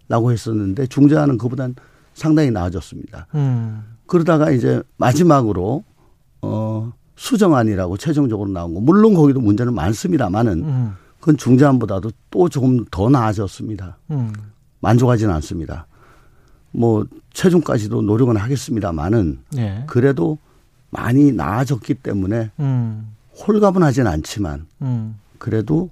라고 0.08 0.32
했었는데 0.32 0.88
중재안은 0.88 1.38
그보단 1.38 1.76
상당히 2.14 2.52
나아졌습니다. 2.52 3.28
음, 3.36 3.84
그러다가 4.08 4.52
이제 4.52 4.82
마지막으로 4.98 5.84
어 6.42 6.94
수정안이라고 7.16 7.98
최종적으로 7.98 8.50
나온 8.50 8.74
거. 8.74 8.80
물론 8.80 9.14
거기도 9.14 9.42
문제는 9.42 9.74
많습니다만은 9.74 10.64
음, 10.64 10.94
그건 11.22 11.38
중재안보다도 11.38 12.12
또 12.32 12.50
조금 12.50 12.84
더 12.92 13.10
나아졌습니다. 13.10 13.98
음, 14.10 14.34
만족하지는 14.82 15.34
않습니다. 15.36 15.88
뭐 16.72 17.06
최종까지도 17.32 18.02
노력은 18.02 18.38
하겠습니다만은 18.38 19.40
예, 19.58 19.84
그래도 19.88 20.38
많이 20.90 21.32
나아졌기 21.32 21.96
때문에 21.96 22.52
음, 22.60 23.14
홀가분하진 23.48 24.08
않지만 24.08 24.66
음. 24.82 25.18
그래도 25.38 25.90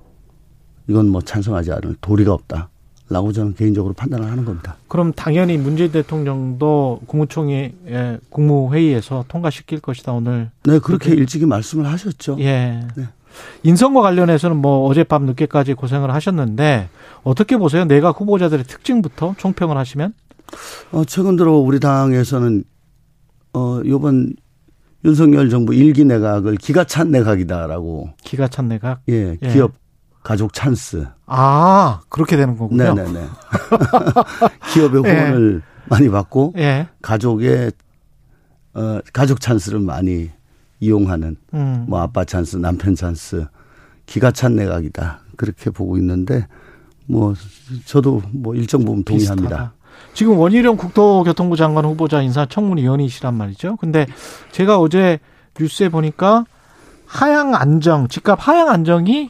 이건 0.87 1.09
뭐 1.09 1.21
찬성하지 1.21 1.71
않을 1.73 1.95
도리가 2.01 2.33
없다 2.33 2.69
라고 3.09 3.31
저는 3.31 3.55
개인적으로 3.55 3.93
판단을 3.93 4.29
하는 4.29 4.45
겁니다. 4.45 4.77
그럼 4.87 5.13
당연히 5.13 5.57
문재인 5.57 5.91
대통령도 5.91 7.01
국무총회 7.07 7.73
에, 7.87 8.17
국무회의에서 8.29 9.25
통과시킬 9.27 9.79
것이다 9.79 10.11
오늘. 10.13 10.51
네, 10.63 10.79
그렇게 10.79 11.11
일찍이 11.11 11.45
말씀을 11.47 11.87
하셨죠. 11.87 12.37
예. 12.39 12.87
네. 12.95 13.07
인선과 13.63 14.01
관련해서는 14.01 14.57
뭐 14.57 14.87
어젯밤 14.87 15.25
늦게까지 15.25 15.73
고생을 15.73 16.13
하셨는데 16.13 16.89
어떻게 17.23 17.57
보세요? 17.57 17.85
내각 17.85 18.19
후보자들의 18.19 18.65
특징부터 18.65 19.35
총평을 19.37 19.77
하시면? 19.77 20.13
어, 20.91 21.03
최근 21.05 21.35
들어 21.35 21.53
우리 21.53 21.79
당에서는 21.79 22.63
어 23.53 23.81
요번 23.85 24.33
윤석열 25.05 25.49
정부 25.49 25.73
일기 25.73 26.05
내각을 26.05 26.55
기가 26.55 26.83
찬 26.83 27.11
내각이다라고 27.11 28.09
기가 28.23 28.47
찬 28.47 28.67
내각. 28.67 29.01
예, 29.09 29.37
예. 29.41 29.47
기업 29.47 29.73
가족 30.23 30.53
찬스. 30.53 31.07
아 31.25 32.01
그렇게 32.09 32.35
되는 32.35 32.57
거군요. 32.57 32.93
네네네. 32.93 33.25
기업의 34.73 35.03
예. 35.05 35.09
후원을 35.09 35.61
많이 35.85 36.09
받고 36.09 36.53
예. 36.57 36.87
가족의 37.01 37.71
어 38.73 38.99
가족 39.13 39.39
찬스를 39.39 39.79
많이 39.79 40.29
이용하는 40.79 41.37
음. 41.53 41.85
뭐 41.87 41.99
아빠 42.01 42.23
찬스, 42.23 42.57
남편 42.57 42.95
찬스, 42.95 43.45
기가 44.05 44.31
찬 44.31 44.55
내각이다 44.55 45.19
그렇게 45.35 45.69
보고 45.69 45.97
있는데 45.97 46.47
뭐 47.05 47.33
저도 47.85 48.21
뭐 48.31 48.55
일정 48.55 48.83
부분 48.85 49.03
동의합니다. 49.03 49.47
비슷하다. 49.49 49.73
지금 50.13 50.37
원희룡 50.37 50.77
국토교통부 50.77 51.55
장관 51.55 51.85
후보자 51.85 52.21
인사 52.21 52.45
청문위원이시란 52.45 53.33
말이죠. 53.33 53.75
근데 53.77 54.05
제가 54.51 54.79
어제 54.79 55.19
뉴스에 55.59 55.89
보니까 55.89 56.45
하향 57.05 57.55
안정, 57.55 58.07
집값 58.07 58.39
하향 58.47 58.69
안정이 58.69 59.29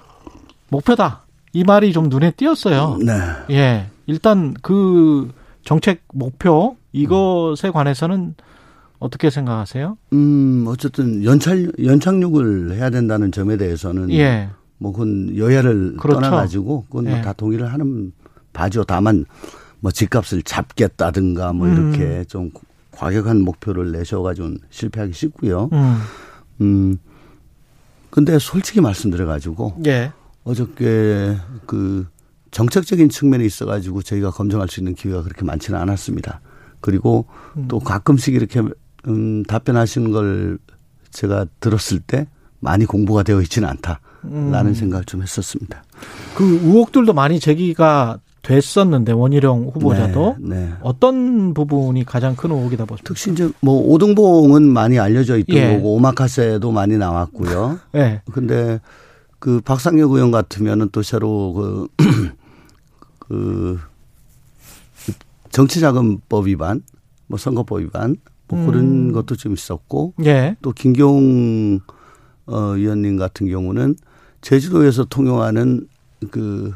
목표다. 0.70 1.24
이 1.54 1.64
말이 1.64 1.92
좀 1.94 2.10
눈에 2.10 2.32
띄었어요. 2.32 2.98
네. 3.04 3.14
예. 3.52 3.88
일단 4.06 4.54
그 4.62 5.32
정책 5.64 6.04
목표 6.14 6.76
이것에 6.92 7.72
관해서는 7.72 8.36
어떻게 9.00 9.30
생각하세요? 9.30 9.98
음 10.14 10.66
어쨌든 10.68 11.24
연착 11.24 11.58
연착륙을 11.84 12.74
해야 12.76 12.90
된다는 12.90 13.32
점에 13.32 13.58
대해서는 13.58 14.12
예. 14.12 14.50
뭐 14.78 14.92
그건 14.92 15.36
여야를 15.38 15.96
그렇죠. 15.98 16.22
떠나가지고 16.22 16.86
그건 16.90 17.08
예. 17.08 17.12
뭐다 17.12 17.34
동의를 17.34 17.72
하는 17.72 18.12
바죠. 18.54 18.84
다만 18.84 19.26
뭐 19.80 19.92
집값을 19.92 20.44
잡겠다든가 20.44 21.54
뭐 21.54 21.68
음. 21.68 21.94
이렇게 21.94 22.26
좀 22.26 22.52
과격한 22.92 23.42
목표를 23.42 23.92
내셔가지고는 23.94 24.60
실패하기 24.70 25.14
쉽고요. 25.14 25.70
음. 25.72 26.00
음 26.62 26.98
근데 28.10 28.38
솔직히 28.38 28.82
말씀드려가지고 28.82 29.82
예. 29.86 30.12
어저께 30.44 31.38
그 31.66 32.06
정책적인 32.52 33.10
측면에 33.10 33.46
있어가지고 33.46 34.02
저희가 34.02 34.32
검증할 34.32 34.68
수 34.68 34.80
있는 34.80 34.96
기회가 34.96 35.22
그렇게 35.24 35.46
많지는 35.46 35.80
않았습니다. 35.80 36.42
그리고 36.82 37.26
또 37.68 37.80
가끔씩 37.80 38.34
이렇게 38.34 38.62
음, 39.08 39.44
답변하시는 39.44 40.12
걸 40.12 40.58
제가 41.12 41.46
들었을 41.60 42.00
때 42.00 42.28
많이 42.60 42.86
공부가 42.86 43.24
되어 43.24 43.42
있지는 43.42 43.70
않다라는 43.70 44.74
생각을 44.74 45.06
좀 45.06 45.22
했었습니다. 45.22 45.84
그 46.36 46.44
의혹들도 46.44 47.14
많이 47.14 47.40
제기가 47.40 48.20
됐었는데 48.42 49.12
원희룡 49.12 49.72
후보자도 49.74 50.38
네, 50.40 50.56
네. 50.56 50.74
어떤 50.82 51.54
부분이 51.54 52.06
가장 52.06 52.36
큰 52.36 52.52
의혹이다 52.52 52.86
보십니까? 52.86 53.14
특히 53.14 53.32
이제 53.32 53.52
뭐 53.60 53.76
오등봉은 53.82 54.64
많이 54.64 54.98
알려져 54.98 55.38
있던 55.38 55.56
예. 55.56 55.76
거고 55.76 55.96
오마카세도 55.96 56.72
많이 56.72 56.98
나왔고요. 56.98 57.80
예. 57.96 58.22
근데 58.32 58.80
그 59.40 59.62
박상혁 59.62 60.12
의원 60.12 60.32
같으면은 60.32 60.90
또 60.92 61.04
새로 61.04 61.54
그, 61.54 61.88
그 63.20 63.80
정치자금법 65.52 66.48
위반, 66.48 66.82
뭐 67.28 67.38
선거법 67.38 67.82
위반, 67.82 68.16
뭐 68.50 68.66
그런 68.66 69.10
음. 69.10 69.12
것도 69.12 69.36
좀 69.36 69.54
있었고 69.54 70.14
예. 70.26 70.56
또 70.62 70.72
김경 70.72 71.80
어, 72.48 72.58
의원님 72.76 73.18
같은 73.18 73.48
경우는 73.48 73.96
제주도에서 74.42 75.06
통용하는 75.06 75.88
그 76.32 76.74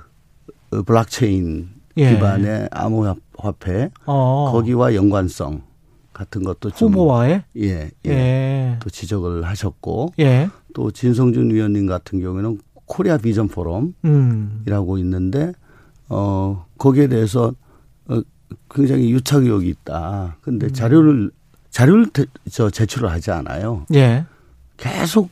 어, 0.71 0.83
블록체인 0.83 1.69
예. 1.97 2.13
기반의 2.13 2.69
암호화폐 2.71 3.89
어. 4.05 4.51
거기와 4.51 4.93
연관성 4.95 5.63
같은 6.13 6.43
것도 6.43 6.71
좀 6.71 6.91
후보와의 6.91 7.43
예, 7.57 7.91
예. 8.05 8.09
예. 8.09 8.77
또 8.79 8.89
지적을 8.89 9.45
하셨고 9.45 10.13
예. 10.19 10.49
또 10.75 10.91
진성준 10.91 11.49
위원님 11.49 11.87
같은 11.87 12.21
경우에는 12.21 12.59
코리아 12.85 13.17
비전 13.17 13.47
포럼이라고 13.47 13.93
음. 14.05 14.97
있는데 14.99 15.53
어 16.09 16.65
거기에 16.77 17.07
대해서 17.07 17.53
어 18.07 18.21
굉장히 18.69 19.11
유착 19.11 19.43
의혹이 19.43 19.69
있다. 19.69 20.37
근데 20.41 20.67
음. 20.67 20.73
자료를 20.73 21.31
자료를 21.73 22.07
대- 22.11 22.25
저 22.51 22.69
제출을 22.69 23.09
하지 23.09 23.31
않아요. 23.31 23.85
예. 23.95 24.25
계속 24.77 25.29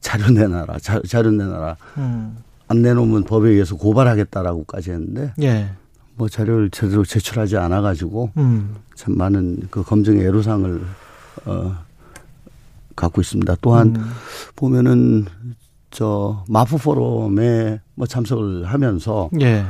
자료 0.00 0.30
내놔라, 0.30 0.78
자, 0.78 0.98
자료 1.06 1.30
내놔라. 1.30 1.76
음. 1.98 2.38
안 2.68 2.80
내놓으면 2.82 3.24
법에 3.24 3.50
의해서 3.50 3.76
고발하겠다라고까지 3.76 4.90
했는데 4.92 5.34
예. 5.42 5.68
뭐 6.14 6.28
자료를 6.30 6.70
제대로 6.70 7.04
제출하지 7.04 7.58
않아 7.58 7.82
가지고 7.82 8.30
음. 8.38 8.76
참 8.94 9.16
많은 9.18 9.68
그 9.70 9.82
검증의 9.82 10.24
애로사항을 10.26 10.80
어 11.44 11.76
갖고 12.96 13.20
있습니다. 13.20 13.56
또한 13.60 13.94
음. 13.96 14.10
보면은 14.56 15.26
저 15.90 16.44
마포 16.48 16.78
포럼에 16.78 17.80
뭐 17.94 18.06
참석을 18.06 18.64
하면서 18.64 19.28
예. 19.42 19.66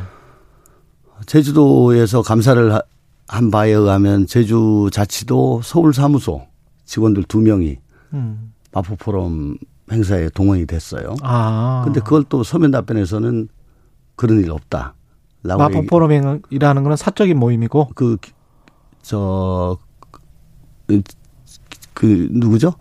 제주도에서 1.26 2.22
감사를 2.22 2.72
하- 2.72 2.82
한 3.26 3.50
바에 3.50 3.70
의하면 3.70 4.26
제주 4.26 4.88
자치도 4.92 5.62
서울 5.62 5.94
사무소 5.94 6.46
직원들 6.84 7.24
두 7.24 7.40
명이 7.40 7.78
음. 8.12 8.52
마포 8.72 8.96
포럼 8.96 9.56
행사에 9.90 10.28
동원이 10.30 10.66
됐어요. 10.66 11.14
아. 11.22 11.82
근데 11.84 12.00
그걸 12.00 12.24
또 12.28 12.42
서면 12.42 12.70
답변에서는 12.70 13.48
그런 14.16 14.40
일 14.40 14.50
없다. 14.50 14.94
라고 15.42 15.62
마포 15.62 15.82
포럼이라는 15.86 16.82
거는 16.82 16.96
사적인 16.96 17.38
모임이고 17.38 17.90
그, 17.94 18.16
저, 19.02 19.76
그, 20.86 21.02
그 21.92 22.28
누구죠? 22.30 22.74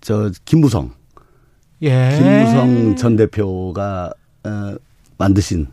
저, 0.00 0.30
김무성. 0.44 0.92
예. 1.82 2.18
김무성 2.18 2.96
전 2.96 3.16
대표가, 3.16 4.12
어, 4.44 4.74
만드신. 5.18 5.68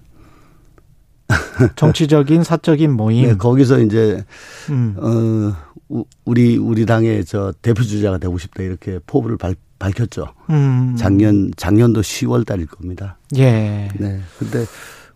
정치적인 1.75 2.43
사적인 2.43 2.91
모임. 2.91 3.27
네, 3.27 3.35
거기서 3.35 3.79
이제, 3.79 4.23
음. 4.69 4.95
어, 4.97 5.55
우- 5.89 6.05
우리, 6.25 6.57
우리 6.57 6.85
당의 6.85 7.25
저 7.25 7.53
대표 7.61 7.83
주자가 7.83 8.17
되고 8.17 8.37
싶다. 8.37 8.63
이렇게 8.63 8.99
포부를 9.05 9.37
발, 9.37 9.55
밝혔죠. 9.79 10.27
음. 10.49 10.95
작년, 10.97 11.51
작년도 11.55 12.01
10월 12.01 12.45
달일 12.45 12.65
겁니다. 12.67 13.17
예. 13.37 13.89
네. 13.99 14.19
근데 14.39 14.65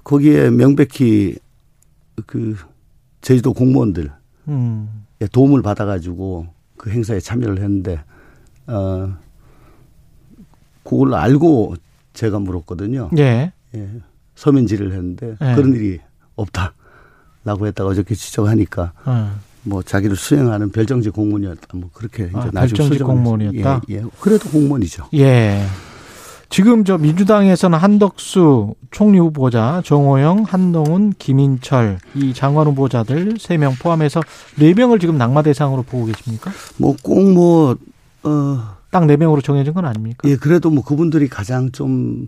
거기에 0.03 0.49
명백히 0.49 1.37
그 2.25 2.55
제주도 3.21 3.53
공무원들 3.53 4.11
음. 4.47 5.05
예, 5.21 5.27
도움을 5.27 5.61
받아가지고 5.61 6.47
그 6.77 6.89
행사에 6.89 7.19
참여를 7.19 7.59
했는데 7.59 8.03
어 8.67 9.13
그걸 10.83 11.13
알고 11.13 11.75
제가 12.13 12.39
물었거든요. 12.39 13.11
예. 13.17 13.53
예, 13.75 13.89
서면지를 14.35 14.91
했는데 14.91 15.35
예. 15.41 15.55
그런 15.55 15.73
일이 15.75 15.99
없다라고 16.35 17.67
했다가 17.67 17.89
어저께 17.89 18.15
지적하니까 18.15 18.93
어. 19.05 19.31
뭐 19.63 19.83
자기를 19.83 20.15
수행하는 20.15 20.71
별정직 20.71 21.13
공무원이었다. 21.13 21.67
뭐 21.77 21.89
그렇게 21.93 22.23
이제 22.25 22.49
아, 22.55 22.67
수정을 22.67 22.97
공무원이었다? 22.99 23.73
했- 23.75 23.81
예, 23.89 23.95
예. 23.97 24.03
그래도 24.19 24.49
공무원이죠. 24.49 25.09
예. 25.13 25.63
지금 26.49 26.83
저 26.83 26.97
민주당에서는 26.97 27.77
한덕수 27.77 28.75
총리 28.89 29.19
후보자, 29.19 29.81
정호영, 29.85 30.43
한동훈, 30.47 31.13
김인철 31.17 31.99
이 32.15 32.33
장관 32.33 32.67
후보자들 32.67 33.35
세 33.39 33.57
명 33.57 33.73
포함해서 33.75 34.19
네 34.57 34.73
명을 34.73 34.99
지금 34.99 35.17
낙마 35.17 35.43
대상으로 35.43 35.83
보고 35.83 36.05
계십니까? 36.07 36.51
뭐 36.77 36.95
꼭 37.03 37.31
뭐 37.33 37.77
어. 38.23 38.75
딱 38.91 39.05
네 39.05 39.15
명으로 39.15 39.39
정해진 39.41 39.73
건 39.73 39.85
아닙니까? 39.85 40.27
예, 40.27 40.35
그래도 40.35 40.69
뭐 40.69 40.83
그분들이 40.83 41.29
가장 41.29 41.71
좀, 41.71 42.27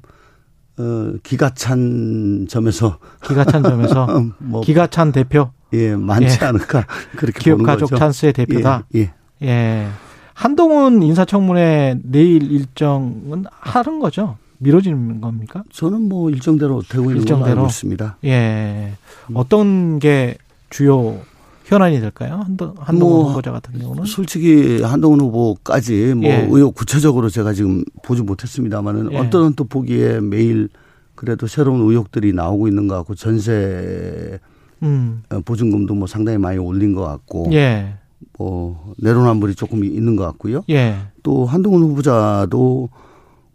어, 0.77 1.13
기가 1.23 1.53
찬 1.53 2.47
점에서, 2.49 2.97
기가 3.25 3.45
찬 3.45 3.63
점에서 3.63 4.07
뭐, 4.39 4.61
기가 4.61 4.87
찬 4.87 5.11
대표, 5.11 5.51
예, 5.73 5.95
많지 5.95 6.39
예. 6.41 6.45
않을까. 6.45 6.85
그렇게 7.15 7.39
기업 7.39 7.61
가족 7.63 7.89
거죠. 7.89 7.97
찬스의 7.97 8.33
대표다. 8.33 8.85
예, 8.95 8.99
예. 9.41 9.47
예. 9.47 9.87
한동훈 10.33 11.03
인사청문회 11.03 11.99
내일 12.03 12.51
일정은 12.51 13.45
하는 13.51 13.99
거죠? 13.99 14.37
미뤄지는 14.57 15.21
겁니까? 15.21 15.63
저는 15.71 16.09
뭐 16.09 16.29
일정대로 16.29 16.81
되고 16.81 17.03
있는 17.03 17.15
걸로 17.15 17.21
일정대로? 17.21 17.51
알고 17.57 17.65
있습니다. 17.67 18.17
예. 18.25 18.93
어떤 19.33 19.99
게 19.99 20.37
주요 20.69 21.19
현안이 21.65 21.99
될까요? 22.01 22.41
한동, 22.43 22.73
한동훈 22.77 23.17
뭐, 23.21 23.29
후보자 23.29 23.51
같은 23.51 23.79
경우는? 23.79 24.05
솔직히 24.05 24.81
한동훈 24.81 25.21
후보까지 25.21 26.13
뭐 26.15 26.25
예. 26.25 26.47
의혹 26.49 26.75
구체적으로 26.75 27.29
제가 27.29 27.53
지금 27.53 27.83
보지 28.03 28.21
못했습니다만은 28.21 29.13
예. 29.13 29.17
어떤 29.17 29.53
또 29.55 29.63
보기에 29.63 30.19
매일 30.19 30.69
그래도 31.15 31.47
새로운 31.47 31.81
의혹들이 31.81 32.33
나오고 32.33 32.67
있는 32.67 32.87
것 32.87 32.95
같고 32.97 33.15
전세 33.15 34.39
음. 34.81 35.23
어, 35.29 35.39
보증금도 35.41 35.95
뭐 35.95 36.07
상당히 36.07 36.37
많이 36.37 36.57
올린 36.57 36.93
것 36.93 37.03
같고 37.03 37.49
예. 37.53 37.95
뭐 38.37 38.93
내로남불이 38.97 39.55
조금 39.55 39.83
있는 39.83 40.15
것 40.15 40.25
같고요. 40.25 40.63
예. 40.69 40.97
또 41.21 41.45
한동훈 41.45 41.83
후보자도 41.83 42.89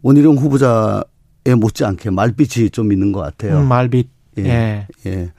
원희룡 0.01 0.37
후보자에 0.37 1.55
못지않게 1.57 2.09
말빛이 2.09 2.71
좀 2.71 2.91
있는 2.91 3.11
것 3.11 3.19
같아요. 3.19 3.59
음, 3.59 3.67
말빛. 3.67 4.09
예. 4.39 4.43
예. 4.45 4.87
예. 5.05 5.31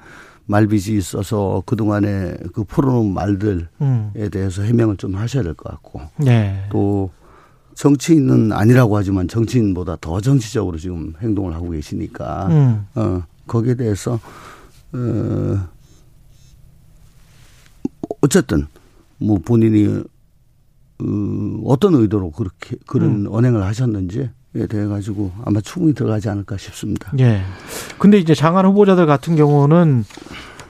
말빚이 0.55 0.96
있어서 0.96 1.62
그동안에 1.64 2.34
그 2.53 2.64
풀어놓은 2.64 3.14
말들에 3.14 3.66
음. 3.80 4.12
대해서 4.32 4.62
해명을 4.62 4.96
좀 4.96 5.14
하셔야 5.14 5.44
될 5.44 5.55
것 5.55 5.70
같고 5.70 6.01
네. 6.18 6.66
또 6.72 7.11
정치인은 7.74 8.53
아니라고 8.53 8.96
하지만 8.96 9.28
정치인보다 9.28 9.96
더 10.01 10.20
정치적으로 10.20 10.76
지금 10.76 11.14
행동을 11.20 11.55
하고 11.55 11.70
계시니까 11.70 12.48
음. 12.48 12.86
어 12.96 13.22
거기에 13.46 13.76
대해서 13.76 14.18
어 14.92 15.68
어쨌든 18.20 18.66
뭐 19.18 19.38
본인이 19.38 20.03
어, 20.98 21.61
어떤 21.64 21.94
의도로 21.94 22.32
그렇게 22.32 22.76
그런 22.86 23.26
언행을 23.28 23.62
하셨는지 23.62 24.28
에 24.57 24.66
대해 24.66 24.86
가지고 24.86 25.30
아마 25.44 25.61
충분히 25.61 25.94
들어가지 25.94 26.28
않을까 26.28 26.57
싶습니다. 26.57 27.12
예. 27.20 27.42
근데 27.98 28.18
이제 28.18 28.34
장관 28.34 28.66
후보자들 28.66 29.07
같은 29.07 29.36
경우는 29.36 30.05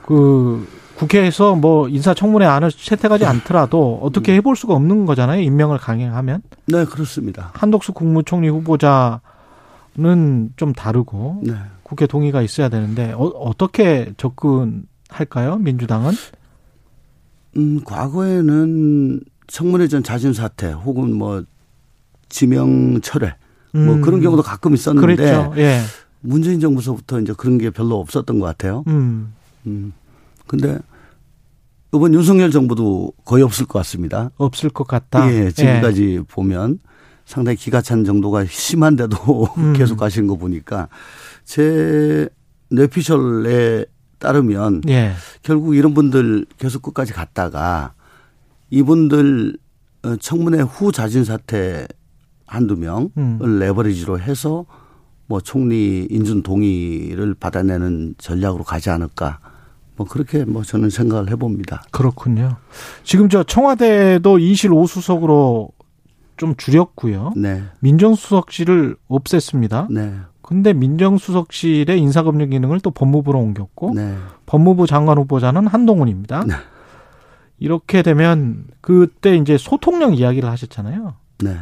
그 0.05 0.69
국회에서 0.97 1.55
뭐 1.55 1.89
인사청문회 1.89 2.45
안을 2.45 2.71
채택하지 2.71 3.25
않더라도 3.25 3.99
어떻게 4.03 4.35
해볼 4.35 4.55
수가 4.55 4.75
없는 4.75 5.07
거잖아요. 5.07 5.41
임명을 5.41 5.79
강행하면. 5.79 6.43
네, 6.67 6.85
그렇습니다. 6.85 7.53
한덕수 7.55 7.95
국무총리 7.95 8.51
후보자는 8.51 9.21
좀 10.57 10.75
다르고 10.75 11.41
네. 11.45 11.55
국회 11.83 12.07
동의가 12.07 12.43
있어야 12.43 12.69
되는데 12.69 13.13
어, 13.13 13.25
어떻게 13.25 14.13
접근할까요? 14.19 15.57
민주당은? 15.57 16.13
음, 17.57 17.81
과거에는 17.85 19.21
청문회 19.47 19.89
전 19.89 20.03
자진 20.03 20.35
사퇴 20.35 20.71
혹은 20.71 21.15
뭐 21.15 21.43
지명 22.29 23.01
철회 23.01 23.35
뭐 23.73 23.95
음. 23.95 24.01
그런 24.01 24.21
경우도 24.21 24.43
가끔 24.43 24.75
있었는데 24.75 25.17
그랬죠. 25.17 25.53
예. 25.57 25.81
문재인 26.21 26.61
정부서부터 26.61 27.21
이제 27.21 27.33
그런 27.37 27.59
게 27.59 27.71
별로 27.71 27.99
없었던 27.99 28.39
것 28.39 28.47
같아요. 28.47 28.85
음. 28.89 29.33
음. 29.67 29.93
근데 30.47 30.79
이번 31.95 32.15
윤석열 32.15 32.51
정부도 32.51 33.13
거의 33.25 33.43
없을 33.43 33.67
것 33.67 33.79
같습니다. 33.81 34.31
없을 34.37 34.71
것 34.71 34.87
같다. 34.87 35.33
예, 35.33 35.51
지금까지 35.51 36.21
보면 36.29 36.79
상당히 37.25 37.57
기가 37.57 37.81
찬 37.81 38.05
정도가 38.05 38.45
심한데도 38.47 39.17
음. 39.59 39.73
계속 39.73 39.97
가시는 39.97 40.27
거 40.29 40.37
보니까 40.37 40.89
제 41.45 42.29
뇌피셜에 42.71 43.87
따르면 44.19 44.83
예. 44.89 45.13
결국 45.43 45.75
이런 45.75 45.95
분들 45.95 46.47
계속 46.59 46.83
끝까지 46.83 47.13
갔다가 47.13 47.95
이분들 48.71 49.57
어, 50.03 50.17
청문회 50.17 50.63
후 50.63 50.93
자진 50.93 51.25
사퇴 51.25 51.87
한두 52.51 52.77
명을 52.77 53.11
음. 53.17 53.39
레버리지로 53.41 54.19
해서 54.19 54.67
뭐 55.27 55.41
총리 55.41 56.09
인준 56.11 56.43
동의를 56.43 57.35
받아내는 57.35 58.17
전략으로 58.19 58.65
가지 58.65 58.91
않을까. 58.91 59.39
뭐 59.95 60.05
그렇게 60.05 60.45
뭐 60.45 60.65
저는 60.65 60.91
생각을 60.91 61.31
해봅니다. 61.31 61.85
그렇군요. 61.93 62.57
지금 63.05 63.29
저 63.29 63.45
청와대도 63.45 64.41
이실 64.41 64.73
오수석으로 64.73 65.71
좀 66.37 66.57
줄였고요. 66.57 67.35
네, 67.37 67.63
민정수석실을 67.79 68.97
없앴습니다. 69.09 69.93
네, 69.93 70.13
근데 70.43 70.73
민정수석실의 70.73 72.01
인사검증 72.01 72.51
기능을 72.51 72.81
또 72.81 72.91
법무부로 72.91 73.39
옮겼고 73.39 73.93
네. 73.95 74.17
법무부 74.47 74.89
장관 74.89 75.19
후보자는 75.19 75.69
한동훈입니다. 75.69 76.45
네. 76.45 76.55
이렇게 77.61 78.03
되면 78.03 78.65
그때 78.81 79.37
이제 79.37 79.57
소통령 79.57 80.15
이야기를 80.15 80.51
하셨잖아요. 80.51 81.15
네. 81.45 81.57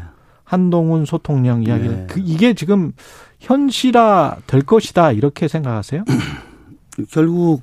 한동훈 0.48 1.04
소통령 1.04 1.62
이야기를 1.62 1.90
네. 1.94 2.06
그 2.08 2.20
이게 2.24 2.54
지금 2.54 2.92
현실화 3.38 4.38
될 4.46 4.62
것이다 4.62 5.12
이렇게 5.12 5.46
생각하세요? 5.46 6.04
결국 7.12 7.62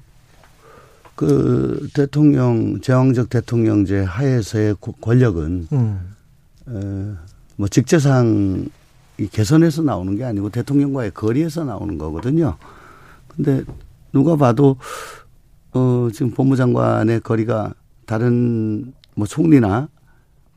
그 1.15 1.89
대통령 1.95 2.79
제왕적 2.81 3.29
대통령제 3.29 4.01
하에서의 4.03 4.75
고- 4.79 4.91
권력은 5.01 5.67
음. 5.73 6.15
어, 6.67 7.15
뭐 7.55 7.67
직제상 7.67 8.67
이 9.17 9.27
개선에서 9.29 9.81
나오는 9.81 10.15
게 10.15 10.23
아니고 10.23 10.51
대통령과의 10.51 11.11
거리에서 11.11 11.63
나오는 11.63 11.97
거거든요. 11.97 12.55
근데 13.27 13.63
누가 14.13 14.35
봐도 14.35 14.77
어 15.73 16.09
지금 16.13 16.31
법무장관의 16.31 17.21
거리가 17.21 17.73
다른 18.05 18.93
뭐 19.15 19.25
총리나 19.25 19.89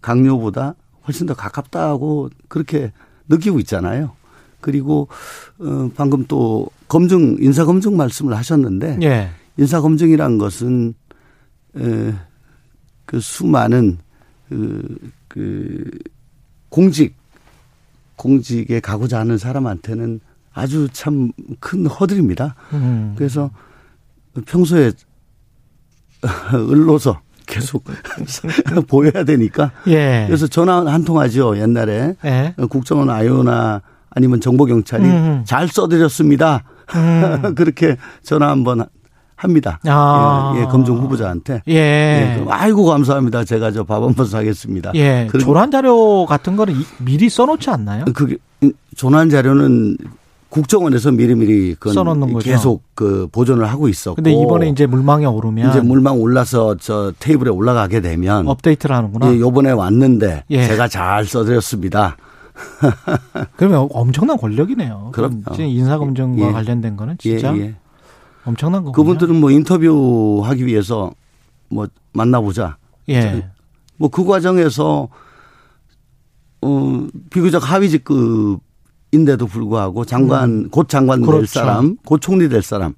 강요보다 0.02 0.74
훨씬 1.06 1.26
더 1.26 1.34
가깝다고 1.34 2.30
그렇게 2.48 2.92
느끼고 3.28 3.58
있잖아요. 3.60 4.12
그리고 4.60 5.08
어 5.58 5.90
방금 5.94 6.26
또 6.26 6.68
검증 6.88 7.36
인사 7.40 7.64
검증 7.64 7.96
말씀을 7.96 8.36
하셨는데 8.36 8.98
예. 9.02 9.30
인사 9.56 9.80
검증이란 9.80 10.38
것은 10.38 10.94
에그 11.76 13.20
수많은 13.20 13.98
그, 14.48 14.96
그 15.28 15.90
공직 16.68 17.14
공직에 18.16 18.80
가고자 18.80 19.20
하는 19.20 19.38
사람한테는 19.38 20.20
아주 20.52 20.88
참 20.92 21.30
큰 21.60 21.86
허들입니다. 21.86 22.54
음. 22.72 23.14
그래서 23.16 23.50
평소에 24.46 24.92
을로서 26.54 27.20
계속 27.48 27.82
보여야 28.86 29.24
되니까 29.24 29.72
예. 29.88 30.24
그래서 30.26 30.46
전화 30.46 30.84
한 30.86 31.04
통 31.04 31.18
하죠 31.18 31.58
옛날에 31.58 32.14
예. 32.24 32.54
국정원 32.70 33.08
아이오나 33.10 33.80
아니면 34.10 34.40
정보경찰이 34.40 35.04
음. 35.04 35.42
잘 35.46 35.68
써드렸습니다. 35.68 36.62
음. 36.94 37.54
그렇게 37.56 37.96
전화 38.22 38.48
한번 38.50 38.84
합니다. 39.36 39.78
아. 39.86 40.52
예, 40.56 40.62
예, 40.62 40.64
검증 40.64 40.94
후보자한테. 40.96 41.62
예. 41.68 41.74
예, 41.74 42.44
아이고 42.48 42.84
감사합니다. 42.84 43.44
제가 43.44 43.70
저 43.70 43.84
밥 43.84 44.02
한 44.02 44.14
번 44.14 44.26
사겠습니다. 44.26 44.92
예. 44.96 45.28
조란 45.40 45.70
자료 45.70 46.26
같은 46.26 46.56
거는 46.56 46.74
이- 46.74 46.84
미리 46.98 47.28
써놓지 47.28 47.70
않나요? 47.70 48.04
그게 48.14 48.36
조난 48.96 49.30
자료는 49.30 49.96
국정원에서 50.50 51.12
미리미리 51.12 51.74
그건 51.74 51.94
써놓는 51.94 52.32
거죠. 52.32 52.44
계속 52.50 52.82
그 52.94 53.28
보존을 53.30 53.66
하고 53.66 53.88
있었고. 53.88 54.16
근데 54.16 54.32
이번에 54.32 54.68
이제 54.68 54.86
물망에 54.86 55.26
오르면 55.26 55.70
이제 55.70 55.80
물망 55.80 56.20
올라서 56.20 56.76
저 56.76 57.12
테이블에 57.18 57.50
올라가게 57.50 58.00
되면 58.00 58.48
업데이트를 58.48 58.96
하는구나. 58.96 59.32
예, 59.32 59.38
요번에 59.38 59.70
왔는데 59.72 60.44
예. 60.50 60.66
제가 60.66 60.88
잘 60.88 61.26
써드렸습니다. 61.26 62.16
그러면 63.56 63.88
엄청난 63.92 64.36
권력이네요. 64.36 65.10
그럼 65.12 65.44
진짜 65.44 65.62
인사검증과 65.64 66.48
예. 66.48 66.52
관련된 66.52 66.96
거는 66.96 67.16
진짜 67.18 67.54
예, 67.56 67.60
예. 67.60 67.74
엄청난 68.44 68.84
거군요. 68.84 68.92
그분들은 68.92 69.38
뭐 69.38 69.50
인터뷰하기 69.50 70.64
위해서 70.66 71.12
뭐 71.68 71.86
만나보자. 72.12 72.78
예. 73.10 73.48
뭐 73.98 74.08
그 74.08 74.24
과정에서 74.24 75.08
어 76.62 77.06
비교적 77.30 77.70
하위 77.70 77.90
직급 77.90 78.60
인데도 79.12 79.46
불구하고 79.46 80.04
장관 80.04 80.68
곧 80.68 80.88
장관 80.88 81.20
될 81.20 81.28
음. 81.28 81.32
그렇죠. 81.32 81.46
사람, 81.46 81.96
곧 82.04 82.20
총리 82.20 82.48
될 82.48 82.62
사람 82.62 82.94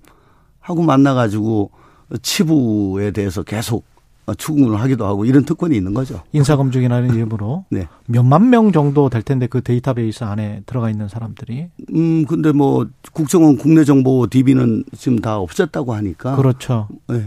하고 0.60 0.82
만나 0.82 1.14
가지고 1.14 1.70
치부에 2.22 3.12
대해서 3.12 3.42
계속 3.42 3.84
추궁을 4.36 4.80
하기도 4.80 5.06
하고 5.06 5.24
이런 5.24 5.44
특권이 5.44 5.76
있는 5.76 5.92
거죠. 5.92 6.22
인사검증이라는 6.32 7.14
이름으로 7.14 7.64
네. 7.70 7.88
몇만 8.06 8.50
명 8.50 8.70
정도 8.70 9.08
될 9.08 9.22
텐데 9.22 9.46
그 9.46 9.62
데이터베이스 9.62 10.24
안에 10.24 10.62
들어가 10.66 10.90
있는 10.90 11.08
사람들이 11.08 11.68
음 11.94 12.24
근데 12.26 12.52
뭐 12.52 12.86
국정원 13.12 13.56
국내 13.56 13.84
정보 13.84 14.26
DB는 14.28 14.84
지금 14.96 15.18
다 15.20 15.38
없앴다고 15.38 15.88
하니까. 15.90 16.36
그렇죠. 16.36 16.88
예. 17.10 17.26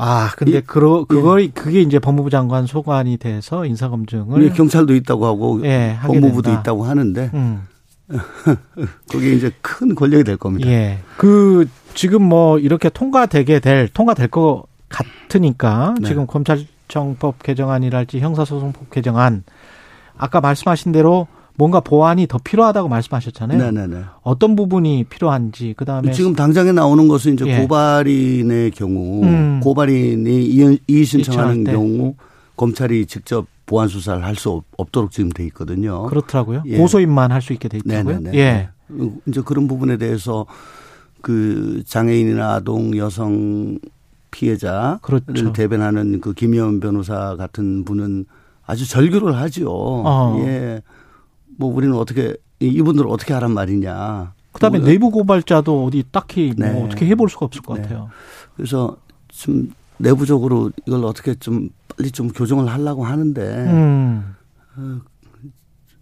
아 0.00 0.30
근데 0.36 0.58
이- 0.58 0.60
그러 0.60 1.04
그거 1.04 1.38
그게 1.52 1.80
이제 1.82 1.98
법무부 1.98 2.30
장관 2.30 2.66
소관이 2.66 3.16
돼서 3.16 3.66
인사 3.66 3.88
검증을 3.88 4.44
예, 4.44 4.48
경찰도 4.50 4.94
있다고 4.94 5.26
하고 5.26 5.60
예, 5.64 5.98
법무부도 6.02 6.42
된다. 6.42 6.60
있다고 6.60 6.84
하는데 6.84 7.30
음. 7.34 7.62
그게 9.10 9.32
이제 9.34 9.50
큰 9.60 9.94
권력이 9.94 10.24
될 10.24 10.36
겁니다. 10.36 10.68
예. 10.68 10.98
그 11.16 11.68
지금 11.94 12.22
뭐 12.22 12.58
이렇게 12.58 12.88
통과되게 12.88 13.60
될 13.60 13.88
통과될 13.88 14.28
것 14.28 14.64
같으니까 14.88 15.94
네. 16.00 16.08
지금 16.08 16.26
검찰청법 16.26 17.42
개정안이랄지 17.42 18.20
형사소송법 18.20 18.90
개정안 18.90 19.42
아까 20.16 20.40
말씀하신 20.40 20.92
대로 20.92 21.26
뭔가 21.58 21.80
보완이 21.80 22.28
더 22.28 22.38
필요하다고 22.38 22.88
말씀하셨잖아요. 22.88 23.58
네네네. 23.58 24.04
어떤 24.22 24.54
부분이 24.54 25.04
필요한지 25.10 25.74
그다음에 25.76 26.12
지금 26.12 26.34
당장에 26.34 26.70
나오는 26.70 27.08
것은 27.08 27.34
이제 27.34 27.44
예. 27.48 27.58
고발인의 27.60 28.70
경우 28.70 29.24
음. 29.24 29.58
고발인이 29.60 30.46
이의, 30.46 31.04
신청하는. 31.04 31.64
경우 31.64 32.14
검찰이 32.56 33.06
직접 33.06 33.46
보안 33.66 33.88
수사를 33.88 34.24
할 34.24 34.36
수 34.36 34.62
없도록 34.76 35.10
지금 35.10 35.30
돼 35.30 35.44
있거든요. 35.46 36.04
그렇더라고요. 36.06 36.62
예. 36.66 36.78
고소인만 36.78 37.32
할 37.32 37.42
수 37.42 37.52
있게 37.52 37.68
돼 37.68 37.78
있다고요. 37.78 38.20
네네네. 38.20 38.38
예. 38.38 38.68
이제 39.26 39.42
그런 39.44 39.66
부분에 39.66 39.96
대해서 39.96 40.46
그 41.20 41.82
장애인이나 41.84 42.54
아동 42.54 42.96
여성 42.96 43.78
피해자를 44.30 44.98
그렇죠. 45.02 45.52
대변하는 45.52 46.20
그 46.20 46.34
김여은 46.34 46.78
변호사 46.78 47.34
같은 47.34 47.84
분은 47.84 48.26
아주 48.64 48.88
절규를 48.88 49.34
하지요. 49.36 49.68
어. 49.70 50.40
예. 50.46 50.82
뭐 51.58 51.74
우리는 51.74 51.94
어떻게 51.96 52.34
이분들 52.60 53.04
을 53.04 53.10
어떻게 53.10 53.34
하란 53.34 53.52
말이냐. 53.52 54.32
그다음에 54.52 54.78
뭐- 54.78 54.88
내부 54.88 55.10
고발자도 55.10 55.84
어디 55.84 56.04
딱히 56.10 56.54
뭐 56.56 56.66
네. 56.66 56.82
어떻게 56.84 57.06
해볼 57.06 57.28
수가 57.28 57.46
없을 57.46 57.60
것 57.62 57.74
네. 57.74 57.82
같아요. 57.82 58.08
그래서 58.56 58.96
좀 59.28 59.70
내부적으로 59.98 60.70
이걸 60.86 61.04
어떻게 61.04 61.34
좀 61.34 61.68
빨리 61.96 62.10
좀 62.10 62.28
교정을 62.28 62.68
하려고 62.68 63.04
하는데 63.04 63.42
음. 63.42 64.34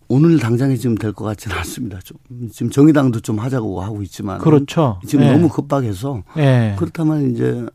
오늘 0.09 0.39
당장에 0.39 0.77
지금 0.77 0.95
될 0.97 1.13
것 1.13 1.25
같지는 1.25 1.57
않습니다. 1.59 1.99
좀 2.05 2.17
지금 2.53 2.71
정의당도 2.71 3.21
좀 3.21 3.39
하자고 3.39 3.83
하고 3.83 4.03
있지만 4.03 4.39
그렇죠. 4.39 5.01
지금 5.07 5.25
예. 5.25 5.33
너무 5.33 5.49
급박해서 5.49 6.23
예. 6.37 6.77
그렇다면 6.79 7.33
이제 7.33 7.67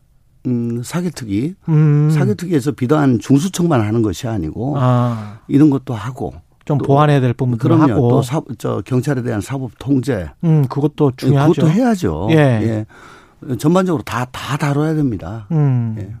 음, 0.46 0.82
사개특위 0.82 1.54
음. 1.68 2.10
사개특위에서 2.10 2.72
비단 2.72 3.18
중수청만 3.18 3.80
하는 3.82 4.02
것이 4.02 4.26
아니고 4.28 4.74
아, 4.78 5.40
이런 5.48 5.68
것도 5.70 5.94
하고 5.94 6.32
좀 6.72 6.78
또- 6.78 6.84
보완해야 6.86 7.20
될 7.20 7.32
부분도 7.32 7.58
그럼요. 7.62 7.82
하고. 7.92 8.08
또 8.10 8.22
사, 8.22 8.40
저 8.58 8.82
경찰에 8.84 9.22
대한 9.22 9.40
사법 9.40 9.70
통제 9.78 10.28
음, 10.44 10.66
그것도 10.68 11.12
중요하죠. 11.16 11.52
그것도 11.52 11.70
해야죠. 11.70 12.28
예. 12.30 12.36
예. 12.36 13.56
전반적으로 13.56 14.02
다다 14.02 14.56
다뤄야 14.56 14.94
됩니다. 14.94 15.46
음. 15.50 15.96
예. 15.98 16.14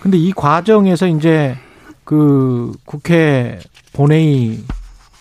근데 0.00 0.18
이 0.18 0.32
과정에서 0.32 1.06
이제 1.06 1.56
그 2.04 2.72
국회 2.84 3.58
본회의 3.94 4.58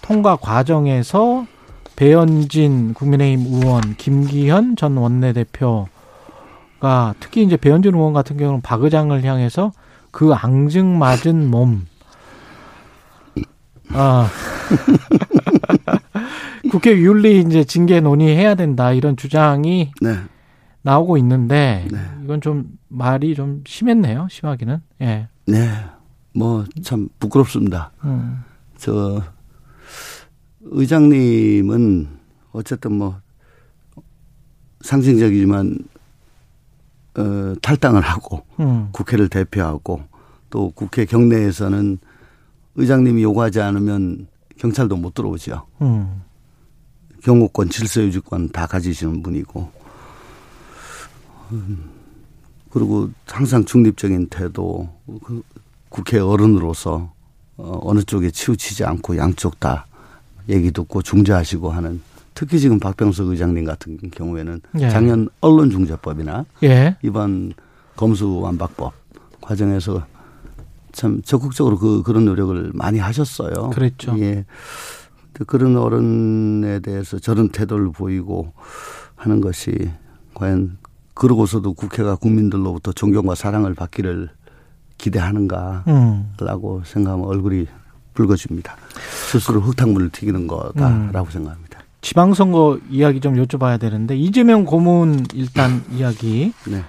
통과 0.02 0.36
과정에서 0.36 1.46
배현진 1.96 2.94
국민의힘 2.96 3.54
의원, 3.64 3.96
김기현 3.98 4.76
전 4.76 4.98
원내대표가 4.98 5.88
특히 7.20 7.44
이제 7.44 7.56
배현진 7.56 7.94
의원 7.96 8.14
같은 8.14 8.36
경우는 8.38 8.62
박 8.62 8.84
의장을 8.84 9.24
향해서 9.24 9.72
그 10.12 10.34
앙증맞은 10.34 11.50
몸. 11.50 11.86
아. 13.94 14.30
국회 16.72 16.98
윤리 16.98 17.42
이제 17.42 17.64
징계 17.64 18.00
논의해야 18.00 18.56
된다 18.56 18.94
이런 18.94 19.16
주장이 19.16 19.92
네. 20.02 20.18
나오고 20.82 21.18
있는데 21.18 21.88
네. 21.92 22.00
이건 22.24 22.42
좀 22.42 22.66
말이 22.88 23.36
좀 23.36 23.64
심했네요. 23.68 24.28
심하기는. 24.30 24.82
예. 25.02 25.28
네. 25.46 25.70
뭐 26.36 26.66
참 26.84 27.10
부끄럽습니다. 27.20 27.92
음. 28.04 28.44
저 28.78 29.22
의장님은 30.62 32.08
어쨌든 32.54 32.94
뭐 32.94 33.20
상징적이지만 34.82 35.78
어, 37.18 37.54
탈당을 37.62 38.02
하고 38.02 38.44
음. 38.60 38.90
국회를 38.92 39.30
대표하고 39.30 40.02
또 40.50 40.72
국회 40.72 41.06
경내에서는 41.06 42.00
의장님이 42.76 43.24
요구하지 43.24 43.62
않으면 43.62 44.28
경찰도 44.58 44.96
못 44.96 45.14
들어오죠. 45.14 45.66
음. 45.82 46.22
경호권, 47.24 47.70
질서유지권 47.70 48.50
다 48.50 48.68
가지시는 48.68 49.24
분이고, 49.24 49.72
음, 51.52 51.90
그리고 52.70 53.10
항상 53.28 53.64
중립적인 53.64 54.28
태도, 54.28 54.90
그 55.24 55.42
국회 55.90 56.20
어른으로서 56.20 57.14
어, 57.56 57.80
어느 57.84 58.02
쪽에 58.02 58.32
치우치지 58.32 58.84
않고 58.84 59.16
양쪽 59.18 59.60
다 59.60 59.86
얘기 60.50 60.72
듣고 60.72 61.02
중재하시고 61.02 61.70
하는 61.70 62.02
특히 62.34 62.60
지금 62.60 62.80
박병석 62.80 63.28
의장님 63.28 63.64
같은 63.64 64.00
경우에는 64.10 64.60
예. 64.80 64.90
작년 64.90 65.30
언론중재법이나 65.40 66.46
예. 66.64 66.98
이번 67.04 67.54
검수완박법 67.96 68.92
과정에서 69.40 70.06
참 70.94 71.22
적극적으로 71.24 71.78
그 71.78 72.04
그런 72.04 72.24
노력을 72.26 72.72
많이 72.74 73.00
하셨어요. 73.00 73.72
그랬죠. 73.72 74.16
예. 74.20 74.46
그런 75.48 75.76
어른에 75.76 76.80
대해서 76.80 77.18
저런 77.20 77.50
태도를 77.50 77.92
보이고 77.92 78.54
하는 79.16 79.42
것이 79.42 79.90
과연 80.36 80.78
그러고서도 81.16 81.74
국회가 81.74 82.16
국민들로부터 82.16 82.92
존경과 82.94 83.36
사랑을 83.36 83.74
받기를 83.74 84.30
기대하는가라고 85.00 85.84
음. 86.78 86.82
생각하면 86.86 87.26
얼굴이 87.28 87.68
붉어집니다. 88.14 88.76
스스로 89.32 89.60
흙탕물을 89.62 90.12
튀기는 90.12 90.46
거다라고 90.48 91.30
생각합니다. 91.32 91.80
지방선거 92.02 92.80
이야기 92.90 93.20
좀 93.20 93.36
여쭤봐야 93.36 93.80
되는데 93.80 94.16
이재명 94.16 94.66
고문 94.66 95.26
일단 95.34 95.84
이야기 95.98 96.54
네. 96.68 96.84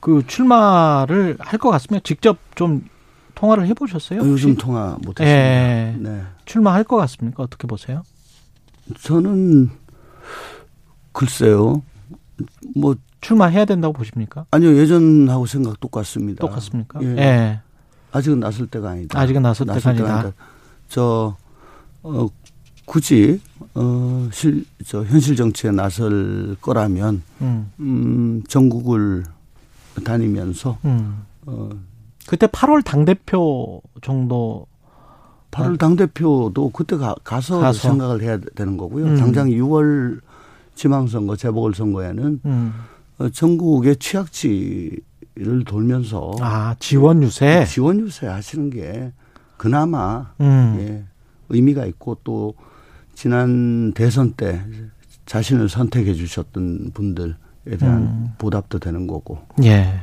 그 0.00 0.22
출마를 0.26 1.36
할 1.40 1.58
것 1.58 1.70
같습니다. 1.70 2.02
직접 2.04 2.38
좀 2.54 2.82
통화를 3.34 3.66
해보셨어요? 3.68 4.20
어, 4.20 4.24
요즘 4.26 4.50
혹시? 4.50 4.64
통화 4.64 4.96
못했습니다. 5.02 5.26
예. 5.26 5.96
네. 5.98 6.22
출마할 6.44 6.84
것 6.84 6.96
같습니까? 6.96 7.42
어떻게 7.42 7.66
보세요? 7.66 8.02
저는 9.00 9.70
글쎄요. 11.12 11.82
뭐 12.74 12.94
출마해야 13.20 13.64
된다고 13.64 13.92
보십니까? 13.92 14.46
아니요 14.50 14.76
예전하고 14.76 15.46
생각 15.46 15.78
똑같습니다. 15.80 16.40
똑같습니까? 16.40 17.00
예. 17.02 17.06
예. 17.18 17.60
아직은 18.12 18.40
나설 18.40 18.66
때가 18.66 18.90
아니다. 18.90 19.18
아직은 19.18 19.42
나설 19.42 19.66
때가 19.66 19.92
아니다. 19.94 20.32
저 20.88 21.36
어, 22.02 22.26
굳이 22.84 23.40
어, 23.74 24.28
실, 24.32 24.64
저 24.84 25.04
현실 25.04 25.36
정치에 25.36 25.70
나설 25.70 26.56
거라면 26.60 27.22
음. 27.40 27.70
음, 27.80 28.42
전국을 28.48 29.24
다니면서 30.04 30.78
음. 30.84 31.22
어, 31.46 31.70
그때 32.26 32.46
8월 32.46 32.84
당대표 32.84 33.82
정도 34.00 34.66
8월 35.52 35.78
당 35.78 35.96
대표도 35.96 36.70
그때 36.70 36.96
가, 36.96 37.14
가서, 37.22 37.58
가서. 37.58 37.88
생각을 37.88 38.22
해야 38.22 38.38
되는 38.54 38.76
거고요. 38.76 39.04
음. 39.04 39.16
당장 39.18 39.48
6월 39.48 40.20
지방선거 40.74 41.36
재보궐선거에는 41.36 42.40
음. 42.44 42.72
어, 43.18 43.28
전국의 43.28 43.96
취약지를 43.96 45.64
돌면서 45.66 46.32
아, 46.40 46.74
지원 46.78 47.22
유세. 47.22 47.66
지원 47.66 48.00
유세 48.00 48.26
하시는 48.26 48.70
게 48.70 49.12
그나마 49.58 50.32
음. 50.40 50.76
예, 50.80 51.04
의미가 51.50 51.84
있고 51.86 52.16
또 52.24 52.54
지난 53.14 53.92
대선 53.92 54.32
때 54.32 54.64
자신을 55.26 55.68
선택해 55.68 56.14
주셨던 56.14 56.92
분들에 56.94 57.34
대한 57.78 57.98
음. 58.02 58.32
보답도 58.38 58.78
되는 58.78 59.06
거고 59.06 59.38
예. 59.62 60.00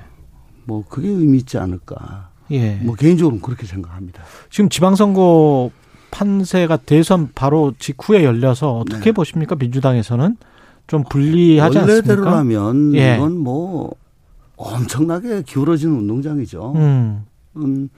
뭐 0.70 0.84
그게 0.88 1.07
의미 1.07 1.39
있지 1.39 1.57
않을까. 1.57 2.30
예. 2.51 2.76
뭐 2.76 2.93
개인적으로는 2.93 3.41
그렇게 3.41 3.65
생각합니다. 3.65 4.22
지금 4.51 4.70
지방선거 4.70 5.72
판세가 6.11 6.78
대선 6.78 7.30
바로 7.34 7.74
직후에 7.80 8.24
열려서 8.24 8.78
어떻게 8.78 9.05
네. 9.05 9.11
보십니까? 9.11 9.55
민주당에서는 9.55 10.38
좀 10.86 11.03
불리하지 11.09 11.80
않습니까? 11.80 11.93
원래대로라면 11.93 12.95
예. 12.95 13.15
이건 13.15 13.38
뭐 13.39 13.95
엄청나게 14.57 15.41
기울어지는 15.43 15.95
운동장이죠. 15.95 16.74
음. 16.76 17.26
음, 17.57 17.89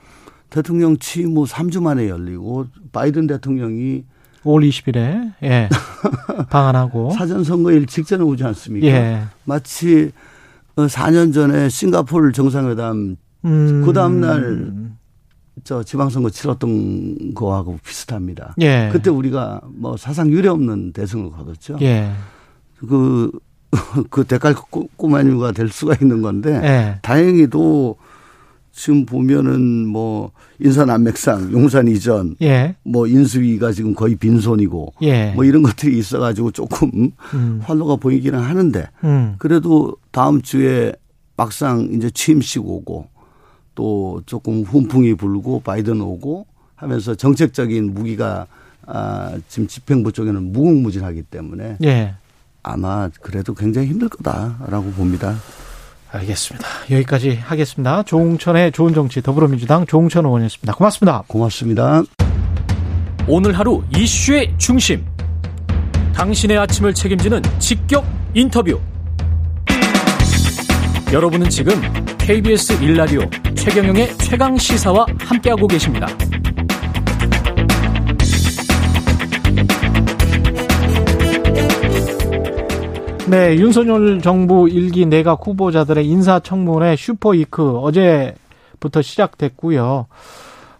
대통령 0.48 0.96
취임 0.98 1.36
후 1.36 1.44
3주 1.44 1.82
만에 1.82 2.08
열리고 2.08 2.66
바이든 2.92 3.26
대통령이 3.26 4.04
5월 4.44 4.68
20일에 4.68 5.32
예. 5.42 5.68
방한하고 6.48 7.10
사전 7.12 7.44
선거일 7.44 7.86
직전에 7.86 8.22
오지 8.22 8.44
않습니까? 8.44 8.86
예. 8.86 9.22
마치 9.44 10.10
어, 10.14 10.31
4년 10.76 11.32
전에 11.32 11.68
싱가포르 11.68 12.32
정상회담 12.32 13.16
음. 13.44 13.82
그 13.84 13.92
다음 13.92 14.20
날 14.20 14.92
저 15.64 15.82
지방선거 15.82 16.30
치렀던 16.30 17.34
거하고 17.34 17.78
비슷합니다. 17.84 18.54
예. 18.62 18.88
그때 18.90 19.10
우리가 19.10 19.60
뭐 19.74 19.98
사상 19.98 20.30
유례 20.30 20.48
없는 20.48 20.92
대승을 20.94 21.30
거뒀죠. 21.30 21.76
예. 21.82 22.10
그, 22.88 23.30
그 24.10 24.24
대깔 24.24 24.54
꼬- 24.54 24.88
꼬마뉴가 24.96 25.52
될 25.52 25.68
수가 25.68 25.94
있는 26.00 26.22
건데 26.22 26.58
예. 26.64 26.98
다행히도 27.02 27.96
지금 28.72 29.04
보면은 29.04 29.86
뭐 29.86 30.32
인사남맥상 30.58 31.52
용산 31.52 31.88
이전 31.88 32.34
예. 32.40 32.74
뭐 32.82 33.06
인수위가 33.06 33.72
지금 33.72 33.94
거의 33.94 34.16
빈손이고 34.16 34.94
예. 35.02 35.32
뭐 35.32 35.44
이런 35.44 35.62
것들이 35.62 35.98
있어가지고 35.98 36.52
조금 36.52 37.12
음. 37.34 37.60
활로가 37.64 37.96
보이기는 37.96 38.38
하는데 38.38 38.88
음. 39.04 39.34
그래도 39.38 39.96
다음 40.10 40.40
주에 40.40 40.94
막상 41.36 41.88
이제 41.92 42.10
취임식 42.10 42.66
오고 42.66 43.08
또 43.74 44.22
조금 44.26 44.62
훈풍이 44.62 45.14
불고 45.14 45.60
바이든 45.60 46.00
오고 46.00 46.46
하면서 46.74 47.14
정책적인 47.14 47.94
무기가 47.94 48.46
아, 48.86 49.38
지금 49.48 49.68
집행부 49.68 50.12
쪽에는 50.12 50.52
무궁무진하기 50.52 51.22
때문에 51.24 51.76
예. 51.84 52.14
아마 52.62 53.08
그래도 53.20 53.54
굉장히 53.54 53.88
힘들 53.88 54.08
거다라고 54.08 54.90
봅니다. 54.92 55.36
알겠습니다. 56.12 56.68
여기까지 56.90 57.36
하겠습니다. 57.42 58.02
조홍천의 58.02 58.72
좋은 58.72 58.94
정치 58.94 59.22
더불어민주당 59.22 59.86
조홍천 59.86 60.26
의원이었습니다. 60.26 60.74
고맙습니다. 60.74 61.22
고맙습니다. 61.26 62.02
오늘 63.26 63.58
하루 63.58 63.82
이슈의 63.96 64.54
중심. 64.58 65.04
당신의 66.14 66.58
아침을 66.58 66.92
책임지는 66.94 67.42
직격 67.58 68.04
인터뷰. 68.34 68.78
여러분은 71.12 71.48
지금 71.50 71.74
KBS 72.18 72.78
1라디오 72.80 73.56
최경영의 73.56 74.16
최강 74.18 74.56
시사와 74.56 75.06
함께하고 75.20 75.66
계십니다. 75.66 76.06
네, 83.28 83.54
윤석열 83.56 84.20
정부 84.20 84.68
일기 84.68 85.06
내각 85.06 85.46
후보자들의 85.46 86.06
인사청문회 86.06 86.96
슈퍼이크 86.96 87.78
어제부터 87.78 89.00
시작됐고요. 89.00 90.06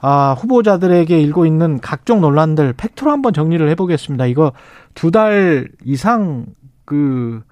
아, 0.01 0.35
후보자들에게 0.39 1.21
일고 1.21 1.47
있는 1.47 1.81
각종 1.81 2.21
논란들 2.21 2.73
팩트로 2.77 3.11
한번 3.11 3.33
정리를 3.33 3.67
해보겠습니다. 3.71 4.27
이거 4.27 4.53
두 4.95 5.11
달 5.11 5.69
이상 5.85 6.47
그 6.85 7.43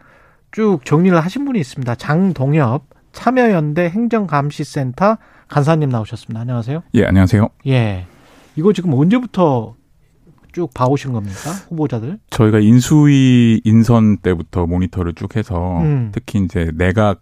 쭉 0.53 0.84
정리를 0.84 1.16
하신 1.18 1.45
분이 1.45 1.61
있습니다. 1.61 1.95
장동엽 1.95 2.82
참여연대 3.12 3.88
행정감시센터 3.91 5.16
간사님 5.47 5.91
나오셨습니다. 5.91 6.41
안녕하세요. 6.41 6.82
예, 6.95 7.05
안녕하세요. 7.05 7.49
예. 7.68 8.07
이거 8.57 8.72
지금 8.72 8.93
언제부터 8.95 9.74
쭉 10.53 10.73
봐오신 10.75 11.13
겁니까? 11.13 11.51
후보자들? 11.69 12.19
저희가 12.31 12.59
인수위 12.61 13.61
인선 13.65 14.19
때부터 14.19 14.67
모니터를 14.67 15.15
쭉 15.15 15.37
해서 15.37 15.81
음. 15.81 16.11
특히 16.13 16.41
이제 16.45 16.71
내각에 16.75 17.17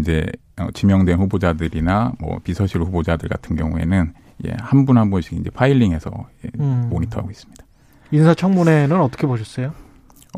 이제 0.00 0.26
어, 0.58 0.68
지명된 0.72 1.18
후보자들이나 1.18 2.12
뭐 2.18 2.38
비서실 2.42 2.80
후보자들 2.82 3.28
같은 3.28 3.56
경우에는 3.56 4.12
예, 4.46 4.54
한 4.60 4.84
분 4.86 4.98
한 4.98 5.10
분씩 5.10 5.34
이제 5.40 5.50
파일링해서 5.50 6.10
예, 6.44 6.50
음. 6.60 6.88
모니터하고 6.90 7.30
있습니다. 7.30 7.64
인사청문회는 8.12 9.00
어떻게 9.00 9.26
보셨어요? 9.26 9.72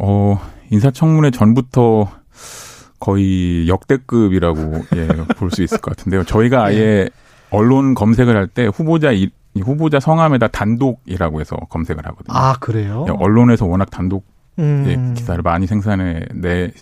어, 0.00 0.40
인사청문회 0.70 1.30
전부터 1.32 2.08
거의 3.00 3.68
역대급이라고 3.68 4.60
예, 4.96 5.06
볼 5.36 5.50
수 5.50 5.62
있을 5.62 5.78
것 5.78 5.96
같은데요. 5.96 6.24
저희가 6.24 6.64
아예 6.66 7.08
언론 7.50 7.94
검색을 7.94 8.36
할 8.36 8.46
때 8.48 8.66
후보자 8.66 9.12
이, 9.12 9.30
이 9.54 9.60
후보자 9.60 10.00
성함에다 10.00 10.48
단독이라고 10.48 11.40
해서 11.40 11.56
검색을 11.70 12.06
하거든요. 12.06 12.36
아, 12.36 12.54
그래요? 12.60 13.06
예, 13.08 13.12
언론에서 13.12 13.66
워낙 13.66 13.90
단독 13.90 14.24
음. 14.58 14.84
예, 14.86 15.14
기사를 15.14 15.40
많이 15.42 15.66
생산해 15.66 16.26
내는 16.34 16.72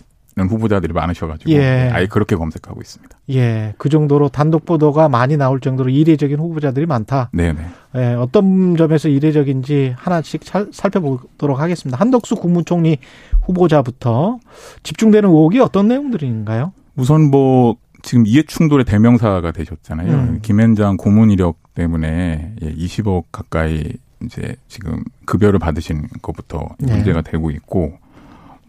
후보자들이 0.49 0.93
많으셔가지고 0.93 1.51
예. 1.51 1.89
아예 1.93 2.07
그렇게 2.07 2.35
검색하고 2.35 2.81
있습니다. 2.81 3.17
예, 3.31 3.73
그 3.77 3.89
정도로 3.89 4.29
단독 4.29 4.65
보도가 4.65 5.09
많이 5.09 5.37
나올 5.37 5.59
정도로 5.59 5.89
이례적인 5.89 6.39
후보자들이 6.39 6.85
많다. 6.85 7.29
네네. 7.33 7.59
예, 7.95 8.13
어떤 8.13 8.75
점에서 8.75 9.09
이례적인지 9.09 9.95
하나씩 9.97 10.43
살, 10.43 10.67
살펴보도록 10.71 11.59
하겠습니다. 11.59 11.99
한덕수 11.99 12.35
국무총리 12.35 12.97
후보자부터 13.41 14.39
집중되는 14.83 15.29
의혹이 15.29 15.59
어떤 15.59 15.87
내용들인가요? 15.87 16.73
우선 16.95 17.29
뭐 17.29 17.75
지금 18.07 18.25
이해 18.25 18.41
충돌의 18.41 18.85
대명사가 18.85 19.51
되셨잖아요. 19.51 20.13
음. 20.13 20.39
김현장 20.41 20.95
고문 20.95 21.29
이력 21.29 21.73
때문에 21.73 22.55
예, 22.61 22.73
20억 22.73 23.25
가까이 23.33 23.83
이제 24.23 24.55
지금 24.69 25.03
급여를 25.25 25.59
받으신 25.59 26.07
것부터 26.21 26.69
네. 26.79 26.93
문제가 26.93 27.21
되고 27.21 27.51
있고 27.51 27.97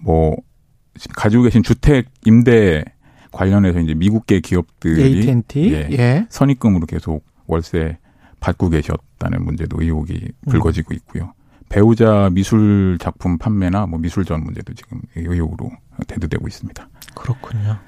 뭐 0.00 0.36
지금 0.98 1.14
가지고 1.16 1.44
계신 1.44 1.62
주택 1.62 2.06
임대 2.26 2.82
관련해서 3.30 3.78
이제 3.78 3.94
미국계 3.94 4.40
기업들이 4.40 5.18
AT&T. 5.18 5.72
예, 5.72 5.88
예. 5.92 6.26
선입금으로 6.30 6.86
계속 6.86 7.24
월세 7.46 7.96
받고 8.40 8.70
계셨다는 8.70 9.44
문제도 9.44 9.80
의혹이 9.80 10.32
불거지고 10.48 10.94
있고요. 10.94 11.32
배우자 11.68 12.28
미술 12.32 12.98
작품 13.00 13.38
판매나 13.38 13.86
뭐 13.86 14.00
미술전 14.00 14.42
문제도 14.42 14.74
지금 14.74 15.00
의혹으로 15.14 15.70
대두되고 16.08 16.48
있습니다. 16.48 16.88
그렇군요. 17.14 17.78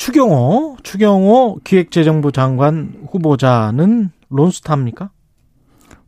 추경호, 0.00 0.78
추경호 0.82 1.58
기획재정부 1.62 2.32
장관 2.32 2.94
후보자는 3.10 4.10
론스타입니까? 4.30 5.10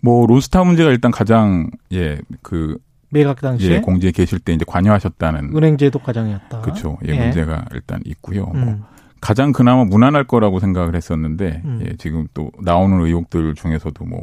뭐 0.01 0.27
론스타 0.27 0.65
문제가 0.65 0.91
일단 0.91 1.11
가장 1.11 1.69
예그 1.91 2.79
매각 3.11 3.43
당시에 3.43 3.75
예, 3.77 3.81
공지에 3.83 4.11
계실 4.11 4.39
때 4.39 4.55
이제 4.55 4.65
관여하셨다는 4.67 5.55
은행제도 5.55 5.99
과장이었다. 5.99 6.63
그렇죠. 6.63 6.97
예, 7.07 7.13
예. 7.13 7.19
문제가 7.19 7.67
일단 7.73 8.01
있고요. 8.07 8.47
뭐 8.47 8.55
음. 8.55 8.83
가장 9.21 9.53
그나마 9.53 9.85
무난할 9.85 10.25
거라고 10.25 10.59
생각을 10.59 10.97
했었는데 10.97 11.61
음. 11.63 11.85
예, 11.87 11.95
지금 11.99 12.27
또 12.33 12.51
나오는 12.63 12.99
의혹들 12.99 13.55
중에서도 13.55 14.05
뭐 14.07 14.21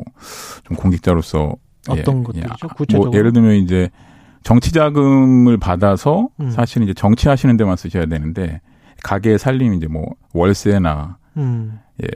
좀 0.64 0.78
공직자로서 0.78 1.54
어떤 1.88 2.22
예, 2.22 2.24
것들이죠? 2.24 2.48
예, 2.64 2.68
구체적으로? 2.76 3.12
뭐 3.12 3.20
예를 3.20 3.34
들면 3.34 3.54
이제 3.58 3.92
정치 4.42 4.72
자금을 4.72 5.58
받아서 5.58 6.30
음. 6.40 6.50
사실은 6.50 6.88
이제 6.88 6.96
정치하시는 6.96 7.56
데만 7.56 7.76
쓰셔야 7.78 8.08
되는데 8.08 8.62
가게 9.04 9.38
살림 9.38 9.74
이제 9.74 9.88
뭐 9.88 10.06
월세나 10.34 11.18
음. 11.38 11.80
예 12.04 12.08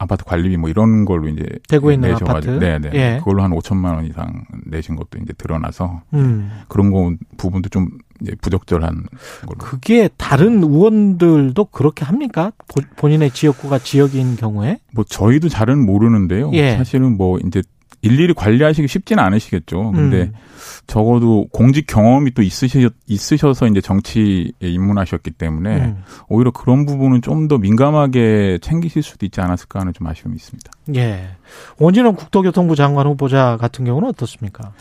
아파트 0.00 0.24
관리비 0.24 0.56
뭐 0.58 0.70
이런 0.70 1.04
걸로 1.04 1.28
이제 1.28 1.44
대구에 1.68 1.94
있는 1.94 2.10
내셔가지고 2.12 2.52
아파트? 2.54 2.64
네네 2.64 2.90
예. 2.94 3.16
그걸로 3.18 3.42
한 3.42 3.50
5천만 3.50 3.94
원 3.96 4.04
이상 4.06 4.44
내신 4.66 4.94
것도 4.94 5.18
이제 5.22 5.32
드러나서 5.36 6.02
음. 6.14 6.50
그런 6.68 6.90
거 6.92 7.12
부분도 7.36 7.68
좀 7.68 7.88
이제 8.20 8.32
부적절한 8.40 9.06
걸로 9.46 9.58
그게 9.58 10.08
다른 10.16 10.62
의원들도 10.62 11.64
그렇게 11.66 12.04
합니까? 12.04 12.52
보- 12.68 12.82
본인의 12.96 13.30
지역구가 13.32 13.78
지역인 13.80 14.36
경우에? 14.36 14.78
뭐 14.92 15.04
저희도 15.04 15.48
잘은 15.48 15.84
모르는데요. 15.84 16.50
예. 16.54 16.76
사실은 16.76 17.16
뭐 17.16 17.38
이제 17.44 17.62
일일이 18.02 18.32
관리하시기 18.34 18.86
쉽지는 18.88 19.22
않으시겠죠. 19.22 19.92
근데 19.92 20.22
음. 20.22 20.32
적어도 20.86 21.46
공직 21.52 21.86
경험이 21.86 22.32
또 22.32 22.42
있으셔, 22.42 22.88
있으셔서 23.06 23.66
이제 23.66 23.80
정치에 23.80 24.52
입문하셨기 24.60 25.32
때문에 25.32 25.76
음. 25.76 26.02
오히려 26.28 26.50
그런 26.50 26.86
부분은 26.86 27.22
좀 27.22 27.48
더 27.48 27.56
민감하게 27.56 28.58
챙기실 28.60 29.02
수도 29.02 29.24
있지 29.24 29.40
않았을까 29.40 29.80
하는 29.80 29.92
좀 29.94 30.06
아쉬움이 30.06 30.36
있습니다. 30.36 30.70
예. 30.96 31.28
원진원 31.78 32.14
국토교통부 32.14 32.76
장관 32.76 33.06
후보자 33.06 33.56
같은 33.58 33.84
경우는 33.84 34.08
어떻습니까? 34.08 34.72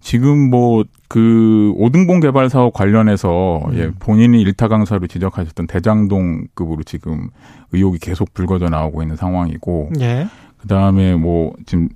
지금 0.00 0.50
뭐 0.50 0.84
그 1.10 1.72
오등봉 1.74 2.20
개발 2.20 2.48
사업 2.48 2.72
관련해서 2.72 3.62
음. 3.66 3.74
예, 3.74 3.90
본인이 3.98 4.40
일타 4.42 4.68
강사로 4.68 5.08
지적하셨던 5.08 5.66
대장동급으로 5.66 6.84
지금 6.84 7.30
의혹이 7.72 7.98
계속 7.98 8.32
불거져 8.32 8.68
나오고 8.68 9.02
있는 9.02 9.16
상황이고 9.16 9.90
예. 10.00 10.28
그다음에 10.58 11.16
뭐 11.16 11.52
지금 11.66 11.88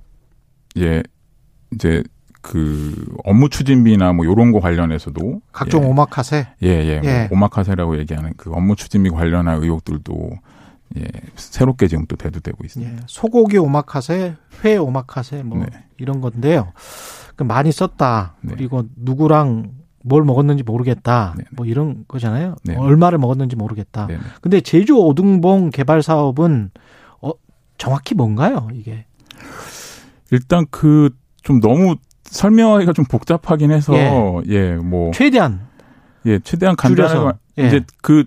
예 0.77 1.03
이제 1.73 2.03
그 2.41 3.15
업무 3.23 3.49
추진비나 3.49 4.13
뭐 4.13 4.25
요런 4.25 4.51
거 4.51 4.59
관련해서도 4.59 5.41
각종 5.51 5.83
예, 5.83 5.87
오마카세. 5.87 6.47
예, 6.61 6.67
예, 6.67 6.99
뭐 6.99 7.09
예. 7.09 7.27
오마카세라고 7.31 7.97
얘기하는 7.99 8.33
그 8.37 8.51
업무 8.51 8.75
추진비 8.75 9.09
관련한 9.09 9.63
의혹들도 9.63 10.29
예, 10.97 11.03
새롭게 11.35 11.87
지금 11.87 12.05
또 12.05 12.15
대두되고 12.15 12.63
있습니다. 12.63 12.93
예. 12.93 12.97
소고기 13.07 13.57
오마카세, 13.57 14.35
회 14.63 14.77
오마카세 14.77 15.41
뭐 15.41 15.57
네. 15.57 15.65
이런 15.97 16.21
건데요. 16.21 16.71
그 17.35 17.43
많이 17.43 17.71
썼다. 17.71 18.35
네. 18.41 18.53
그리고 18.55 18.83
누구랑 18.95 19.71
뭘 20.03 20.23
먹었는지 20.23 20.61
모르겠다. 20.61 21.33
네. 21.37 21.45
뭐 21.51 21.65
이런 21.65 22.05
거잖아요. 22.07 22.55
네. 22.63 22.75
얼마를 22.75 23.17
먹었는지 23.17 23.55
모르겠다. 23.55 24.05
네, 24.05 24.17
네. 24.17 24.21
근데 24.39 24.61
제주 24.61 24.95
오등봉 24.97 25.71
개발 25.71 26.03
사업은 26.03 26.69
어, 27.21 27.31
정확히 27.79 28.13
뭔가요, 28.13 28.67
이게? 28.71 29.05
일단 30.31 30.65
그 30.69 31.09
좀 31.45 31.61
너무 31.61 31.95
설명하기가 32.23 32.91
좀 32.91 33.05
복잡하긴 33.05 33.71
해서 33.71 33.93
예. 33.95 34.11
예, 34.49 34.71
뭐 34.73 35.11
최대한 35.13 35.61
예, 36.25 36.39
최대한. 36.39 36.75
간단하게 36.75 37.37
예. 37.59 37.67
이제 37.67 37.81
그 38.01 38.25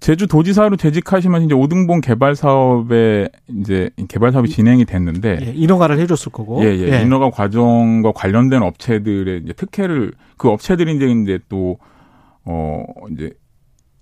제주 0.00 0.26
도지사로 0.26 0.76
재직하시면 0.76 1.42
이제 1.42 1.54
오등봉 1.54 2.00
개발 2.00 2.34
사업에 2.34 3.28
이제 3.48 3.90
개발 4.08 4.32
사업이 4.32 4.48
진행이 4.48 4.86
됐는데 4.86 5.38
예, 5.42 5.52
인허가를 5.54 5.98
해줬을 6.00 6.32
거고. 6.32 6.64
예, 6.64 6.68
예. 6.68 7.02
인허가 7.02 7.30
과정과 7.30 8.12
관련된 8.12 8.62
업체들의 8.62 9.42
이제 9.44 9.52
특혜를 9.52 10.12
그 10.38 10.48
업체들이 10.48 10.96
이제 10.96 11.06
이제 11.06 11.38
또 11.50 11.78
어, 12.46 12.82
이제 13.12 13.30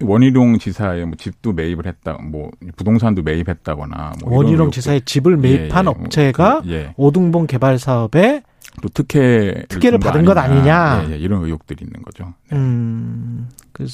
원희룡 0.03 0.59
지사의 0.59 1.07
뭐 1.07 1.14
집도 1.16 1.53
매입을 1.53 1.86
했다, 1.86 2.14
뭐 2.14 2.51
부동산도 2.76 3.22
매입했다거나 3.22 4.12
뭐 4.22 4.36
원희룡 4.36 4.70
지사의 4.70 5.03
집을 5.03 5.36
매입한 5.38 5.86
예, 5.86 5.88
예. 5.88 5.90
업체가 5.90 6.61
그, 6.62 6.70
예. 6.70 6.94
오등봉 6.97 7.47
개발 7.47 7.78
사업에 7.78 8.42
또 8.82 8.88
특혜 8.90 9.64
특혜를 9.68 9.99
받은 9.99 10.24
것 10.26 10.36
아니냐. 10.36 11.07
예, 11.09 11.12
예. 11.12 11.16
이런 11.18 11.42
의혹들이 11.44 11.84
있는 11.84 12.03
거죠. 12.03 12.34
음, 12.53 13.49
그, 13.72 13.86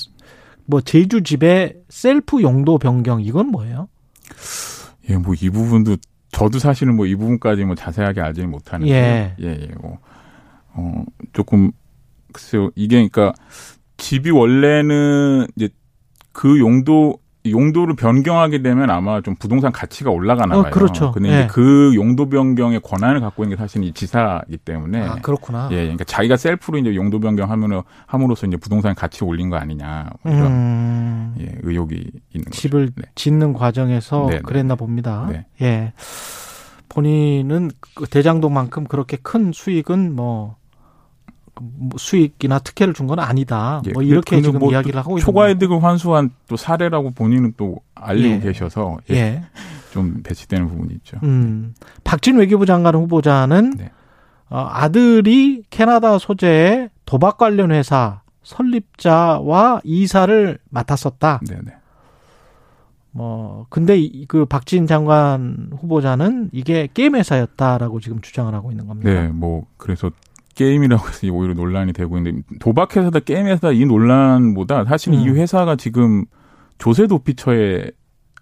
뭐, 0.67 0.81
제주 0.81 1.23
집에 1.23 1.75
셀프 1.89 2.43
용도 2.43 2.79
변경, 2.79 3.21
이건 3.21 3.49
뭐예요? 3.49 3.89
예, 5.09 5.17
뭐 5.17 5.35
이 5.41 5.51
부분도 5.51 5.97
저도 6.33 6.59
사실은 6.59 6.97
뭐 6.97 7.07
이 7.07 7.15
부분까지 7.15 7.65
뭐 7.65 7.75
자세하게 7.77 8.21
알지는 8.21 8.51
못하는데 8.51 8.91
예. 8.93 9.35
예, 9.41 9.47
예, 9.49 9.69
뭐 9.81 9.99
어, 10.75 11.05
조금 11.33 11.71
글쎄요. 12.33 12.71
이게 12.75 12.97
그러니까 12.97 13.35
집이 13.99 14.31
원래는 14.31 15.47
이제 15.55 15.69
그 16.33 16.59
용도 16.59 17.19
용도를 17.45 17.97
변경하게 17.97 18.63
되면 18.63 18.89
아마 18.91 19.21
좀 19.21 19.35
부동산 19.35 19.73
가치가 19.73 20.11
올라가나 20.11 20.59
어, 20.59 20.63
봐요. 20.63 20.71
그렇죠. 20.71 21.11
근데 21.11 21.29
예. 21.29 21.33
이제 21.33 21.47
그 21.49 21.93
용도 21.95 22.29
변경의 22.29 22.81
권한을 22.81 23.21
갖고 23.21 23.43
있는 23.43 23.57
게 23.57 23.61
사실 23.61 23.83
이 23.83 23.93
지사이기 23.93 24.59
때문에 24.59 25.03
아, 25.03 25.15
그렇구나. 25.17 25.69
예, 25.73 25.83
그러니까 25.83 26.05
자기가 26.05 26.37
셀프로 26.37 26.79
이제 26.79 26.95
용도 26.95 27.19
변경하면 27.19 27.83
함으로써 28.07 28.47
이제 28.47 28.57
부동산 28.57 28.95
가치 28.95 29.25
올린 29.25 29.51
거 29.51 29.57
아니냐 29.57 30.11
뭐 30.23 30.33
이런 30.33 30.47
음, 30.47 31.35
예, 31.41 31.53
의혹이 31.63 31.97
있는 32.33 32.45
거죠. 32.45 32.61
집을 32.61 32.91
네. 32.95 33.03
짓는 33.17 33.55
과정에서 33.55 34.27
네, 34.29 34.37
네. 34.37 34.43
그랬나 34.43 34.77
봅니다. 34.77 35.27
네. 35.29 35.47
예. 35.63 35.93
본인은 36.93 37.71
그 37.95 38.07
대장동만큼 38.07 38.85
그렇게 38.85 39.17
큰 39.17 39.51
수익은 39.53 40.15
뭐, 40.15 40.57
수익이나 41.97 42.59
특혜를 42.61 42.95
준 42.95 43.07
건 43.07 43.19
아니다. 43.19 43.83
예, 43.87 43.93
뭐 43.93 44.03
이렇게 44.03 44.37
근데 44.37 44.43
지금 44.49 44.61
뭐 44.61 44.73
이야기를 44.73 44.99
하고 44.99 45.13
있는 45.13 45.25
초과이득을 45.25 45.83
환수한 45.83 46.31
또 46.49 46.57
사례라고 46.57 47.11
본인은 47.11 47.55
또 47.57 47.77
알리고 47.95 48.35
예. 48.37 48.41
계셔서 48.41 48.99
예. 49.11 49.15
예, 49.15 49.43
좀 49.93 50.23
배치되는 50.23 50.69
부분이 50.69 50.95
있죠. 50.95 51.19
음. 51.23 51.75
박진 52.05 52.37
외교부 52.39 52.65
장관 52.67 52.95
후보자는 52.95 53.75
네. 53.77 53.91
어, 54.49 54.67
아들이 54.71 55.63
캐나다 55.71 56.19
소재의 56.19 56.91
도박 57.05 57.39
관련 57.39 57.71
회사 57.71 58.23
설립자와 58.43 59.81
이사를 59.85 60.59
맡았었다. 60.71 61.41
네네. 61.47 61.77
뭐 63.15 63.67
근데 63.69 63.99
이- 63.99 64.25
그 64.27 64.47
박진 64.47 64.87
장관 64.87 65.69
후보자는 65.79 66.49
이게 66.53 66.89
게임 66.95 67.15
회사였다라고 67.15 68.01
지금 68.01 68.21
주장을 68.23 68.53
하고 68.55 68.71
있는 68.71 68.87
겁니다. 68.87 69.11
네, 69.11 69.29
뭐 69.29 69.67
그래서 69.77 70.11
게임이라고 70.55 71.09
해서 71.09 71.27
오히려 71.33 71.55
논란이 71.55 71.93
되고 71.93 72.17
있는데 72.19 72.43
도박 72.61 72.97
회사다 72.97 73.21
게임 73.21 73.47
회사다 73.47 73.73
이 73.73 73.85
논란보다 73.85 74.85
사실 74.85 75.15
이 75.15 75.29
음. 75.29 75.37
회사가 75.37 75.77
지금 75.77 76.25
조세 76.79 77.07
도피처에 77.07 77.91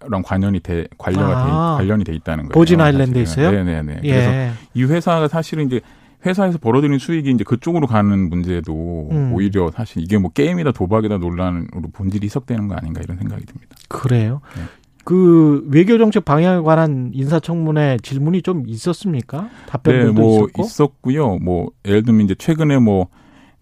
랑 0.09 0.23
관련이 0.23 0.61
돼 0.61 0.87
관련이 0.97 1.31
아. 1.31 1.75
돼 1.77 1.83
관련이 1.83 2.03
돼 2.03 2.13
있다는 2.13 2.45
거예요. 2.45 2.53
보진 2.53 2.81
아일랜드에 2.81 3.25
사실은. 3.25 3.49
있어요? 3.51 3.63
네네네. 3.63 4.01
예. 4.03 4.09
그래서 4.09 4.57
이 4.73 4.83
회사가 4.83 5.27
사실은 5.27 5.67
이제 5.67 5.79
회사에서 6.25 6.57
벌어들인 6.57 6.99
수익이 6.99 7.29
이제 7.31 7.43
그쪽으로 7.43 7.87
가는 7.87 8.29
문제도 8.29 9.09
음. 9.11 9.33
오히려 9.33 9.71
사실 9.71 10.01
이게 10.01 10.17
뭐 10.17 10.31
게임이다 10.31 10.71
도박이다 10.71 11.17
논란으로 11.17 11.89
본질이 11.93 12.25
희석되는 12.25 12.67
거 12.67 12.75
아닌가 12.75 13.01
이런 13.03 13.17
생각이 13.17 13.45
듭니다. 13.45 13.75
그래요. 13.89 14.41
네. 14.55 14.63
그 15.03 15.65
외교 15.69 15.97
정책 15.97 16.25
방향에 16.25 16.61
관한 16.61 17.11
인사청문회 17.13 17.97
질문이 18.03 18.41
좀 18.41 18.63
있었습니까? 18.67 19.49
답변들도 19.67 20.13
네, 20.13 20.19
뭐 20.19 20.37
있었고. 20.37 20.61
있었고요. 20.61 21.37
뭐 21.37 21.69
예를 21.85 22.03
들면 22.03 22.25
이제 22.25 22.35
최근에 22.35 22.79
뭐 22.79 23.07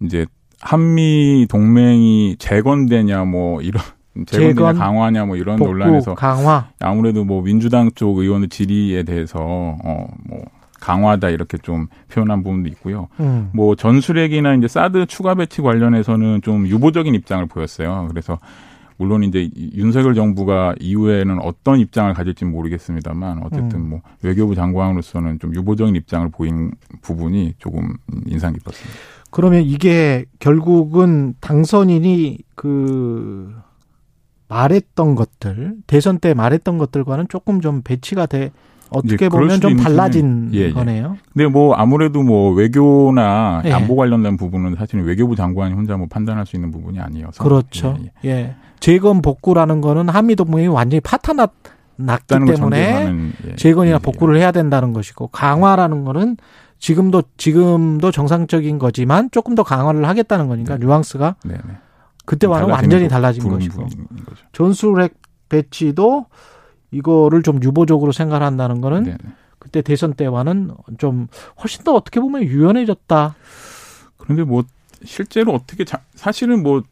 이제 0.02 0.26
한미 0.62 1.48
동맹이 1.50 2.36
재건되냐 2.40 3.24
뭐 3.26 3.62
이런 3.62 3.82
재건되냐 4.28 4.54
재건, 4.54 4.76
강화냐 4.78 5.26
뭐 5.26 5.38
이런 5.38 5.58
복구 5.58 5.72
논란에서 5.72 6.16
강화. 6.16 6.70
아무래도 6.80 7.24
뭐 7.24 7.42
민주당 7.42 7.90
쪽 7.96 8.18
의원의 8.18 8.50
질의에 8.50 9.04
대해서 9.04 9.40
어뭐 9.40 10.46
강화다 10.80 11.30
이렇게 11.30 11.58
좀 11.58 11.88
표현한 12.10 12.44
부분도 12.44 12.70
있고요. 12.70 13.08
음. 13.20 13.50
뭐 13.54 13.76
전술핵이나 13.76 14.56
이제 14.56 14.68
사드 14.68 15.06
추가 15.08 15.36
배치 15.36 15.62
관련해서는 15.62 16.42
좀 16.42 16.68
유보적인 16.68 17.14
입장을 17.16 17.46
보였어요. 17.48 18.08
그래서 18.10 18.40
물론 19.00 19.24
이제 19.24 19.50
이- 19.56 19.72
윤석열 19.76 20.14
정부가 20.14 20.76
이후에는 20.80 21.40
어떤 21.42 21.80
입장을 21.80 22.14
가질지 22.14 22.44
는 22.46 22.52
모르겠습니다만 22.52 23.42
어쨌든 23.44 23.80
음. 23.80 23.90
뭐 23.92 24.02
외교부 24.22 24.56
장관으로서는 24.56 25.40
좀 25.40 25.56
유보적인 25.56 25.96
입장을 25.96 26.28
보인 26.30 26.72
부분이 27.02 27.54
조금 27.60 27.94
인상 28.28 28.52
깊었습니다. 28.54 29.00
그러면 29.32 29.64
이게 29.64 30.26
결국은 30.40 31.34
당선인이 31.40 32.40
그 32.56 33.56
말했던 34.50 35.16
것들 35.16 35.76
대선 35.88 36.20
때 36.20 36.34
말했던 36.34 36.78
것들과는 36.78 37.28
조금 37.30 37.62
좀 37.62 37.82
배치가 37.82 38.26
돼 38.26 38.52
어떻게 38.90 39.30
그럴 39.30 39.44
보면 39.48 39.62
좀 39.62 39.78
달라진 39.78 40.50
예, 40.54 40.62
예. 40.62 40.72
거네요. 40.72 41.16
근데 41.32 41.48
뭐 41.48 41.76
아무래도 41.76 42.24
뭐 42.24 42.52
외교나 42.54 43.62
예. 43.64 43.72
안보 43.72 43.96
관련된 43.96 44.36
부분은 44.36 44.76
사실은 44.76 45.06
외교부 45.06 45.36
장관이 45.36 45.74
혼자 45.74 45.96
뭐 45.96 46.08
판단할 46.10 46.46
수 46.46 46.58
있는 46.58 46.72
부분이 46.72 47.00
아니어서 47.00 47.44
그렇죠. 47.44 47.98
예, 48.02 48.12
예. 48.26 48.30
예. 48.30 48.56
재건 48.80 49.22
복구라는 49.22 49.82
거는 49.82 50.10
한미 50.10 50.36
동맹이 50.36 50.68
완전히 50.68 51.02
파탄났 51.02 51.52
났기 51.98 52.24
있다는 52.26 52.46
걸 52.48 52.56
때문에 52.56 53.14
예, 53.50 53.56
재건이나 53.58 53.96
예, 53.96 54.00
복구를 54.00 54.38
해야 54.38 54.52
된다는 54.52 54.94
것이고 54.94 55.28
강화라는 55.28 56.06
거는 56.06 56.38
지금도 56.78 57.24
지금도 57.36 58.12
정상적인 58.12 58.80
거지만 58.80 59.30
조금 59.32 59.54
더 59.56 59.64
강화를 59.64 60.08
하겠다는 60.08 60.48
거니까 60.48 60.78
뉘앙스가 60.78 61.36
네, 61.44 61.56
네. 61.56 61.74
그때와는 62.26 62.70
완전히 62.70 63.04
부- 63.04 63.10
달라진 63.10 63.44
부분- 63.44 63.60
것이고. 63.60 63.88
전술핵 64.54 65.16
배치도 65.50 66.28
이거를 66.92 67.44
좀 67.44 67.62
유보적으로 67.62 68.14
생각한다는 68.14 68.80
거는 68.80 69.04
네, 69.04 69.12
네. 69.22 69.30
그때 69.60 69.82
대선 69.82 70.14
때와는 70.14 70.72
좀 71.00 71.28
훨씬 71.62 71.84
더 71.84 71.94
어떻게 71.94 72.22
보면 72.22 72.44
유연해졌다. 72.44 73.36
그런데 74.18 74.44
뭐 74.44 74.64
실제로 75.04 75.54
어떻게 75.54 75.84
자, 75.84 76.00
사실은 76.16 76.64
뭐그 76.64 76.88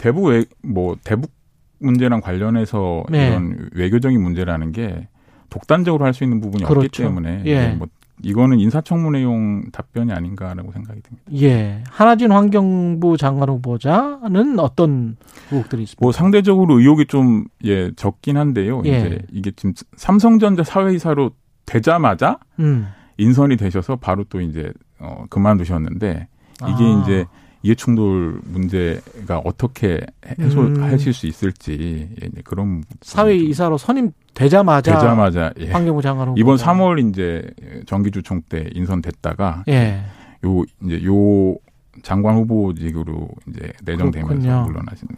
대북 0.00 0.24
외, 0.26 0.44
뭐 0.62 0.96
대북 1.04 1.30
문제랑 1.78 2.20
관련해서 2.20 3.04
네. 3.10 3.28
이런 3.28 3.68
외교적인 3.74 4.20
문제라는 4.20 4.72
게 4.72 5.08
독단적으로 5.50 6.04
할 6.04 6.12
수 6.14 6.24
있는 6.24 6.40
부분이 6.40 6.64
없기 6.64 6.74
그렇죠. 6.74 7.02
때문에 7.04 7.42
예. 7.46 7.68
뭐 7.68 7.86
이거는 8.22 8.58
인사청문회용 8.58 9.70
답변이 9.72 10.12
아닌가라고 10.12 10.72
생각이 10.72 11.00
듭니다. 11.00 11.24
예. 11.40 11.82
한하진 11.88 12.32
환경부 12.32 13.16
장관 13.16 13.48
후보자는 13.48 14.58
어떤 14.58 15.16
의혹들이 15.50 15.82
있습니까? 15.84 16.04
뭐 16.04 16.12
상대적으로 16.12 16.78
의혹이 16.80 17.06
좀 17.06 17.44
예 17.64 17.90
적긴 17.96 18.36
한데요. 18.36 18.82
예. 18.86 18.98
이제 18.98 19.22
이게 19.32 19.50
지금 19.56 19.72
삼성전자 19.96 20.62
사회이사로 20.64 21.30
되자마자 21.66 22.38
음. 22.58 22.88
인선이 23.16 23.56
되셔서 23.56 23.96
바로 23.96 24.24
또 24.24 24.40
이제 24.40 24.72
어 24.98 25.24
그만두셨는데 25.30 26.28
이게 26.68 26.84
아. 26.84 27.02
이제 27.02 27.26
이해충돌 27.62 28.40
문제가 28.44 29.38
어떻게 29.44 30.00
음. 30.38 30.44
해소하실 30.44 31.12
수 31.12 31.26
있을지 31.26 32.08
예, 32.22 32.28
그런 32.42 32.82
사회 33.02 33.36
이사로 33.36 33.76
선임 33.78 34.12
되자마자, 34.34 34.94
되자마자 34.94 35.52
예. 35.58 35.70
환경부 35.70 36.00
장관 36.00 36.28
후보자 36.28 36.40
이번 36.40 36.56
3월 36.56 37.10
이제 37.10 37.50
정기주총 37.86 38.42
때 38.48 38.68
인선됐다가 38.72 39.64
예. 39.68 40.02
요 40.44 40.64
이제 40.84 41.04
요 41.04 41.56
장관 42.02 42.36
후보직으로 42.36 43.28
이제 43.48 43.72
내정되면서. 43.84 44.62
물러나신 44.62 45.08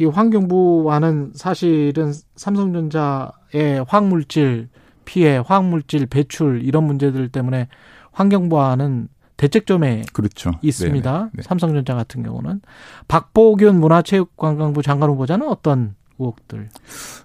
이 0.00 0.04
환경부와는 0.04 1.32
사실은 1.34 2.12
삼성전자의 2.34 3.84
화학물질 3.86 4.68
피해, 5.04 5.36
화학물질 5.38 6.06
배출 6.06 6.62
이런 6.64 6.84
문제들 6.84 7.28
때문에 7.28 7.68
환경부와는 8.12 9.08
대책점에 9.38 10.02
그렇죠. 10.12 10.52
있습니다. 10.60 11.12
네네. 11.12 11.30
네. 11.32 11.42
삼성전자 11.42 11.94
같은 11.94 12.22
경우는 12.22 12.60
박보균 13.08 13.80
문화체육관광부 13.80 14.82
장관 14.82 15.08
후보자는 15.10 15.48
어떤 15.48 15.94
의혹들? 16.18 16.68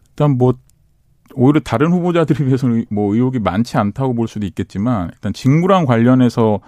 일단 0.09 0.37
뭐 0.37 0.53
오히려 1.35 1.59
다른 1.59 1.91
후보자들에 1.91 2.45
비해서는 2.45 2.85
뭐 2.89 3.13
의혹이 3.13 3.39
많지 3.39 3.77
않다고 3.77 4.13
볼 4.13 4.27
수도 4.27 4.45
있겠지만 4.45 5.09
일단 5.13 5.33
직무랑 5.33 5.85
관련해서 5.85 6.61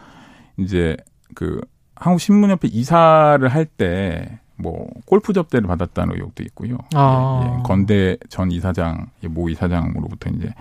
이제 0.58 0.98
그 1.36 1.62
한국 1.96 2.20
신문협회 2.20 2.68
이사를 2.68 3.48
할 3.48 3.66
때 3.78 4.40
뭐 4.58 4.88
골프 5.06 5.34
접대를 5.34 5.68
받았다는 5.68 6.16
의혹도 6.16 6.44
있고요. 6.44 6.78
아. 6.94 7.42
예, 7.46 7.58
예. 7.60 7.64
건대 7.64 8.18
전 8.30 8.52
이사장, 8.52 9.08
예, 9.24 9.28
모 9.28 9.50
이사장으로부터 9.50 10.30
이제 10.30 10.54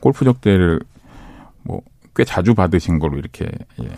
골프 0.00 0.24
접대를 0.24 0.80
뭐 1.62 1.80
꽤 2.18 2.24
자주 2.24 2.52
받으신 2.52 2.98
걸로 2.98 3.16
이렇게 3.16 3.44
예, 3.80 3.88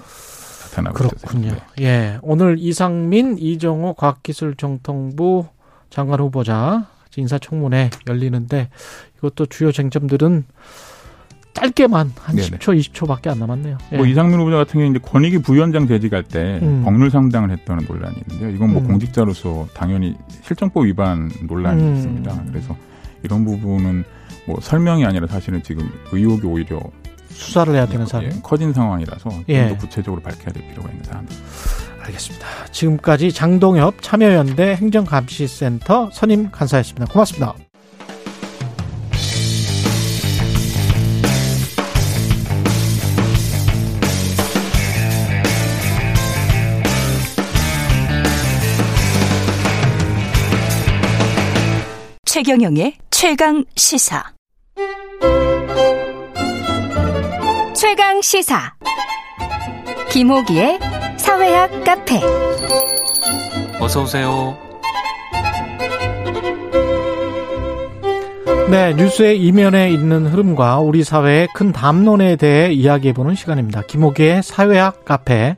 나타나고 0.64 0.94
그렇군요. 0.94 1.56
예. 1.80 2.18
오늘 2.20 2.56
이상민, 2.58 3.38
이정호 3.38 3.94
과학기술정통부 3.94 5.46
장관 5.88 6.20
후보자 6.20 6.86
인사청문회 7.16 7.88
열리는데 8.06 8.68
이것도 9.16 9.46
주요 9.46 9.72
쟁점들은 9.72 10.44
짧게만 11.54 12.12
한 12.14 12.36
네네. 12.36 12.58
10초, 12.58 12.78
20초밖에 12.78 13.28
안 13.28 13.38
남았네요. 13.38 13.78
예. 13.92 13.96
뭐 13.96 14.04
이상민 14.04 14.38
후보자 14.38 14.58
같은 14.58 14.74
경우는 14.74 14.90
이제 14.90 15.10
권익위 15.10 15.38
부위원장 15.38 15.88
재직할 15.88 16.22
때 16.22 16.60
음. 16.62 16.82
법률 16.84 17.10
상담을 17.10 17.50
했다는 17.50 17.86
논란이 17.88 18.16
있는데요. 18.18 18.50
이건 18.54 18.74
뭐 18.74 18.82
음. 18.82 18.86
공직자로서 18.86 19.66
당연히 19.72 20.14
실정법 20.42 20.84
위반 20.84 21.30
논란이 21.48 21.82
음. 21.82 21.96
있습니다. 21.96 22.44
그래서 22.48 22.76
이런 23.22 23.46
부분은 23.46 24.04
뭐 24.46 24.58
설명이 24.60 25.06
아니라 25.06 25.26
사실은 25.26 25.62
지금 25.62 25.90
의혹이 26.12 26.46
오히려 26.46 26.80
수사를 27.40 27.74
해야 27.74 27.86
되는 27.86 28.06
사람. 28.06 28.26
예, 28.26 28.36
커진 28.42 28.72
상황이라서 28.72 29.30
예. 29.48 29.68
좀더 29.68 29.80
구체적으로 29.80 30.22
밝혀야 30.22 30.52
될 30.52 30.68
필요가 30.68 30.90
있는 30.90 31.02
사안입니다. 31.04 31.40
알겠습니다. 32.02 32.46
지금까지 32.70 33.32
장동엽 33.32 34.02
참여연대 34.02 34.76
행정감시센터 34.76 36.10
선임 36.12 36.50
간사였습니다. 36.50 37.06
고맙습니다. 37.06 37.54
최경영의 52.24 52.94
최강 53.10 53.64
시사. 53.76 54.32
최강 57.80 58.20
시사. 58.20 58.74
김호기의 60.10 60.78
사회학 61.16 61.82
카페. 61.82 62.20
어서 63.80 64.02
오세요. 64.02 64.54
네, 68.70 68.92
뉴스의 68.92 69.40
이면에 69.40 69.90
있는 69.90 70.26
흐름과 70.26 70.80
우리 70.80 71.02
사회의 71.02 71.48
큰 71.54 71.72
담론에 71.72 72.36
대해 72.36 72.70
이야기해보는 72.70 73.34
시간입니다. 73.34 73.80
김호기의 73.86 74.42
사회학 74.42 75.06
카페. 75.06 75.56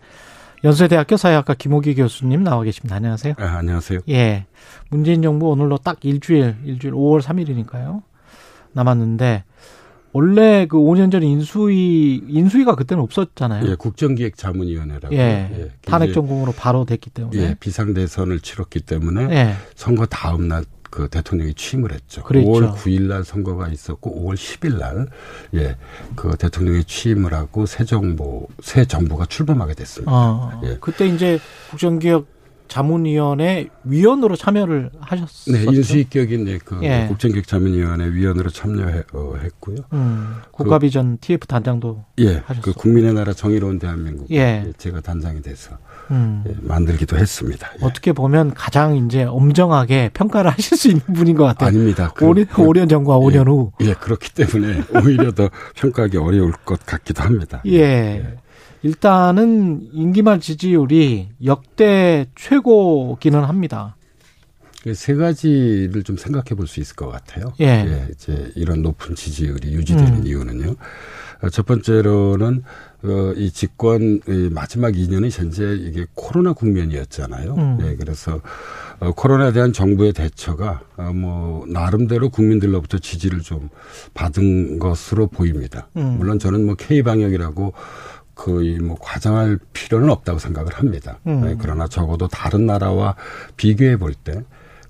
연세대학교 0.63 1.17
사회학과 1.17 1.55
김호기 1.55 1.97
교수님 1.97 2.45
나와 2.45 2.63
계십니다. 2.63 2.95
안녕하세요. 2.95 3.35
네, 3.37 3.45
안녕하세요. 3.45 3.99
예. 4.11 4.47
문재인 4.91 5.23
정부 5.23 5.49
오늘로 5.49 5.77
딱 5.77 5.97
일주일, 6.05 6.55
일주일 6.65 6.95
5월 6.95 7.21
3일이니까요. 7.21 8.03
남았는데 8.75 9.43
원래 10.13 10.67
그 10.67 10.77
5년 10.77 11.11
전 11.11 11.23
인수위 11.23 12.23
인수위가 12.29 12.75
그때는 12.75 13.03
없었잖아요. 13.03 13.69
예, 13.71 13.75
국정기획자문위원회라고. 13.75 15.15
예. 15.15 15.19
예, 15.19 15.71
탄핵 15.85 16.13
전공으로 16.13 16.53
바로 16.53 16.85
됐기 16.85 17.11
때문에. 17.11 17.39
예, 17.41 17.57
비상 17.59 17.95
대선을 17.95 18.41
치렀기 18.41 18.81
때문에 18.81 19.35
예. 19.35 19.55
선거 19.75 20.07
다음 20.07 20.49
날 20.49 20.65
그 20.93 21.09
대통령이 21.09 21.55
취임을 21.55 21.91
했죠. 21.91 22.23
그랬죠. 22.23 22.51
5월 22.51 22.75
9일 22.75 23.05
날 23.05 23.25
선거가 23.25 23.69
있었고 23.69 24.15
5월 24.15 24.35
10일 24.35 24.79
날 24.79 25.09
예, 25.55 25.77
그 26.15 26.37
대통령이 26.37 26.85
취임을 26.85 27.33
하고 27.33 27.65
새 27.65 27.87
정부 27.87 28.47
새 28.61 28.85
정부가 28.85 29.25
출범하게 29.25 29.73
됐습니다. 29.73 30.13
어, 30.13 30.61
예. 30.65 30.77
그때 30.83 31.07
이제 31.07 31.41
국정기획 31.71 32.27
자문위원회 32.73 33.69
위원으로 33.85 34.35
참여를 34.35 34.91
하셨었죠. 34.99 35.53
네, 35.53 35.65
인수위격인 35.65 36.49
예, 36.49 36.59
그 36.59 36.79
예. 36.83 37.05
국정기획 37.07 37.47
자문위원회 37.47 38.11
위원으로 38.13 38.49
참여했고요. 38.49 39.77
음, 39.93 40.37
국가비전 40.53 41.19
TF 41.21 41.47
단장도 41.47 42.05
예, 42.21 42.37
하셨어요. 42.47 42.63
그 42.63 42.73
국민의 42.73 43.13
나라 43.13 43.35
정의로운 43.35 43.79
대한민국 43.79 44.31
예. 44.31 44.37
예, 44.67 44.73
제가 44.79 45.01
단장이 45.03 45.43
돼서 45.43 45.77
음. 46.11 46.43
예, 46.49 46.55
만들기도 46.63 47.17
했습니다. 47.19 47.69
예. 47.81 47.85
어떻게 47.85 48.13
보면 48.13 48.55
가장 48.55 48.97
이제 48.97 49.25
엄정하게 49.25 50.11
평가를 50.15 50.51
하실 50.57 50.77
수 50.79 50.89
있는 50.89 51.03
분인 51.15 51.37
것 51.37 51.45
같아요. 51.45 51.69
아닙니다. 51.69 52.11
그- 52.15 52.25
5년, 52.25 52.49
그- 52.49 52.63
5년 52.63 52.89
전과 52.89 53.19
5년 53.19 53.35
예, 53.47 53.51
후. 53.51 53.73
예, 53.83 53.93
그렇기 53.95 54.33
때문에 54.33 54.83
오히려 55.05 55.33
더 55.33 55.51
평가하기 55.77 56.17
어려울 56.17 56.53
것 56.65 56.85
같기도 56.87 57.23
합니다. 57.23 57.63
예. 57.67 58.39
일단은 58.83 59.89
임기말 59.93 60.41
지지율이 60.41 61.29
역대 61.45 62.27
최고기는 62.35 63.43
합니다. 63.45 63.97
그세 64.83 65.15
가지를 65.15 66.03
좀 66.03 66.17
생각해 66.17 66.57
볼 66.57 66.67
수 66.67 66.81
있을 66.81 66.97
것 66.97 67.09
같아요. 67.09 67.53
예. 67.61 68.09
이제 68.11 68.51
이런 68.57 68.83
높은 68.83 69.15
지지율이 69.15 69.73
유지되는 69.73 70.15
음. 70.23 70.27
이유는요. 70.27 70.75
어, 71.43 71.49
첫 71.51 71.67
번째로는 71.67 72.63
어, 73.05 73.33
이 73.37 73.51
집권 73.53 74.21
이 74.29 74.49
마지막 74.53 74.93
2년이 74.93 75.31
현재 75.37 75.77
이게 75.81 76.07
코로나 76.15 76.53
국면이었잖아요. 76.53 77.55
음. 77.55 77.79
예, 77.83 77.95
그래서 77.97 78.41
어, 78.99 79.13
코로나에 79.13 79.53
대한 79.53 79.73
정부의 79.73 80.13
대처가 80.15 80.83
어, 80.97 81.13
뭐 81.13 81.65
나름대로 81.69 82.29
국민들로부터 82.31 82.99
지지를 82.99 83.41
좀 83.41 83.69
받은 84.15 84.81
것으로 84.81 85.29
보입니다. 85.29 85.89
음. 85.97 86.17
물론 86.19 86.41
저는 86.41 86.67
뭐 86.67 86.75
K 86.75 87.03
방역이라고 87.05 87.73
거의 88.35 88.79
뭐 88.79 88.97
과장할 89.01 89.59
필요는 89.73 90.11
없다고 90.11 90.39
생각을 90.39 90.73
합니다. 90.75 91.19
음. 91.27 91.49
예, 91.49 91.57
그러나 91.61 91.87
적어도 91.89 92.29
다른 92.29 92.67
나라와 92.67 93.15
비교해 93.57 93.97
볼 93.97 94.15
때 94.15 94.43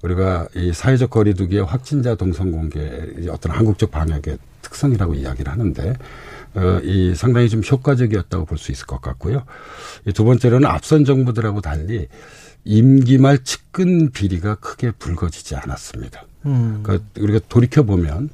우리가 0.03 0.49
이 0.57 0.73
사회적 0.73 1.11
거리두기의 1.11 1.65
확진자 1.65 2.15
동선 2.17 2.51
공개 2.51 2.81
어떤 3.31 3.53
한국적 3.53 3.91
방역의 3.93 4.37
특성이라고 4.63 5.15
이야기를 5.15 5.51
하는데 5.53 5.95
어, 6.55 6.81
이 6.83 7.15
상당히 7.15 7.49
좀 7.49 7.63
효과적이었다고 7.69 8.45
볼 8.45 8.59
수 8.59 8.73
있을 8.73 8.87
것 8.87 9.01
같고요. 9.01 9.45
이 10.07 10.13
두 10.13 10.25
번째로는 10.25 10.69
앞선 10.69 11.05
정부들하고 11.05 11.61
달리 11.61 12.09
임기 12.65 13.19
말 13.19 13.39
측근 13.45 14.11
비리가 14.11 14.57
크게 14.57 14.91
불거지지 14.93 15.55
않았습니다. 15.57 16.25
음. 16.47 16.81
그러니까 16.83 17.09
우리가 17.21 17.41
돌이켜 17.49 17.83
보면 17.85 18.29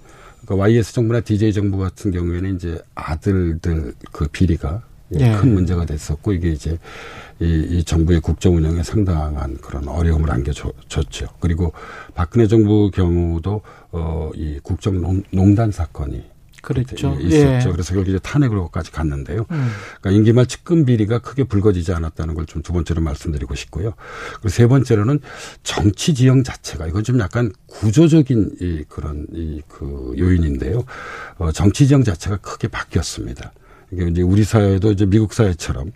그 0.46 0.54
YS 0.56 0.94
정부나 0.94 1.20
DJ 1.20 1.52
정부 1.52 1.76
같은 1.78 2.10
경우에는 2.10 2.56
이제 2.56 2.80
아들들 2.94 3.92
그 4.12 4.26
비리가 4.28 4.82
예. 5.14 5.36
큰 5.36 5.54
문제가 5.54 5.84
됐었고 5.86 6.32
이게 6.32 6.50
이제 6.50 6.78
이, 7.40 7.66
이 7.70 7.84
정부의 7.84 8.20
국정 8.20 8.56
운영에 8.56 8.82
상당한 8.82 9.56
그런 9.58 9.88
어려움을 9.88 10.30
안겨줬죠. 10.30 11.28
그리고 11.40 11.72
박근혜 12.14 12.46
정부 12.46 12.90
경우도 12.90 13.62
어이 13.92 14.58
국정 14.62 15.22
농단 15.30 15.70
사건이 15.70 16.24
그랬죠. 16.60 17.16
예, 17.20 17.24
있었죠. 17.24 17.68
예. 17.68 17.72
그래서 17.72 17.94
결국 17.94 18.08
이제 18.10 18.18
탄핵으로까지 18.18 18.90
갔는데요. 18.90 19.46
음. 19.52 19.68
그러니까 20.00 20.10
임기 20.10 20.32
말 20.32 20.46
측근 20.46 20.84
비리가 20.84 21.20
크게 21.20 21.44
불거지지 21.44 21.92
않았다는 21.92 22.34
걸 22.34 22.46
좀 22.46 22.62
두 22.62 22.72
번째로 22.72 23.00
말씀드리고 23.00 23.54
싶고요. 23.54 23.94
그리고 24.34 24.48
세 24.48 24.66
번째로는 24.66 25.20
정치 25.62 26.14
지형 26.14 26.42
자체가 26.42 26.88
이건 26.88 27.04
좀 27.04 27.20
약간 27.20 27.52
구조적인 27.68 28.56
이 28.60 28.84
그런 28.88 29.26
이 29.32 29.62
그 29.68 30.12
요인인데요. 30.18 30.84
어, 31.38 31.52
정치 31.52 31.86
지형 31.86 32.02
자체가 32.02 32.38
크게 32.38 32.66
바뀌었습니다. 32.68 33.52
이게 33.90 34.06
이제 34.08 34.22
우리 34.22 34.44
사회도 34.44 34.92
이제 34.92 35.06
미국 35.06 35.32
사회처럼 35.32 35.92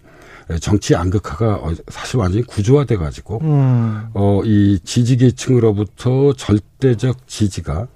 정치 0.61 0.93
양극화가 0.95 1.55
어, 1.57 1.75
사실 1.89 2.19
완전히 2.19 2.45
구조화돼 2.45 2.97
가지고 2.97 3.41
음. 3.43 4.09
어, 4.15 4.43
이 4.45 4.79
지지 4.85 5.17
계층으로부터 5.17 6.33
절대적 6.35 7.27
지지가 7.29 7.87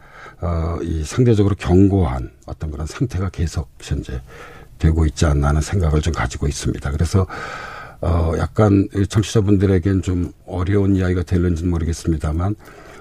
어, 0.40 0.78
이 0.82 1.03
상대적으로 1.05 1.55
견고한 1.57 2.30
어떤 2.47 2.70
그런 2.70 2.86
상태가 2.86 3.30
계속 3.30 3.68
현재 3.80 4.20
되고 4.78 5.07
있지 5.07 5.26
않나 5.26 5.49
하는 5.49 5.61
생각을 5.61 6.03
좀 6.03 6.12
가지고 6.12 6.47
있습니다. 6.47 6.90
그래서 6.90 7.26
어, 8.01 8.32
약간 8.38 8.88
청취자분들에겐 9.09 10.03
좀 10.03 10.32
어려운 10.47 10.97
이야기가 10.97 11.22
될는지는 11.22 11.70
모르겠습니다만 11.70 12.55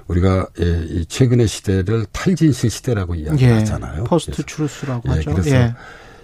우리가 0.07 0.47
예, 0.61 0.85
이 0.87 1.05
최근의 1.05 1.47
시대를 1.47 2.05
탈진실 2.11 2.69
시대라고 2.69 3.17
예. 3.17 3.21
이야기하잖아요. 3.21 4.05
Post 4.05 4.43
truth라고 4.43 5.01
예, 5.09 5.13
하죠. 5.15 5.31
그래서 5.31 5.55
예. 5.55 5.75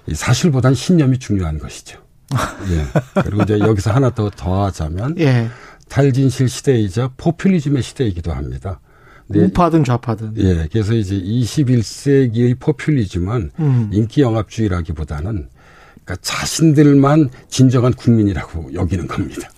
이 0.08 0.16
사실보단 0.16 0.74
신념이 0.74 1.20
중요한 1.20 1.60
것이죠. 1.60 2.00
예. 2.70 3.22
그리고 3.22 3.44
이제 3.44 3.60
여기서 3.60 3.92
하나 3.92 4.10
더 4.10 4.30
더하자면 4.30 5.16
예. 5.20 5.50
탈진실 5.90 6.48
시대이자 6.48 7.12
포퓰리즘의 7.18 7.84
시대이기도 7.84 8.32
합니다. 8.32 8.80
우파든 9.34 9.84
좌파든. 9.84 10.34
예, 10.38 10.68
그래서 10.72 10.94
이제 10.94 11.16
21세기의 11.16 12.60
포퓰리즘은 12.60 13.52
음. 13.60 13.90
인기 13.94 14.22
영합주의라기보다는 14.22 15.50
그러니까 16.04 16.16
자신들만 16.22 17.30
진정한 17.50 17.94
국민이라고 17.94 18.74
여기는 18.74 19.08
겁니다. 19.08 19.50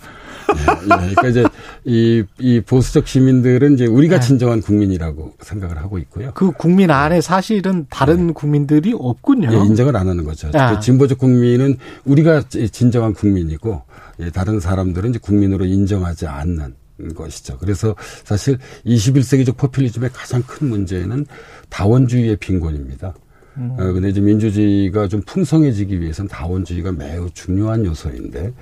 예, 0.56 0.82
예, 0.82 1.14
그러니까 1.14 1.28
이제 1.28 1.44
이, 1.84 2.24
이 2.38 2.60
보수적 2.60 3.06
시민들은 3.06 3.74
이제 3.74 3.86
우리가 3.86 4.16
네. 4.16 4.26
진정한 4.26 4.60
국민이라고 4.60 5.34
생각을 5.40 5.78
하고 5.78 5.98
있고요. 5.98 6.32
그 6.34 6.52
국민 6.52 6.90
안에 6.90 7.20
사실은 7.20 7.86
다른 7.90 8.34
국민들이 8.34 8.94
없군요. 8.96 9.52
예, 9.52 9.56
인정을 9.56 9.96
안 9.96 10.08
하는 10.08 10.24
거죠. 10.24 10.50
아. 10.54 10.74
그 10.74 10.80
진보적 10.80 11.18
국민은 11.18 11.76
우리가 12.04 12.42
진정한 12.48 13.14
국민이고 13.14 13.82
예, 14.20 14.30
다른 14.30 14.60
사람들은 14.60 15.10
이제 15.10 15.18
국민으로 15.20 15.64
인정하지 15.64 16.26
않는 16.26 16.74
것이죠. 17.14 17.58
그래서 17.58 17.94
사실 18.24 18.58
21세기적 18.86 19.56
포퓰리즘의 19.56 20.10
가장 20.12 20.42
큰 20.42 20.68
문제는 20.68 21.26
다원주의의 21.68 22.36
빈곤입니다. 22.36 23.14
음. 23.56 23.76
어, 23.78 23.92
근데 23.92 24.08
이제 24.08 24.20
민주주의가 24.20 25.08
좀 25.08 25.22
풍성해지기 25.22 26.00
위해서는 26.00 26.28
다원주의가 26.28 26.92
매우 26.92 27.30
중요한 27.30 27.84
요소인데, 27.84 28.52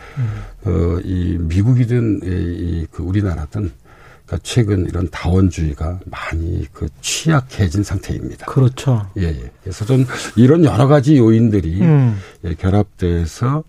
어, 0.64 0.98
이 1.04 1.38
미국이든 1.40 2.20
이, 2.22 2.26
이, 2.26 2.86
그 2.90 3.02
우리나라든 3.02 3.70
그러니까 4.26 4.38
최근 4.42 4.86
이런 4.86 5.08
다원주의가 5.10 6.00
많이 6.06 6.66
그 6.72 6.88
취약해진 7.00 7.82
상태입니다. 7.82 8.46
그렇죠. 8.46 9.06
예, 9.18 9.24
예. 9.24 9.50
그래서 9.62 9.84
좀 9.84 10.06
이런 10.36 10.64
여러 10.64 10.86
가지 10.86 11.18
요인들이 11.18 11.80
음. 11.82 12.18
예, 12.44 12.54
결합돼서 12.54 13.64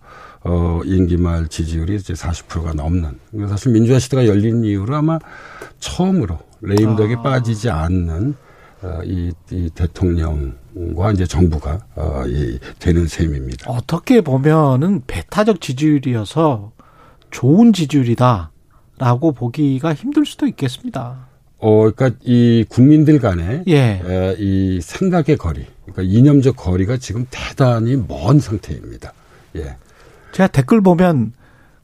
어, 0.45 0.82
임기 0.84 1.17
말 1.17 1.47
지지율이 1.47 1.95
이제 1.95 2.13
40%가 2.13 2.74
넘는. 2.74 3.17
사실 3.47 3.71
민주화 3.71 3.99
시대가 3.99 4.28
열린 4.28 4.63
이후로 4.63 4.95
아마 4.95 5.19
처음으로 5.80 6.39
레임덕에 6.61 7.15
아. 7.15 7.21
빠지지 7.21 7.69
않는 7.69 8.36
어, 8.82 8.99
이, 9.05 9.32
이 9.51 9.69
대통령 9.74 10.53
과 10.95 11.11
이제 11.11 11.26
정부가 11.26 11.80
어, 11.95 12.24
이 12.28 12.57
되는 12.80 13.07
셈입니다. 13.07 13.69
어떻게 13.69 14.21
보면은 14.21 15.03
배타적 15.05 15.61
지지율이어서 15.61 16.71
좋은 17.30 17.74
지지율이다라고 17.74 19.34
보기가 19.36 19.93
힘들 19.93 20.26
수도 20.26 20.47
있겠습니다. 20.47 21.28
어, 21.59 21.91
그러니까 21.91 22.11
이 22.24 22.65
국민들 22.67 23.19
간의 23.19 23.63
예. 23.67 24.01
에, 24.03 24.36
이 24.38 24.82
생각의 24.82 25.38
거리, 25.38 25.65
그러니까 25.86 26.01
이념적 26.01 26.56
거리가 26.56 26.98
지금 26.98 27.26
대단히 27.30 27.95
먼 27.95 28.39
상태입니다. 28.39 29.14
예. 29.56 29.77
제가 30.34 30.48
댓글 30.48 30.81
보면 30.81 31.34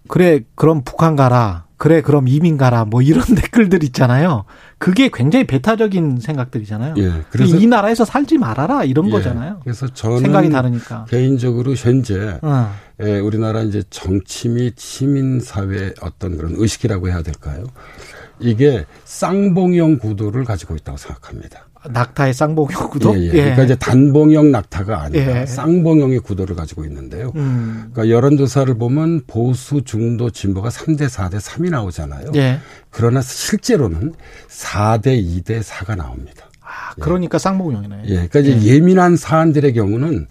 그래 0.08 0.42
그럼 0.56 0.84
북한 0.84 1.16
가라. 1.16 1.66
그래 1.78 2.02
그럼 2.02 2.28
이민 2.28 2.58
가라. 2.58 2.86
뭐 2.86 3.02
이런 3.02 3.24
댓글들 3.36 3.84
있잖아요. 3.86 4.44
그게 4.80 5.10
굉장히 5.14 5.46
배타적인 5.46 6.20
생각들이잖아요. 6.22 6.96
예. 6.98 7.12
그래서 7.30 7.58
이 7.58 7.68
나라에서 7.68 8.06
살지 8.06 8.38
말아라 8.38 8.86
이런 8.86 9.08
예. 9.08 9.12
거잖아요. 9.12 9.60
그래서 9.62 9.88
저는 9.88 10.20
생각이 10.20 10.50
다르니까. 10.50 11.06
개인적으로 11.10 11.76
현재 11.76 12.40
어. 12.42 12.74
예, 13.02 13.20
우리나라 13.20 13.62
이제 13.62 13.84
정치 13.90 14.48
및 14.48 14.74
시민 14.78 15.42
사회 15.42 15.94
어떤 16.02 16.38
그런 16.38 16.54
의식이라고 16.56 17.10
해야 17.10 17.22
될까요? 17.22 17.66
이게 18.40 18.86
쌍봉형 19.04 20.00
구도를 20.00 20.46
가지고 20.46 20.76
있다고 20.78 20.98
생각합니다. 20.98 21.69
낙타의 21.88 22.34
쌍봉형 22.34 22.90
구도? 22.90 23.18
예, 23.18 23.26
예. 23.26 23.32
그러니까 23.32 23.64
이제 23.64 23.76
단봉형 23.76 24.52
낙타가 24.52 25.02
아니라 25.04 25.42
예. 25.42 25.46
쌍봉형의 25.46 26.20
구도를 26.20 26.56
가지고 26.56 26.84
있는데요. 26.86 27.32
음. 27.36 27.90
그러니까 27.94 28.14
여론조사를 28.14 28.74
보면 28.78 29.22
보수, 29.28 29.84
중도, 29.84 30.30
진보가 30.30 30.70
3대 30.70 31.08
4대 31.08 31.40
3이 31.40 31.70
나오잖아요. 31.70 32.32
예. 32.36 32.60
그러나 32.90 33.22
실제로는 33.22 34.14
4대 34.50 35.24
2대 35.24 35.62
4가 35.62 35.96
나옵니다. 35.96 36.50
아, 36.62 36.94
그러니까 37.00 37.38
쌍봉형이네. 37.38 38.02
예. 38.06 38.28
그러니까 38.28 38.40
이제 38.40 38.62
예민한 38.62 39.16
사안들의 39.16 39.74
경우는 39.74 40.28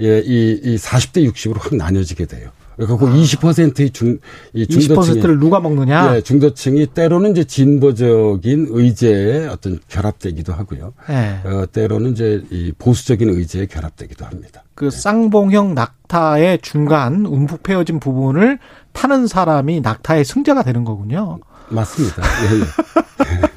예, 0.00 0.20
이, 0.20 0.60
이 0.62 0.76
40대 0.76 1.28
60으로 1.30 1.60
확 1.60 1.74
나뉘어지게 1.74 2.26
돼요. 2.26 2.50
그리고 2.78 2.96
그 2.96 3.06
20%의 3.06 3.90
중, 3.90 4.18
이 4.52 4.64
중도층이. 4.66 5.20
20%를 5.20 5.40
누가 5.40 5.58
먹느냐? 5.58 6.14
예, 6.14 6.20
중도층이 6.20 6.86
때로는 6.86 7.32
이제 7.32 7.42
진보적인 7.42 8.68
의제에 8.70 9.48
어떤 9.48 9.80
결합되기도 9.88 10.52
하고요. 10.52 10.94
예. 11.10 11.40
어, 11.44 11.66
때로는 11.70 12.12
이제 12.12 12.44
이 12.50 12.72
보수적인 12.78 13.30
의제에 13.30 13.66
결합되기도 13.66 14.24
합니다. 14.24 14.62
그 14.76 14.90
쌍봉형 14.90 15.74
낙타의 15.74 16.60
중간 16.62 17.26
움푹 17.26 17.64
패어진 17.64 17.98
부분을 17.98 18.60
타는 18.92 19.26
사람이 19.26 19.80
낙타의 19.80 20.24
승자가 20.24 20.62
되는 20.62 20.84
거군요. 20.84 21.40
맞습니다. 21.70 22.22
예, 22.22 22.60
예. 22.60 23.40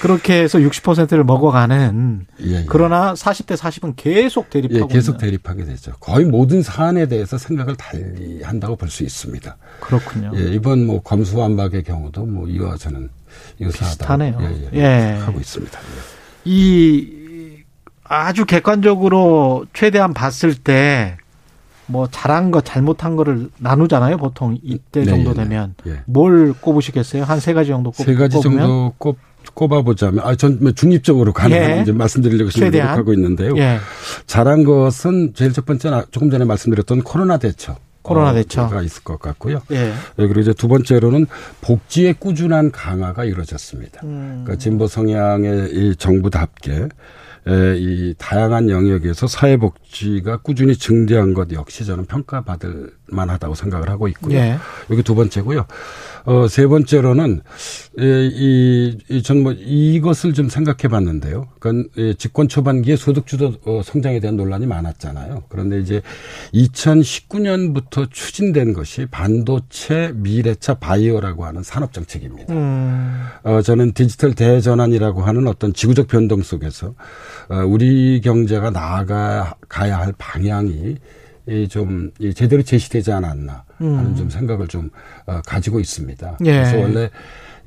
그렇게 0.00 0.42
해서 0.42 0.58
60%를 0.58 1.24
먹어가는 1.24 2.26
예, 2.44 2.50
예. 2.60 2.64
그러나 2.68 3.14
40대 3.14 3.56
40은 3.56 3.94
계속 3.96 4.46
예, 4.54 4.60
대립하고 4.60 4.88
계속 4.88 5.12
있는. 5.12 5.18
대립하게 5.20 5.64
되죠. 5.64 5.92
거의 6.00 6.24
모든 6.24 6.62
사안에 6.62 7.06
대해서 7.08 7.36
생각을 7.38 7.74
달리 7.76 8.42
한다고 8.42 8.76
볼 8.76 8.88
수 8.90 9.02
있습니다. 9.02 9.56
그렇군요. 9.80 10.32
예, 10.36 10.52
이번 10.54 10.86
뭐 10.86 11.02
검수완박의 11.02 11.82
경우도 11.84 12.26
뭐 12.26 12.46
이와 12.48 12.76
저는 12.76 13.08
유사하다. 13.60 13.88
비슷하네요. 13.90 14.38
예, 14.40 14.70
예, 14.74 14.78
예. 14.78 15.18
하고 15.20 15.38
있습니다. 15.40 15.78
이 16.44 17.08
아주 18.04 18.46
객관적으로 18.46 19.66
최대한 19.74 20.14
봤을 20.14 20.54
때 20.54 21.18
뭐 21.88 22.06
잘한 22.10 22.50
거 22.50 22.60
잘못한 22.60 23.16
거를 23.16 23.48
나누잖아요. 23.58 24.18
보통 24.18 24.56
이때 24.62 25.00
네, 25.00 25.06
정도 25.06 25.30
예, 25.30 25.34
네. 25.34 25.42
되면 25.44 25.74
예. 25.86 26.00
뭘 26.06 26.52
꼽으시겠어요? 26.60 27.24
한 27.24 27.40
세 27.40 27.52
가지 27.54 27.70
정도 27.70 27.90
꼽, 27.90 28.04
세 28.04 28.14
가지 28.14 28.36
꼽으면? 28.36 28.58
정도 28.58 28.92
꼽, 28.98 29.16
꼽아보자면, 29.54 30.24
아, 30.24 30.34
전 30.34 30.60
중립적으로 30.74 31.32
가능한 31.32 31.78
예. 31.78 31.82
이제 31.82 31.92
말씀드리려고 31.92 32.50
지금 32.50 32.66
최대한. 32.66 32.88
노력하고 32.90 33.12
있는데요. 33.14 33.56
예. 33.56 33.78
잘한 34.26 34.64
것은 34.64 35.32
제일 35.34 35.52
첫 35.52 35.64
번째, 35.64 35.90
는 35.90 36.02
조금 36.10 36.30
전에 36.30 36.44
말씀드렸던 36.44 37.02
코로나 37.02 37.38
대처. 37.38 37.76
코로나 38.02 38.32
대처. 38.32 38.68
가 38.68 38.82
있을 38.82 39.02
것 39.04 39.18
같고요. 39.20 39.60
예. 39.70 39.76
예, 39.88 39.92
그리고 40.16 40.40
이제 40.40 40.52
두 40.52 40.68
번째로는 40.68 41.26
복지의 41.62 42.14
꾸준한 42.14 42.70
강화가 42.72 43.24
이루어졌습니다. 43.24 44.00
음. 44.04 44.42
그러니까 44.44 44.56
진보 44.62 44.86
성향의 44.86 45.70
이 45.72 45.96
정부답게 45.96 46.72
에, 46.72 46.88
이 47.76 48.14
다양한 48.18 48.68
영역에서 48.68 49.26
사회복지가 49.26 50.38
꾸준히 50.38 50.76
증대한 50.76 51.32
것 51.32 51.50
역시 51.52 51.84
저는 51.86 52.04
평가받을 52.04 52.92
만하다고 53.06 53.54
생각을 53.54 53.88
하고 53.88 54.08
있고요. 54.08 54.36
예. 54.36 54.58
여기 54.90 55.02
두 55.02 55.14
번째고요. 55.14 55.66
어, 56.28 56.46
세 56.46 56.66
번째로는 56.66 57.40
이, 57.98 58.98
이, 59.08 59.22
전 59.22 59.38
뭐 59.38 59.52
이것을 59.52 60.34
좀 60.34 60.48
생각해 60.48 60.88
봤는데요. 60.90 61.48
그러니까 61.58 61.88
이 61.96 62.14
집권 62.18 62.48
초반기에 62.48 62.96
소득주도 62.96 63.54
어, 63.64 63.80
성장에 63.82 64.20
대한 64.20 64.36
논란이 64.36 64.66
많았잖아요. 64.66 65.44
그런데 65.48 65.80
이제 65.80 66.02
2019년부터 66.52 68.10
추진된 68.10 68.74
것이 68.74 69.06
반도체, 69.10 70.12
미래차, 70.14 70.74
바이오라고 70.74 71.46
하는 71.46 71.62
산업 71.62 71.92
정책입니다. 71.92 72.52
음. 72.52 73.22
어, 73.44 73.62
저는 73.62 73.92
디지털 73.92 74.34
대전환이라고 74.34 75.22
하는 75.22 75.46
어떤 75.46 75.72
지구적 75.72 76.08
변동 76.08 76.42
속에서 76.42 76.94
어, 77.48 77.56
우리 77.66 78.20
경제가 78.20 78.70
나아가야 78.70 79.54
할 79.70 80.12
방향이 80.18 80.96
이 81.48 81.66
좀, 81.68 82.10
이 82.18 82.34
제대로 82.34 82.62
제시되지 82.62 83.10
않았나 83.10 83.64
하는 83.78 84.06
음. 84.06 84.16
좀 84.16 84.28
생각을 84.28 84.68
좀 84.68 84.90
어, 85.26 85.40
가지고 85.46 85.80
있습니다. 85.80 86.38
예. 86.44 86.52
그래서 86.52 86.76
원래 86.76 87.10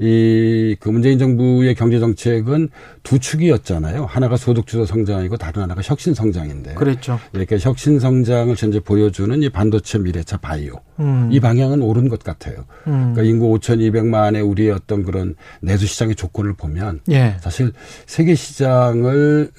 이, 0.01 0.75
그 0.79 0.89
문재인 0.89 1.19
정부의 1.19 1.75
경제 1.75 1.99
정책은 1.99 2.69
두 3.03 3.19
축이었잖아요. 3.19 4.05
하나가 4.05 4.35
소득 4.35 4.65
주도 4.65 4.85
성장이고 4.85 5.37
다른 5.37 5.61
하나가 5.61 5.81
혁신 5.83 6.15
성장인데. 6.15 6.73
그랬죠. 6.73 7.19
이렇게 7.33 7.57
혁신 7.59 7.99
성장을 7.99 8.55
현재 8.57 8.79
보여주는 8.79 9.41
이 9.43 9.49
반도체, 9.49 9.99
미래차, 9.99 10.37
바이오. 10.37 10.73
음. 10.99 11.29
이 11.31 11.39
방향은 11.39 11.83
옳은 11.83 12.09
것 12.09 12.23
같아요. 12.23 12.65
음. 12.87 13.13
그러니까 13.13 13.23
인구 13.23 13.47
5,200만의 13.59 14.47
우리의 14.49 14.71
어떤 14.71 15.03
그런 15.03 15.35
내수 15.61 15.85
시장의 15.85 16.15
조건을 16.15 16.53
보면 16.53 17.01
예. 17.11 17.37
사실 17.39 17.71
세계 18.07 18.33
시장을 18.33 19.51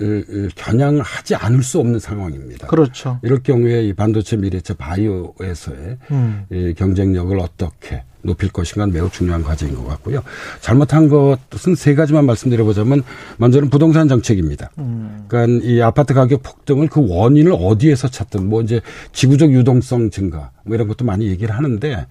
겨냥하지 0.56 1.36
않을 1.36 1.62
수 1.62 1.78
없는 1.78 2.00
상황입니다. 2.00 2.66
그렇죠. 2.66 3.20
이럴 3.22 3.42
경우에 3.42 3.84
이 3.84 3.92
반도체, 3.92 4.36
미래차, 4.36 4.74
바이오에서의 4.74 5.98
음. 6.10 6.46
이 6.50 6.74
경쟁력을 6.76 7.38
어떻게 7.38 8.02
높일 8.22 8.50
것인가 8.50 8.86
매우 8.86 9.10
중요한 9.10 9.42
과제인 9.42 9.74
것 9.74 9.86
같고요. 9.86 10.22
잘못한 10.60 11.08
것은 11.08 11.74
세 11.74 11.94
가지만 11.94 12.26
말씀드려보자면 12.26 13.02
먼저는 13.38 13.70
부동산 13.70 14.08
정책입니다. 14.08 14.70
음. 14.78 15.24
그러니까 15.28 15.66
이 15.66 15.80
아파트 15.80 16.14
가격 16.14 16.42
폭등을 16.42 16.88
그 16.88 17.06
원인을 17.06 17.52
어디에서 17.52 18.08
찾든 18.08 18.48
뭐 18.48 18.62
이제 18.62 18.80
지구적 19.12 19.52
유동성 19.52 20.10
증가 20.10 20.50
뭐 20.64 20.74
이런 20.74 20.88
것도 20.88 21.04
많이 21.04 21.26
얘기를 21.28 21.54
하는데 21.54 22.06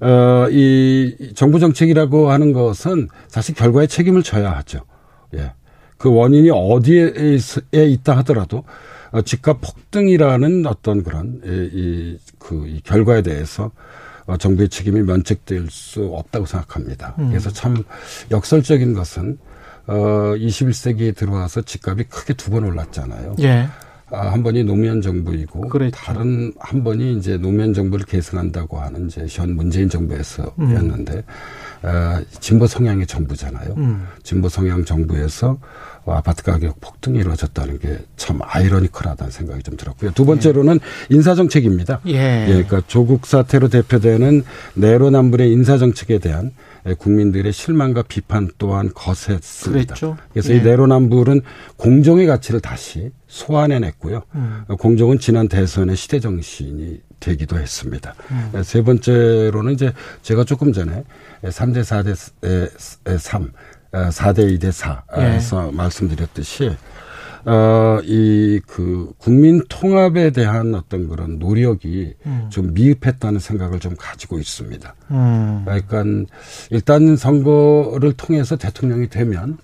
어, 0.00 0.46
이 0.50 1.32
정부 1.34 1.58
정책이라고 1.58 2.30
하는 2.30 2.52
것은 2.52 3.08
사실 3.26 3.54
결과에 3.54 3.86
책임을 3.86 4.22
져야 4.22 4.52
하죠. 4.58 4.80
예. 5.34 5.52
그 5.96 6.12
원인이 6.12 6.50
어디에 6.50 7.12
있다 7.72 8.16
하더라도 8.18 8.64
어, 9.10 9.22
집값 9.22 9.60
폭등이라는 9.60 10.66
어떤 10.66 11.02
그런 11.02 11.40
이, 11.44 12.16
그, 12.38 12.66
이 12.68 12.80
결과에 12.82 13.22
대해서 13.22 13.64
어, 13.64 13.70
정부의 14.36 14.68
책임이 14.68 15.02
면책될 15.02 15.68
수 15.70 16.04
없다고 16.12 16.46
생각합니다. 16.46 17.14
음. 17.18 17.28
그래서 17.28 17.50
참 17.50 17.82
역설적인 18.30 18.92
것은 18.94 19.38
어, 19.86 19.94
21세기에 20.36 21.16
들어와서 21.16 21.62
집값이 21.62 22.04
크게 22.04 22.34
두 22.34 22.50
번 22.50 22.64
올랐잖아요. 22.64 23.36
예. 23.40 23.66
아, 24.10 24.32
한 24.32 24.42
번이 24.42 24.64
노무현 24.64 25.00
정부이고 25.02 25.68
그랬죠. 25.68 25.96
다른 25.98 26.52
한 26.58 26.82
번이 26.82 27.18
이제 27.18 27.36
노무현 27.36 27.74
정부를 27.74 28.06
개선한다고 28.06 28.78
하는 28.78 29.06
이제 29.06 29.26
현 29.28 29.54
문재인 29.54 29.88
정부에서였는데 29.88 31.24
아, 31.82 32.22
진보 32.40 32.66
성향의 32.66 33.06
정부잖아요. 33.06 33.74
음. 33.76 34.06
진보 34.22 34.48
성향 34.48 34.84
정부에서 34.84 35.58
어, 36.04 36.12
아파트 36.14 36.42
가격 36.42 36.80
폭등이 36.80 37.18
이루어졌다는 37.18 37.78
게 37.78 37.98
참 38.28 38.40
아이러니컬하다는 38.42 39.30
생각이 39.30 39.62
좀 39.62 39.76
들었고요. 39.78 40.10
두 40.10 40.26
번째로는 40.26 40.80
인사 41.08 41.34
정책입니다. 41.34 42.00
예. 42.06 42.44
그러니까 42.46 42.82
조국 42.86 43.24
사태로 43.26 43.68
대표되는 43.68 44.44
내로남불의 44.74 45.50
인사 45.50 45.78
정책에 45.78 46.18
대한 46.18 46.50
국민들의 46.98 47.50
실망과 47.52 48.02
비판 48.02 48.50
또한 48.58 48.90
거셌습니다. 48.94 49.94
그랬죠. 49.94 50.16
그래서 50.32 50.52
예. 50.52 50.58
이 50.58 50.62
내로남불은 50.62 51.40
공정의 51.76 52.26
가치를 52.26 52.60
다시 52.60 53.10
소환해냈고요. 53.28 54.22
음. 54.34 54.64
공정은 54.78 55.18
지난 55.18 55.48
대선의 55.48 55.96
시대 55.96 56.20
정신이 56.20 57.00
되기도 57.20 57.58
했습니다. 57.58 58.14
음. 58.30 58.62
세 58.62 58.82
번째로는 58.82 59.72
이제 59.72 59.92
제가 60.22 60.44
조금 60.44 60.72
전에 60.72 61.04
3대 61.42 61.80
4대 61.80 63.18
3, 63.18 63.52
4대 63.92 64.58
2대 64.58 64.70
4에서 64.72 65.72
말씀드렸듯이 65.72 66.76
어, 67.44 68.00
이, 68.04 68.60
그, 68.66 69.12
국민 69.16 69.62
통합에 69.68 70.30
대한 70.30 70.74
어떤 70.74 71.08
그런 71.08 71.38
노력이 71.38 72.14
음. 72.26 72.46
좀 72.50 72.74
미흡했다는 72.74 73.38
생각을 73.38 73.80
좀 73.80 73.94
가지고 73.96 74.38
있습니다. 74.38 74.94
음. 75.12 75.62
그러니까 75.64 76.04
일단 76.70 77.16
선거를 77.16 78.12
통해서 78.14 78.56
대통령이 78.56 79.08
되면 79.08 79.56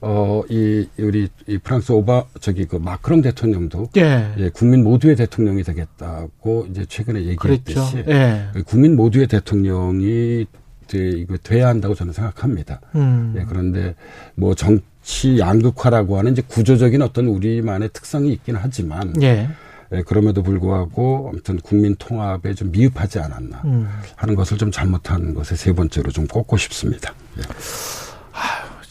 어, 0.00 0.42
이, 0.48 0.86
우리, 0.98 1.28
이 1.46 1.58
프랑스 1.58 1.92
오바, 1.92 2.26
저기 2.40 2.66
그 2.66 2.76
마크롱 2.76 3.22
대통령도. 3.22 3.90
예. 3.96 4.32
예, 4.38 4.48
국민 4.50 4.84
모두의 4.84 5.16
대통령이 5.16 5.62
되겠다고 5.62 6.66
이제 6.70 6.84
최근에 6.86 7.24
얘기했듯이. 7.24 7.92
그랬죠. 7.92 8.10
예. 8.10 8.48
국민 8.66 8.96
모두의 8.96 9.26
대통령이 9.26 10.46
돼, 10.86 11.08
이거 11.10 11.36
돼야 11.38 11.68
한다고 11.68 11.94
저는 11.94 12.12
생각합니다. 12.12 12.80
음. 12.94 13.34
예, 13.38 13.44
그런데 13.48 13.94
뭐 14.34 14.54
정치 14.54 15.38
양극화라고 15.38 16.18
하는 16.18 16.32
이제 16.32 16.42
구조적인 16.46 17.00
어떤 17.02 17.26
우리만의 17.26 17.90
특성이 17.92 18.32
있긴 18.32 18.56
하지만. 18.56 19.14
예. 19.22 19.48
예, 19.92 20.02
그럼에도 20.02 20.42
불구하고 20.42 21.28
아무튼 21.30 21.58
국민 21.58 21.94
통합에 21.96 22.54
좀 22.54 22.72
미흡하지 22.72 23.20
않았나 23.20 23.62
음. 23.66 23.88
하는 24.16 24.34
것을 24.34 24.56
좀 24.58 24.70
잘못한 24.70 25.34
것에 25.34 25.56
세 25.56 25.72
번째로 25.72 26.10
좀 26.10 26.26
꼽고 26.26 26.56
싶습니다. 26.56 27.14
예. 27.38 27.42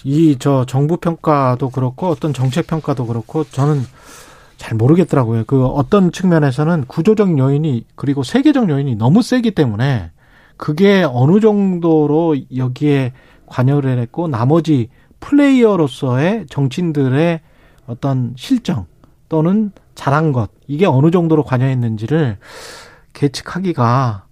이 0.04 0.36
저 0.40 0.66
정부 0.66 0.98
평가도 0.98 1.70
그렇고 1.70 2.08
어떤 2.08 2.34
정책 2.34 2.68
평가도 2.68 3.06
그렇고 3.06 3.44
저는 3.44 3.82
잘 4.58 4.78
모르겠더라고요. 4.78 5.44
그 5.46 5.66
어떤 5.66 6.12
측면에서는 6.12 6.86
구조적 6.88 7.38
요인이 7.38 7.86
그리고 7.96 8.24
세계적 8.24 8.70
요인이 8.70 8.96
너무 8.96 9.22
세기 9.22 9.52
때문에 9.52 10.12
그게 10.58 11.04
어느 11.04 11.40
정도로 11.40 12.36
여기에 12.56 13.14
관여를 13.46 14.00
했고 14.00 14.28
나머지 14.28 14.90
플레이어로서의 15.20 16.46
정치인들의 16.50 17.42
어떤 17.88 18.34
실정 18.38 18.86
또는 19.30 19.72
잘한 19.96 20.32
것 20.32 20.50
이게 20.68 20.86
어느 20.86 21.12
정도로 21.12 21.44
관여했는지를 21.44 22.38
계측하기가 23.14 24.26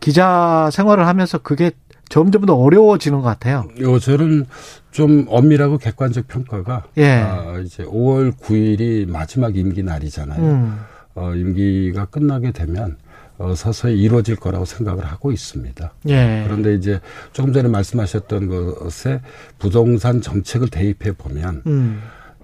기자 0.00 0.68
생활을 0.72 1.06
하면서 1.06 1.38
그게 1.38 1.72
점점 2.10 2.44
더 2.44 2.54
어려워지는 2.56 3.20
것 3.20 3.24
같아요. 3.24 3.68
요새는 3.78 4.44
좀 4.90 5.24
엄밀하고 5.28 5.78
객관적 5.78 6.26
평가가 6.28 6.84
예. 6.98 7.12
아, 7.12 7.58
이제 7.64 7.84
5월 7.84 8.32
9일이 8.36 9.08
마지막 9.08 9.56
임기 9.56 9.84
날이잖아요. 9.84 10.42
음. 10.42 10.80
어, 11.14 11.32
임기가 11.34 12.06
끝나게 12.06 12.50
되면 12.50 12.96
어, 13.38 13.54
서서히 13.54 13.98
이루어질 13.98 14.36
거라고 14.36 14.64
생각을 14.64 15.04
하고 15.04 15.30
있습니다. 15.30 15.92
예. 16.08 16.42
그런데 16.44 16.74
이제 16.74 17.00
조금 17.32 17.52
전에 17.52 17.68
말씀하셨던 17.68 18.48
것에 18.48 19.20
부동산 19.58 20.20
정책을 20.20 20.68
대입해 20.68 21.12
보면 21.12 21.62
음. 21.66 22.02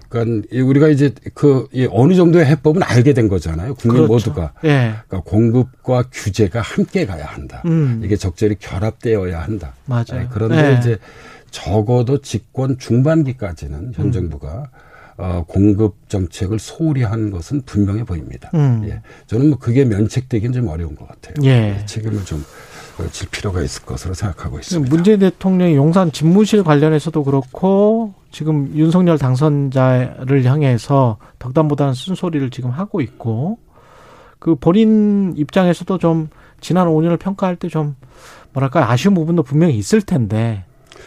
그러니까 0.09 0.47
이 0.51 0.59
우리가 0.61 0.87
이제 0.89 1.13
그이 1.33 1.87
어느 1.91 2.13
정도의 2.15 2.45
해법은 2.45 2.83
알게 2.83 3.13
된 3.13 3.27
거잖아요. 3.27 3.75
국민 3.75 4.05
그렇죠. 4.05 4.29
모두가. 4.29 4.53
예. 4.63 4.95
그러니까 5.07 5.21
공급과 5.29 6.03
규제가 6.11 6.61
함께 6.61 7.05
가야 7.05 7.25
한다. 7.25 7.61
음. 7.65 8.01
이게 8.03 8.15
적절히 8.15 8.55
결합되어야 8.59 9.41
한다. 9.41 9.73
맞아요. 9.85 10.05
네, 10.13 10.27
그런데 10.31 10.73
예. 10.73 10.77
이제 10.77 10.97
적어도 11.51 12.21
집권 12.21 12.77
중반기까지는 12.77 13.93
현 13.95 14.05
음. 14.07 14.11
정부가 14.11 14.69
어, 15.17 15.43
공급 15.47 15.95
정책을 16.09 16.59
소홀히 16.59 17.01
한 17.03 17.31
것은 17.31 17.63
분명해 17.63 18.03
보입니다. 18.03 18.51
음. 18.53 18.85
예. 18.87 19.01
저는 19.25 19.49
뭐 19.49 19.57
그게 19.57 19.83
면책되기는 19.83 20.53
좀 20.53 20.67
어려운 20.67 20.95
것 20.95 21.07
같아요. 21.07 21.35
예. 21.43 21.83
책임을 21.85 22.23
좀 22.23 22.39
어, 22.39 22.43
질 23.11 23.29
필요가 23.29 23.61
있을 23.61 23.83
것으로 23.85 24.13
생각하고 24.13 24.59
있습니다. 24.59 24.93
문재인 24.95 25.19
대통령이 25.19 25.75
용산 25.75 26.11
집무실 26.11 26.63
관련해서도 26.63 27.23
그렇고 27.23 28.13
지금 28.31 28.71
윤석열 28.75 29.17
당선자를 29.17 30.43
향해서 30.45 31.17
덕담보다는 31.39 31.93
쓴소리를 31.93 32.49
지금 32.49 32.69
하고 32.71 33.01
있고 33.01 33.59
그 34.39 34.55
본인 34.55 35.33
입장에서도 35.37 35.97
좀 35.97 36.29
지난 36.61 36.87
5년을 36.87 37.19
평가할 37.19 37.55
때 37.55 37.67
좀 37.69 37.95
뭐랄까 38.53 38.89
아쉬운 38.91 39.13
부분도 39.13 39.43
분명히 39.43 39.75
있을 39.77 40.01
텐데 40.01 40.63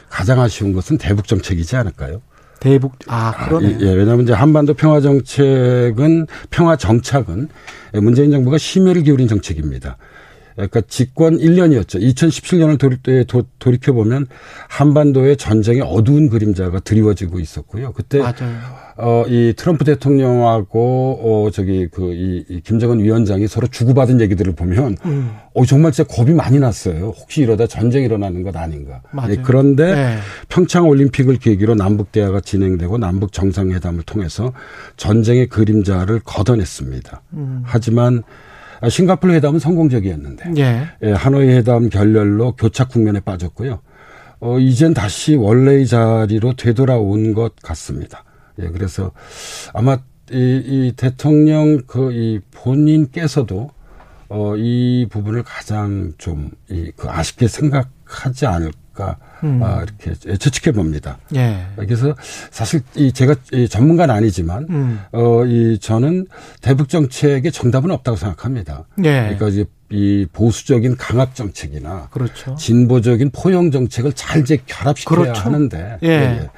가장 0.09 0.41
아쉬운 0.41 0.73
것은 0.73 0.99
대북 0.99 1.27
정책이지 1.27 1.75
않을까요? 1.77 2.21
대북 2.61 2.93
아 3.09 3.33
그러네. 3.47 3.79
예, 3.81 3.93
왜냐하면 3.95 4.25
이제 4.25 4.33
한반도 4.35 4.75
평화 4.75 5.01
정책은 5.01 6.27
평화 6.51 6.77
정착은 6.77 7.49
문재인 7.95 8.31
정부가 8.31 8.59
심혈을 8.59 9.03
기울인 9.03 9.27
정책입니다. 9.29 9.97
그러니까 10.67 10.83
집권 10.89 11.39
1년이었죠. 11.39 12.01
2017년을 12.01 12.79
돌이, 12.79 13.25
돌이켜 13.59 13.93
보면 13.93 14.27
한반도의 14.69 15.37
전쟁의 15.37 15.83
어두운 15.83 16.29
그림자가 16.29 16.81
드리워지고 16.81 17.41
있었고요. 17.41 17.93
그때 17.93 18.19
맞아요. 18.19 18.81
어, 19.03 19.25
이 19.27 19.55
트럼프 19.57 19.85
대통령하고 19.85 21.21
어, 21.23 21.51
저기 21.51 21.89
그 21.91 22.13
이, 22.13 22.45
이 22.49 22.61
김정은 22.61 23.01
위원장이 23.01 23.49
서로 23.49 23.67
주고받은 23.67 24.21
얘기들을 24.21 24.55
보면 24.55 24.97
음. 25.07 25.31
어, 25.55 25.65
정말 25.65 25.93
진짜 25.93 26.07
겁이 26.15 26.35
많이 26.35 26.59
났어요. 26.59 27.15
혹시 27.17 27.41
이러다 27.41 27.67
전쟁 27.67 28.05
일어나는 28.05 28.43
것 28.43 28.55
아닌가. 28.57 29.01
맞아요. 29.13 29.33
예, 29.33 29.37
그런데 29.43 29.95
네. 29.95 30.19
평창 30.51 30.87
올림픽을 30.87 31.39
계기로 31.39 31.77
남북 31.77 32.13
대화가 32.13 32.41
진행되고 32.41 32.99
남북 32.99 33.33
정상회담을 33.33 34.03
통해서 34.03 34.53
전쟁의 34.99 35.49
그림자를 35.49 36.21
걷어냈습니다. 36.23 37.23
음. 37.33 37.63
하지만 37.65 38.19
아, 38.19 38.50
싱가포르 38.89 39.33
회담은 39.35 39.59
성공적이었는데 39.59 40.53
예. 40.59 40.87
예, 41.03 41.13
하노이 41.13 41.49
회담 41.49 41.89
결렬로 41.89 42.53
교착 42.57 42.89
국면에 42.89 43.21
빠졌고요. 43.21 43.81
어, 44.41 44.59
이젠 44.59 44.95
다시 44.95 45.35
원래의 45.35 45.87
자리로 45.87 46.55
되돌아온 46.55 47.35
것 47.35 47.55
같습니다. 47.63 48.25
예, 48.61 48.69
그래서 48.69 49.11
아마 49.75 49.99
이, 50.33 50.63
이 50.65 50.93
대통령 50.97 51.83
그 51.87 52.11
이 52.13 52.41
본인께서도 52.53 53.71
어, 54.29 54.55
이 54.57 55.07
부분을 55.11 55.43
가장 55.43 56.13
좀, 56.17 56.51
이, 56.69 56.93
그 56.97 57.09
아쉽게 57.11 57.49
생각하지 57.49 58.47
않을 58.47 58.71
까, 59.01 59.17
음. 59.43 59.63
아, 59.63 59.83
이렇게 59.83 60.15
추측해 60.37 60.73
봅니다. 60.73 61.19
예. 61.35 61.67
그래서 61.77 62.15
사실 62.51 62.83
이 62.95 63.13
제가 63.13 63.35
이 63.53 63.67
전문가는 63.67 64.15
아니지만, 64.15 64.67
음. 64.69 65.01
어, 65.13 65.45
이 65.47 65.79
저는 65.79 66.27
대북 66.61 66.91
정책에 66.91 67.51
정답은 67.51 67.91
없다고 67.91 68.19
생각합니다. 68.19 68.85
예. 68.99 69.23
그러니까 69.23 69.49
이제 69.49 69.65
이 69.89 70.27
보수적인 70.33 70.97
강압 70.99 71.35
정책이나 71.35 72.09
그렇죠. 72.11 72.55
진보적인 72.55 73.31
포용 73.31 73.71
정책을 73.71 74.13
잘 74.13 74.43
이제 74.43 74.59
결합시켜야 74.67 75.19
그렇죠. 75.19 75.41
하는데 75.41 75.99
예. 76.03 76.49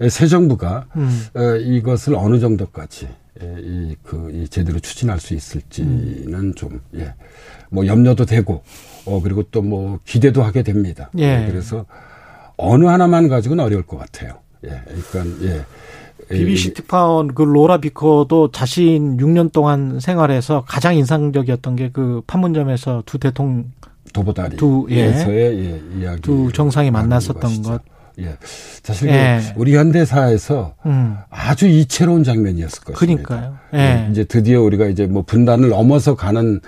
예. 0.00 0.08
새 0.08 0.26
정부가 0.26 0.86
음. 0.96 1.26
어, 1.34 1.56
이것을 1.56 2.14
어느 2.14 2.38
정도까지 2.38 3.08
예, 3.42 3.54
이, 3.60 3.96
그, 4.02 4.30
이 4.32 4.48
제대로 4.48 4.78
추진할 4.80 5.20
수 5.20 5.32
있을지는 5.32 6.34
음. 6.34 6.54
좀, 6.54 6.80
예, 6.96 7.14
뭐 7.70 7.86
염려도 7.86 8.26
되고, 8.26 8.64
어, 9.08 9.20
그리고 9.22 9.42
또 9.44 9.62
뭐 9.62 9.98
기대도 10.04 10.42
하게 10.42 10.62
됩니다. 10.62 11.10
예. 11.18 11.46
그래서 11.50 11.84
어느 12.56 12.84
하나만 12.86 13.28
가지고는 13.28 13.62
어려울 13.64 13.82
것 13.84 13.98
같아요. 13.98 14.34
예, 14.64 14.80
그러니까, 15.10 15.44
예. 15.46 15.64
BBC 16.30 16.74
특파원 16.74 17.34
그 17.34 17.42
로라 17.42 17.78
비커도 17.78 18.50
자신 18.52 19.16
6년 19.16 19.50
동안 19.52 19.98
생활해서 20.00 20.64
가장 20.66 20.94
인상적이었던 20.96 21.76
게 21.76 21.90
그 21.92 22.22
판문점에서 22.26 23.02
두 23.06 23.18
대통령 23.18 23.66
도보다리 24.12 24.56
두 24.56 24.86
예. 24.90 25.04
에서의 25.04 25.58
예, 25.58 26.00
이야기 26.00 26.20
두 26.22 26.50
정상이 26.52 26.90
만났었던 26.90 27.62
것. 27.62 27.82
예. 28.20 28.36
사실 28.82 29.08
예. 29.10 29.40
그 29.54 29.60
우리 29.60 29.76
현대사에서 29.76 30.74
음. 30.86 31.16
아주 31.30 31.66
이채로운 31.68 32.24
장면이었을 32.24 32.84
것입니다. 32.84 33.22
그러니까요. 33.22 33.58
예. 33.74 33.78
예, 33.78 34.08
이제 34.10 34.24
드디어 34.24 34.62
우리가 34.62 34.86
이제 34.86 35.06
뭐 35.06 35.22
분단을 35.22 35.68
넘어서 35.68 36.14
가는 36.16 36.60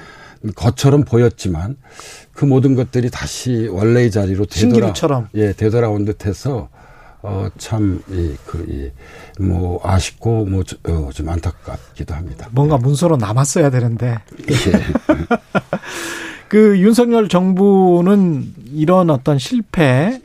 것처럼 0.54 1.02
보였지만 1.04 1.76
그 2.40 2.46
모든 2.46 2.74
것들이 2.74 3.10
다시 3.10 3.68
원래의 3.70 4.10
자리로 4.10 4.46
되돌아 4.46 4.60
신기루처럼. 4.60 5.28
예, 5.34 5.52
되돌아온 5.52 6.06
듯해서 6.06 6.70
어참이그이뭐 7.20 8.92
아쉽고 9.84 10.46
뭐좀 10.46 10.78
어, 10.88 11.10
좀 11.12 11.28
안타깝기도 11.28 12.14
합니다. 12.14 12.48
뭔가 12.52 12.78
문서로 12.78 13.18
남았어야 13.18 13.68
되는데. 13.68 14.16
그 16.48 16.78
윤석열 16.78 17.28
정부는 17.28 18.54
이런 18.72 19.10
어떤 19.10 19.38
실패, 19.38 20.22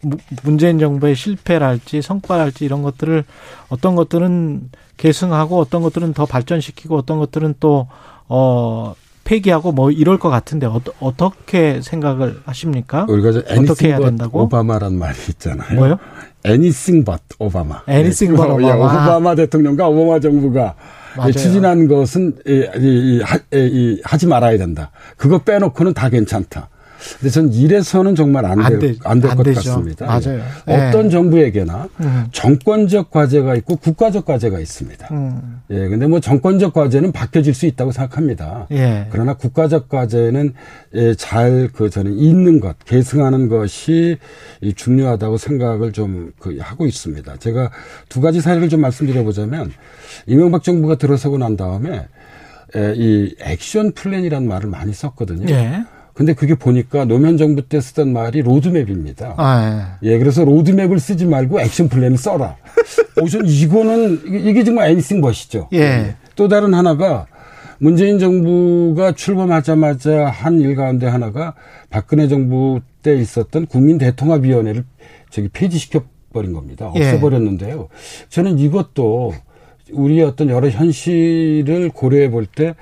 무- 0.00 0.16
문재인 0.44 0.78
정부의 0.78 1.14
실패랄지 1.14 2.00
성과랄지 2.00 2.64
이런 2.64 2.82
것들을 2.82 3.24
어떤 3.68 3.94
것들은 3.94 4.70
계승하고 4.96 5.58
어떤 5.58 5.82
것들은 5.82 6.14
더 6.14 6.24
발전시키고 6.24 6.96
어떤 6.96 7.18
것들은 7.18 7.56
또, 7.60 7.88
어, 8.26 8.94
폐기하고 9.28 9.72
뭐 9.72 9.90
이럴 9.90 10.18
것 10.18 10.30
같은데 10.30 10.66
어, 10.66 10.80
어떻게 11.00 11.82
생각을 11.82 12.40
하십니까? 12.46 13.04
우리가 13.10 13.28
어떻게 13.28 13.52
anything 13.52 13.86
해야 13.88 13.96
but 13.98 14.08
된다고? 14.08 14.42
오바마란 14.42 14.98
말이 14.98 15.16
있잖아요. 15.28 15.78
뭐요? 15.78 15.98
anything 16.46 17.04
but 17.04 17.22
오바마. 17.38 17.82
anything 17.86 18.32
예, 18.32 18.36
but 18.36 18.56
그거, 18.56 18.62
예, 18.62 18.72
오바마. 18.72 19.04
오바마 19.04 19.34
대통령과 19.34 19.86
오바마 19.86 20.20
정부가 20.20 20.74
맞아요. 21.18 21.32
추진한 21.32 21.88
것은 21.88 22.36
이, 22.46 22.52
이, 22.78 23.18
이, 23.18 23.20
하, 23.22 23.38
이, 23.52 24.00
하지 24.02 24.26
말아야 24.26 24.56
된다. 24.56 24.90
그거 25.18 25.38
빼놓고는 25.38 25.92
다 25.92 26.08
괜찮다. 26.08 26.70
근데 27.20 27.30
전 27.30 27.52
이래서는 27.52 28.14
정말 28.14 28.44
안 28.46 28.58
될 28.78 28.96
안될안 29.04 29.36
것. 29.36 29.42
같습니다. 29.54 30.06
맞아요. 30.06 30.40
예. 30.68 30.72
예. 30.72 30.88
어떤 30.88 31.10
정부에게나 31.10 31.88
음. 32.00 32.24
정권적 32.32 33.10
과제가 33.10 33.54
있고 33.56 33.76
국가적 33.76 34.24
과제가 34.24 34.58
있습니다. 34.60 35.08
음. 35.12 35.60
예, 35.70 35.88
근데 35.88 36.06
뭐 36.06 36.20
정권적 36.20 36.72
과제는 36.72 37.12
바뀌어질 37.12 37.54
수 37.54 37.66
있다고 37.66 37.92
생각합니다. 37.92 38.66
예. 38.72 39.06
그러나 39.10 39.34
국가적 39.34 39.88
과제는 39.88 40.54
예, 40.94 41.14
잘 41.14 41.70
그 41.72 41.90
저는 41.90 42.14
있는 42.18 42.60
것, 42.60 42.76
계승하는 42.84 43.48
것이 43.48 44.18
이 44.60 44.72
중요하다고 44.74 45.38
생각을 45.38 45.92
좀 45.92 46.32
그 46.38 46.56
하고 46.60 46.86
있습니다. 46.86 47.36
제가 47.38 47.70
두 48.08 48.20
가지 48.20 48.40
사례를 48.40 48.68
좀 48.68 48.80
말씀드려보자면 48.80 49.72
이명박 50.26 50.62
정부가 50.62 50.96
들어서고 50.96 51.38
난 51.38 51.56
다음에 51.56 52.06
에, 52.76 52.94
이 52.96 53.34
액션 53.40 53.92
플랜이라는 53.92 54.46
말을 54.46 54.68
많이 54.68 54.92
썼거든요. 54.92 55.46
예. 55.54 55.84
근데 56.18 56.32
그게 56.32 56.56
보니까 56.56 57.04
노무현 57.04 57.36
정부 57.36 57.62
때 57.68 57.80
쓰던 57.80 58.12
말이 58.12 58.42
로드맵입니다. 58.42 59.34
아, 59.36 59.98
예, 60.02 60.18
그래서 60.18 60.44
로드맵을 60.44 60.98
쓰지 60.98 61.26
말고 61.26 61.60
action 61.60 61.88
plan을 61.88 62.18
써라. 62.18 62.56
오, 63.22 63.28
전 63.28 63.46
이거는, 63.46 64.22
이게- 64.26 64.64
정말 64.64 64.90
애니싱 64.90 65.20
멋이죠. 65.20 65.68
예. 65.74 66.16
또 66.34 66.48
다른 66.48 66.74
하나가 66.74 67.28
문재인 67.78 68.18
정부가 68.18 69.12
출범하자마자 69.12 70.26
한 70.26 70.58
일 70.58 70.74
가운데 70.74 71.06
하나가 71.06 71.54
박근혜 71.88 72.26
정부 72.26 72.80
때 73.04 73.14
있었던 73.14 73.66
국민 73.66 73.96
대통합위원회를 73.98 74.84
저기 75.30 75.46
폐지시켜 75.46 76.02
버린 76.32 76.52
겁니다. 76.52 76.90
예. 76.96 76.98
없애버렸는데요. 76.98 77.86
저는 78.28 78.58
이것도 78.58 79.34
우리의 79.92 80.24
어떤 80.24 80.48
여러 80.50 80.68
현실을 80.68 81.90
고려해 81.90 82.30
볼 82.32 82.46
때 82.46 82.74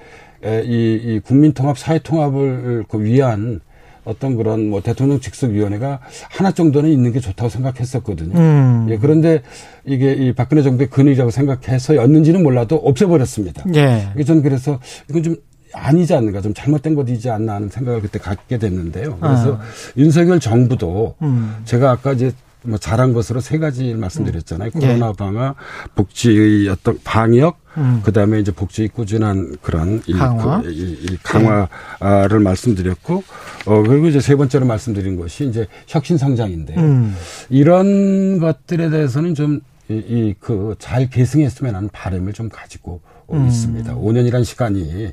이, 0.65 1.01
이 1.03 1.21
국민통합, 1.21 1.79
사회통합을 1.79 2.85
그 2.89 3.03
위한 3.03 3.61
어떤 4.07 4.37
그런 4.37 4.71
뭐 4.71 4.81
대통령 4.81 5.21
직속 5.21 5.51
위원회가 5.51 6.01
하나 6.31 6.53
정도는 6.53 6.91
있는 6.91 7.13
게 7.13 7.21
좋다고 7.21 7.51
생각했었거든요. 7.51 8.39
음. 8.39 8.87
예, 8.89 8.99
그런데 8.99 9.43
이게 9.85 10.13
이 10.13 10.33
박근혜 10.33 10.63
정부의 10.63 10.89
근의라고 10.89 11.31
생각해서였는지는 11.31 12.43
몰라도 12.43 12.77
없애버렸습니다. 12.77 13.65
예. 13.75 14.09
이게 14.15 14.25
전 14.25 14.43
그래서 14.43 14.79
이건 15.11 15.23
좀 15.25 15.37
아니지 15.75 16.15
않는가 16.15 16.41
좀 16.41 16.55
잘못된 16.55 16.95
것이지 16.95 17.29
않나 17.29 17.55
하는 17.55 17.69
생각을 17.69 18.01
그때 18.01 18.19
갖게 18.21 18.59
됐는데요. 18.59 19.19
그래서 19.21 19.55
아. 19.55 19.61
윤석열 19.97 20.39
정부도 20.39 21.17
음. 21.23 21.57
제가 21.65 21.91
아까 21.91 22.13
이제 22.13 22.33
뭐 22.63 22.79
잘한 22.79 23.13
것으로 23.13 23.41
세 23.41 23.59
가지 23.59 23.93
말씀드렸잖아요. 23.95 24.71
예. 24.75 24.79
코로나 24.79 25.13
방화, 25.13 25.55
복지의 25.97 26.69
어떤 26.69 26.99
방역, 27.03 27.59
음. 27.77 28.01
그다음에 28.05 28.41
이제 28.41 28.53
복지의 28.53 28.89
꾸준한 28.89 29.57
그런 29.63 30.03
이, 30.07 30.13
강화. 30.13 30.63
그, 30.63 30.71
이, 30.71 30.93
이 30.93 31.19
강화를 31.23 32.41
말씀드렸고, 32.41 33.23
어 33.67 33.83
그리고 33.83 34.09
이제 34.09 34.21
세 34.21 34.35
번째로 34.37 34.67
말씀드린 34.67 35.17
것이 35.17 35.47
이제 35.47 35.67
혁신 35.87 36.17
성장인데요. 36.19 36.79
음. 36.81 37.15
이런 37.51 38.39
것들에 38.39 38.91
대해서는 38.91 39.35
좀 39.35 39.61
이 39.89 40.35
그 40.41 40.75
잘 40.81 41.09
계승했으면 41.09 41.77
하는 41.77 41.89
바람을 41.93 42.33
좀 42.33 42.49
가지고 42.49 43.01
음. 43.33 43.47
있습니다. 43.47 43.95
5년이란 43.95 44.45
시간이 44.45 45.13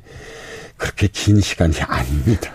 그렇게 0.76 1.06
긴 1.06 1.40
시간이 1.40 1.74
아닙니다. 1.80 2.50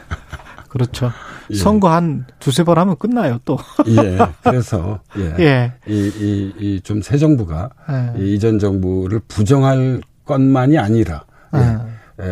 그렇죠. 0.67 1.11
예. 1.51 1.55
선거 1.55 1.89
한 1.89 2.25
두세 2.39 2.63
번 2.63 2.77
하면 2.77 2.95
끝나요, 2.97 3.39
또. 3.45 3.57
예. 3.87 4.17
그래서 4.43 4.99
예. 5.17 5.35
예. 5.39 5.73
이 5.87 5.93
이 5.93 6.53
이 6.59 6.81
좀 6.83 7.01
새 7.01 7.17
정부가 7.17 7.69
예. 7.89 8.13
이 8.23 8.35
이전 8.35 8.59
정부를 8.59 9.19
부정할 9.27 10.01
것만이 10.25 10.77
아니라 10.77 11.23
예. 11.55 11.77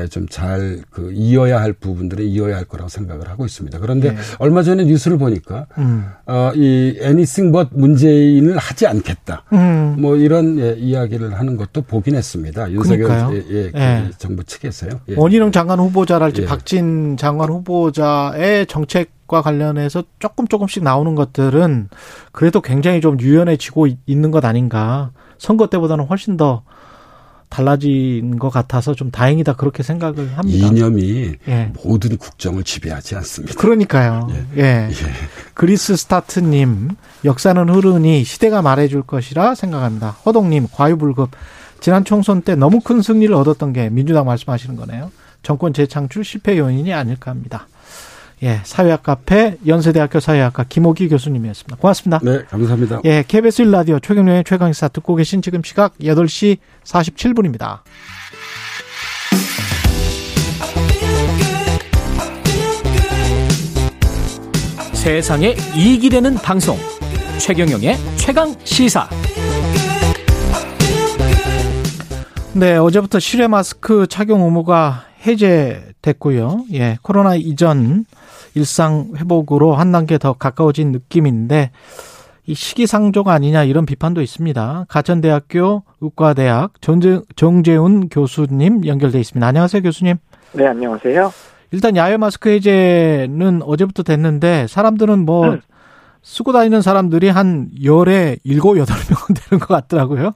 좀잘 0.09 0.81
그 0.89 1.11
이어야 1.13 1.61
할 1.61 1.73
부분들은 1.73 2.25
이어야 2.25 2.57
할 2.57 2.65
거라고 2.65 2.89
생각을 2.89 3.29
하고 3.29 3.45
있습니다. 3.45 3.79
그런데 3.79 4.09
예. 4.09 4.15
얼마 4.39 4.63
전에 4.63 4.83
뉴스를 4.83 5.17
보니까 5.17 5.65
음. 5.77 6.05
어, 6.25 6.51
이 6.55 6.97
anything 7.01 7.51
but 7.51 7.69
문재인을 7.71 8.57
하지 8.57 8.87
않겠다. 8.87 9.43
음. 9.53 9.95
뭐 9.99 10.15
이런 10.17 10.59
예, 10.59 10.73
이야기를 10.77 11.39
하는 11.39 11.57
것도 11.57 11.81
보긴 11.83 12.15
했습니다. 12.15 12.71
윤석열. 12.71 13.09
예, 13.33 13.37
예, 13.49 13.71
그 13.71 13.77
예. 13.79 14.09
정부 14.17 14.43
측에서요. 14.43 14.91
예. 15.09 15.13
원희룡 15.15 15.51
장관 15.51 15.79
후보자랄지 15.79 16.41
예. 16.43 16.45
박진 16.45 17.15
장관 17.17 17.49
후보자의 17.49 18.65
정책 18.67 19.15
과 19.27 19.41
관련해서 19.41 20.05
조금 20.19 20.47
조금씩 20.47 20.83
나오는 20.83 21.13
것들은 21.13 21.89
그래도 22.31 22.61
굉장히 22.61 23.01
좀 23.01 23.19
유연해지고 23.19 23.87
있- 23.87 23.97
있는 24.05 24.31
것 24.31 24.45
아닌가. 24.45 25.11
선거 25.37 25.67
때보다는 25.67 26.05
훨씬 26.05 26.37
더 26.37 26.63
달라진 27.49 28.39
것 28.39 28.49
같아서 28.49 28.93
좀 28.93 29.09
다행이다 29.09 29.53
그렇게 29.53 29.81
생각을 29.81 30.37
합니다. 30.37 30.67
이념이 30.67 31.35
예. 31.47 31.71
모든 31.83 32.17
국정을 32.17 32.63
지배하지 32.63 33.15
않습니다. 33.15 33.55
그러니까요. 33.59 34.27
예. 34.57 34.89
그리스 35.53 35.95
스타트님, 35.95 36.89
역사는 37.25 37.69
흐르니 37.69 38.23
시대가 38.23 38.61
말해줄 38.61 39.03
것이라 39.03 39.55
생각합니다. 39.55 40.09
허동님, 40.25 40.67
과유불급. 40.71 41.31
지난 41.79 42.03
총선 42.03 42.41
때 42.41 42.55
너무 42.55 42.79
큰 42.81 43.01
승리를 43.01 43.33
얻었던 43.33 43.71
게 43.73 43.89
민주당 43.89 44.25
말씀하시는 44.25 44.75
거네요. 44.75 45.11
정권 45.43 45.73
재창출 45.73 46.25
실패 46.25 46.57
요인이 46.57 46.93
아닐까 46.93 47.31
합니다. 47.31 47.67
예, 48.43 48.61
사회학 48.63 49.01
카페 49.01 49.57
연세대학교 49.65 50.19
사회학과 50.19 50.63
김호기 50.67 51.09
교수님이었습니다. 51.09 51.77
고맙습니다. 51.77 52.19
네, 52.23 52.43
감사합니다. 52.45 53.01
예, 53.05 53.23
KBS 53.27 53.63
1라디오 53.63 54.01
최경련의 54.01 54.43
최강시사 54.43 54.89
듣고 54.89 55.15
계신 55.15 55.41
지금 55.41 55.63
시각 55.63 55.97
8시 55.97 56.57
47분입니다. 56.83 57.79
세상에 64.93 65.55
이익이 65.75 66.09
되는 66.09 66.35
방송 66.35 66.77
최경영의 67.39 67.95
최강 68.17 68.53
시사 68.65 69.07
네, 72.53 72.75
어제부터 72.75 73.19
실외 73.19 73.47
마스크 73.47 74.07
착용 74.07 74.41
의무가 74.41 75.06
해제됐고요. 75.27 76.65
예, 76.73 76.97
코로나 77.01 77.35
이전 77.35 78.05
일상 78.55 79.11
회복으로 79.17 79.75
한 79.75 79.91
단계 79.91 80.17
더 80.17 80.33
가까워진 80.33 80.91
느낌인데 80.91 81.71
이 82.45 82.53
시기상조가 82.53 83.33
아니냐 83.33 83.65
이런 83.65 83.85
비판도 83.85 84.21
있습니다. 84.21 84.85
가천대학교 84.87 85.83
의과대학 85.99 86.81
정재, 86.81 87.19
정재훈 87.35 88.07
교수님 88.09 88.87
연결돼 88.87 89.19
있습니다. 89.19 89.45
안녕하세요, 89.45 89.81
교수님. 89.83 90.15
네, 90.53 90.65
안녕하세요. 90.65 91.31
일단 91.71 91.97
야외 91.97 92.15
마스크 92.15 92.49
해제는 92.49 93.61
어제부터 93.63 94.03
됐는데 94.03 94.67
사람들은 94.67 95.25
뭐 95.25 95.49
음. 95.49 95.61
쓰고 96.23 96.53
다니는 96.53 96.81
사람들이 96.81 97.29
한 97.29 97.69
열에 97.83 98.37
일곱 98.43 98.77
여덟 98.77 98.95
명은 98.95 99.35
되는 99.35 99.59
것 99.59 99.67
같더라고요. 99.67 100.33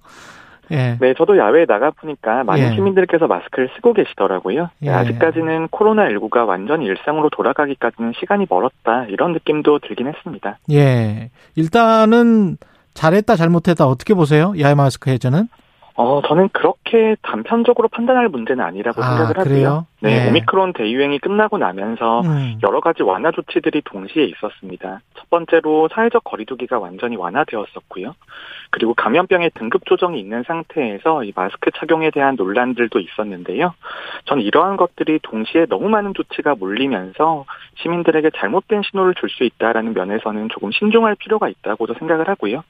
예. 0.72 0.98
네, 1.00 1.14
저도 1.18 1.38
야외에 1.38 1.66
나가 1.66 1.92
보니까 1.92 2.44
많은 2.44 2.72
예. 2.72 2.76
시민들께서 2.76 3.28
마스크를 3.28 3.70
쓰고 3.76 3.94
계시더라고요. 3.94 4.70
네, 4.80 4.88
예. 4.88 4.92
아직까지는 4.92 5.68
코로나19가 5.68 6.48
완전히 6.48 6.86
일상으로 6.86 7.30
돌아가기까지는 7.30 8.14
시간이 8.20 8.48
멀었다, 8.50 9.06
이런 9.10 9.34
느낌도 9.34 9.80
들긴 9.80 10.08
했습니다. 10.08 10.58
예. 10.72 11.30
일단은 11.56 12.58
잘했다 12.94 13.36
잘못했다 13.36 13.86
어떻게 13.86 14.14
보세요? 14.14 14.54
야외 14.60 14.76
마스크 14.76 15.10
해제는? 15.10 15.48
어, 15.96 16.22
저는 16.26 16.50
그렇게 16.54 17.16
단편적으로 17.22 17.88
판단할 17.90 18.30
문제는 18.30 18.64
아니라고 18.64 19.04
아, 19.04 19.08
생각을 19.08 19.38
하고요. 19.38 19.44
그래요? 19.44 19.86
네, 20.00 20.26
예. 20.26 20.30
오미크론 20.30 20.74
대유행이 20.74 21.20
끝나고 21.20 21.58
나면서 21.58 22.22
음. 22.22 22.60
여러 22.64 22.80
가지 22.80 23.04
완화 23.04 23.32
조치들이 23.32 23.82
동시에 23.86 24.24
있었습니다. 24.24 25.02
첫 25.16 25.30
번째로 25.30 25.90
사회적 25.94 26.24
거리두기가 26.24 26.80
완전히 26.80 27.18
완화되었었고요. 27.18 28.16
그리고 28.72 28.94
감염병의 28.94 29.52
등급 29.56 29.86
조정이 29.86 30.20
있는 30.20 30.44
상태에서 30.44 31.24
이 31.24 31.34
마스크 31.36 31.72
착용에 31.72 32.10
대한 32.12 32.36
논란들도 32.36 33.00
있었는데요. 33.00 33.74
저는 34.26 34.44
이러한 34.44 34.78
것들이 34.78 35.20
동시에 35.22 35.66
너무 35.68 35.90
많은 35.90 36.14
조치가 36.14 36.56
몰리면서 36.56 37.46
시민들에게 37.76 38.32
잘못된 38.38 38.82
신호를 38.90 39.16
줄 39.16 39.32
수 39.32 39.44
있다라는 39.46 39.94
면에서는 39.94 40.50
조금 40.50 40.72
신중할 40.72 41.16
필요가 41.16 41.48
있다고도 41.48 41.96
생각을 42.00 42.28
하고요. 42.28 42.64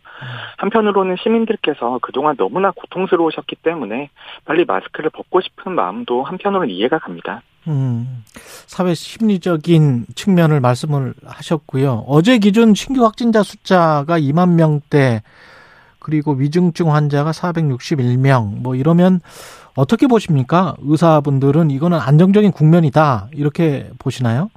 한편으로는 0.58 1.18
시민들께서 1.22 2.00
그동안 2.02 2.36
너무나 2.38 2.72
고통스러우셨기 2.72 3.56
때문에 3.58 4.10
빨리 4.46 4.66
마스크를 4.66 5.10
벗고 5.10 5.42
싶은 5.42 5.74
마음도 5.74 6.24
한편으로는 6.24 6.70
이해가 6.70 7.00
갑니다. 7.00 7.42
음, 7.68 8.24
사회 8.68 8.94
심리적인 8.94 10.06
측면을 10.16 10.60
말씀을 10.62 11.14
하셨고요. 11.26 12.06
어제 12.08 12.38
기준 12.40 12.74
신규 12.74 13.04
확진자 13.04 13.44
숫자가 13.44 14.20
2만 14.20 14.54
명대, 14.56 15.22
그리고 16.02 16.34
위중증 16.34 16.92
환자가 16.94 17.32
461명, 17.32 18.62
뭐 18.62 18.76
이러면 18.76 19.22
어떻게 19.76 20.08
보십니까? 20.08 20.76
의사분들은 20.84 21.72
이거는 21.72 21.98
안정적인 22.00 22.52
국면이다. 22.52 23.28
이렇게 23.34 23.90
보시나요? 24.00 24.50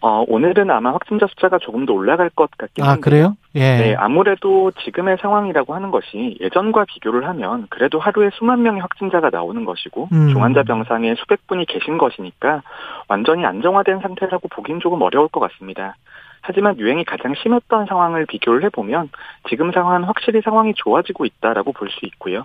어, 0.00 0.24
오늘은 0.28 0.70
아마 0.70 0.92
확진자 0.92 1.26
숫자가 1.26 1.58
조금 1.58 1.84
더 1.84 1.92
올라갈 1.92 2.30
것 2.30 2.48
같긴 2.56 2.84
아, 2.84 2.90
한데. 2.90 3.00
그래요? 3.00 3.36
예. 3.56 3.60
네, 3.60 3.94
아무래도 3.96 4.70
지금의 4.84 5.16
상황이라고 5.20 5.74
하는 5.74 5.90
것이 5.90 6.36
예전과 6.40 6.84
비교를 6.84 7.26
하면 7.26 7.66
그래도 7.68 7.98
하루에 7.98 8.30
수만 8.34 8.62
명의 8.62 8.80
확진자가 8.80 9.30
나오는 9.30 9.64
것이고 9.64 10.08
음. 10.12 10.28
중환자 10.28 10.62
병상에 10.62 11.16
수백 11.16 11.44
분이 11.48 11.66
계신 11.66 11.98
것이니까 11.98 12.62
완전히 13.08 13.44
안정화된 13.44 13.98
상태라고 14.00 14.46
보긴 14.48 14.78
조금 14.78 15.02
어려울 15.02 15.26
것 15.28 15.40
같습니다. 15.40 15.96
하지만 16.40 16.78
유행이 16.78 17.04
가장 17.04 17.34
심했던 17.34 17.86
상황을 17.86 18.26
비교를 18.26 18.64
해보면 18.64 19.10
지금 19.48 19.72
상황은 19.72 20.04
확실히 20.04 20.40
상황이 20.40 20.72
좋아지고 20.74 21.24
있다라고 21.24 21.72
볼 21.72 21.88
수 21.88 22.04
있고요. 22.06 22.44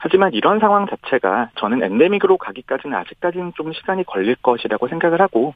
하지만 0.00 0.32
이런 0.32 0.58
상황 0.60 0.86
자체가 0.86 1.50
저는 1.56 1.82
endemic으로 1.82 2.38
가기까지는 2.38 2.96
아직까지는 2.96 3.52
좀 3.56 3.72
시간이 3.72 4.04
걸릴 4.04 4.34
것이라고 4.36 4.88
생각을 4.88 5.20
하고 5.20 5.54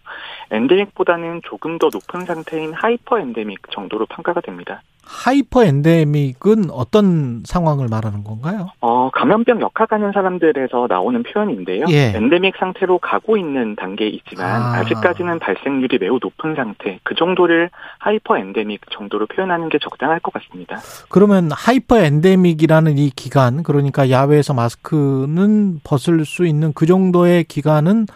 endemic보다는 0.51 1.41
조금 1.45 1.79
더 1.79 1.89
높은 1.93 2.27
상태인 2.27 2.73
hyper 2.75 3.19
endemic 3.19 3.71
정도로 3.71 4.07
평가가 4.07 4.41
됩니다. 4.41 4.83
hyper 5.13 5.63
endemic은 5.65 6.71
어떤 6.71 7.43
상황을 7.45 7.87
말하는 7.89 8.25
건가요? 8.25 8.71
어, 8.81 9.11
감염병 9.11 9.61
역학하는 9.61 10.13
사람들에서 10.13 10.87
나오는 10.89 11.23
표현인데요. 11.23 11.85
예. 11.91 12.15
엔데믹 12.17 12.55
상태로 12.59 12.99
가고 12.99 13.37
있는 13.37 13.77
단계이지만 13.77 14.63
아. 14.63 14.79
아. 14.79 14.85
직까지는 14.85 15.39
발생률이 15.39 15.99
매우 15.99 16.19
높은 16.21 16.55
상태, 16.55 16.99
그 17.03 17.15
정도를 17.15 17.71
hyper 17.99 18.39
endemic 18.39 18.81
정도로 18.91 19.27
표현하는 19.27 19.69
게 19.69 19.79
적당할 19.79 20.19
것 20.21 20.33
같습니다. 20.33 20.79
그러면 21.11 21.51
hyper 21.53 21.99
endemic이라는 21.99 22.97
이 22.97 23.11
기간, 23.11 23.63
그러니까 23.63 24.09
야외에서 24.09 24.55
마스크는 24.55 25.81
벗을 25.85 26.25
수 26.25 26.47
있는 26.47 26.73
그 26.73 26.87
정도의 26.87 27.45
기간은 27.45 28.07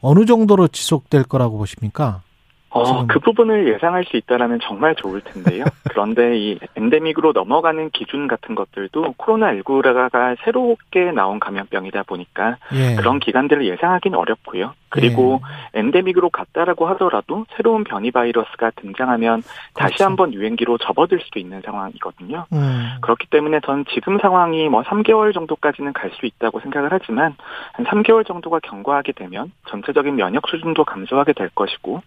어느 0.00 0.24
정도로 0.24 0.68
지속될 0.68 1.24
거라고 1.24 1.58
보십니까? 1.58 2.22
어, 2.70 3.06
그 3.06 3.18
부분을 3.18 3.72
예상할 3.72 4.04
수 4.04 4.16
있다라면 4.16 4.60
정말 4.62 4.94
좋을 4.94 5.20
텐데요. 5.22 5.64
그런데 5.88 6.36
이 6.36 6.58
endemic으로 6.76 7.32
넘어가는 7.32 7.90
기준 7.90 8.28
같은 8.28 8.54
것들도 8.54 9.14
코로나19가 9.14 10.36
새롭게 10.44 11.12
나온 11.12 11.40
감염병이다 11.40 12.02
보니까 12.02 12.58
예. 12.74 12.96
그런 12.96 13.20
기간들을 13.20 13.66
예상하기는 13.66 14.18
어렵고요. 14.18 14.74
그리고 14.90 15.40
예. 15.74 15.80
엔데믹으로 15.80 16.30
갔다라고 16.30 16.86
하더라도 16.88 17.46
새로운 17.56 17.84
변이 17.84 18.10
바이러스가 18.10 18.72
등장하면 18.76 19.42
다시 19.74 19.94
그렇죠. 19.96 20.04
한번 20.04 20.34
유행기로 20.34 20.78
접어들 20.78 21.20
수도 21.20 21.38
있는 21.38 21.60
상황이거든요. 21.62 22.46
음. 22.52 22.88
그렇기 23.02 23.26
때문에 23.28 23.60
전 23.64 23.84
지금 23.94 24.18
상황이 24.18 24.68
뭐 24.68 24.82
3개월 24.82 25.32
정도까지는 25.32 25.92
갈 25.92 26.08
수 26.18 26.26
있다고 26.26 26.60
생각을 26.60 26.88
하지만 26.90 27.36
한 27.72 27.84
3개월 27.86 28.26
정도가 28.26 28.60
경과하게 28.60 29.12
되면 29.12 29.52
전체적인 29.68 30.16
면역 30.16 30.48
수준도 30.48 30.84
감소하게 30.84 31.32
될 31.32 31.48
것이고 31.54 32.02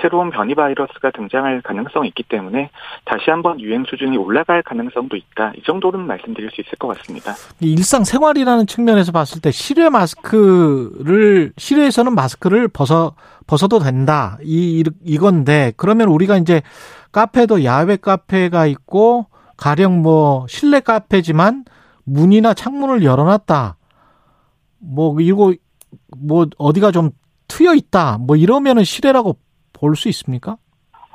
새로운 0.00 0.30
변이 0.30 0.54
바이러스가 0.54 1.10
등장할 1.10 1.62
가능성이 1.62 2.08
있기 2.08 2.22
때문에 2.24 2.70
다시 3.04 3.30
한번 3.30 3.60
유행 3.60 3.84
수준이 3.84 4.16
올라갈 4.16 4.62
가능성도 4.62 5.16
있다. 5.16 5.52
이 5.56 5.62
정도는 5.62 6.06
말씀드릴 6.06 6.50
수 6.50 6.60
있을 6.60 6.78
것 6.78 6.88
같습니다. 6.88 7.34
일상 7.60 8.04
생활이라는 8.04 8.66
측면에서 8.66 9.12
봤을 9.12 9.40
때 9.40 9.50
실외 9.50 9.88
마스크를 9.90 11.52
실외에서는 11.56 12.14
마스크를 12.14 12.68
벗어 12.68 13.14
벗어도 13.46 13.78
된다. 13.78 14.38
이 14.42 14.84
이건데 15.04 15.72
그러면 15.76 16.08
우리가 16.08 16.36
이제 16.36 16.62
카페도 17.12 17.64
야외 17.64 17.96
카페가 17.96 18.66
있고 18.66 19.26
가령 19.56 20.02
뭐 20.02 20.46
실내 20.48 20.80
카페지만 20.80 21.64
문이나 22.04 22.54
창문을 22.54 23.02
열어놨다. 23.02 23.76
뭐 24.78 25.20
이거 25.20 25.54
뭐 26.16 26.46
어디가 26.58 26.90
좀 26.90 27.10
트여 27.48 27.74
있다. 27.74 28.18
뭐 28.18 28.36
이러면은 28.36 28.84
실외라고 28.84 29.36
볼 29.72 29.94
수 29.94 30.08
있습니까? 30.08 30.56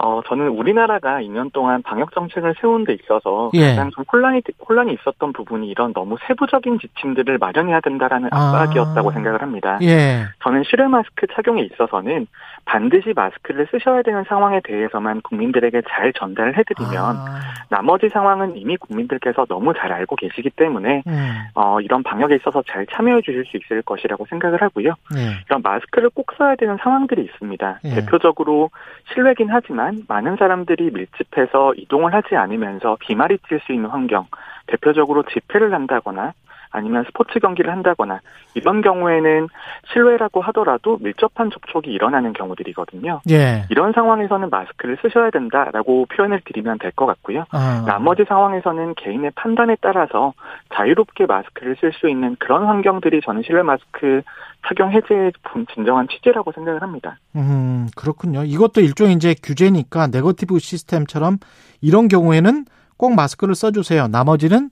어, 0.03 0.19
저는 0.27 0.48
우리나라가 0.49 1.19
2년 1.22 1.53
동안 1.53 1.84
방역 1.84 2.11
정책을 2.14 2.56
세운 2.60 2.85
데 2.85 2.93
있어서 2.93 3.52
예. 3.53 3.69
가장 3.69 3.91
좀 3.91 4.03
혼란이, 4.11 4.41
혼란이 4.68 4.93
있었던 4.93 5.31
부분이 5.31 5.68
이런 5.68 5.93
너무 5.93 6.18
세부적인 6.27 6.80
지침들을 6.80 7.38
마련해야 7.38 7.81
된다라는 7.81 8.30
아. 8.31 8.49
압박이었다고 8.49 9.11
생각을 9.11 9.43
합니다. 9.43 9.77
예. 9.84 10.23
저는 10.43 10.64
실외 10.64 10.88
마스크 10.88 11.27
착용에 11.35 11.61
있어서는 11.64 12.26
반드시 12.65 13.13
마스크를 13.15 13.67
쓰셔야 13.71 14.01
되는 14.01 14.23
상황에 14.23 14.61
대해서만 14.63 15.21
국민들에게 15.21 15.81
잘 15.89 16.13
전달을 16.13 16.57
해드리면 16.57 17.15
아. 17.15 17.39
나머지 17.69 18.09
상황은 18.09 18.57
이미 18.57 18.77
국민들께서 18.77 19.45
너무 19.45 19.73
잘 19.73 19.91
알고 19.91 20.15
계시기 20.15 20.49
때문에 20.51 21.03
음. 21.07 21.38
어, 21.55 21.79
이런 21.81 22.03
방역에 22.03 22.35
있어서 22.35 22.63
잘 22.67 22.85
참여해 22.88 23.21
주실 23.21 23.45
수 23.45 23.57
있을 23.57 23.81
것이라고 23.81 24.25
생각을 24.29 24.61
하고요. 24.61 24.93
예. 25.15 25.43
이런 25.45 25.61
마스크를 25.61 26.09
꼭 26.13 26.31
써야 26.38 26.55
되는 26.55 26.77
상황들이 26.81 27.21
있습니다. 27.23 27.79
예. 27.85 27.89
대표적으로 27.95 28.69
실외긴 29.13 29.49
하지만 29.49 30.03
많은 30.07 30.35
사람들이 30.38 30.91
밀집해서 30.91 31.73
이동을 31.75 32.13
하지 32.13 32.35
않으면서 32.35 32.97
비말이 32.99 33.38
튈수 33.47 33.73
있는 33.73 33.89
환경, 33.89 34.27
대표적으로 34.67 35.23
집회를 35.23 35.73
한다거나 35.73 36.33
아니면 36.72 37.03
스포츠 37.06 37.39
경기를 37.39 37.72
한다거나 37.72 38.22
이런 38.53 38.81
경우에는 38.81 39.48
실외라고 39.93 40.41
하더라도 40.41 40.98
밀접한 41.02 41.52
접촉이 41.52 41.93
일어나는 41.93 42.34
경우들이거든요. 42.34 43.22
예. 43.30 43.65
이런 43.69 43.91
상황에서는 43.93 44.49
마스크를 44.49 44.98
쓰셔야 45.02 45.30
된다라고 45.30 46.06
표현을 46.07 46.41
드리면 46.45 46.80
될 46.80 46.91
것 46.91 47.06
같고요. 47.06 47.45
아. 47.52 47.84
나머지 47.88 48.26
상황에서는 48.27 48.95
개인의 48.95 49.31
판단에 49.35 49.77
따라서 49.81 50.34
자유롭게 50.76 51.26
마스크를 51.26 51.77
쓸 51.80 51.93
수 51.93 52.10
있는 52.10 52.35
그런 52.39 52.65
환경들이 52.65 53.22
저는 53.23 53.43
실외 53.43 53.61
마스크 53.64 54.22
착용 54.68 54.91
해제의 54.91 55.31
진정한 55.73 56.07
취지라고 56.10 56.52
생각을 56.52 56.81
합니다. 56.81 57.18
음, 57.35 57.88
그렇군요. 57.95 58.43
이것도 58.43 58.81
일종의 58.81 59.15
이제 59.15 59.35
규제니까 59.41 60.07
네거티브 60.07 60.60
시스템처럼 60.60 61.38
이런 61.81 62.07
경우에는 62.07 62.65
꼭 62.98 63.15
마스크를 63.15 63.56
써주세요. 63.56 64.07
나머지는 64.07 64.69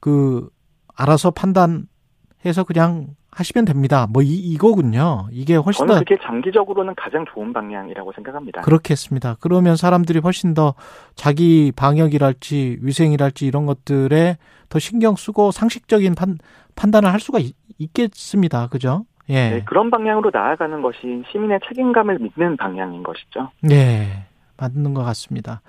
그 0.00 0.48
알아서 0.96 1.30
판단해서 1.30 2.64
그냥 2.66 3.08
하시면 3.30 3.66
됩니다. 3.66 4.06
뭐 4.10 4.22
이, 4.22 4.34
이거군요. 4.34 5.28
이게 5.30 5.56
훨씬 5.56 5.86
저는 5.86 5.94
더 5.94 5.98
그게 6.00 6.16
장기적으로는 6.22 6.94
가장 6.96 7.26
좋은 7.32 7.52
방향이라고 7.52 8.12
생각합니다. 8.14 8.62
그렇겠습니다. 8.62 9.36
그러면 9.40 9.76
사람들이 9.76 10.20
훨씬 10.20 10.54
더 10.54 10.74
자기 11.14 11.70
방역이랄지 11.76 12.78
위생이랄지 12.80 13.46
이런 13.46 13.66
것들에 13.66 14.38
더 14.70 14.78
신경 14.78 15.16
쓰고 15.16 15.50
상식적인 15.50 16.14
판, 16.14 16.38
판단을 16.76 17.12
할 17.12 17.20
수가 17.20 17.38
있, 17.38 17.54
있겠습니다. 17.78 18.68
그죠? 18.68 19.04
예. 19.28 19.50
네, 19.50 19.62
그런 19.64 19.90
방향으로 19.90 20.30
나아가는 20.32 20.80
것이 20.80 21.22
시민의 21.30 21.60
책임감을 21.68 22.18
믿는 22.18 22.56
방향인 22.56 23.02
것이죠. 23.02 23.50
네. 23.60 24.24
맞는 24.56 24.94
것 24.94 25.02
같습니다. 25.04 25.60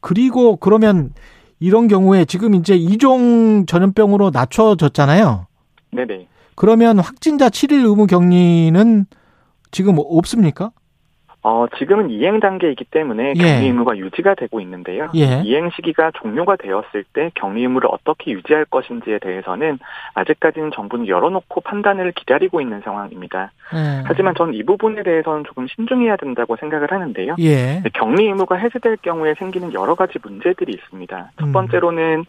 그리고 0.00 0.56
그러면 0.56 1.14
이런 1.64 1.88
경우에 1.88 2.26
지금 2.26 2.54
이제 2.54 2.76
이종 2.76 3.64
전염병으로 3.64 4.30
낮춰졌잖아요. 4.34 5.46
네네. 5.92 6.28
그러면 6.56 6.98
확진자 6.98 7.48
7일 7.48 7.86
의무 7.86 8.06
격리는 8.06 9.06
지금 9.70 9.96
없습니까? 9.98 10.72
어, 11.46 11.66
지금은 11.76 12.08
이행 12.08 12.40
단계이기 12.40 12.84
때문에 12.84 13.34
예. 13.36 13.42
격리 13.42 13.66
의무가 13.66 13.98
유지가 13.98 14.34
되고 14.34 14.60
있는데요. 14.62 15.08
예. 15.14 15.42
이행 15.44 15.68
시기가 15.76 16.10
종료가 16.14 16.56
되었을 16.56 17.04
때 17.12 17.30
격리 17.34 17.60
의무를 17.60 17.90
어떻게 17.92 18.30
유지할 18.32 18.64
것인지에 18.64 19.18
대해서는 19.18 19.78
아직까지는 20.14 20.70
정부는 20.74 21.06
열어놓고 21.06 21.60
판단을 21.60 22.12
기다리고 22.12 22.62
있는 22.62 22.80
상황입니다. 22.80 23.52
예. 23.74 24.02
하지만 24.06 24.34
전 24.34 24.54
이 24.54 24.62
부분에 24.62 25.02
대해서는 25.02 25.44
조금 25.44 25.66
신중해야 25.66 26.16
된다고 26.16 26.54
생각을 26.56 26.92
하는데요. 26.92 27.36
예. 27.40 27.82
격리 27.92 28.24
의무가 28.26 28.54
해제될 28.56 28.98
경우에 29.02 29.34
생기는 29.34 29.72
여러 29.74 29.94
가지 29.96 30.18
문제들이 30.22 30.72
있습니다. 30.72 31.30
첫 31.38 31.46
음. 31.46 31.52
번째로는 31.52 32.24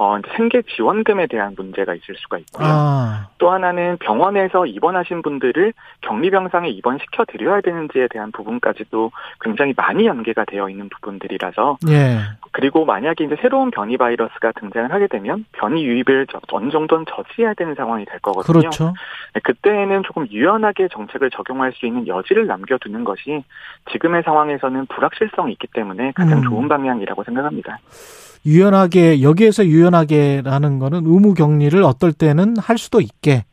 어, 0.00 0.16
생계 0.36 0.62
지원금에 0.62 1.26
대한 1.26 1.54
문제가 1.56 1.92
있을 1.92 2.14
수가 2.18 2.38
있고요. 2.38 2.68
아, 2.70 3.26
또 3.38 3.50
하나는 3.50 3.96
병원에서 3.98 4.64
입원하신 4.64 5.22
분들을 5.22 5.72
격리병상에 6.02 6.68
입원시켜 6.68 7.24
드려야 7.24 7.60
되는지에 7.60 8.06
대한 8.08 8.30
부분까지도 8.30 9.10
굉장히 9.40 9.74
많이 9.76 10.06
연계가 10.06 10.44
되어 10.44 10.68
있는 10.70 10.88
부분들이라서 10.88 11.78
예. 11.88 12.20
그리고 12.52 12.84
만약에 12.84 13.24
이제 13.24 13.36
새로운 13.42 13.72
변이 13.72 13.96
바이러스가 13.96 14.52
등장을 14.52 14.92
하게 14.92 15.08
되면 15.08 15.44
변이 15.50 15.84
유입을 15.84 16.28
저- 16.30 16.40
어느 16.52 16.70
정도는 16.70 17.04
저지해야 17.10 17.54
되는 17.54 17.74
상황이 17.74 18.04
될 18.04 18.20
거거든요. 18.20 18.60
그렇죠. 18.60 18.94
네, 19.34 19.40
그때에는 19.42 20.04
조금 20.04 20.28
유연하게 20.30 20.88
정책을 20.92 21.30
적용할 21.30 21.72
수 21.72 21.86
있는 21.86 22.06
여지를 22.06 22.46
남겨두는 22.46 23.02
것이 23.02 23.42
지금의 23.90 24.22
상황에서는 24.22 24.86
불확실성이 24.86 25.52
있기 25.54 25.66
때문에 25.74 26.12
가장 26.12 26.38
음. 26.38 26.42
좋은 26.44 26.68
방향이라고 26.68 27.24
생각합니다. 27.24 27.78
유연하게 28.46 29.22
여기에서 29.22 29.64
유연하게라는 29.64 30.78
거는 30.78 31.06
의무 31.06 31.34
격리를 31.34 31.82
어떨 31.82 32.12
때는 32.12 32.56
할 32.58 32.78
수도 32.78 33.00
있게. 33.00 33.44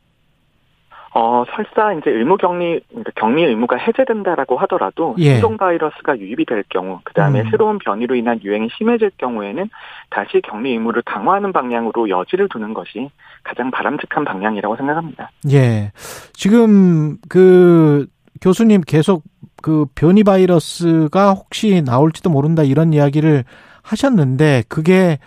어, 1.18 1.44
설사 1.50 1.94
이제 1.94 2.10
의무 2.10 2.36
격리, 2.36 2.80
그러니까 2.90 3.10
격리 3.14 3.42
의무가 3.44 3.76
해제된다라고 3.76 4.58
하더라도 4.58 5.14
예. 5.16 5.32
신종 5.32 5.56
바이러스가 5.56 6.18
유입이 6.18 6.44
될 6.44 6.62
경우, 6.68 7.00
그 7.04 7.14
다음에 7.14 7.40
음. 7.40 7.50
새로운 7.50 7.78
변이로 7.78 8.14
인한 8.16 8.38
유행이 8.44 8.68
심해질 8.76 9.12
경우에는 9.16 9.70
다시 10.10 10.42
격리 10.42 10.72
의무를 10.72 11.00
강화하는 11.06 11.54
방향으로 11.54 12.10
여지를 12.10 12.50
두는 12.50 12.74
것이 12.74 13.08
가장 13.44 13.70
바람직한 13.70 14.26
방향이라고 14.26 14.76
생각합니다. 14.76 15.30
예. 15.52 15.90
지금 16.34 17.16
그 17.30 18.06
교수님 18.42 18.82
계속 18.86 19.22
그 19.62 19.86
변이 19.94 20.22
바이러스가 20.22 21.32
혹시 21.32 21.80
나올지도 21.80 22.28
모른다 22.28 22.62
이런 22.62 22.92
이야기를 22.92 23.44
하셨는데 23.86 24.64
그게 24.68 25.18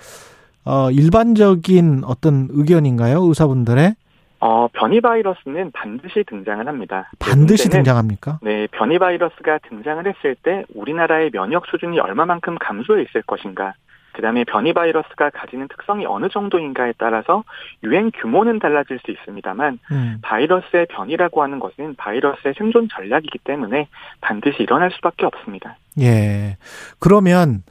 어 0.65 0.91
일반적인 0.91 2.03
어떤 2.05 2.47
의견인가요? 2.51 3.23
의사분들의 3.23 3.95
어, 4.41 4.69
변이 4.71 5.01
바이러스는 5.01 5.71
반드시 5.71 6.23
등장을 6.23 6.65
합니다. 6.65 7.11
반드시 7.19 7.63
문제는 7.65 7.83
등장합니까? 7.83 8.39
네, 8.41 8.67
변이 8.67 8.97
바이러스가 8.97 9.59
등장을 9.67 10.05
했을 10.07 10.35
때 10.35 10.63
우리나라의 10.73 11.31
면역 11.31 11.65
수준이 11.67 11.99
얼마만큼 11.99 12.57
감소해 12.59 13.03
있을 13.03 13.21
것인가. 13.23 13.73
그 14.13 14.21
다음에 14.21 14.43
변이 14.43 14.73
바이러스가 14.73 15.29
가지는 15.29 15.67
특성이 15.69 16.05
어느 16.05 16.27
정도인가에 16.29 16.93
따라서 16.97 17.43
유행 17.83 18.11
규모는 18.11 18.59
달라질 18.59 18.99
수 18.99 19.11
있습니다만 19.11 19.79
음. 19.91 20.17
바이러스의 20.21 20.87
변이라고 20.87 21.41
하는 21.41 21.59
것은 21.59 21.95
바이러스의 21.95 22.53
생존 22.57 22.89
전략이기 22.89 23.39
때문에 23.39 23.87
반드시 24.19 24.63
일어날 24.63 24.91
수밖에 24.91 25.25
없습니다. 25.25 25.77
예. 26.01 26.57
그러면 26.99 27.63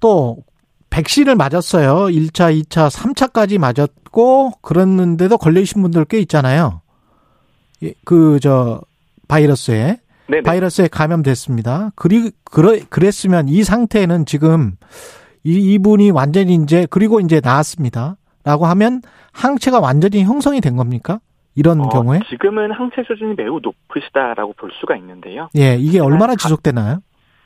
또 0.00 0.38
백신을 0.90 1.36
맞았어요. 1.36 2.06
1차, 2.06 2.52
2차, 2.64 2.90
3차까지 2.90 3.58
맞았고 3.58 4.52
그랬는데도 4.62 5.38
걸리신 5.38 5.82
분들 5.82 6.04
꽤 6.06 6.18
있잖아요. 6.20 6.80
예, 7.82 7.94
그저 8.04 8.80
바이러스에 9.28 9.98
네네. 10.28 10.42
바이러스에 10.42 10.88
감염됐습니다. 10.88 11.92
그리 11.94 12.32
그러, 12.44 12.76
그랬으면 12.88 13.48
이 13.48 13.62
상태는 13.62 14.26
지금 14.26 14.76
이 15.44 15.74
이분이 15.74 16.10
완전히 16.10 16.54
이제 16.54 16.86
그리고 16.90 17.20
이제 17.20 17.40
나았습니다 17.42 18.16
라고 18.44 18.66
하면 18.66 19.02
항체가 19.32 19.80
완전히 19.80 20.22
형성이 20.24 20.60
된 20.60 20.76
겁니까? 20.76 21.20
이런 21.54 21.80
어, 21.80 21.88
경우에? 21.88 22.20
지금은 22.28 22.72
항체 22.72 23.02
수준이 23.06 23.34
매우 23.36 23.60
높으시다라고 23.60 24.54
볼 24.54 24.70
수가 24.80 24.96
있는데요. 24.96 25.48
예, 25.56 25.76
이게 25.76 25.98
얼마나 26.00 26.28
가- 26.34 26.36
지속되나요? 26.36 27.00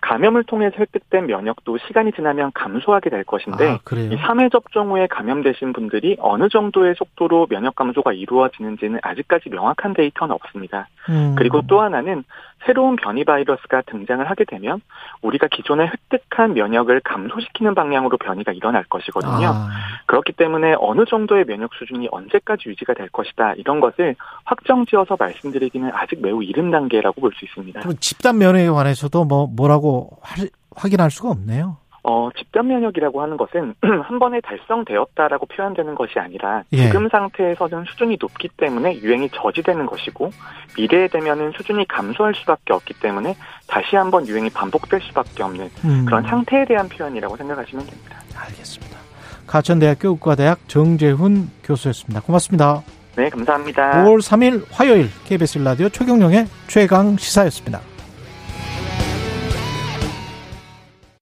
감염을 0.05 0.45
통해서 0.45 0.77
획득된 0.79 1.27
면역도 1.27 1.79
시간이 1.79 2.13
지나면 2.13 2.53
감소하게 2.53 3.09
될 3.09 3.25
것인데 3.25 3.69
아? 3.71 3.79
이 3.93 4.17
3회 4.17 4.53
접종 4.53 4.91
후에 4.91 5.07
감염되신 5.07 5.73
분들이 5.73 6.17
어느 6.21 6.51
정도의 6.51 6.95
속도로 6.97 7.47
면역 7.47 7.75
감소가 7.75 8.13
이루어지는지는 8.13 9.01
아직까지 9.03 9.49
명확한 9.49 9.95
데이터는 9.95 10.35
없습니다. 10.35 10.89
음. 11.09 11.35
그리고 11.39 11.63
또 11.67 11.81
하나는 11.81 12.25
새로운 12.67 12.97
변이 12.97 13.25
바이러스가 13.25 13.83
등장을 13.83 14.29
하게 14.29 14.45
되면 14.45 14.81
우리가 15.23 15.49
기존에 15.49 15.87
획득한 15.87 16.55
면역을 16.55 17.01
감소시키는 17.01 17.75
방향으로 17.75 18.17
변이가 18.19 18.53
일어날 18.53 18.85
것이거든요. 18.85 19.47
아, 19.49 19.69
그렇기 20.07 20.33
때문에 20.33 20.75
어느 20.79 21.05
정도의 21.05 21.45
면역 21.45 21.75
수준이 21.75 22.09
언제까지 22.11 22.69
유지가 22.71 22.95
될 22.95 23.09
것이다 23.11 23.55
이런 23.55 23.81
것을 23.81 24.17
확정지어서 24.45 25.17
말씀드리기는 25.19 25.91
아직 25.93 26.21
매우 26.23 26.43
이른 26.43 26.71
단계라고 26.71 27.21
볼 27.21 27.33
수 27.35 27.45
있습니다. 27.45 27.81
그럼 27.81 27.97
집단 28.01 28.39
면역에 28.39 28.69
관해서도 28.69 29.25
뭐 29.25 29.47
뭐라고 29.47 30.11
할- 30.23 30.49
확인할 30.77 31.11
수가 31.11 31.31
없네요. 31.31 31.77
어, 32.07 32.29
집단 32.37 32.69
면역이라고 32.69 33.23
하는 33.23 33.39
것은 33.39 33.75
한 34.05 34.19
번에 34.19 34.41
달성되었다라고 34.43 35.47
표현되는 35.47 35.95
것이 35.95 36.19
아니라 36.19 36.63
예. 36.73 36.85
지금 36.85 37.09
상태에서는 37.09 37.85
수준이 37.87 38.19
높기 38.21 38.49
때문에 38.57 38.97
유행이 39.01 39.31
저지되는 39.31 39.87
것이고 39.87 40.31
미래에 40.77 41.09
되면은 41.09 41.53
수준이 41.57 41.89
감소할 41.89 42.35
수밖에 42.35 42.75
없기 42.75 42.95
때문에 43.01 43.35
다시 43.67 43.97
한번 43.97 44.29
유행이 44.29 44.51
반복될 44.51 45.01
수밖에 45.01 45.43
없는 45.43 45.71
음. 45.85 46.05
그런 46.05 46.23
상태에 46.25 46.67
대한 46.67 46.89
표현이라고 46.91 47.37
생각하시면 47.37 47.87
됩니다. 47.87 48.19
알겠습니다. 48.37 48.99
가천대학교 49.47 50.11
의과대학 50.11 50.69
정재훈 50.69 51.51
교수였습니다. 51.65 52.21
고맙습니다. 52.21 52.83
네, 53.17 53.31
감사합니다. 53.31 54.05
5월 54.05 54.19
3일 54.19 54.65
화요일 54.71 55.09
KBS 55.25 55.59
라디오 55.59 55.89
최경령의 55.89 56.47
최강 56.67 57.17
시사였습니다. 57.17 57.94